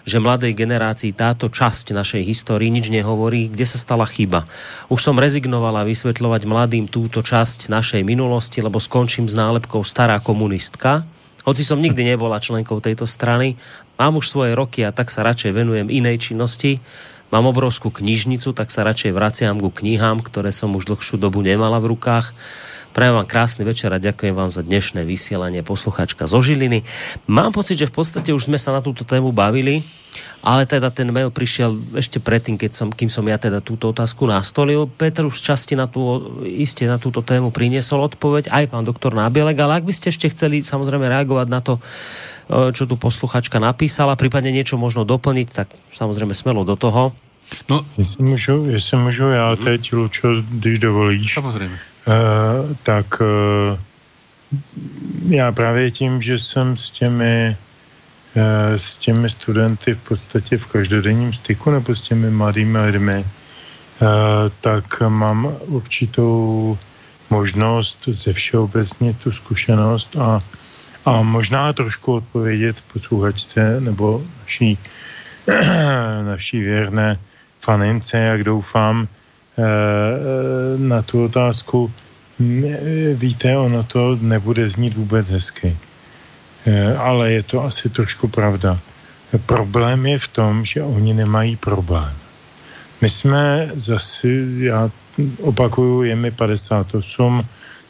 že 0.09 0.17
mladej 0.17 0.57
generácii 0.57 1.13
táto 1.13 1.53
časť 1.53 1.93
našej 1.93 2.25
histórii 2.25 2.73
nič 2.73 2.89
nehovorí, 2.89 3.45
kde 3.45 3.65
sa 3.69 3.77
stala 3.77 4.09
chyba. 4.09 4.49
Už 4.89 5.05
som 5.05 5.13
rezignovala 5.21 5.85
vysvetľovať 5.85 6.49
mladým 6.49 6.89
túto 6.89 7.21
časť 7.21 7.69
našej 7.69 8.01
minulosti, 8.01 8.65
lebo 8.65 8.81
skončím 8.81 9.29
s 9.29 9.37
nálepkou 9.37 9.85
stará 9.85 10.17
komunistka. 10.17 11.05
Hoci 11.45 11.61
som 11.61 11.77
nikdy 11.77 12.01
nebola 12.17 12.41
členkou 12.41 12.81
tejto 12.81 13.05
strany, 13.05 13.53
mám 14.01 14.17
už 14.17 14.33
svoje 14.33 14.57
roky 14.57 14.81
a 14.81 14.89
tak 14.89 15.13
sa 15.13 15.21
radšej 15.21 15.53
venujem 15.53 15.87
inej 15.93 16.33
činnosti. 16.33 16.81
Mám 17.29 17.53
obrovskú 17.53 17.93
knižnicu, 17.93 18.57
tak 18.57 18.73
sa 18.73 18.81
radšej 18.81 19.13
vraciam 19.13 19.61
ku 19.61 19.69
knihám, 19.69 20.25
ktoré 20.25 20.49
som 20.49 20.73
už 20.73 20.89
dlhšiu 20.89 21.21
dobu 21.21 21.45
nemala 21.45 21.77
v 21.77 21.93
rukách. 21.93 22.33
Prajem 22.99 23.15
vám 23.15 23.31
krásny 23.31 23.63
večer 23.63 23.95
a 23.95 24.03
ďakujem 24.03 24.35
vám 24.35 24.51
za 24.51 24.59
dnešné 24.59 25.07
vysielanie 25.07 25.63
posluchačka 25.63 26.27
zo 26.27 26.43
Žiliny. 26.43 26.83
Mám 27.31 27.55
pocit, 27.55 27.79
že 27.79 27.87
v 27.87 27.95
podstate 27.95 28.35
už 28.35 28.51
sme 28.51 28.59
sa 28.59 28.75
na 28.75 28.83
túto 28.83 29.07
tému 29.07 29.31
bavili, 29.31 29.87
ale 30.43 30.67
teda 30.67 30.91
ten 30.91 31.07
mail 31.07 31.31
prišiel 31.31 31.79
ešte 31.95 32.19
predtým, 32.19 32.59
keď 32.59 32.75
som, 32.75 32.91
kým 32.91 33.07
som 33.07 33.23
ja 33.23 33.39
teda 33.39 33.63
túto 33.63 33.95
otázku 33.95 34.27
nastolil. 34.27 34.91
Peter 34.91 35.23
už 35.23 35.39
časti 35.39 35.79
na 35.79 35.87
tú, 35.87 36.27
iste 36.43 36.83
na 36.91 36.99
túto 36.99 37.23
tému 37.23 37.55
priniesol 37.55 38.03
odpoveď, 38.03 38.51
aj 38.51 38.67
pán 38.67 38.83
doktor 38.83 39.15
Nábielek, 39.15 39.55
ale 39.63 39.79
ak 39.79 39.87
by 39.87 39.95
ste 39.95 40.11
ešte 40.11 40.35
chceli 40.35 40.59
samozrejme 40.59 41.07
reagovať 41.07 41.47
na 41.47 41.63
to, 41.63 41.79
e, 41.79 42.75
čo 42.75 42.83
tu 42.83 42.99
posluchačka 42.99 43.63
napísala, 43.63 44.19
prípadne 44.19 44.51
niečo 44.51 44.75
možno 44.75 45.07
doplniť, 45.07 45.47
tak 45.55 45.71
samozrejme 45.95 46.35
smelo 46.35 46.67
do 46.67 46.75
toho. 46.75 47.15
No, 47.71 47.79
jestli 47.95 48.23
můžu, 48.27 48.67
jestli 48.75 48.97
můžu 48.97 49.31
já 49.31 49.55
teď, 49.55 49.93
Lučo, 49.93 50.27
když 50.51 50.79
dovolíš. 50.79 51.33
Samozřejmě. 51.33 51.88
Uh, 52.07 52.75
tak 52.83 53.21
uh, 53.21 53.79
já 55.29 55.51
právě 55.51 55.91
tím, 55.91 56.21
že 56.21 56.39
jsem 56.39 56.77
s 56.77 56.89
těmi 56.89 57.57
uh, 58.35 58.43
s 58.77 58.97
těmi 58.97 59.29
studenty 59.29 59.93
v 59.93 60.01
podstatě 60.01 60.57
v 60.57 60.65
každodenním 60.65 61.33
styku 61.33 61.71
nebo 61.71 61.95
s 61.95 62.01
těmi 62.01 62.31
mladými 62.31 62.79
lidmi, 62.79 63.25
tak 64.61 65.01
mám 65.01 65.55
určitou 65.67 66.77
možnost 67.29 68.07
ze 68.07 68.33
všeobecně 68.33 69.13
tu 69.13 69.31
zkušenost 69.31 70.15
a, 70.15 70.39
a 71.05 71.21
možná 71.21 71.73
trošku 71.73 72.13
odpovědět 72.13 72.75
posluchačce 72.93 73.81
nebo 73.81 74.23
naší, 74.41 74.77
naší 76.23 76.59
věrné 76.59 77.19
fanince, 77.59 78.17
jak 78.17 78.43
doufám, 78.43 79.07
na 80.77 81.01
tu 81.01 81.23
otázku. 81.23 81.91
Víte, 83.13 83.57
ono 83.57 83.83
to 83.83 84.17
nebude 84.21 84.69
znít 84.69 84.93
vůbec 84.93 85.29
hezky. 85.29 85.77
Eh, 86.65 86.95
ale 86.97 87.31
je 87.31 87.43
to 87.43 87.63
asi 87.63 87.89
trošku 87.89 88.27
pravda. 88.27 88.79
Problém 89.45 90.05
je 90.05 90.19
v 90.19 90.27
tom, 90.27 90.65
že 90.65 90.83
oni 90.83 91.13
nemají 91.13 91.55
problém. 91.55 92.13
My 93.01 93.09
jsme 93.09 93.71
zase, 93.73 94.27
já 94.57 94.91
opakuju, 95.41 96.03
je 96.03 96.15
mi 96.15 96.31
58, 96.31 97.45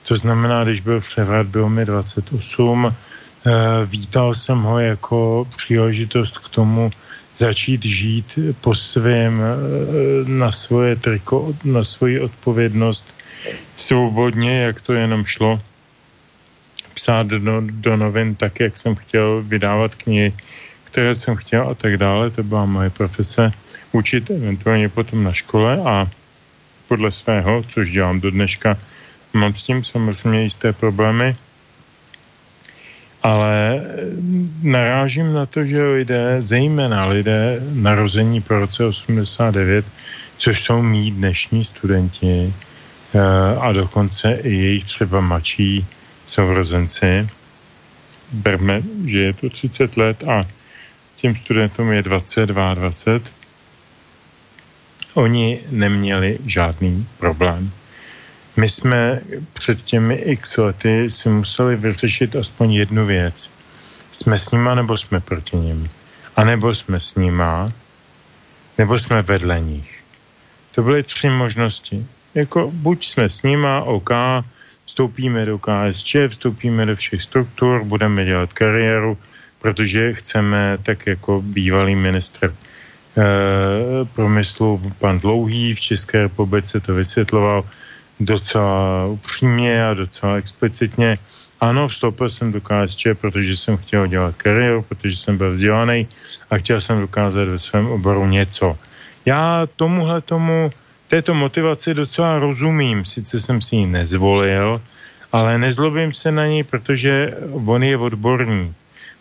to 0.08 0.18
znamená, 0.18 0.64
když 0.64 0.82
byl 0.82 1.02
převrat, 1.02 1.48
bylo 1.48 1.70
mi 1.70 1.86
28. 1.86 2.96
Vítal 3.86 4.34
jsem 4.34 4.62
ho 4.62 4.80
jako 4.80 5.48
příležitost 5.56 6.38
k 6.38 6.50
tomu, 6.50 6.92
začít 7.40 7.86
žít 7.86 8.40
po 8.62 8.76
svém, 8.76 9.40
eh, 9.40 9.56
na 10.28 10.52
svoje 10.52 10.96
triko, 10.96 11.56
na 11.64 11.84
svoji 11.84 12.20
odpovědnost 12.20 13.08
svobodně, 13.80 14.62
jak 14.62 14.82
to 14.84 14.94
jenom 14.94 15.24
šlo. 15.26 15.60
Psát 16.94 17.28
do, 17.28 17.64
do 17.64 17.98
novin 17.98 18.36
tak, 18.36 18.60
jak 18.60 18.78
jsem 18.78 18.96
chtěl, 18.96 19.42
vydávat 19.48 19.96
knihy, 19.96 20.36
které 20.84 21.16
jsem 21.16 21.36
chtěl 21.36 21.64
a 21.70 21.74
tak 21.76 21.98
dále. 21.98 22.30
To 22.30 22.44
byla 22.44 22.66
moje 22.66 22.90
profese. 22.90 23.52
Učit 23.92 24.30
eventuálně 24.30 24.90
potom 24.90 25.24
na 25.24 25.34
škole 25.34 25.80
a 25.86 26.12
podle 26.88 27.12
svého, 27.12 27.64
což 27.64 27.92
dělám 27.92 28.20
do 28.20 28.32
dneška, 28.32 28.78
mám 29.34 29.56
s 29.56 29.64
tím 29.64 29.84
samozřejmě 29.84 30.44
jisté 30.44 30.74
problémy, 30.74 31.36
ale 33.24 33.82
narážím 34.62 35.34
na 35.34 35.46
to, 35.46 35.66
že 35.66 35.84
lidé, 35.84 36.36
zejména 36.40 37.06
lidé 37.06 37.60
narození 37.74 38.42
po 38.42 38.54
roce 38.54 38.86
89, 38.86 39.86
což 40.38 40.62
jsou 40.62 40.82
mý 40.82 41.12
dnešní 41.12 41.66
studenti 41.66 42.54
eh, 43.14 43.20
a 43.60 43.72
dokonce 43.72 44.34
i 44.34 44.54
jejich 44.54 44.84
třeba 44.86 45.22
mladší 45.22 45.86
sourozenci, 46.28 47.30
berme, 48.32 48.82
že 49.06 49.20
je 49.20 49.34
to 49.34 49.50
30 49.50 49.98
let 49.98 50.24
a 50.28 50.48
těm 51.16 51.36
studentům 51.36 51.92
je 51.92 52.02
22, 52.04 52.74
20, 52.74 53.32
oni 55.14 55.60
neměli 55.70 56.38
žádný 56.46 57.08
problém. 57.18 57.72
My 58.60 58.70
jsme 58.70 59.22
před 59.54 59.84
těmi 59.84 60.16
x 60.16 60.58
lety 60.58 61.10
si 61.10 61.30
museli 61.30 61.76
vyřešit 61.76 62.36
aspoň 62.36 62.72
jednu 62.72 63.06
věc. 63.06 63.52
Jsme 64.12 64.40
s 64.40 64.52
nima 64.52 64.76
nebo 64.76 64.98
jsme 64.98 65.20
proti 65.20 65.58
nim? 65.58 65.90
A 66.36 66.44
nebo 66.44 66.76
jsme 66.76 67.00
s 67.00 67.16
nima, 67.16 67.72
nebo 68.78 69.00
jsme 69.00 69.22
vedle 69.22 69.60
nich. 69.60 70.04
To 70.76 70.84
byly 70.84 71.04
tři 71.04 71.30
možnosti. 71.30 72.06
Jako 72.36 72.72
buď 72.74 73.06
jsme 73.06 73.30
s 73.30 73.44
nima, 73.44 73.82
OK, 73.82 74.10
vstoupíme 74.86 75.46
do 75.46 75.60
KSČ, 75.60 76.16
vstoupíme 76.28 76.86
do 76.86 76.96
všech 76.96 77.24
struktur, 77.24 77.84
budeme 77.84 78.26
dělat 78.26 78.54
kariéru, 78.54 79.18
protože 79.60 80.14
chceme 80.14 80.78
tak 80.84 81.08
jako 81.08 81.42
bývalý 81.42 81.96
ministr 81.96 82.56
promyslu 84.16 84.92
pan 85.00 85.20
Dlouhý 85.20 85.76
v 85.76 85.82
České 85.82 86.22
republice 86.22 86.80
to 86.80 86.94
vysvětloval 86.96 87.64
docela 88.20 89.06
upřímně 89.06 89.86
a 89.86 89.94
docela 89.94 90.36
explicitně. 90.36 91.18
Ano, 91.62 91.88
vstoupil 91.88 92.30
jsem 92.30 92.52
do 92.52 92.62
KSČ, 92.62 93.08
protože 93.22 93.58
jsem 93.58 93.78
chtěl 93.78 94.08
dělat 94.08 94.36
kariéru, 94.36 94.82
protože 94.82 95.16
jsem 95.18 95.38
byl 95.38 95.52
vzdělaný 95.52 96.08
a 96.50 96.58
chtěl 96.58 96.82
jsem 96.82 97.00
dokázat 97.00 97.48
ve 97.48 97.60
svém 97.60 97.88
oboru 97.88 98.28
něco. 98.28 98.78
Já 99.26 99.68
tomuhle 99.76 100.22
tomu, 100.22 100.72
této 101.08 101.34
motivaci 101.34 101.94
docela 101.94 102.40
rozumím, 102.40 103.06
sice 103.06 103.40
jsem 103.40 103.62
si 103.62 103.76
ji 103.76 103.86
nezvolil, 103.86 104.82
ale 105.32 105.58
nezlobím 105.58 106.14
se 106.14 106.32
na 106.32 106.48
něj, 106.48 106.64
protože 106.64 107.38
on 107.66 107.84
je 107.84 107.98
odborník. 107.98 108.76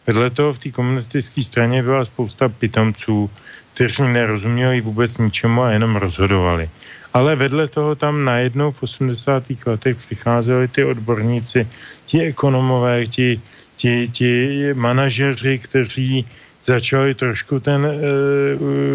Vedle 0.07 0.31
toho 0.31 0.53
v 0.53 0.59
té 0.59 0.71
komunistické 0.71 1.43
straně 1.43 1.83
byla 1.83 2.05
spousta 2.05 2.49
pitomců, 2.49 3.31
kteří 3.75 4.03
nerozuměli 4.03 4.81
vůbec 4.81 5.19
ničemu 5.19 5.63
a 5.63 5.71
jenom 5.71 5.97
rozhodovali. 5.97 6.71
Ale 7.15 7.37
vedle 7.37 7.69
toho 7.69 7.95
tam 7.95 8.25
najednou 8.25 8.71
v 8.71 8.83
80. 8.83 9.45
letech 9.67 9.97
přicházeli 9.97 10.69
ty 10.69 10.85
odborníci, 10.85 11.69
ti 12.07 12.23
ekonomové, 12.23 13.07
ti, 13.07 13.41
ti, 13.77 14.09
ti 14.09 14.31
manažeři, 14.75 15.59
kteří 15.59 16.27
začali 16.65 17.15
trošku 17.15 17.61
ten 17.61 17.87
uh, 17.87 17.93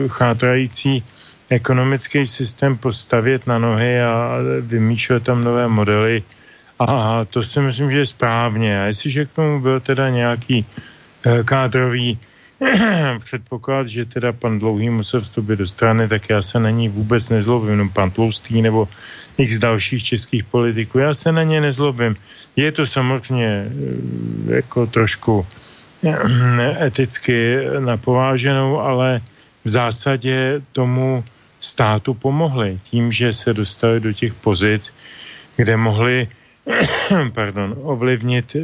chátrající 0.08 1.04
ekonomický 1.50 2.26
systém 2.26 2.78
postavit 2.78 3.48
na 3.48 3.58
nohy 3.58 4.02
a 4.02 4.38
vymýšlet 4.62 5.24
tam 5.24 5.44
nové 5.44 5.68
modely. 5.68 6.24
A 6.80 7.26
to 7.26 7.44
si 7.44 7.60
myslím, 7.62 7.92
že 7.92 7.98
je 7.98 8.06
správně. 8.06 8.82
A 8.82 8.84
jestliže 8.86 9.26
k 9.26 9.32
tomu 9.32 9.60
byl 9.62 9.80
teda 9.80 10.10
nějaký 10.10 10.66
uh, 11.26 11.44
kádrový 11.44 12.20
předpoklad, 13.24 13.88
že 13.88 14.06
teda 14.06 14.32
pan 14.32 14.60
Dlouhý 14.60 14.90
musel 14.90 15.22
vstoupit 15.22 15.56
do 15.56 15.68
strany, 15.68 16.08
tak 16.08 16.30
já 16.30 16.42
se 16.42 16.60
na 16.60 16.70
ní 16.70 16.90
vůbec 16.90 17.30
nezlobím, 17.30 17.70
jenom 17.70 17.90
pan 17.90 18.12
Tloustý 18.12 18.62
nebo 18.62 18.90
x 19.38 19.58
dalších 19.58 20.04
českých 20.04 20.44
politiků, 20.44 21.00
já 21.00 21.14
se 21.14 21.32
na 21.32 21.44
ně 21.44 21.62
nezlobím. 21.62 22.16
Je 22.56 22.72
to 22.72 22.86
samozřejmě 22.86 23.66
eh, 23.68 24.56
jako 24.56 24.88
trošku 24.88 25.46
eh, 26.04 26.86
eticky 26.86 27.58
napováženou, 27.80 28.80
ale 28.80 29.22
v 29.64 29.70
zásadě 29.70 30.62
tomu 30.72 31.24
státu 31.60 32.14
pomohli 32.14 32.80
tím, 32.84 33.12
že 33.12 33.34
se 33.34 33.54
dostali 33.54 34.00
do 34.00 34.14
těch 34.14 34.34
pozic, 34.34 34.94
kde 35.56 35.78
mohli 35.78 36.28
pardon, 37.34 37.76
ovlivnit 37.84 38.56
e, 38.56 38.60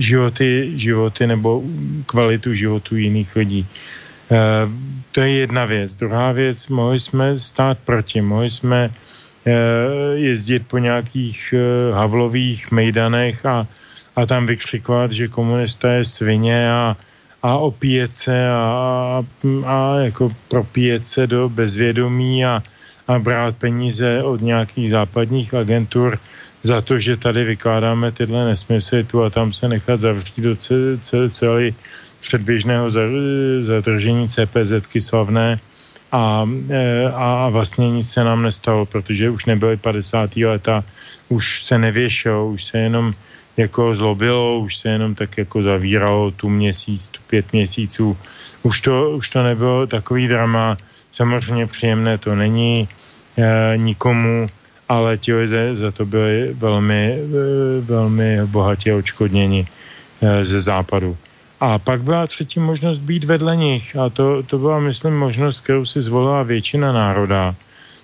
životy, 0.00 0.72
životy 0.74 1.26
nebo 1.26 1.62
kvalitu 2.06 2.54
životu 2.54 2.96
jiných 2.96 3.36
lidí. 3.36 3.62
E, 3.62 4.38
to 5.12 5.20
je 5.20 5.30
jedna 5.30 5.64
věc. 5.64 5.94
Druhá 5.96 6.32
věc, 6.32 6.68
mohli 6.68 6.98
jsme 6.98 7.38
stát 7.38 7.78
proti, 7.84 8.20
mohli 8.20 8.50
jsme 8.50 8.90
e, 8.90 9.52
jezdit 10.14 10.66
po 10.66 10.78
nějakých 10.78 11.54
e, 11.54 11.94
havlových 11.94 12.70
mejdanech 12.70 13.46
a, 13.46 13.66
a 14.16 14.26
tam 14.26 14.46
vykřikovat, 14.46 15.12
že 15.12 15.28
komunista 15.28 15.92
je 15.92 16.04
svině 16.04 16.70
a, 16.72 16.96
a 17.42 17.56
opíjet 17.56 18.14
se 18.14 18.48
a, 18.50 19.22
a 19.66 19.96
jako 19.98 20.32
propíjet 20.48 21.08
se 21.08 21.26
do 21.26 21.48
bezvědomí 21.48 22.44
a, 22.44 22.62
a 23.08 23.18
brát 23.18 23.56
peníze 23.56 24.22
od 24.22 24.40
nějakých 24.40 24.90
západních 24.90 25.54
agentur 25.54 26.18
za 26.62 26.80
to, 26.80 26.98
že 26.98 27.16
tady 27.16 27.44
vykládáme 27.44 28.12
tyhle 28.12 28.44
nesmysly 28.44 29.04
tu 29.04 29.22
a 29.22 29.30
tam 29.30 29.52
se 29.52 29.68
nechat 29.68 30.00
zavřít 30.00 30.40
do 30.40 30.56
celé 31.28 31.70
předběžného 32.20 32.90
zadržení 33.60 34.28
CPZky 34.28 35.00
slavné 35.00 35.58
a, 36.12 36.48
e, 36.70 37.08
a 37.14 37.48
vlastně 37.48 37.90
nic 37.90 38.10
se 38.10 38.24
nám 38.24 38.42
nestalo, 38.42 38.86
protože 38.86 39.30
už 39.30 39.44
nebyly 39.46 39.76
50. 39.76 40.36
leta, 40.36 40.84
už 41.28 41.64
se 41.64 41.78
nevěšelo, 41.78 42.46
už 42.46 42.64
se 42.64 42.78
jenom 42.78 43.12
jako 43.56 43.94
zlobilo, 43.94 44.58
už 44.58 44.76
se 44.76 44.88
jenom 44.88 45.14
tak 45.14 45.38
jako 45.38 45.62
zavíralo 45.62 46.30
tu 46.30 46.48
měsíc, 46.48 47.08
tu 47.08 47.20
pět 47.26 47.52
měsíců. 47.52 48.16
Už 48.62 48.80
to, 48.80 49.10
už 49.10 49.28
to 49.28 49.42
nebylo 49.42 49.86
takový 49.86 50.28
drama, 50.28 50.76
samozřejmě 51.12 51.66
příjemné 51.66 52.18
to 52.18 52.34
není 52.34 52.88
e, 53.36 53.76
nikomu, 53.76 54.46
ale 54.92 55.16
ti 55.16 55.32
lidé 55.32 55.72
za 55.72 55.88
to 55.88 56.04
byli 56.04 56.52
velmi, 56.52 57.16
eh, 57.16 57.80
velmi 57.80 58.44
bohatě 58.44 58.92
očkodněni 58.92 59.64
eh, 59.64 60.44
ze 60.44 60.60
západu. 60.60 61.16
A 61.60 61.78
pak 61.78 62.02
byla 62.02 62.26
třetí 62.26 62.60
možnost 62.60 62.98
být 62.98 63.24
vedle 63.24 63.56
nich. 63.56 63.96
A 63.96 64.12
to, 64.12 64.42
to 64.42 64.58
byla, 64.58 64.80
myslím, 64.80 65.16
možnost, 65.16 65.64
kterou 65.64 65.86
si 65.88 66.02
zvolila 66.02 66.42
většina 66.42 66.92
národa. 66.92 67.54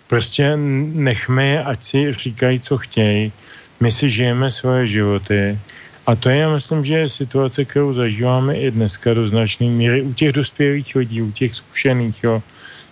Prostě 0.06 0.56
nechme 0.96 1.64
ať 1.64 1.78
si 1.82 1.98
říkají, 2.12 2.56
co 2.60 2.78
chtějí. 2.78 3.32
My 3.80 3.90
si 3.92 4.08
žijeme 4.10 4.48
svoje 4.50 4.86
životy. 4.86 5.58
A 6.06 6.16
to 6.16 6.32
je, 6.32 6.48
myslím, 6.48 6.80
že 6.84 6.94
je 6.94 7.08
situace, 7.08 7.64
kterou 7.68 7.92
zažíváme 7.92 8.56
i 8.56 8.70
dneska 8.70 9.12
do 9.14 9.28
značné 9.28 9.68
míry 9.68 10.02
u 10.02 10.12
těch 10.16 10.32
dospělých 10.32 10.96
lidí, 10.96 11.22
u 11.22 11.30
těch 11.30 11.54
zkušených, 11.54 12.16
jo, 12.24 12.42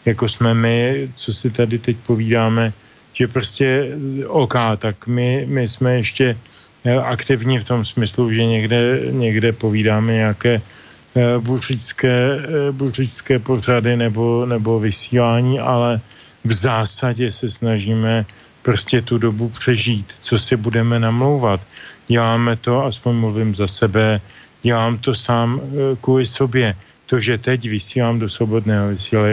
jako 0.04 0.28
jsme 0.28 0.54
my, 0.54 1.08
co 1.14 1.28
si 1.32 1.48
tady 1.50 1.78
teď 1.78 1.96
povídáme, 2.06 2.72
že 3.16 3.28
prostě 3.28 3.96
OK, 4.28 4.54
tak 4.76 5.06
my, 5.06 5.48
my 5.48 5.68
jsme 5.68 5.96
ještě 5.96 6.36
eh, 6.84 7.00
aktivní 7.00 7.58
v 7.58 7.64
tom 7.64 7.84
smyslu, 7.84 8.32
že 8.32 8.44
někde, 8.44 9.00
někde 9.10 9.52
povídáme 9.52 10.12
nějaké 10.12 10.60
eh, 10.60 11.38
buřické, 11.40 12.12
eh, 12.12 12.72
buřické 12.72 13.38
pořady 13.38 13.96
nebo, 13.96 14.46
nebo 14.46 14.80
vysílání, 14.80 15.60
ale 15.60 16.00
v 16.44 16.52
zásadě 16.52 17.30
se 17.30 17.48
snažíme 17.48 18.26
prostě 18.62 19.00
tu 19.02 19.18
dobu 19.18 19.48
přežít, 19.48 20.12
co 20.20 20.38
si 20.38 20.56
budeme 20.56 21.00
namlouvat. 21.00 21.60
Děláme 22.08 22.56
to, 22.56 22.84
aspoň 22.84 23.14
mluvím 23.16 23.54
za 23.54 23.66
sebe, 23.66 24.20
dělám 24.62 24.98
to 24.98 25.14
sám 25.14 25.60
kvůli 26.00 26.26
sobě. 26.26 26.76
To, 27.06 27.20
že 27.20 27.38
teď 27.38 27.70
vysílám 27.70 28.18
do 28.18 28.28
svobodného 28.28 28.88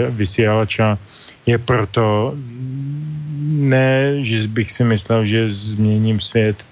vysílača, 0.10 0.98
je 1.46 1.58
proto, 1.58 2.34
ne, 3.54 4.24
že 4.24 4.48
bych 4.48 4.72
si 4.72 4.84
myslel, 4.84 5.26
že 5.26 5.54
změním 5.54 6.20
svět, 6.20 6.66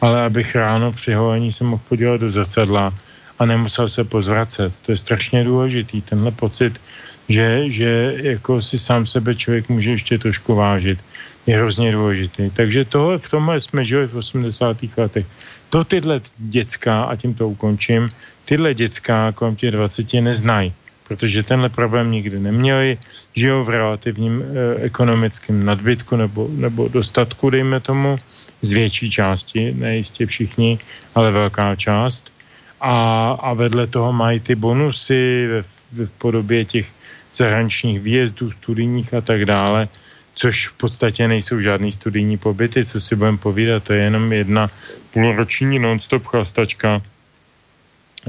ale 0.00 0.24
abych 0.24 0.54
ráno 0.54 0.92
při 0.92 1.12
holení 1.14 1.52
se 1.52 1.64
mohl 1.64 1.82
podívat 1.88 2.20
do 2.20 2.30
zrcadla 2.30 2.94
a 3.38 3.44
nemusel 3.44 3.88
se 3.88 4.04
pozvracet. 4.04 4.72
To 4.86 4.92
je 4.92 4.96
strašně 4.96 5.44
důležitý, 5.44 6.02
tenhle 6.02 6.30
pocit, 6.30 6.80
že, 7.28 7.70
že 7.70 8.14
jako 8.16 8.62
si 8.62 8.78
sám 8.78 9.06
sebe 9.06 9.34
člověk 9.34 9.68
může 9.68 9.90
ještě 9.90 10.18
trošku 10.18 10.54
vážit, 10.54 10.98
je 11.46 11.56
hrozně 11.56 11.92
důležitý. 11.92 12.50
Takže 12.50 12.84
tohle, 12.84 13.18
v 13.18 13.28
tomhle 13.28 13.60
jsme 13.60 13.84
žili 13.84 14.06
v 14.06 14.16
80. 14.16 14.76
letech. 14.96 15.26
To 15.70 15.84
tyhle 15.84 16.20
dětská, 16.38 17.02
a 17.02 17.16
tím 17.16 17.34
to 17.34 17.48
ukončím, 17.48 18.10
tyhle 18.44 18.74
dětská 18.74 19.32
kolem 19.32 19.56
těch 19.56 19.70
20 19.70 20.14
neznají 20.14 20.72
protože 21.08 21.42
tenhle 21.42 21.68
problém 21.68 22.10
nikdy 22.10 22.38
neměli, 22.38 22.98
žijou 23.34 23.64
v 23.64 23.68
relativním 23.70 24.42
e, 24.42 24.44
ekonomickém 24.84 25.64
nadbytku 25.64 26.16
nebo, 26.16 26.48
nebo 26.52 26.88
dostatku, 26.88 27.50
dejme 27.50 27.80
tomu, 27.80 28.18
z 28.62 28.72
větší 28.72 29.10
části, 29.10 29.74
nejistě 29.74 30.26
všichni, 30.26 30.78
ale 31.14 31.30
velká 31.30 31.74
část. 31.74 32.32
A, 32.80 33.30
a 33.40 33.52
vedle 33.54 33.86
toho 33.86 34.12
mají 34.12 34.40
ty 34.40 34.54
bonusy 34.54 35.48
v, 35.62 35.64
v 35.92 36.10
podobě 36.18 36.64
těch 36.64 36.86
zahraničních 37.34 38.00
výjezdů, 38.00 38.50
studijních 38.50 39.14
a 39.14 39.20
tak 39.20 39.44
dále, 39.44 39.88
což 40.34 40.68
v 40.68 40.74
podstatě 40.76 41.28
nejsou 41.28 41.60
žádný 41.60 41.90
studijní 41.90 42.38
pobyty, 42.38 42.84
co 42.84 43.00
si 43.00 43.16
budeme 43.16 43.38
povídat, 43.38 43.84
to 43.84 43.92
je 43.92 44.02
jenom 44.02 44.32
jedna 44.32 44.70
půlroční 45.10 45.78
non-stop 45.78 46.24
chlastačka, 46.24 47.02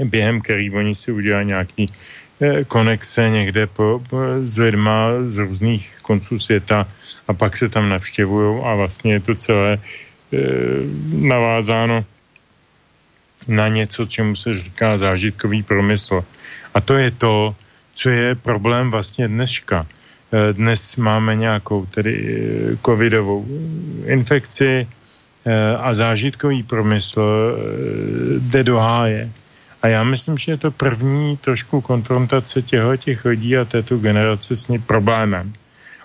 během 0.03 0.41
který 0.41 0.71
oni 0.71 0.95
si 0.95 1.11
udělají 1.11 1.47
nějaký 1.47 1.89
konexe 2.67 3.29
někde 3.29 3.67
po, 3.67 4.01
s 4.41 4.57
lidma 4.57 5.09
z 5.27 5.37
různých 5.37 5.95
konců 6.01 6.39
světa 6.39 6.87
a 7.27 7.33
pak 7.33 7.57
se 7.57 7.69
tam 7.69 7.89
navštěvují 7.89 8.63
a 8.63 8.75
vlastně 8.75 9.13
je 9.13 9.19
to 9.19 9.35
celé 9.35 9.73
e, 9.73 9.79
navázáno 11.11 12.05
na 13.47 13.67
něco, 13.67 14.05
čemu 14.05 14.35
se 14.35 14.53
říká 14.53 14.97
zážitkový 14.97 15.63
promysl. 15.63 16.23
A 16.73 16.81
to 16.81 16.97
je 16.97 17.11
to, 17.11 17.55
co 17.93 18.09
je 18.09 18.35
problém 18.35 18.91
vlastně 18.91 19.27
dneška. 19.27 19.85
E, 20.31 20.53
dnes 20.53 20.97
máme 20.97 21.35
nějakou 21.35 21.85
tedy 21.85 22.15
covidovou 22.85 23.45
infekci 24.05 24.87
e, 25.45 25.75
a 25.77 25.93
zážitkový 25.93 26.63
promysl 26.63 27.21
e, 27.21 27.59
jde 28.39 28.63
do 28.63 28.77
háje. 28.77 29.29
A 29.81 29.87
já 29.87 30.03
myslím, 30.03 30.37
že 30.37 30.51
je 30.51 30.57
to 30.57 30.71
první 30.71 31.37
trošku 31.37 31.81
konfrontace 31.81 32.61
těchto 32.61 32.97
těch 32.97 33.25
lidí 33.25 33.57
a 33.57 33.65
této 33.65 33.97
generace 33.97 34.55
s 34.55 34.67
ní 34.67 34.79
problémem. 34.79 35.53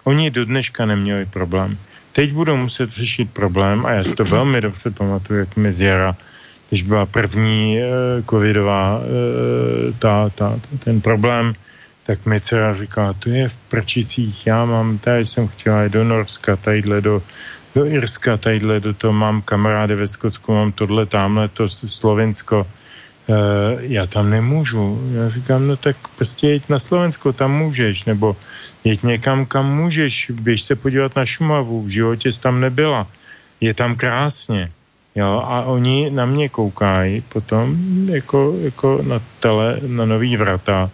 Oni 0.05 0.31
do 0.31 0.45
dneška 0.45 0.87
neměli 0.87 1.27
problém. 1.27 1.79
Teď 2.13 2.33
budou 2.33 2.57
muset 2.57 2.91
řešit 2.91 3.31
problém 3.31 3.87
a 3.87 3.91
já 3.91 4.05
si 4.05 4.15
to 4.15 4.25
velmi 4.35 4.61
dobře 4.61 4.91
pamatuju, 4.91 5.39
jak 5.39 5.57
mi 5.57 5.73
zjara, 5.73 6.17
když 6.69 6.83
byla 6.83 7.07
první 7.07 7.79
e, 7.79 7.87
covidová, 8.31 9.01
e, 9.01 9.93
ta, 9.93 10.31
ta, 10.35 10.61
ten 10.85 11.01
problém 11.01 11.55
tak 12.07 12.27
mi 12.27 12.41
dcera 12.41 12.75
říká, 12.75 13.13
to 13.13 13.31
je 13.31 13.49
v 13.49 13.55
Prčicích, 13.55 14.47
já 14.47 14.65
mám, 14.65 14.99
tady 14.99 15.25
jsem 15.25 15.49
chtěla 15.49 15.83
jít 15.83 15.93
do 15.93 16.05
Norska, 16.05 16.57
tadyhle 16.57 17.01
do, 17.01 17.23
do 17.75 17.87
Irska, 17.87 18.37
tadyhle 18.37 18.81
do 18.81 18.95
toho 18.95 19.13
mám 19.13 19.43
kamarády 19.43 19.95
ve 19.95 20.07
Skotsku, 20.07 20.53
mám 20.53 20.73
tohle, 20.73 21.07
tamhle 21.07 21.49
to 21.49 21.69
Slovensko, 21.69 22.67
já 23.79 24.07
tam 24.07 24.31
nemůžu. 24.31 25.01
Já 25.13 25.29
říkám, 25.29 25.67
no 25.67 25.77
tak 25.77 25.97
prostě 26.17 26.49
jeď 26.49 26.69
na 26.69 26.79
Slovensko, 26.79 27.33
tam 27.33 27.53
můžeš, 27.53 28.05
nebo 28.05 28.37
jeď 28.85 29.03
někam, 29.03 29.47
kam 29.47 29.77
můžeš, 29.77 30.31
běž 30.31 30.63
se 30.63 30.75
podívat 30.77 31.17
na 31.17 31.27
Šumavu, 31.27 31.83
v 31.83 31.89
životě 31.89 32.33
jsi 32.33 32.41
tam 32.41 32.61
nebyla, 32.61 33.07
je 33.61 33.75
tam 33.75 33.97
krásně. 33.97 34.69
Jo, 35.15 35.43
a 35.47 35.63
oni 35.63 36.11
na 36.11 36.27
mě 36.27 36.49
koukají 36.49 37.21
potom 37.21 37.77
jako, 38.11 38.57
jako 38.61 39.03
na 39.03 39.21
tele, 39.41 39.79
na 39.87 40.05
nový 40.05 40.37
vrata, 40.37 40.91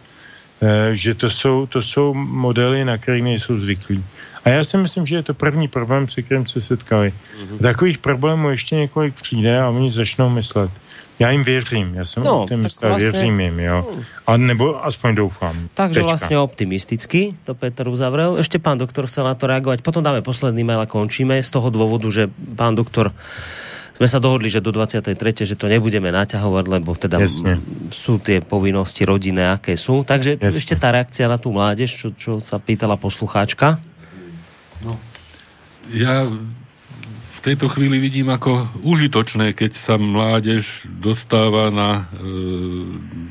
e, 0.60 0.96
že 0.96 1.14
to 1.14 1.30
jsou, 1.30 1.66
to 1.66 1.82
jsou 1.82 2.14
modely, 2.14 2.84
na 2.84 2.98
které 2.98 3.20
nejsou 3.20 3.60
zvyklí. 3.60 4.04
A 4.44 4.48
já 4.48 4.64
si 4.64 4.76
myslím, 4.76 5.06
že 5.06 5.16
je 5.16 5.22
to 5.22 5.34
první 5.34 5.68
problém, 5.68 6.08
se 6.08 6.22
kterým 6.22 6.46
se 6.46 6.60
setkali. 6.60 7.12
Mm-hmm. 7.12 7.58
Takových 7.58 7.98
problémů 7.98 8.50
ještě 8.50 8.76
několik 8.76 9.14
přijde 9.14 9.60
a 9.60 9.68
oni 9.68 9.90
začnou 9.90 10.28
myslet. 10.28 10.70
Já 11.20 11.30
jim 11.30 11.44
věřím, 11.44 11.94
já 11.94 12.04
jsem 12.04 12.24
no, 12.24 12.42
optimista, 12.42 12.88
vlastně, 12.88 13.10
věřím 13.10 13.40
jim, 13.40 13.60
jo. 13.60 13.90
A 14.26 14.36
nebo 14.36 14.84
aspoň 14.86 15.14
doufám. 15.14 15.68
Takže 15.74 16.00
Tečka. 16.00 16.06
vlastně 16.06 16.38
optimisticky 16.38 17.34
to 17.44 17.54
Petr 17.54 17.88
uzavrel. 17.88 18.36
Ještě 18.36 18.58
pán 18.58 18.78
doktor 18.78 19.06
chcel 19.06 19.24
na 19.24 19.34
to 19.34 19.46
reagovať. 19.46 19.82
Potom 19.82 20.00
dáme 20.00 20.22
posledný 20.22 20.64
mail 20.64 20.80
a 20.80 20.88
končíme 20.88 21.42
z 21.42 21.50
toho 21.50 21.68
dôvodu, 21.68 22.08
že 22.08 22.32
pán 22.56 22.72
doktor 22.72 23.12
sme 24.00 24.08
sa 24.08 24.16
dohodli, 24.16 24.48
že 24.48 24.64
do 24.64 24.72
23. 24.72 25.44
že 25.44 25.60
to 25.60 25.68
nebudeme 25.68 26.08
naťahovať, 26.08 26.64
lebo 26.72 26.96
teda 26.96 27.20
Jasne. 27.20 27.60
sú 27.92 28.16
tie 28.16 28.40
povinnosti 28.40 29.04
rodinné, 29.04 29.52
aké 29.52 29.76
sú. 29.76 30.08
Takže 30.08 30.40
Jasne. 30.40 30.56
ešte 30.56 30.72
tá 30.72 30.88
reakcia 30.88 31.28
na 31.28 31.36
tú 31.36 31.52
mládež, 31.52 31.92
čo, 31.92 32.08
čo 32.16 32.40
sa 32.40 32.56
pýtala 32.56 32.96
poslucháčka. 32.96 33.76
No, 34.80 34.96
ja 35.92 36.24
v 37.40 37.56
tejto 37.56 37.72
chvíli 37.72 37.96
vidím 37.96 38.28
ako 38.28 38.68
užitočné, 38.84 39.56
keď 39.56 39.72
sa 39.72 39.96
mládež 39.96 40.84
dostáva 41.00 41.72
na 41.72 42.04
e, 42.04 42.28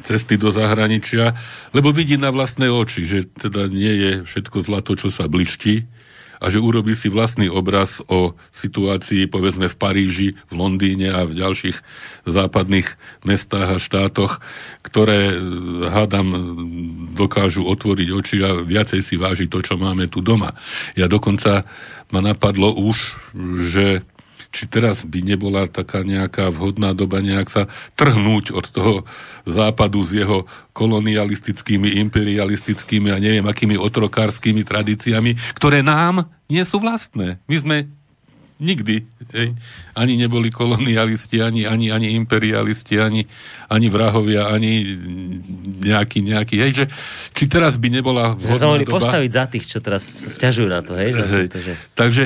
cesty 0.01 0.33
do 0.33 0.49
zahraničia, 0.49 1.37
lebo 1.77 1.93
vidí 1.93 2.17
na 2.17 2.33
vlastné 2.33 2.73
oči, 2.73 3.05
že 3.05 3.29
teda 3.29 3.69
nie 3.69 3.93
je 3.93 4.11
všetko 4.25 4.65
zlato, 4.65 4.97
čo 4.97 5.13
sa 5.13 5.29
bličti, 5.29 5.85
a 6.39 6.45
že 6.47 6.63
urobí 6.63 6.95
si 6.95 7.11
vlastný 7.11 7.51
obraz 7.51 7.99
o 8.07 8.33
situácii 8.55 9.27
povedzme 9.27 9.67
v 9.67 9.75
Paríži, 9.75 10.29
v 10.47 10.53
Londýne 10.55 11.11
a 11.11 11.27
v 11.27 11.35
ďalších 11.35 11.77
západných 12.23 12.87
mestách 13.27 13.75
a 13.75 13.77
štátoch, 13.77 14.39
ktoré 14.81 15.31
eh, 15.31 15.37
hádam 15.91 16.27
dokážu 17.13 17.67
otvoriť 17.67 18.07
oči 18.15 18.37
a 18.43 18.63
viacej 18.63 19.01
si 19.03 19.15
váži 19.19 19.51
to, 19.51 19.59
čo 19.59 19.75
máme 19.75 20.07
tu 20.07 20.23
doma. 20.23 20.55
Ja 20.95 21.11
dokonca 21.11 21.67
ma 22.09 22.19
napadlo 22.23 22.73
už, 22.73 23.19
že 23.69 24.01
či 24.49 24.65
teraz 24.65 25.05
by 25.05 25.21
nebola 25.21 25.69
taká 25.69 26.01
nejaká 26.01 26.49
vhodná 26.49 26.97
doba 26.97 27.21
nejak 27.21 27.49
sa 27.53 27.63
trhnúť 27.93 28.49
od 28.53 28.65
toho 28.65 28.95
západu 29.45 30.01
s 30.01 30.17
jeho 30.17 30.49
kolonialistickými, 30.73 32.01
imperialistickými 32.07 33.13
a 33.13 33.21
neviem 33.21 33.45
akými 33.45 33.77
otrokárskymi 33.77 34.65
tradíciami, 34.65 35.37
ktoré 35.53 35.85
nám 35.85 36.25
nie 36.49 36.65
sú 36.65 36.81
vlastné. 36.81 37.37
My 37.45 37.57
sme 37.61 37.77
nikdy 38.59 39.07
hej, 39.31 39.55
ani 39.95 40.13
neboli 40.19 40.51
kolonialisti, 40.51 41.39
ani, 41.39 41.63
ani, 41.63 41.95
ani 41.95 42.11
imperialisti, 42.19 42.99
ani, 42.99 43.23
ani 43.71 43.87
vrahovia, 43.87 44.51
ani 44.51 44.83
nejaký, 45.79 46.19
nejaký, 46.27 46.55
hej, 46.59 46.71
že 46.83 46.85
či 47.31 47.47
teraz 47.47 47.79
by 47.79 47.87
nebola 47.87 48.35
Sme 48.35 48.59
sa 48.59 48.67
mohli 48.67 48.83
doba... 48.83 48.99
postaviť 48.99 49.31
za 49.31 49.45
tých, 49.47 49.63
čo 49.63 49.79
teraz 49.79 50.03
stiažujú 50.03 50.67
na 50.67 50.83
to, 50.83 50.91
hej? 50.99 51.15
hej. 51.15 51.47
To, 51.47 51.59
že... 51.63 51.73
Takže 51.95 52.23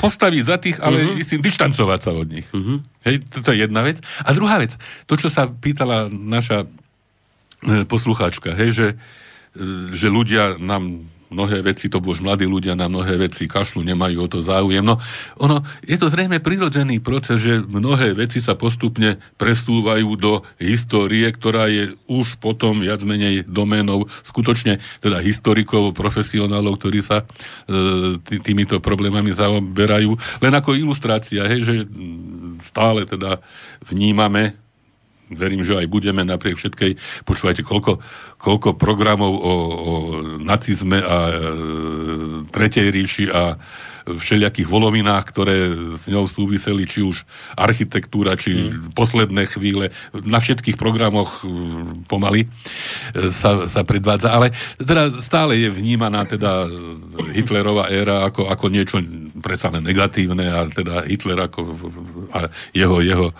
postaviť 0.00 0.42
za 0.42 0.56
tých, 0.56 0.80
ale 0.80 1.04
uh-huh. 1.04 1.20
si 1.22 1.36
dištancovať 1.36 2.00
sa 2.00 2.10
od 2.16 2.28
nich. 2.32 2.48
Uh-huh. 2.50 2.80
Hej, 3.04 3.28
toto 3.28 3.52
je 3.52 3.62
jedna 3.62 3.84
vec. 3.84 4.00
A 4.24 4.32
druhá 4.32 4.56
vec, 4.56 4.74
to, 5.04 5.20
čo 5.20 5.28
sa 5.28 5.46
pýtala 5.46 6.08
naša 6.08 6.64
e, 6.64 7.84
poslucháčka, 7.84 8.56
hej, 8.56 8.70
že, 8.72 8.88
e, 9.54 9.92
že 9.92 10.08
ľudia 10.08 10.56
nám 10.56 11.04
mnohé 11.30 11.62
veci, 11.62 11.86
to 11.86 12.02
už 12.02 12.20
mladí 12.20 12.44
ľudia 12.44 12.74
na 12.74 12.90
mnohé 12.90 13.16
veci 13.16 13.46
kašľu, 13.46 13.86
nemajú 13.86 14.18
o 14.26 14.28
to 14.28 14.38
záujem. 14.42 14.82
No, 14.82 14.98
ono, 15.38 15.62
je 15.86 15.94
to 15.94 16.10
zrejme 16.10 16.42
prirodzený 16.42 16.98
proces, 16.98 17.40
že 17.40 17.62
mnohé 17.62 18.12
veci 18.18 18.42
sa 18.42 18.58
postupne 18.58 19.22
presúvajú 19.38 20.08
do 20.18 20.42
histórie, 20.58 21.30
ktorá 21.30 21.70
je 21.70 21.94
už 22.10 22.42
potom 22.42 22.82
viac 22.82 23.00
menej 23.06 23.46
doménou 23.46 24.10
skutočne 24.26 24.82
teda 24.98 25.22
historikov, 25.22 25.94
profesionálov, 25.94 26.76
ktorí 26.82 27.00
sa 27.00 27.22
e, 27.22 27.24
tý, 28.20 28.42
týmito 28.42 28.82
problémami 28.82 29.30
zaoberajú. 29.30 30.18
Len 30.42 30.52
ako 30.52 30.74
ilustrácia, 30.74 31.46
hej, 31.46 31.60
že 31.62 31.74
stále 32.66 33.06
teda 33.06 33.38
vnímame 33.86 34.58
verím, 35.30 35.62
že 35.62 35.78
aj 35.78 35.86
budeme 35.86 36.26
napriek 36.26 36.58
všetkej, 36.58 37.24
počúvajte, 37.24 37.62
koľko, 37.62 38.02
koľko 38.36 38.74
programov 38.74 39.32
o, 39.32 39.54
o 39.80 39.94
nacizme 40.42 40.98
a 41.00 41.16
e, 41.30 41.34
Tretej 42.50 42.86
ríši 42.90 43.26
a 43.30 43.54
všelijakých 44.06 44.66
volovinách, 44.66 45.24
ktoré 45.28 45.56
s 45.94 46.08
ňou 46.08 46.26
súviseli, 46.26 46.88
či 46.88 47.04
už 47.04 47.22
architektúra, 47.54 48.34
či 48.34 48.72
mm. 48.72 48.96
posledné 48.96 49.46
chvíle, 49.46 49.94
na 50.24 50.40
všetkých 50.40 50.80
programoch 50.80 51.44
pomaly 52.10 52.46
e, 52.46 52.48
sa, 53.30 53.68
sa 53.70 53.86
predvádza. 53.86 54.32
Ale 54.34 54.50
teda 54.80 55.14
stále 55.20 55.60
je 55.60 55.68
vnímaná 55.70 56.24
teda 56.26 56.66
Hitlerová 57.36 57.92
éra 57.92 58.26
ako, 58.26 58.48
ako 58.50 58.66
niečo 58.72 58.98
predsa 59.38 59.70
len 59.70 59.86
negatívne 59.86 60.46
a 60.50 60.66
teda 60.66 61.06
Hitler 61.06 61.46
ako 61.46 61.60
a 62.30 62.50
jeho, 62.72 63.02
jeho 63.02 63.26
e, 63.30 63.34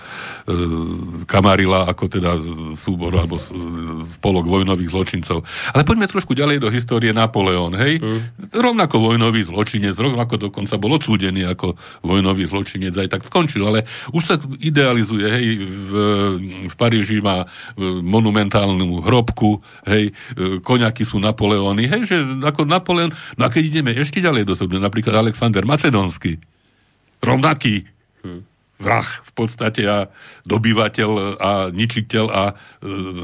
kamarila 1.26 1.86
ako 1.90 2.04
teda 2.10 2.36
súbor 2.74 3.14
alebo 3.14 3.38
spolok 4.18 4.46
vojnových 4.46 4.90
zločincov. 4.90 5.46
Ale 5.74 5.82
poďme 5.86 6.10
trošku 6.10 6.34
ďalej 6.34 6.62
do 6.62 6.68
histórie 6.68 7.14
Napoleon, 7.14 7.72
hej? 7.78 8.02
Mm. 8.02 8.20
Rovnako 8.54 9.14
vojnový 9.14 9.46
zločinec, 9.46 9.94
rovnako 9.94 10.50
dokonca 10.50 10.74
bol 10.76 10.98
odsúdený 10.98 11.46
ako 11.46 11.78
vojnový 12.02 12.44
zločinec, 12.46 12.94
aj 12.94 13.08
tak 13.08 13.22
skončil, 13.26 13.62
ale 13.64 13.86
už 14.10 14.22
sa 14.26 14.36
idealizuje, 14.58 15.26
hej, 15.26 15.46
v, 15.64 15.92
v 16.68 16.74
Paríži 16.74 17.22
má 17.22 17.44
e, 17.44 17.46
monumentálnu 18.02 19.02
hrobku, 19.06 19.62
hej, 19.86 20.10
e, 20.34 20.58
koňaky 20.60 21.06
sú 21.06 21.22
Napoleóny, 21.22 21.86
hej, 21.86 22.02
že 22.06 22.16
ako 22.42 22.66
Napoleon, 22.66 23.12
no 23.38 23.42
a 23.46 23.48
keď 23.48 23.62
ideme 23.70 23.92
ešte 23.94 24.18
ďalej 24.18 24.44
do 24.48 24.54
sebe, 24.58 24.76
napríklad 24.76 25.14
Alexander 25.14 25.62
Macedónsky, 25.62 26.40
rovnaký, 27.20 27.84
vrah 28.80 29.04
v 29.04 29.32
podstate 29.36 29.84
a 29.84 30.08
dobyvateľ 30.48 31.10
a 31.36 31.52
ničiteľ 31.68 32.24
a 32.32 32.44
e, 32.50 32.54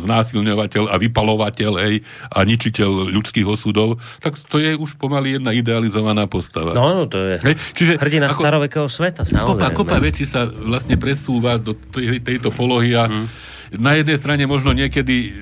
znásilňovateľ 0.04 0.92
a 0.92 0.94
vypalovateľ 1.00 1.72
hej, 1.80 2.04
a 2.28 2.38
ničiteľ 2.44 3.10
ľudských 3.10 3.48
osudov, 3.48 3.96
tak 4.20 4.36
to 4.36 4.60
je 4.60 4.76
už 4.76 5.00
pomaly 5.00 5.40
jedna 5.40 5.56
idealizovaná 5.56 6.28
postava. 6.28 6.76
No, 6.76 6.92
no 6.92 7.04
to 7.08 7.16
je 7.16 7.34
hej, 7.40 7.54
čiže 7.72 7.92
hrdina 7.96 8.28
ako, 8.28 8.36
starovekého 8.36 8.88
sveta, 8.92 9.24
samozrejme. 9.24 9.48
Kopa, 9.48 9.66
kopa 9.72 9.98
veci 9.98 10.28
sa 10.28 10.44
vlastne 10.44 11.00
presúva 11.00 11.56
do 11.56 11.72
tej, 11.72 12.20
tejto 12.20 12.52
polohy 12.52 12.92
a 12.92 13.08
hmm. 13.08 13.26
na 13.80 13.96
jednej 13.96 14.20
strane 14.20 14.44
možno 14.44 14.76
niekedy 14.76 15.32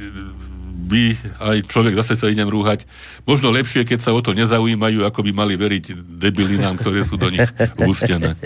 by 0.85 1.17
aj 1.41 1.57
človek 1.67 1.97
zase 1.97 2.15
sa 2.21 2.29
idem 2.29 2.47
rúhať, 2.47 2.85
možno 3.25 3.49
lepšie, 3.49 3.89
keď 3.89 4.05
sa 4.05 4.13
o 4.13 4.21
to 4.21 4.37
nezaujímajú, 4.37 5.03
ako 5.09 5.25
by 5.25 5.33
mali 5.33 5.55
veriť 5.57 5.97
debilinám, 6.21 6.77
ktoré 6.77 7.03
sú 7.03 7.17
do 7.17 7.33
nich 7.33 7.45
ústené. 7.81 8.37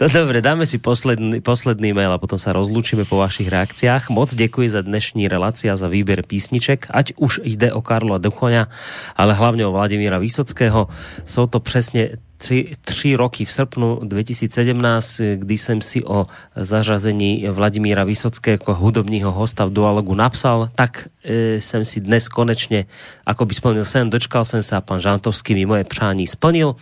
No 0.00 0.08
dobre, 0.10 0.42
dáme 0.42 0.66
si 0.66 0.82
posledný, 0.82 1.38
posledný 1.44 1.94
mail 1.94 2.10
a 2.10 2.18
potom 2.18 2.40
sa 2.40 2.50
rozlúčime 2.50 3.06
po 3.06 3.20
vašich 3.22 3.46
reakciách. 3.46 4.10
Moc 4.10 4.34
ďakujem 4.34 4.72
za 4.72 4.82
dnešní 4.82 5.30
relácia, 5.30 5.78
za 5.78 5.86
výber 5.86 6.26
písniček, 6.26 6.90
ať 6.90 7.14
už 7.20 7.44
ide 7.46 7.70
o 7.70 7.84
Karla 7.84 8.18
Duchoňa, 8.18 8.66
ale 9.14 9.32
hlavne 9.36 9.68
o 9.68 9.74
Vladimíra 9.74 10.18
Vysockého. 10.18 10.90
Sú 11.22 11.46
to 11.46 11.62
presne 11.62 12.18
tři, 12.42 12.74
tři 12.82 13.14
roky 13.14 13.44
v 13.44 13.52
srpnu 13.52 14.00
2017, 14.02 15.20
kdy 15.36 15.58
jsem 15.58 15.78
si 15.78 16.04
o 16.04 16.26
zařazení 16.56 17.46
Vladimíra 17.48 18.04
Vysockého 18.04 18.74
hudobního 18.74 19.32
hosta 19.32 19.64
v 19.64 19.70
Dualogu 19.70 20.14
napsal, 20.14 20.68
tak 20.74 21.06
e, 21.22 21.62
si 21.62 22.00
dnes 22.02 22.26
konečně, 22.26 22.90
ako 23.26 23.46
by 23.46 23.54
splnil 23.54 23.84
sen, 23.86 24.10
dočkal 24.10 24.44
jsem 24.44 24.62
se 24.62 24.74
a 24.76 24.82
pan 24.82 24.98
Žantovský 24.98 25.54
mi 25.54 25.66
moje 25.66 25.84
přání 25.84 26.26
splnil. 26.26 26.74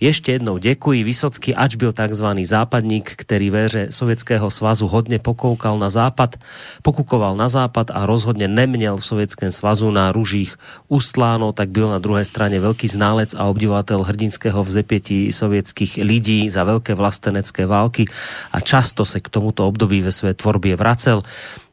Ještě 0.00 0.36
jednou 0.36 0.60
děkuji. 0.60 1.04
Vysocký, 1.04 1.54
ač 1.56 1.80
byl 1.80 1.92
takzvaný 1.92 2.46
západník, 2.46 3.16
který 3.16 3.50
ve 3.50 3.64
hře 3.64 3.88
Sovětského 3.90 4.50
svazu 4.50 4.88
hodně 4.88 5.18
pokoukal 5.18 5.78
na 5.78 5.88
západ, 5.88 6.36
pokukoval 6.82 7.36
na 7.36 7.48
západ 7.48 7.90
a 7.90 8.06
rozhodně 8.06 8.48
neměl 8.48 8.96
v 8.96 9.04
Sovětském 9.04 9.52
svazu 9.52 9.90
na 9.90 10.12
ružích 10.12 10.60
ustláno, 10.88 11.52
tak 11.56 11.72
byl 11.72 11.88
na 11.88 11.98
druhé 11.98 12.24
straně 12.24 12.60
velký 12.60 12.88
ználec 12.88 13.34
a 13.34 13.48
obdivatel 13.48 14.02
hrdinského 14.04 14.60
vzepětí 14.64 15.05
obětí 15.06 15.32
sovětských 15.32 16.02
lidí 16.02 16.50
za 16.50 16.66
veľké 16.66 16.98
vlastenecké 16.98 17.62
války 17.66 18.10
a 18.50 18.58
často 18.58 19.06
se 19.06 19.22
k 19.22 19.30
tomuto 19.30 19.62
období 19.62 20.02
ve 20.02 20.10
své 20.10 20.34
tvorbě 20.34 20.74
vracel. 20.74 21.22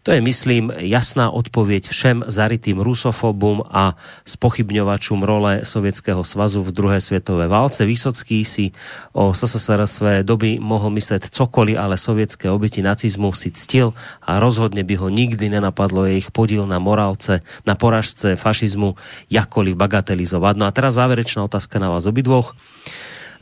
To 0.04 0.12
je, 0.12 0.22
myslím, 0.22 0.68
jasná 0.84 1.32
odpověď 1.32 1.88
všem 1.88 2.28
zarytým 2.28 2.80
rusofobům 2.80 3.64
a 3.72 3.96
spochybňovačům 4.28 5.24
role 5.24 5.64
Sovětského 5.64 6.24
svazu 6.24 6.64
v 6.64 6.76
druhé 6.76 7.02
světové 7.02 7.48
válce. 7.48 7.86
Vysocký 7.88 8.46
si 8.46 8.72
o 9.16 9.34
SSSR 9.34 9.88
své 9.88 10.24
doby 10.24 10.60
mohl 10.60 10.92
myslet 10.92 11.24
cokoliv, 11.32 11.80
ale 11.80 11.98
sovětské 11.98 12.52
oběti 12.52 12.82
nacizmu 12.84 13.34
si 13.34 13.52
ctil 13.52 13.94
a 14.22 14.40
rozhodně 14.44 14.84
by 14.84 14.96
ho 14.96 15.10
nikdy 15.10 15.50
nenapadlo 15.50 16.06
jejich 16.06 16.32
podíl 16.36 16.68
na 16.68 16.80
morálce, 16.84 17.42
na 17.66 17.76
poražce 17.76 18.36
fašizmu 18.36 18.96
jakkoliv 19.32 19.76
bagatelizovat. 19.80 20.60
No 20.60 20.68
a 20.68 20.72
teraz 20.76 21.00
záverečná 21.00 21.48
otázka 21.48 21.80
na 21.80 21.90
vás 21.90 22.06
obidvoch. 22.06 22.52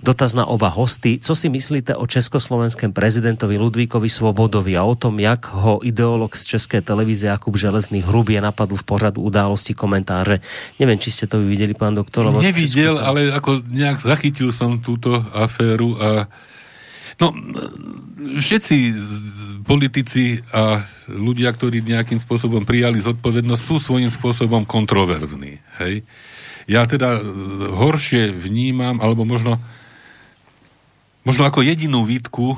Dotaz 0.02 0.34
na 0.34 0.50
oba 0.50 0.68
hosty. 0.68 1.22
Co 1.22 1.36
si 1.36 1.50
myslíte 1.50 1.96
o 1.96 2.10
československém 2.10 2.90
prezidentovi 2.90 3.58
Ludvíkovi 3.58 4.10
Svobodovi 4.10 4.74
a 4.78 4.84
o 4.84 4.98
tom, 4.98 5.20
jak 5.22 5.46
ho 5.54 5.78
ideolog 5.86 6.34
z 6.36 6.46
České 6.46 6.82
televize 6.82 7.28
Jakub 7.28 7.58
Železný 7.58 8.02
hrubě 8.02 8.42
napadl 8.42 8.76
v 8.76 8.84
pořadu 8.84 9.22
události 9.22 9.74
komentáře. 9.74 10.42
Nevím, 10.80 11.00
či 11.00 11.14
ste 11.14 11.30
to 11.30 11.38
vy 11.38 11.46
videli, 11.54 11.74
pán 11.78 11.94
doktor? 11.94 12.34
Nevidel, 12.34 12.98
ale 12.98 13.30
ako 13.30 13.62
nejak 13.70 14.02
zachytil 14.02 14.50
som 14.50 14.82
túto 14.82 15.22
aféru 15.34 15.94
a 16.02 16.26
No, 17.22 17.30
všetci 18.42 18.78
politici 19.62 20.42
a 20.50 20.82
ľudia, 21.06 21.54
ktorí 21.54 21.86
nejakým 21.86 22.18
spôsobom 22.18 22.66
prijali 22.66 22.98
zodpovednosť, 22.98 23.62
sú 23.62 23.78
svojím 23.78 24.10
spôsobom 24.10 24.66
kontroverzní. 24.66 25.62
Hej? 25.78 26.02
Ja 26.66 26.90
teda 26.90 27.22
horšie 27.78 28.34
vnímam, 28.34 28.98
alebo 28.98 29.22
možno 29.22 29.62
Možno 31.22 31.46
ako 31.46 31.62
jedinú 31.62 32.02
výtku, 32.02 32.58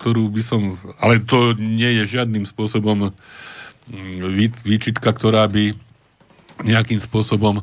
ktorú 0.00 0.32
by 0.32 0.42
som... 0.42 0.80
Ale 1.04 1.20
to 1.20 1.52
nie 1.60 2.00
je 2.00 2.16
žiadnym 2.16 2.48
spôsobom 2.48 3.12
mm, 3.12 4.24
výčitka, 4.64 5.12
ktorá 5.12 5.44
by 5.52 5.76
nejakým 6.64 6.96
spôsobom 6.96 7.60
e, 7.60 7.62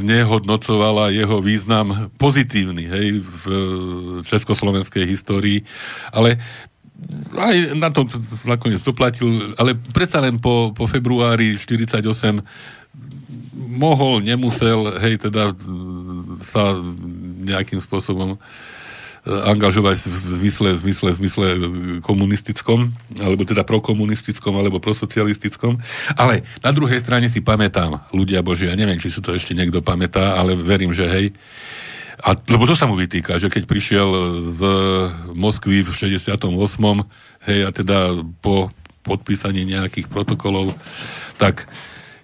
znehodnocovala 0.00 1.10
jeho 1.10 1.42
význam 1.42 2.14
pozitívny 2.14 2.84
hej, 2.86 3.06
v 3.26 3.44
československej 4.30 5.02
histórii. 5.02 5.66
Ale 6.14 6.38
aj 7.34 7.74
na 7.74 7.90
to 7.90 8.06
nakoniec 8.46 8.80
doplatil, 8.86 9.56
ale 9.58 9.74
predsa 9.90 10.22
len 10.22 10.38
po, 10.38 10.70
po 10.70 10.86
februári 10.86 11.56
48 11.58 12.06
mohol, 13.56 14.20
nemusel, 14.20 14.98
hej, 15.00 15.30
teda 15.30 15.54
sa 16.42 16.76
nejakým 17.50 17.82
spôsobom 17.82 18.34
e, 18.34 18.38
angažovať 19.26 20.06
v 20.06 20.28
zmysle, 20.40 20.68
v 20.74 20.78
zmysle, 20.86 21.08
v 21.10 21.18
zmysle 21.20 21.46
komunistickom, 22.00 22.94
alebo 23.18 23.42
teda 23.42 23.66
prokomunistickom, 23.66 24.54
alebo 24.54 24.78
prosocialistickom. 24.78 25.82
Ale 26.14 26.46
na 26.62 26.70
druhej 26.70 27.02
strane 27.02 27.26
si 27.26 27.42
pamätám, 27.42 28.06
ľudia 28.14 28.40
Boží, 28.46 28.70
ja 28.70 28.78
neviem, 28.78 29.02
či 29.02 29.10
si 29.10 29.18
to 29.18 29.34
ešte 29.34 29.52
niekto 29.52 29.82
pamätá, 29.82 30.38
ale 30.38 30.54
verím, 30.54 30.94
že 30.94 31.10
hej, 31.10 31.26
a, 32.20 32.36
lebo 32.36 32.68
to 32.68 32.76
sa 32.76 32.84
mu 32.84 33.00
vytýka, 33.00 33.40
že 33.40 33.48
keď 33.48 33.64
prišiel 33.64 34.08
z 34.52 34.60
Moskvy 35.32 35.80
v 35.80 35.88
68. 35.88 36.36
hej, 37.48 37.60
a 37.64 37.70
teda 37.72 38.20
po 38.44 38.68
podpísaní 39.00 39.64
nejakých 39.64 40.12
protokolov, 40.12 40.76
tak 41.40 41.64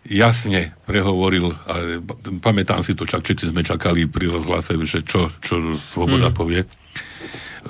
jasne 0.06 0.72
prehovoril, 0.86 1.50
a 1.66 1.98
pamätám 2.38 2.80
si 2.80 2.94
to, 2.94 3.04
čak, 3.04 3.26
všetci 3.26 3.50
sme 3.50 3.66
čakali 3.66 4.06
pri 4.06 4.30
rozhlase, 4.30 4.78
že 4.86 5.02
čo, 5.02 5.28
čo 5.42 5.74
Svoboda 5.76 6.30
hmm. 6.30 6.36
povie. 6.36 6.62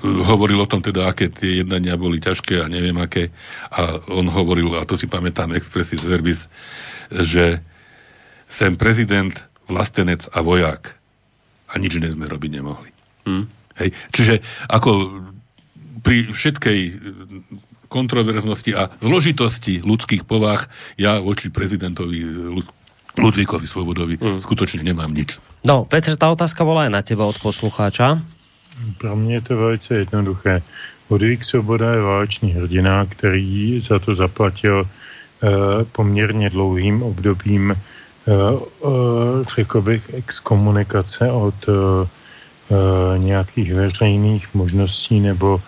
Hovoril 0.04 0.60
o 0.60 0.68
tom 0.68 0.84
teda, 0.84 1.08
aké 1.08 1.32
tie 1.32 1.64
jednania 1.64 1.96
boli 1.96 2.20
ťažké 2.20 2.60
a 2.60 2.68
neviem 2.68 2.96
aké. 3.00 3.32
A 3.72 3.96
on 4.12 4.28
hovoril, 4.28 4.76
a 4.76 4.84
to 4.84 5.00
si 5.00 5.08
pamätám 5.08 5.56
expressis 5.56 6.04
verbis, 6.04 6.44
že 7.08 7.64
sem 8.46 8.76
prezident, 8.76 9.32
vlastenec 9.66 10.28
a 10.30 10.44
vojak. 10.44 10.94
A 11.72 11.80
nič 11.80 11.96
iné 11.98 12.12
sme 12.12 12.28
robiť 12.28 12.50
nemohli. 12.60 12.90
Hmm. 13.24 13.48
Hej. 13.80 13.90
Čiže 14.12 14.34
ako 14.68 15.24
pri 16.04 16.30
všetkej 16.30 16.80
kontroverznosti 17.88 18.70
a 18.74 18.90
zložitosti 19.00 19.80
ľudských 19.82 20.26
povách 20.26 20.68
ja 20.98 21.18
voči 21.22 21.48
prezidentovi 21.48 22.22
Ludvíkovi 23.16 23.64
Svobodovi 23.64 24.20
mm. 24.20 24.38
skutočne 24.44 24.84
nemám 24.84 25.08
nič. 25.08 25.40
No, 25.64 25.88
Petr, 25.88 26.14
ta 26.20 26.28
otázka 26.30 26.62
bola 26.62 26.86
aj 26.86 26.92
na 26.92 27.02
teba 27.02 27.24
od 27.24 27.40
poslucháča. 27.40 28.20
Pro 28.98 29.16
mě 29.16 29.34
je 29.34 29.40
to 29.40 29.56
velice 29.56 29.94
jednoduché. 29.94 30.62
Ludvík 31.10 31.44
Svoboda 31.44 31.92
je 31.92 32.00
válečný 32.00 32.52
hrdina, 32.52 33.06
který 33.06 33.80
za 33.80 33.98
to 33.98 34.14
zaplatil 34.14 34.84
eh, 34.84 35.48
poměrně 35.92 36.50
dlouhým 36.50 37.02
obdobím, 37.02 37.72
eh, 37.72 37.78
eh, 38.28 39.44
řekl 39.56 39.80
bych, 39.82 40.14
exkomunikace 40.14 41.30
od 41.30 41.54
eh, 41.68 41.72
eh 42.70 43.18
nějakých 43.18 43.74
veřejných 43.74 44.54
možností 44.54 45.20
nebo 45.20 45.62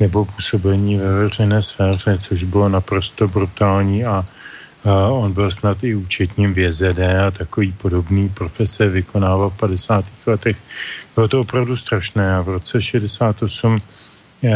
nebo 0.00 0.24
působení 0.24 0.96
ve 0.96 1.12
veřejné 1.12 1.62
sféře, 1.62 2.18
což 2.18 2.42
bylo 2.42 2.68
naprosto 2.68 3.28
brutální 3.28 4.04
a, 4.04 4.26
a 4.84 5.08
on 5.08 5.32
byl 5.32 5.50
snad 5.50 5.84
i 5.84 5.94
účetním 5.94 6.54
VZD 6.54 6.98
a 7.26 7.30
takový 7.30 7.72
podobný 7.72 8.28
profese 8.28 8.88
vykonával 8.88 9.50
v 9.50 9.56
50. 9.56 10.04
letech. 10.26 10.56
Bylo 11.14 11.28
to 11.28 11.40
opravdu 11.40 11.76
strašné 11.76 12.36
a 12.36 12.42
v 12.42 12.48
roce 12.48 12.82
68 12.82 13.80
e, 14.42 14.50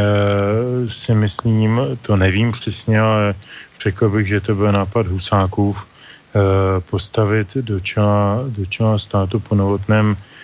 si 0.88 1.14
myslím, 1.14 1.80
to 2.02 2.16
nevím 2.16 2.52
přesně, 2.52 3.00
ale 3.00 3.34
řekl 3.82 4.08
bych, 4.08 4.26
že 4.28 4.40
to 4.40 4.54
byl 4.54 4.72
nápad 4.72 5.06
Husákův 5.06 5.86
e, 5.86 6.80
postavit 6.80 7.56
do 7.56 7.80
čela, 7.80 8.44
do 8.48 8.66
čela 8.66 8.98
státu 8.98 9.40
po 9.40 9.54
novotném 9.54 10.16
Eh, 10.16 10.37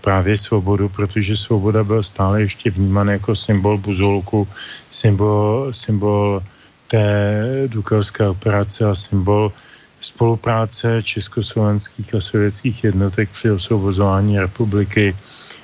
právě 0.00 0.38
svobodu, 0.38 0.88
protože 0.88 1.36
svoboda 1.36 1.84
byl 1.84 2.02
stále 2.02 2.40
ještě 2.40 2.70
vnímán 2.70 3.08
jako 3.08 3.36
symbol 3.36 3.78
buzolku, 3.78 4.48
symbol, 4.90 5.72
symbol 5.72 6.42
té 6.88 7.44
dukelské 7.66 8.28
operace 8.28 8.84
a 8.84 8.94
symbol 8.94 9.52
spolupráce 10.00 11.02
československých 11.02 12.14
a 12.14 12.20
sovětských 12.20 12.84
jednotek 12.84 13.30
při 13.30 13.50
osvobozování 13.50 14.38
republiky 14.38 15.16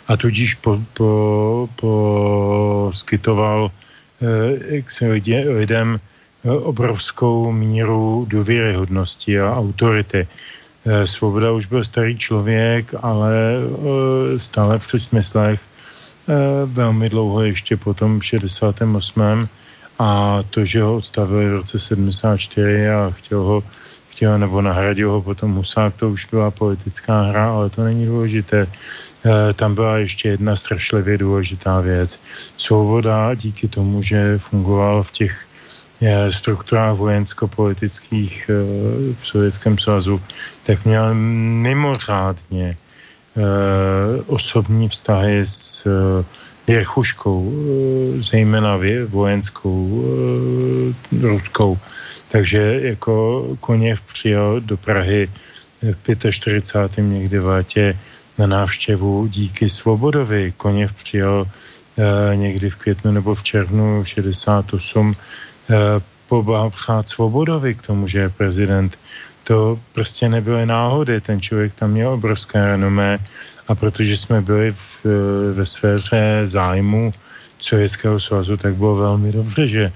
a 0.08 0.16
tudíž 0.16 0.54
po, 0.54 0.78
po, 0.94 1.68
poskytoval 1.76 3.70
eh, 4.22 4.82
lidem 5.48 6.00
eh, 6.00 6.50
obrovskou 6.50 7.52
míru 7.52 8.26
důvěryhodnosti 8.28 9.40
a 9.40 9.56
autority. 9.56 10.28
Eh, 10.86 11.06
Svoboda 11.06 11.52
už 11.52 11.66
byl 11.66 11.84
starý 11.84 12.18
člověk, 12.18 12.94
ale 13.02 13.32
eh, 13.34 14.38
stále 14.38 14.78
při 14.78 15.00
smyslech 15.00 15.60
eh, 15.60 16.34
velmi 16.66 17.08
dlouho 17.08 17.42
ještě 17.42 17.76
po 17.76 17.94
tom 17.94 18.20
68. 18.20 19.48
A 19.98 20.38
to, 20.50 20.64
že 20.64 20.82
ho 20.82 20.96
odstavili 20.96 21.48
v 21.48 21.52
roce 21.52 21.78
74 21.78 22.88
a 22.88 23.10
chtěl 23.10 23.42
ho 23.42 23.62
chtěl 24.08 24.38
nebo 24.38 24.62
nahradil 24.62 25.10
ho 25.10 25.22
potom 25.22 25.54
Husák, 25.54 25.94
to 25.96 26.10
už 26.10 26.26
byla 26.30 26.50
politická 26.50 27.22
hra, 27.22 27.52
ale 27.52 27.70
to 27.70 27.84
není 27.84 28.06
důležité. 28.06 28.66
Tam 29.54 29.74
byla 29.74 29.98
ještě 29.98 30.28
jedna 30.28 30.56
strašlivě 30.56 31.18
důležitá 31.18 31.80
věc. 31.80 32.20
Svoboda 32.56 33.34
díky 33.34 33.68
tomu, 33.68 34.02
že 34.02 34.38
fungoval 34.38 35.02
v 35.02 35.12
těch 35.12 35.44
strukturách 36.30 36.96
vojensko-politických 36.96 38.48
eh, 38.48 38.54
v 39.14 39.26
Sovětském 39.26 39.78
svazu, 39.78 40.22
tak 40.62 40.84
měl 40.84 41.14
mimořádně 41.14 42.76
eh, 42.76 43.42
osobní 44.26 44.88
vztahy 44.88 45.40
s 45.44 45.86
eh, 45.86 46.24
věrchuškou, 46.66 47.52
zejména 48.18 48.78
vojenskou 49.08 50.04
ruskou. 51.20 51.78
Takže 52.28 52.80
jako 52.82 53.46
Koněv 53.60 54.00
přijel 54.00 54.60
do 54.60 54.76
Prahy 54.76 55.28
v 55.82 56.30
45. 56.30 57.02
někdy 57.02 57.38
v 57.38 57.46
létě 57.46 57.98
na 58.38 58.46
návštěvu 58.46 59.26
díky 59.26 59.68
Svobodovi. 59.68 60.52
Koněv 60.56 60.92
přijel 60.92 61.46
někdy 62.34 62.70
v 62.70 62.76
květnu 62.76 63.12
nebo 63.12 63.34
v 63.34 63.42
červnu 63.42 64.04
68 64.04 65.12
Eh, 65.12 65.16
poblahopřát 66.28 67.08
Svobodovi 67.08 67.74
k 67.74 67.82
tomu, 67.82 68.06
že 68.06 68.18
je 68.18 68.28
prezident. 68.28 68.98
To 69.44 69.78
prostě 69.92 70.28
nebyly 70.28 70.66
náhody. 70.66 71.20
Ten 71.20 71.40
člověk 71.40 71.74
tam 71.74 71.90
měl 71.90 72.14
obrovské 72.14 72.58
renomé 72.78 73.18
a 73.68 73.74
protože 73.74 74.16
jsme 74.16 74.40
byli 74.40 74.72
v, 74.72 74.86
eh, 75.06 75.52
ve 75.54 75.66
sféře 75.66 76.42
zájmu 76.46 77.12
Sovětského 77.58 78.16
svazu, 78.20 78.56
tak 78.56 78.74
bylo 78.74 78.96
velmi 78.96 79.32
dobře, 79.32 79.68
že 79.68 79.92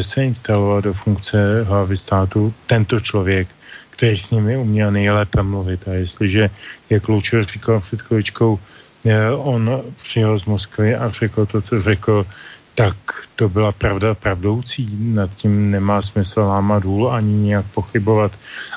se 0.00 0.24
instaloval 0.24 0.82
do 0.82 0.94
funkce 0.94 1.66
hlavy 1.66 1.96
státu 1.96 2.54
tento 2.70 3.00
člověk, 3.00 3.48
který 3.90 4.14
s 4.14 4.30
nimi 4.30 4.54
uměl 4.56 4.94
nejlépe 4.94 5.42
mluvit. 5.42 5.82
A 5.88 5.98
jestliže, 5.98 6.50
jak 6.90 7.08
Lučer 7.08 7.42
říkal 7.44 7.80
před 7.80 8.02
chvíličkou, 8.02 8.58
eh, 9.04 9.30
on 9.34 9.82
přijel 10.02 10.38
z 10.38 10.44
Moskvy 10.44 10.94
a 10.94 11.10
řekl 11.10 11.46
to, 11.46 11.58
co 11.58 11.74
řekl, 11.82 12.26
tak 12.74 12.96
to 13.36 13.48
byla 13.48 13.72
pravda 13.72 14.14
pravdoucí. 14.14 14.88
Nad 14.98 15.30
tím 15.34 15.70
nemá 15.70 16.02
smysl 16.02 16.40
lámat 16.40 16.84
hůl 16.84 17.12
ani 17.12 17.32
nějak 17.32 17.66
pochybovat. 17.66 18.32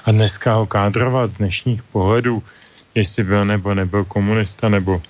A 0.06 0.12
dneska 0.12 0.54
ho 0.54 0.66
kádrovat 0.66 1.32
z 1.32 1.36
dnešních 1.36 1.84
pohledů, 1.84 2.44
jestli 2.96 3.24
byl 3.24 3.46
nebo 3.46 3.74
nebyl 3.74 4.06
komunista, 4.06 4.70
nebo 4.70 5.02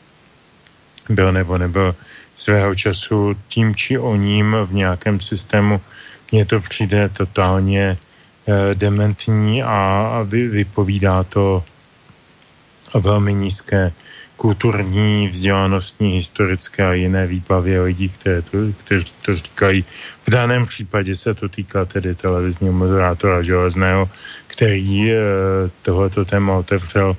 byl 1.10 1.32
nebo 1.32 1.58
nebyl 1.58 1.96
svého 2.36 2.76
času 2.76 3.36
tím 3.48 3.76
či 3.76 3.98
o 3.98 4.16
ním 4.16 4.56
v 4.66 4.74
nějakém 4.74 5.20
systému, 5.20 5.82
mně 6.32 6.46
to 6.46 6.60
přijde 6.60 7.10
totálně 7.10 7.98
eh, 8.48 8.76
dementní 8.76 9.64
a, 9.64 10.10
a 10.14 10.22
vy, 10.24 10.48
vypovídá 10.48 11.24
to 11.24 11.64
velmi 12.94 13.34
nízké 13.34 13.92
kulturní, 14.38 15.28
vzdělanostní, 15.28 16.12
historické 16.12 16.86
a 16.88 16.94
jiné 16.94 17.28
výbavě 17.28 17.82
lidí, 17.82 18.10
které 18.10 18.42
to, 18.42 18.58
kteří 18.84 19.06
to 19.26 19.36
říkají. 19.36 19.86
V 20.28 20.30
daném 20.30 20.66
případě 20.66 21.16
se 21.16 21.34
to 21.34 21.50
týká 21.50 21.86
tedy 21.86 22.16
televizního 22.16 22.74
moderátora 22.74 23.44
Železného, 23.44 24.10
který 24.48 25.12
e, 25.12 25.18
tohleto 25.82 26.26
téma 26.26 26.54
otevřel. 26.58 27.18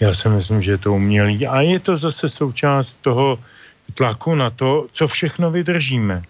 Já 0.00 0.14
si 0.14 0.28
myslím, 0.28 0.62
že 0.62 0.70
je 0.70 0.78
to 0.78 0.92
umělý. 0.92 1.46
A 1.46 1.60
je 1.60 1.78
to 1.80 1.96
zase 1.96 2.28
součást 2.28 2.96
toho 2.96 3.38
tlaku 3.94 4.34
na 4.34 4.50
to, 4.50 4.86
co 4.92 5.08
všechno 5.08 5.50
vydržíme. 5.50 6.22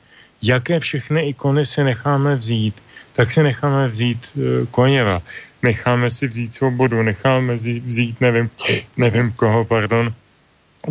Jaké 0.42 0.80
všechny 0.80 1.28
ikony 1.28 1.66
si 1.66 1.84
necháme 1.84 2.36
vzít, 2.36 2.82
tak 3.12 3.32
si 3.32 3.42
necháme 3.42 3.88
vzít 3.88 4.30
e, 4.36 4.66
Koněva. 4.70 5.22
Necháme 5.62 6.10
si 6.10 6.28
vzít 6.28 6.54
svobodu, 6.54 7.02
necháme 7.02 7.54
vzít, 7.54 8.20
nevím, 8.20 8.50
nevím 8.96 9.32
koho, 9.32 9.64
pardon, 9.64 10.14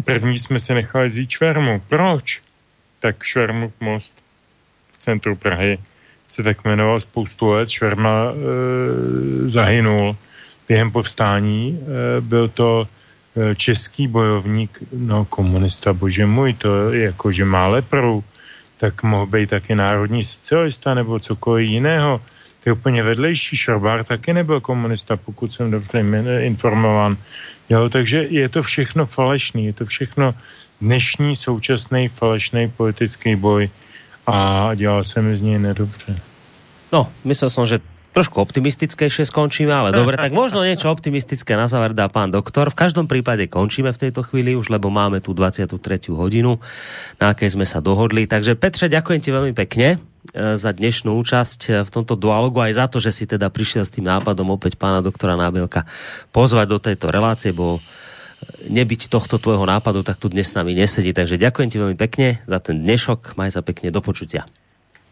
První 0.04 0.40
jsme 0.40 0.60
si 0.60 0.74
nechali 0.74 1.10
vzít 1.10 1.30
švermu. 1.30 1.82
Proč? 1.88 2.42
Tak 3.00 3.24
švermův 3.24 3.74
most 3.80 4.24
v 4.92 4.98
centru 4.98 5.36
Prahy 5.36 5.78
se 6.28 6.44
tak 6.44 6.66
jmenoval 6.66 7.00
spoustu 7.00 7.50
let. 7.50 7.70
Šverma 7.70 8.32
e, 8.32 8.36
zahynul 9.50 10.18
během 10.68 10.92
povstání. 10.92 11.80
E, 11.80 12.22
byl 12.22 12.48
to 12.48 12.88
e, 12.88 13.56
český 13.56 14.08
bojovník, 14.08 14.80
no 14.92 15.26
komunista, 15.26 15.94
bože 15.94 16.26
můj, 16.26 16.54
to 16.54 16.92
je 16.92 17.04
jako, 17.04 17.32
že 17.32 17.46
má 17.46 17.68
lepru, 17.68 18.24
tak 18.78 19.04
mohl 19.04 19.26
být 19.26 19.50
taky 19.50 19.76
národní 19.76 20.24
socialista 20.24 20.94
nebo 20.94 21.20
cokoliv 21.20 21.70
jiného. 21.70 22.22
Je 22.68 22.74
úplně 22.74 23.04
vedlejší. 23.04 23.58
Šrobár 23.58 24.04
taky 24.04 24.34
nebyl 24.34 24.60
komunista, 24.60 25.16
pokud 25.16 25.52
jsem 25.52 25.72
dobře 25.72 26.04
informován. 26.40 27.18
Jo, 27.70 27.90
takže 27.90 28.28
je 28.30 28.50
to 28.50 28.64
všechno 28.64 29.06
falešný, 29.06 29.66
je 29.66 29.74
to 29.74 29.86
všechno 29.86 30.36
dnešní 30.82 31.36
současný 31.36 32.08
falešný 32.08 32.70
politický 32.78 33.36
boj 33.36 33.70
a 34.28 34.70
dělá 34.76 35.04
se 35.04 35.22
mi 35.22 35.38
z 35.38 35.42
něj 35.42 35.60
nedobře. 35.60 36.20
No, 36.92 37.08
myslel 37.24 37.50
som, 37.50 37.68
že 37.68 37.80
trošku 38.18 38.42
optimistickejšie 38.42 39.30
skončíme, 39.30 39.70
ale 39.70 39.94
dobre, 39.94 40.18
tak 40.18 40.34
možno 40.34 40.66
niečo 40.66 40.90
optimistické 40.90 41.54
na 41.54 41.70
záver 41.70 41.94
dá 41.94 42.10
pán 42.10 42.34
doktor. 42.34 42.74
V 42.74 42.80
každom 42.82 43.06
prípade 43.06 43.46
končíme 43.46 43.94
v 43.94 44.10
tejto 44.10 44.26
chvíli 44.26 44.58
už, 44.58 44.74
lebo 44.74 44.90
máme 44.90 45.22
tu 45.22 45.38
23. 45.38 45.78
hodinu, 46.10 46.58
na 47.22 47.38
akej 47.38 47.54
sme 47.54 47.70
sa 47.70 47.78
dohodli. 47.78 48.26
Takže 48.26 48.58
Petre, 48.58 48.90
ďakujem 48.90 49.22
ti 49.22 49.30
veľmi 49.30 49.54
pekne 49.54 50.02
E, 50.36 50.60
za 50.60 50.76
dnešnú 50.76 51.16
účasť 51.24 51.60
e, 51.66 51.70
v 51.88 51.90
tomto 51.90 52.20
dualogu, 52.20 52.60
aj 52.60 52.74
za 52.76 52.86
to, 52.92 52.98
že 53.00 53.16
si 53.16 53.24
teda 53.24 53.48
prišiel 53.48 53.88
s 53.88 53.94
tým 53.96 54.08
nápadom 54.08 54.52
opäť 54.52 54.76
pána 54.76 55.00
doktora 55.00 55.40
Nábelka 55.40 55.88
pozvať 56.36 56.68
do 56.68 56.80
tejto 56.84 57.08
relácie, 57.08 57.56
bo 57.56 57.80
e, 57.80 57.82
nebyť 58.68 59.08
tohto 59.08 59.40
tvojho 59.40 59.64
nápadu, 59.64 60.04
tak 60.04 60.20
tu 60.20 60.28
dnes 60.28 60.52
s 60.52 60.58
nami 60.58 60.76
nesedí. 60.76 61.16
Takže 61.16 61.40
ďakujem 61.40 61.70
ti 61.72 61.78
veľmi 61.80 61.98
pekne 61.98 62.44
za 62.44 62.60
ten 62.60 62.84
dnešok, 62.84 63.40
maj 63.40 63.56
sa 63.56 63.64
pekne 63.64 63.88
do 63.88 64.04
počutia. 64.04 64.44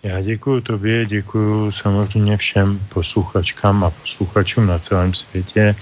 Já 0.05 0.21
děkuji 0.21 0.61
tobě, 0.61 1.05
děkuji 1.05 1.71
samozřejmě 1.71 2.37
všem 2.37 2.79
posluchačkám 2.89 3.83
a 3.83 3.89
posluchačům 3.89 4.67
na 4.67 4.79
celém 4.79 5.13
světě, 5.13 5.75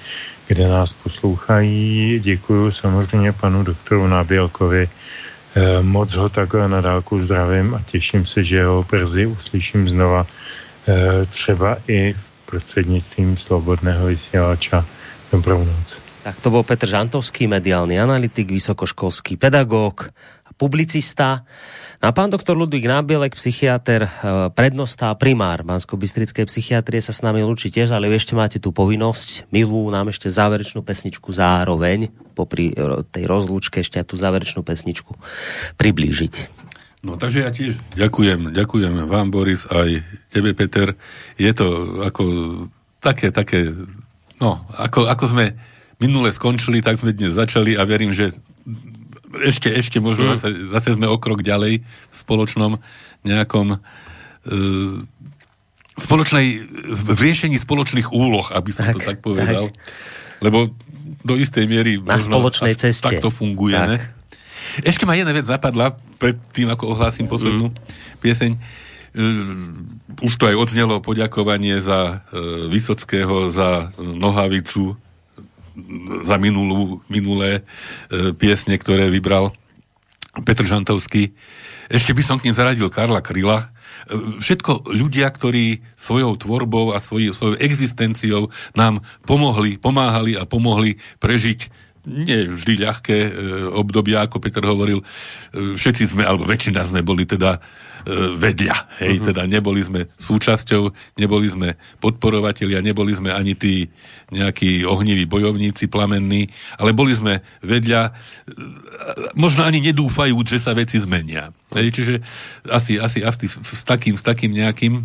kde 0.47 0.67
nás 0.67 0.93
poslouchají. 0.93 2.19
Děkuji 2.19 2.71
samozřejmě 2.71 3.31
panu 3.31 3.63
doktoru 3.63 4.07
Nábělkovi, 4.07 4.87
Eh, 5.53 5.81
moc 5.85 6.13
ho 6.13 6.29
takhle 6.29 6.67
na 6.67 6.81
dálku 6.81 7.21
zdravím 7.21 7.75
a 7.75 7.81
těším 7.85 8.25
se, 8.25 8.43
že 8.43 8.65
ho 8.65 8.85
brzy 8.91 9.25
uslyším 9.25 9.89
znova 9.89 10.25
eh, 10.87 11.25
třeba 11.25 11.77
i 11.87 12.15
prostřednictvím 12.45 13.37
slobodného 13.37 14.05
vysielača. 14.05 14.85
Dobrou 15.31 15.65
noc. 15.65 15.97
Tak 16.23 16.41
to 16.41 16.49
bol 16.49 16.63
Petr 16.63 16.87
Žantovský, 16.87 17.47
mediálny 17.47 17.99
analytik, 17.99 18.49
vysokoškolský 18.49 19.37
pedagóg 19.37 20.09
a 20.45 20.49
publicista. 20.57 21.45
A 22.03 22.11
pán 22.11 22.27
doktor 22.27 22.59
Ludvík 22.59 22.83
Nábielek, 22.83 23.31
psychiatr, 23.39 24.03
eh, 24.03 24.11
prednostá 24.51 25.15
primár 25.15 25.63
Bansko-Bystrickej 25.63 26.51
psychiatrie 26.51 26.99
sa 26.99 27.15
s 27.15 27.23
nami 27.23 27.39
lúči 27.47 27.71
tiež, 27.71 27.95
ale 27.95 28.11
ešte 28.11 28.35
máte 28.35 28.59
tú 28.59 28.75
povinnosť, 28.75 29.47
milú 29.55 29.87
nám 29.87 30.11
ešte 30.11 30.27
záverečnú 30.27 30.83
pesničku 30.83 31.31
zároveň, 31.31 32.11
popri 32.35 32.75
tej 33.07 33.23
rozlúčke 33.23 33.79
ešte 33.79 34.03
tú 34.03 34.19
záverečnú 34.19 34.67
pesničku 34.67 35.15
priblížiť. 35.79 36.51
No 37.07 37.15
takže 37.15 37.47
ja 37.47 37.55
tiež 37.55 37.79
ďakujem, 37.95 38.51
ďakujem 38.51 39.07
vám 39.07 39.31
Boris, 39.31 39.63
aj 39.71 40.03
tebe 40.27 40.51
Peter. 40.51 40.99
Je 41.39 41.55
to 41.55 42.03
ako 42.03 42.23
také, 42.99 43.31
také, 43.31 43.71
no, 44.43 44.59
ako, 44.75 45.07
ako 45.07 45.23
sme 45.31 45.55
minule 46.03 46.35
skončili, 46.35 46.83
tak 46.83 46.99
sme 46.99 47.15
dnes 47.15 47.31
začali 47.31 47.79
a 47.79 47.87
verím, 47.87 48.11
že 48.11 48.35
ešte, 49.41 49.73
ešte 49.73 49.97
možno 49.97 50.29
mm. 50.29 50.31
zase, 50.37 50.47
zase 50.69 50.89
sme 50.93 51.09
o 51.09 51.17
krok 51.17 51.41
ďalej 51.41 51.81
v 51.81 52.15
spoločnom 52.15 52.77
nejakom 53.25 53.77
e, 53.77 53.77
spoločnej, 55.97 56.47
v 56.93 57.19
riešení 57.19 57.57
spoločných 57.57 58.13
úloh, 58.13 58.45
aby 58.53 58.69
som 58.69 58.85
tak, 58.89 58.95
to 58.97 58.99
tak 59.01 59.17
povedal. 59.21 59.69
Tak. 59.69 59.77
Lebo 60.43 60.69
do 61.23 61.33
istej 61.39 61.65
miery 61.65 62.01
na 62.03 62.19
spoločnej 62.19 62.75
ceste. 62.75 63.05
takto 63.05 63.31
fungujeme. 63.31 63.97
Tak. 63.97 64.85
Ešte 64.85 65.03
ma 65.05 65.13
jedna 65.13 65.35
vec 65.35 65.45
zapadla 65.45 65.95
pred 66.17 66.39
tým, 66.55 66.71
ako 66.71 66.97
ohlásim 66.97 67.29
poslednú 67.29 67.69
mm. 67.71 67.75
pieseň. 68.19 68.51
Uh, 69.13 70.25
už 70.25 70.33
to 70.41 70.49
aj 70.49 70.57
odznelo 70.57 70.97
poďakovanie 70.99 71.77
za 71.77 72.25
uh, 72.25 72.65
Vysockého, 72.67 73.53
za 73.53 73.93
Nohavicu, 74.01 74.97
za 76.23 76.35
minulú, 76.37 77.01
minulé 77.09 77.61
e, 78.09 78.31
piesne, 78.33 78.77
ktoré 78.77 79.09
vybral 79.09 79.53
Petr 80.45 80.65
Žantovský. 80.65 81.33
Ešte 81.93 82.13
by 82.13 82.23
som 82.25 82.37
k 82.41 82.49
ním 82.49 82.57
zaradil 82.57 82.89
Karla 82.89 83.21
Kryla. 83.21 83.57
E, 83.61 83.67
všetko 84.41 84.89
ľudia, 84.89 85.29
ktorí 85.29 85.81
svojou 85.93 86.33
tvorbou 86.37 86.93
a 86.93 87.01
svoj, 87.01 87.33
svojou 87.33 87.55
existenciou 87.61 88.49
nám 88.73 89.05
pomohli, 89.29 89.77
pomáhali 89.77 90.33
a 90.37 90.45
pomohli 90.49 90.97
prežiť 91.21 91.83
nie 92.03 92.51
vždy 92.51 92.83
ľahké 92.83 93.17
e, 93.17 93.31
obdobia, 93.71 94.27
ako 94.27 94.43
Peter 94.43 94.63
hovoril. 94.63 94.99
E, 94.99 95.05
všetci 95.79 96.03
sme, 96.11 96.23
alebo 96.27 96.43
väčšina 96.43 96.83
sme 96.83 96.99
boli 96.99 97.23
teda 97.23 97.63
vedľa. 98.11 98.77
Hej, 98.99 99.15
uh-huh. 99.19 99.27
teda 99.31 99.41
neboli 99.47 99.81
sme 99.83 100.11
súčasťou, 100.19 100.91
neboli 101.19 101.47
sme 101.47 101.79
podporovatelia, 102.03 102.83
neboli 102.83 103.15
sme 103.15 103.31
ani 103.31 103.55
tí 103.55 103.87
nejakí 104.31 104.83
ohniví 104.83 105.23
bojovníci 105.23 105.87
plamenní, 105.87 106.51
ale 106.75 106.91
boli 106.91 107.15
sme 107.15 107.39
vedľa, 107.63 108.01
e, 108.07 108.11
možno 109.39 109.63
ani 109.63 109.79
nedúfajúc, 109.79 110.45
že 110.47 110.59
sa 110.59 110.75
veci 110.75 110.99
zmenia. 110.99 111.55
Hej, 111.71 111.87
čiže 111.95 112.13
asi, 112.67 112.99
asi, 112.99 113.23
asi 113.23 113.47
s, 113.49 113.83
takým, 113.87 114.19
s 114.19 114.23
takým 114.23 114.51
nejakým 114.51 115.03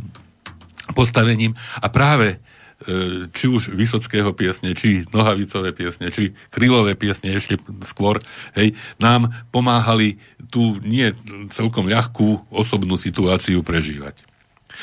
postavením. 0.92 1.54
A 1.78 1.86
práve 1.92 2.38
E, 2.38 2.47
či 3.34 3.46
už 3.50 3.74
Vysockého 3.74 4.30
piesne, 4.38 4.70
či 4.70 5.02
Nohavicové 5.10 5.74
piesne, 5.74 6.14
či 6.14 6.30
Krylové 6.54 6.94
piesne 6.94 7.34
ešte 7.34 7.58
skôr, 7.82 8.22
hej, 8.54 8.78
nám 9.02 9.34
pomáhali 9.50 10.22
tú 10.54 10.78
nie 10.86 11.10
celkom 11.50 11.90
ľahkú 11.90 12.46
osobnú 12.54 12.94
situáciu 12.94 13.66
prežívať. 13.66 14.22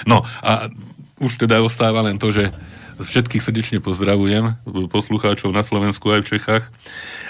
No 0.04 0.28
a 0.44 0.68
už 1.24 1.40
teda 1.40 1.64
ostáva 1.64 2.04
len 2.04 2.20
to, 2.20 2.36
že 2.36 2.52
všetkých 3.00 3.44
srdečne 3.44 3.80
pozdravujem, 3.80 4.60
poslucháčov 4.92 5.56
na 5.56 5.64
Slovensku 5.64 6.12
aj 6.12 6.28
v 6.28 6.30
Čechách. 6.36 6.66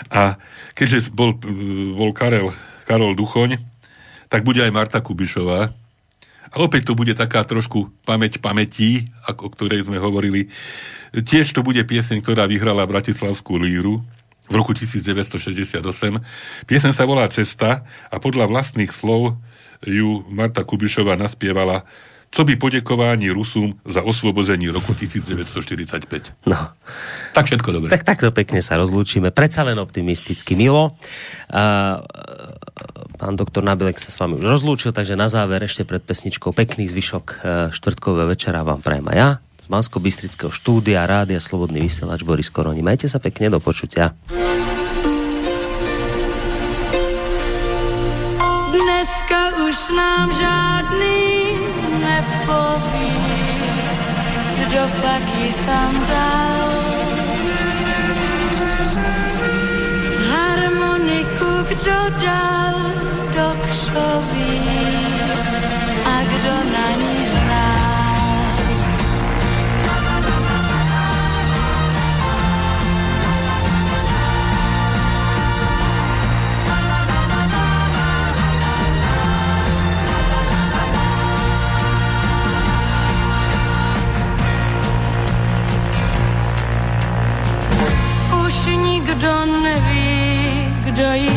A 0.10 0.42
keďže 0.74 1.14
bol, 1.14 1.38
bol 1.94 2.10
Karel, 2.14 2.54
Karol 2.90 3.14
Duchoň, 3.14 3.62
tak 4.30 4.42
bude 4.42 4.62
aj 4.66 4.74
Marta 4.74 5.00
Kubišová, 5.02 5.74
a 6.56 6.64
opäť 6.64 6.88
to 6.88 6.94
bude 6.96 7.12
taká 7.20 7.44
trošku 7.44 7.92
pamäť 8.08 8.40
pamätí, 8.40 9.12
ako 9.28 9.52
o 9.52 9.54
ktorej 9.54 9.84
sme 9.84 10.00
hovorili. 10.00 10.48
Tiež 11.12 11.52
to 11.52 11.60
bude 11.60 11.84
pieseň, 11.84 12.24
ktorá 12.24 12.48
vyhrala 12.48 12.88
Bratislavskú 12.88 13.60
líru 13.60 14.00
v 14.48 14.54
roku 14.56 14.72
1968. 14.72 15.84
Pieseň 16.64 16.92
sa 16.96 17.04
volá 17.04 17.28
Cesta 17.28 17.84
a 18.08 18.16
podľa 18.24 18.48
vlastných 18.48 18.88
slov 18.88 19.36
ju 19.84 20.24
Marta 20.32 20.64
Kubišová 20.64 21.20
naspievala 21.20 21.84
co 22.36 22.44
by 22.44 22.56
poděkování 22.56 23.30
Rusům 23.30 23.80
za 23.86 24.04
osvobození 24.04 24.68
roku 24.68 24.94
1945. 24.94 26.34
No. 26.46 26.68
Tak 27.32 27.46
všetko 27.48 27.72
dobre. 27.72 27.88
Tak 27.88 28.04
takto 28.04 28.28
pekne 28.36 28.60
sa 28.60 28.76
rozlúčime. 28.76 29.32
Predsa 29.32 29.64
len 29.64 29.80
optimisticky. 29.80 30.60
Milo, 30.60 31.00
a, 31.48 32.04
pán 33.16 33.40
doktor 33.40 33.64
Nabilek 33.64 33.96
sa 34.04 34.12
s 34.12 34.20
vami 34.20 34.36
už 34.36 34.52
rozlúčil, 34.52 34.92
takže 34.92 35.16
na 35.16 35.32
záver 35.32 35.64
ešte 35.64 35.88
pred 35.88 36.04
pesničkou 36.04 36.52
pekný 36.52 36.92
zvyšok 36.92 37.26
e, 37.32 37.36
štvrtkového 37.72 38.28
večera 38.28 38.68
vám 38.68 38.84
prajem 38.84 39.08
a 39.08 39.14
ja 39.16 39.30
z 39.56 39.72
bansko 39.72 40.04
bystrického 40.04 40.52
štúdia 40.52 41.08
Rádia 41.08 41.40
Slobodný 41.40 41.88
vysielač 41.88 42.28
Boris 42.28 42.52
Koroni. 42.52 42.84
Majte 42.84 43.08
sa 43.08 43.24
pekne, 43.24 43.48
do 43.48 43.64
počutia. 43.64 44.12
Už 49.76 49.90
nám 49.96 50.32
žádný 50.32 51.60
nepoví, 52.00 53.12
kdo 54.60 54.82
pak 55.02 55.24
ji 55.36 55.54
tam 55.66 55.92
dal. 56.08 56.70
Harmoniku 60.32 61.52
kdo 61.68 62.00
dal 62.26 62.76
do 63.36 63.48
křoví 63.62 65.05
Nikdo 88.72 89.46
neví, 89.46 90.76
kdo 90.84 91.14
ji 91.14 91.35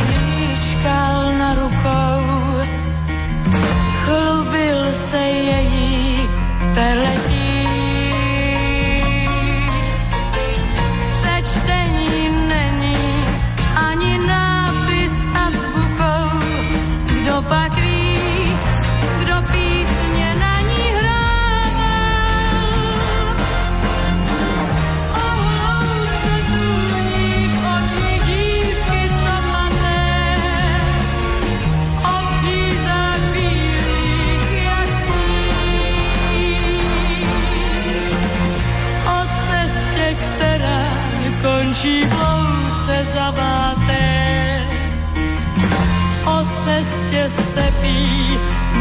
stepí 47.43 48.39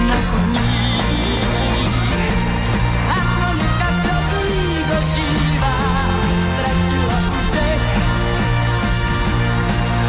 na 0.07 0.17
koních. 0.31 1.95
Harmonika, 3.07 3.87
co 4.03 4.13
v 4.27 4.33
ní 4.49 4.65
dožívá, 4.89 5.77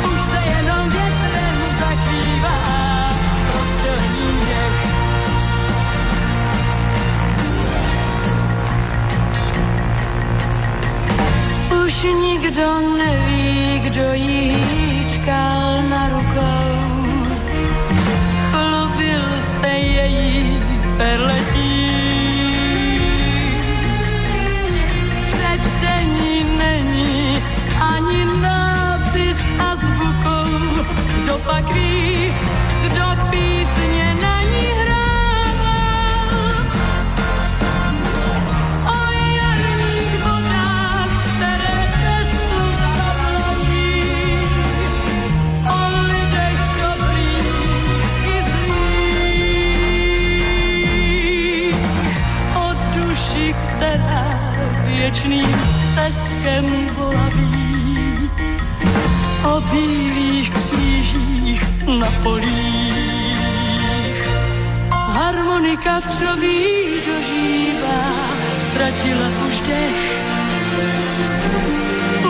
už 0.04 0.20
se 0.30 0.40
jenom 0.56 0.84
větrem 0.90 1.58
zakrývá 1.80 2.58
rozčelený 3.52 4.26
měch. 4.32 4.78
Nikdo 12.20 12.80
neví, 12.80 13.80
kdo 13.80 14.12
jí 14.12 14.56
hýčkal 14.70 15.82
na 15.90 16.08
rukou. 16.08 16.17
Její 21.08 21.16
perletí. 21.16 21.47
Věčným 55.08 55.56
stezkem 55.92 56.86
volaví. 56.96 58.30
O 59.44 59.60
bílých 59.60 60.50
křížích 60.50 61.62
na 62.00 62.10
polích. 62.22 63.38
Harmonika 64.90 66.00
v 66.00 66.18
čoví 66.18 66.64
dožívá, 67.06 68.04
ztratila 68.70 69.28
už 69.48 69.60
dech. 69.60 70.20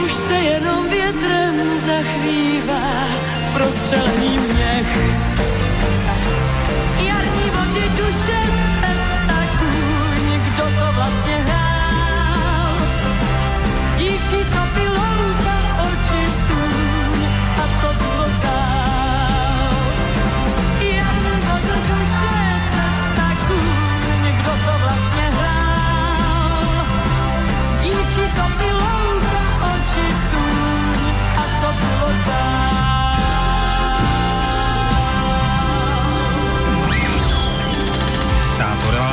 Už 0.04 0.12
se 0.12 0.34
jenom 0.34 0.88
větrem 0.88 1.80
zachvívá 1.86 2.90
prostřelený 3.52 4.38
měch. 4.38 4.98
Jarní 6.98 7.50
vody 7.50 7.84
duše 7.96 8.38
cesta 8.46 9.07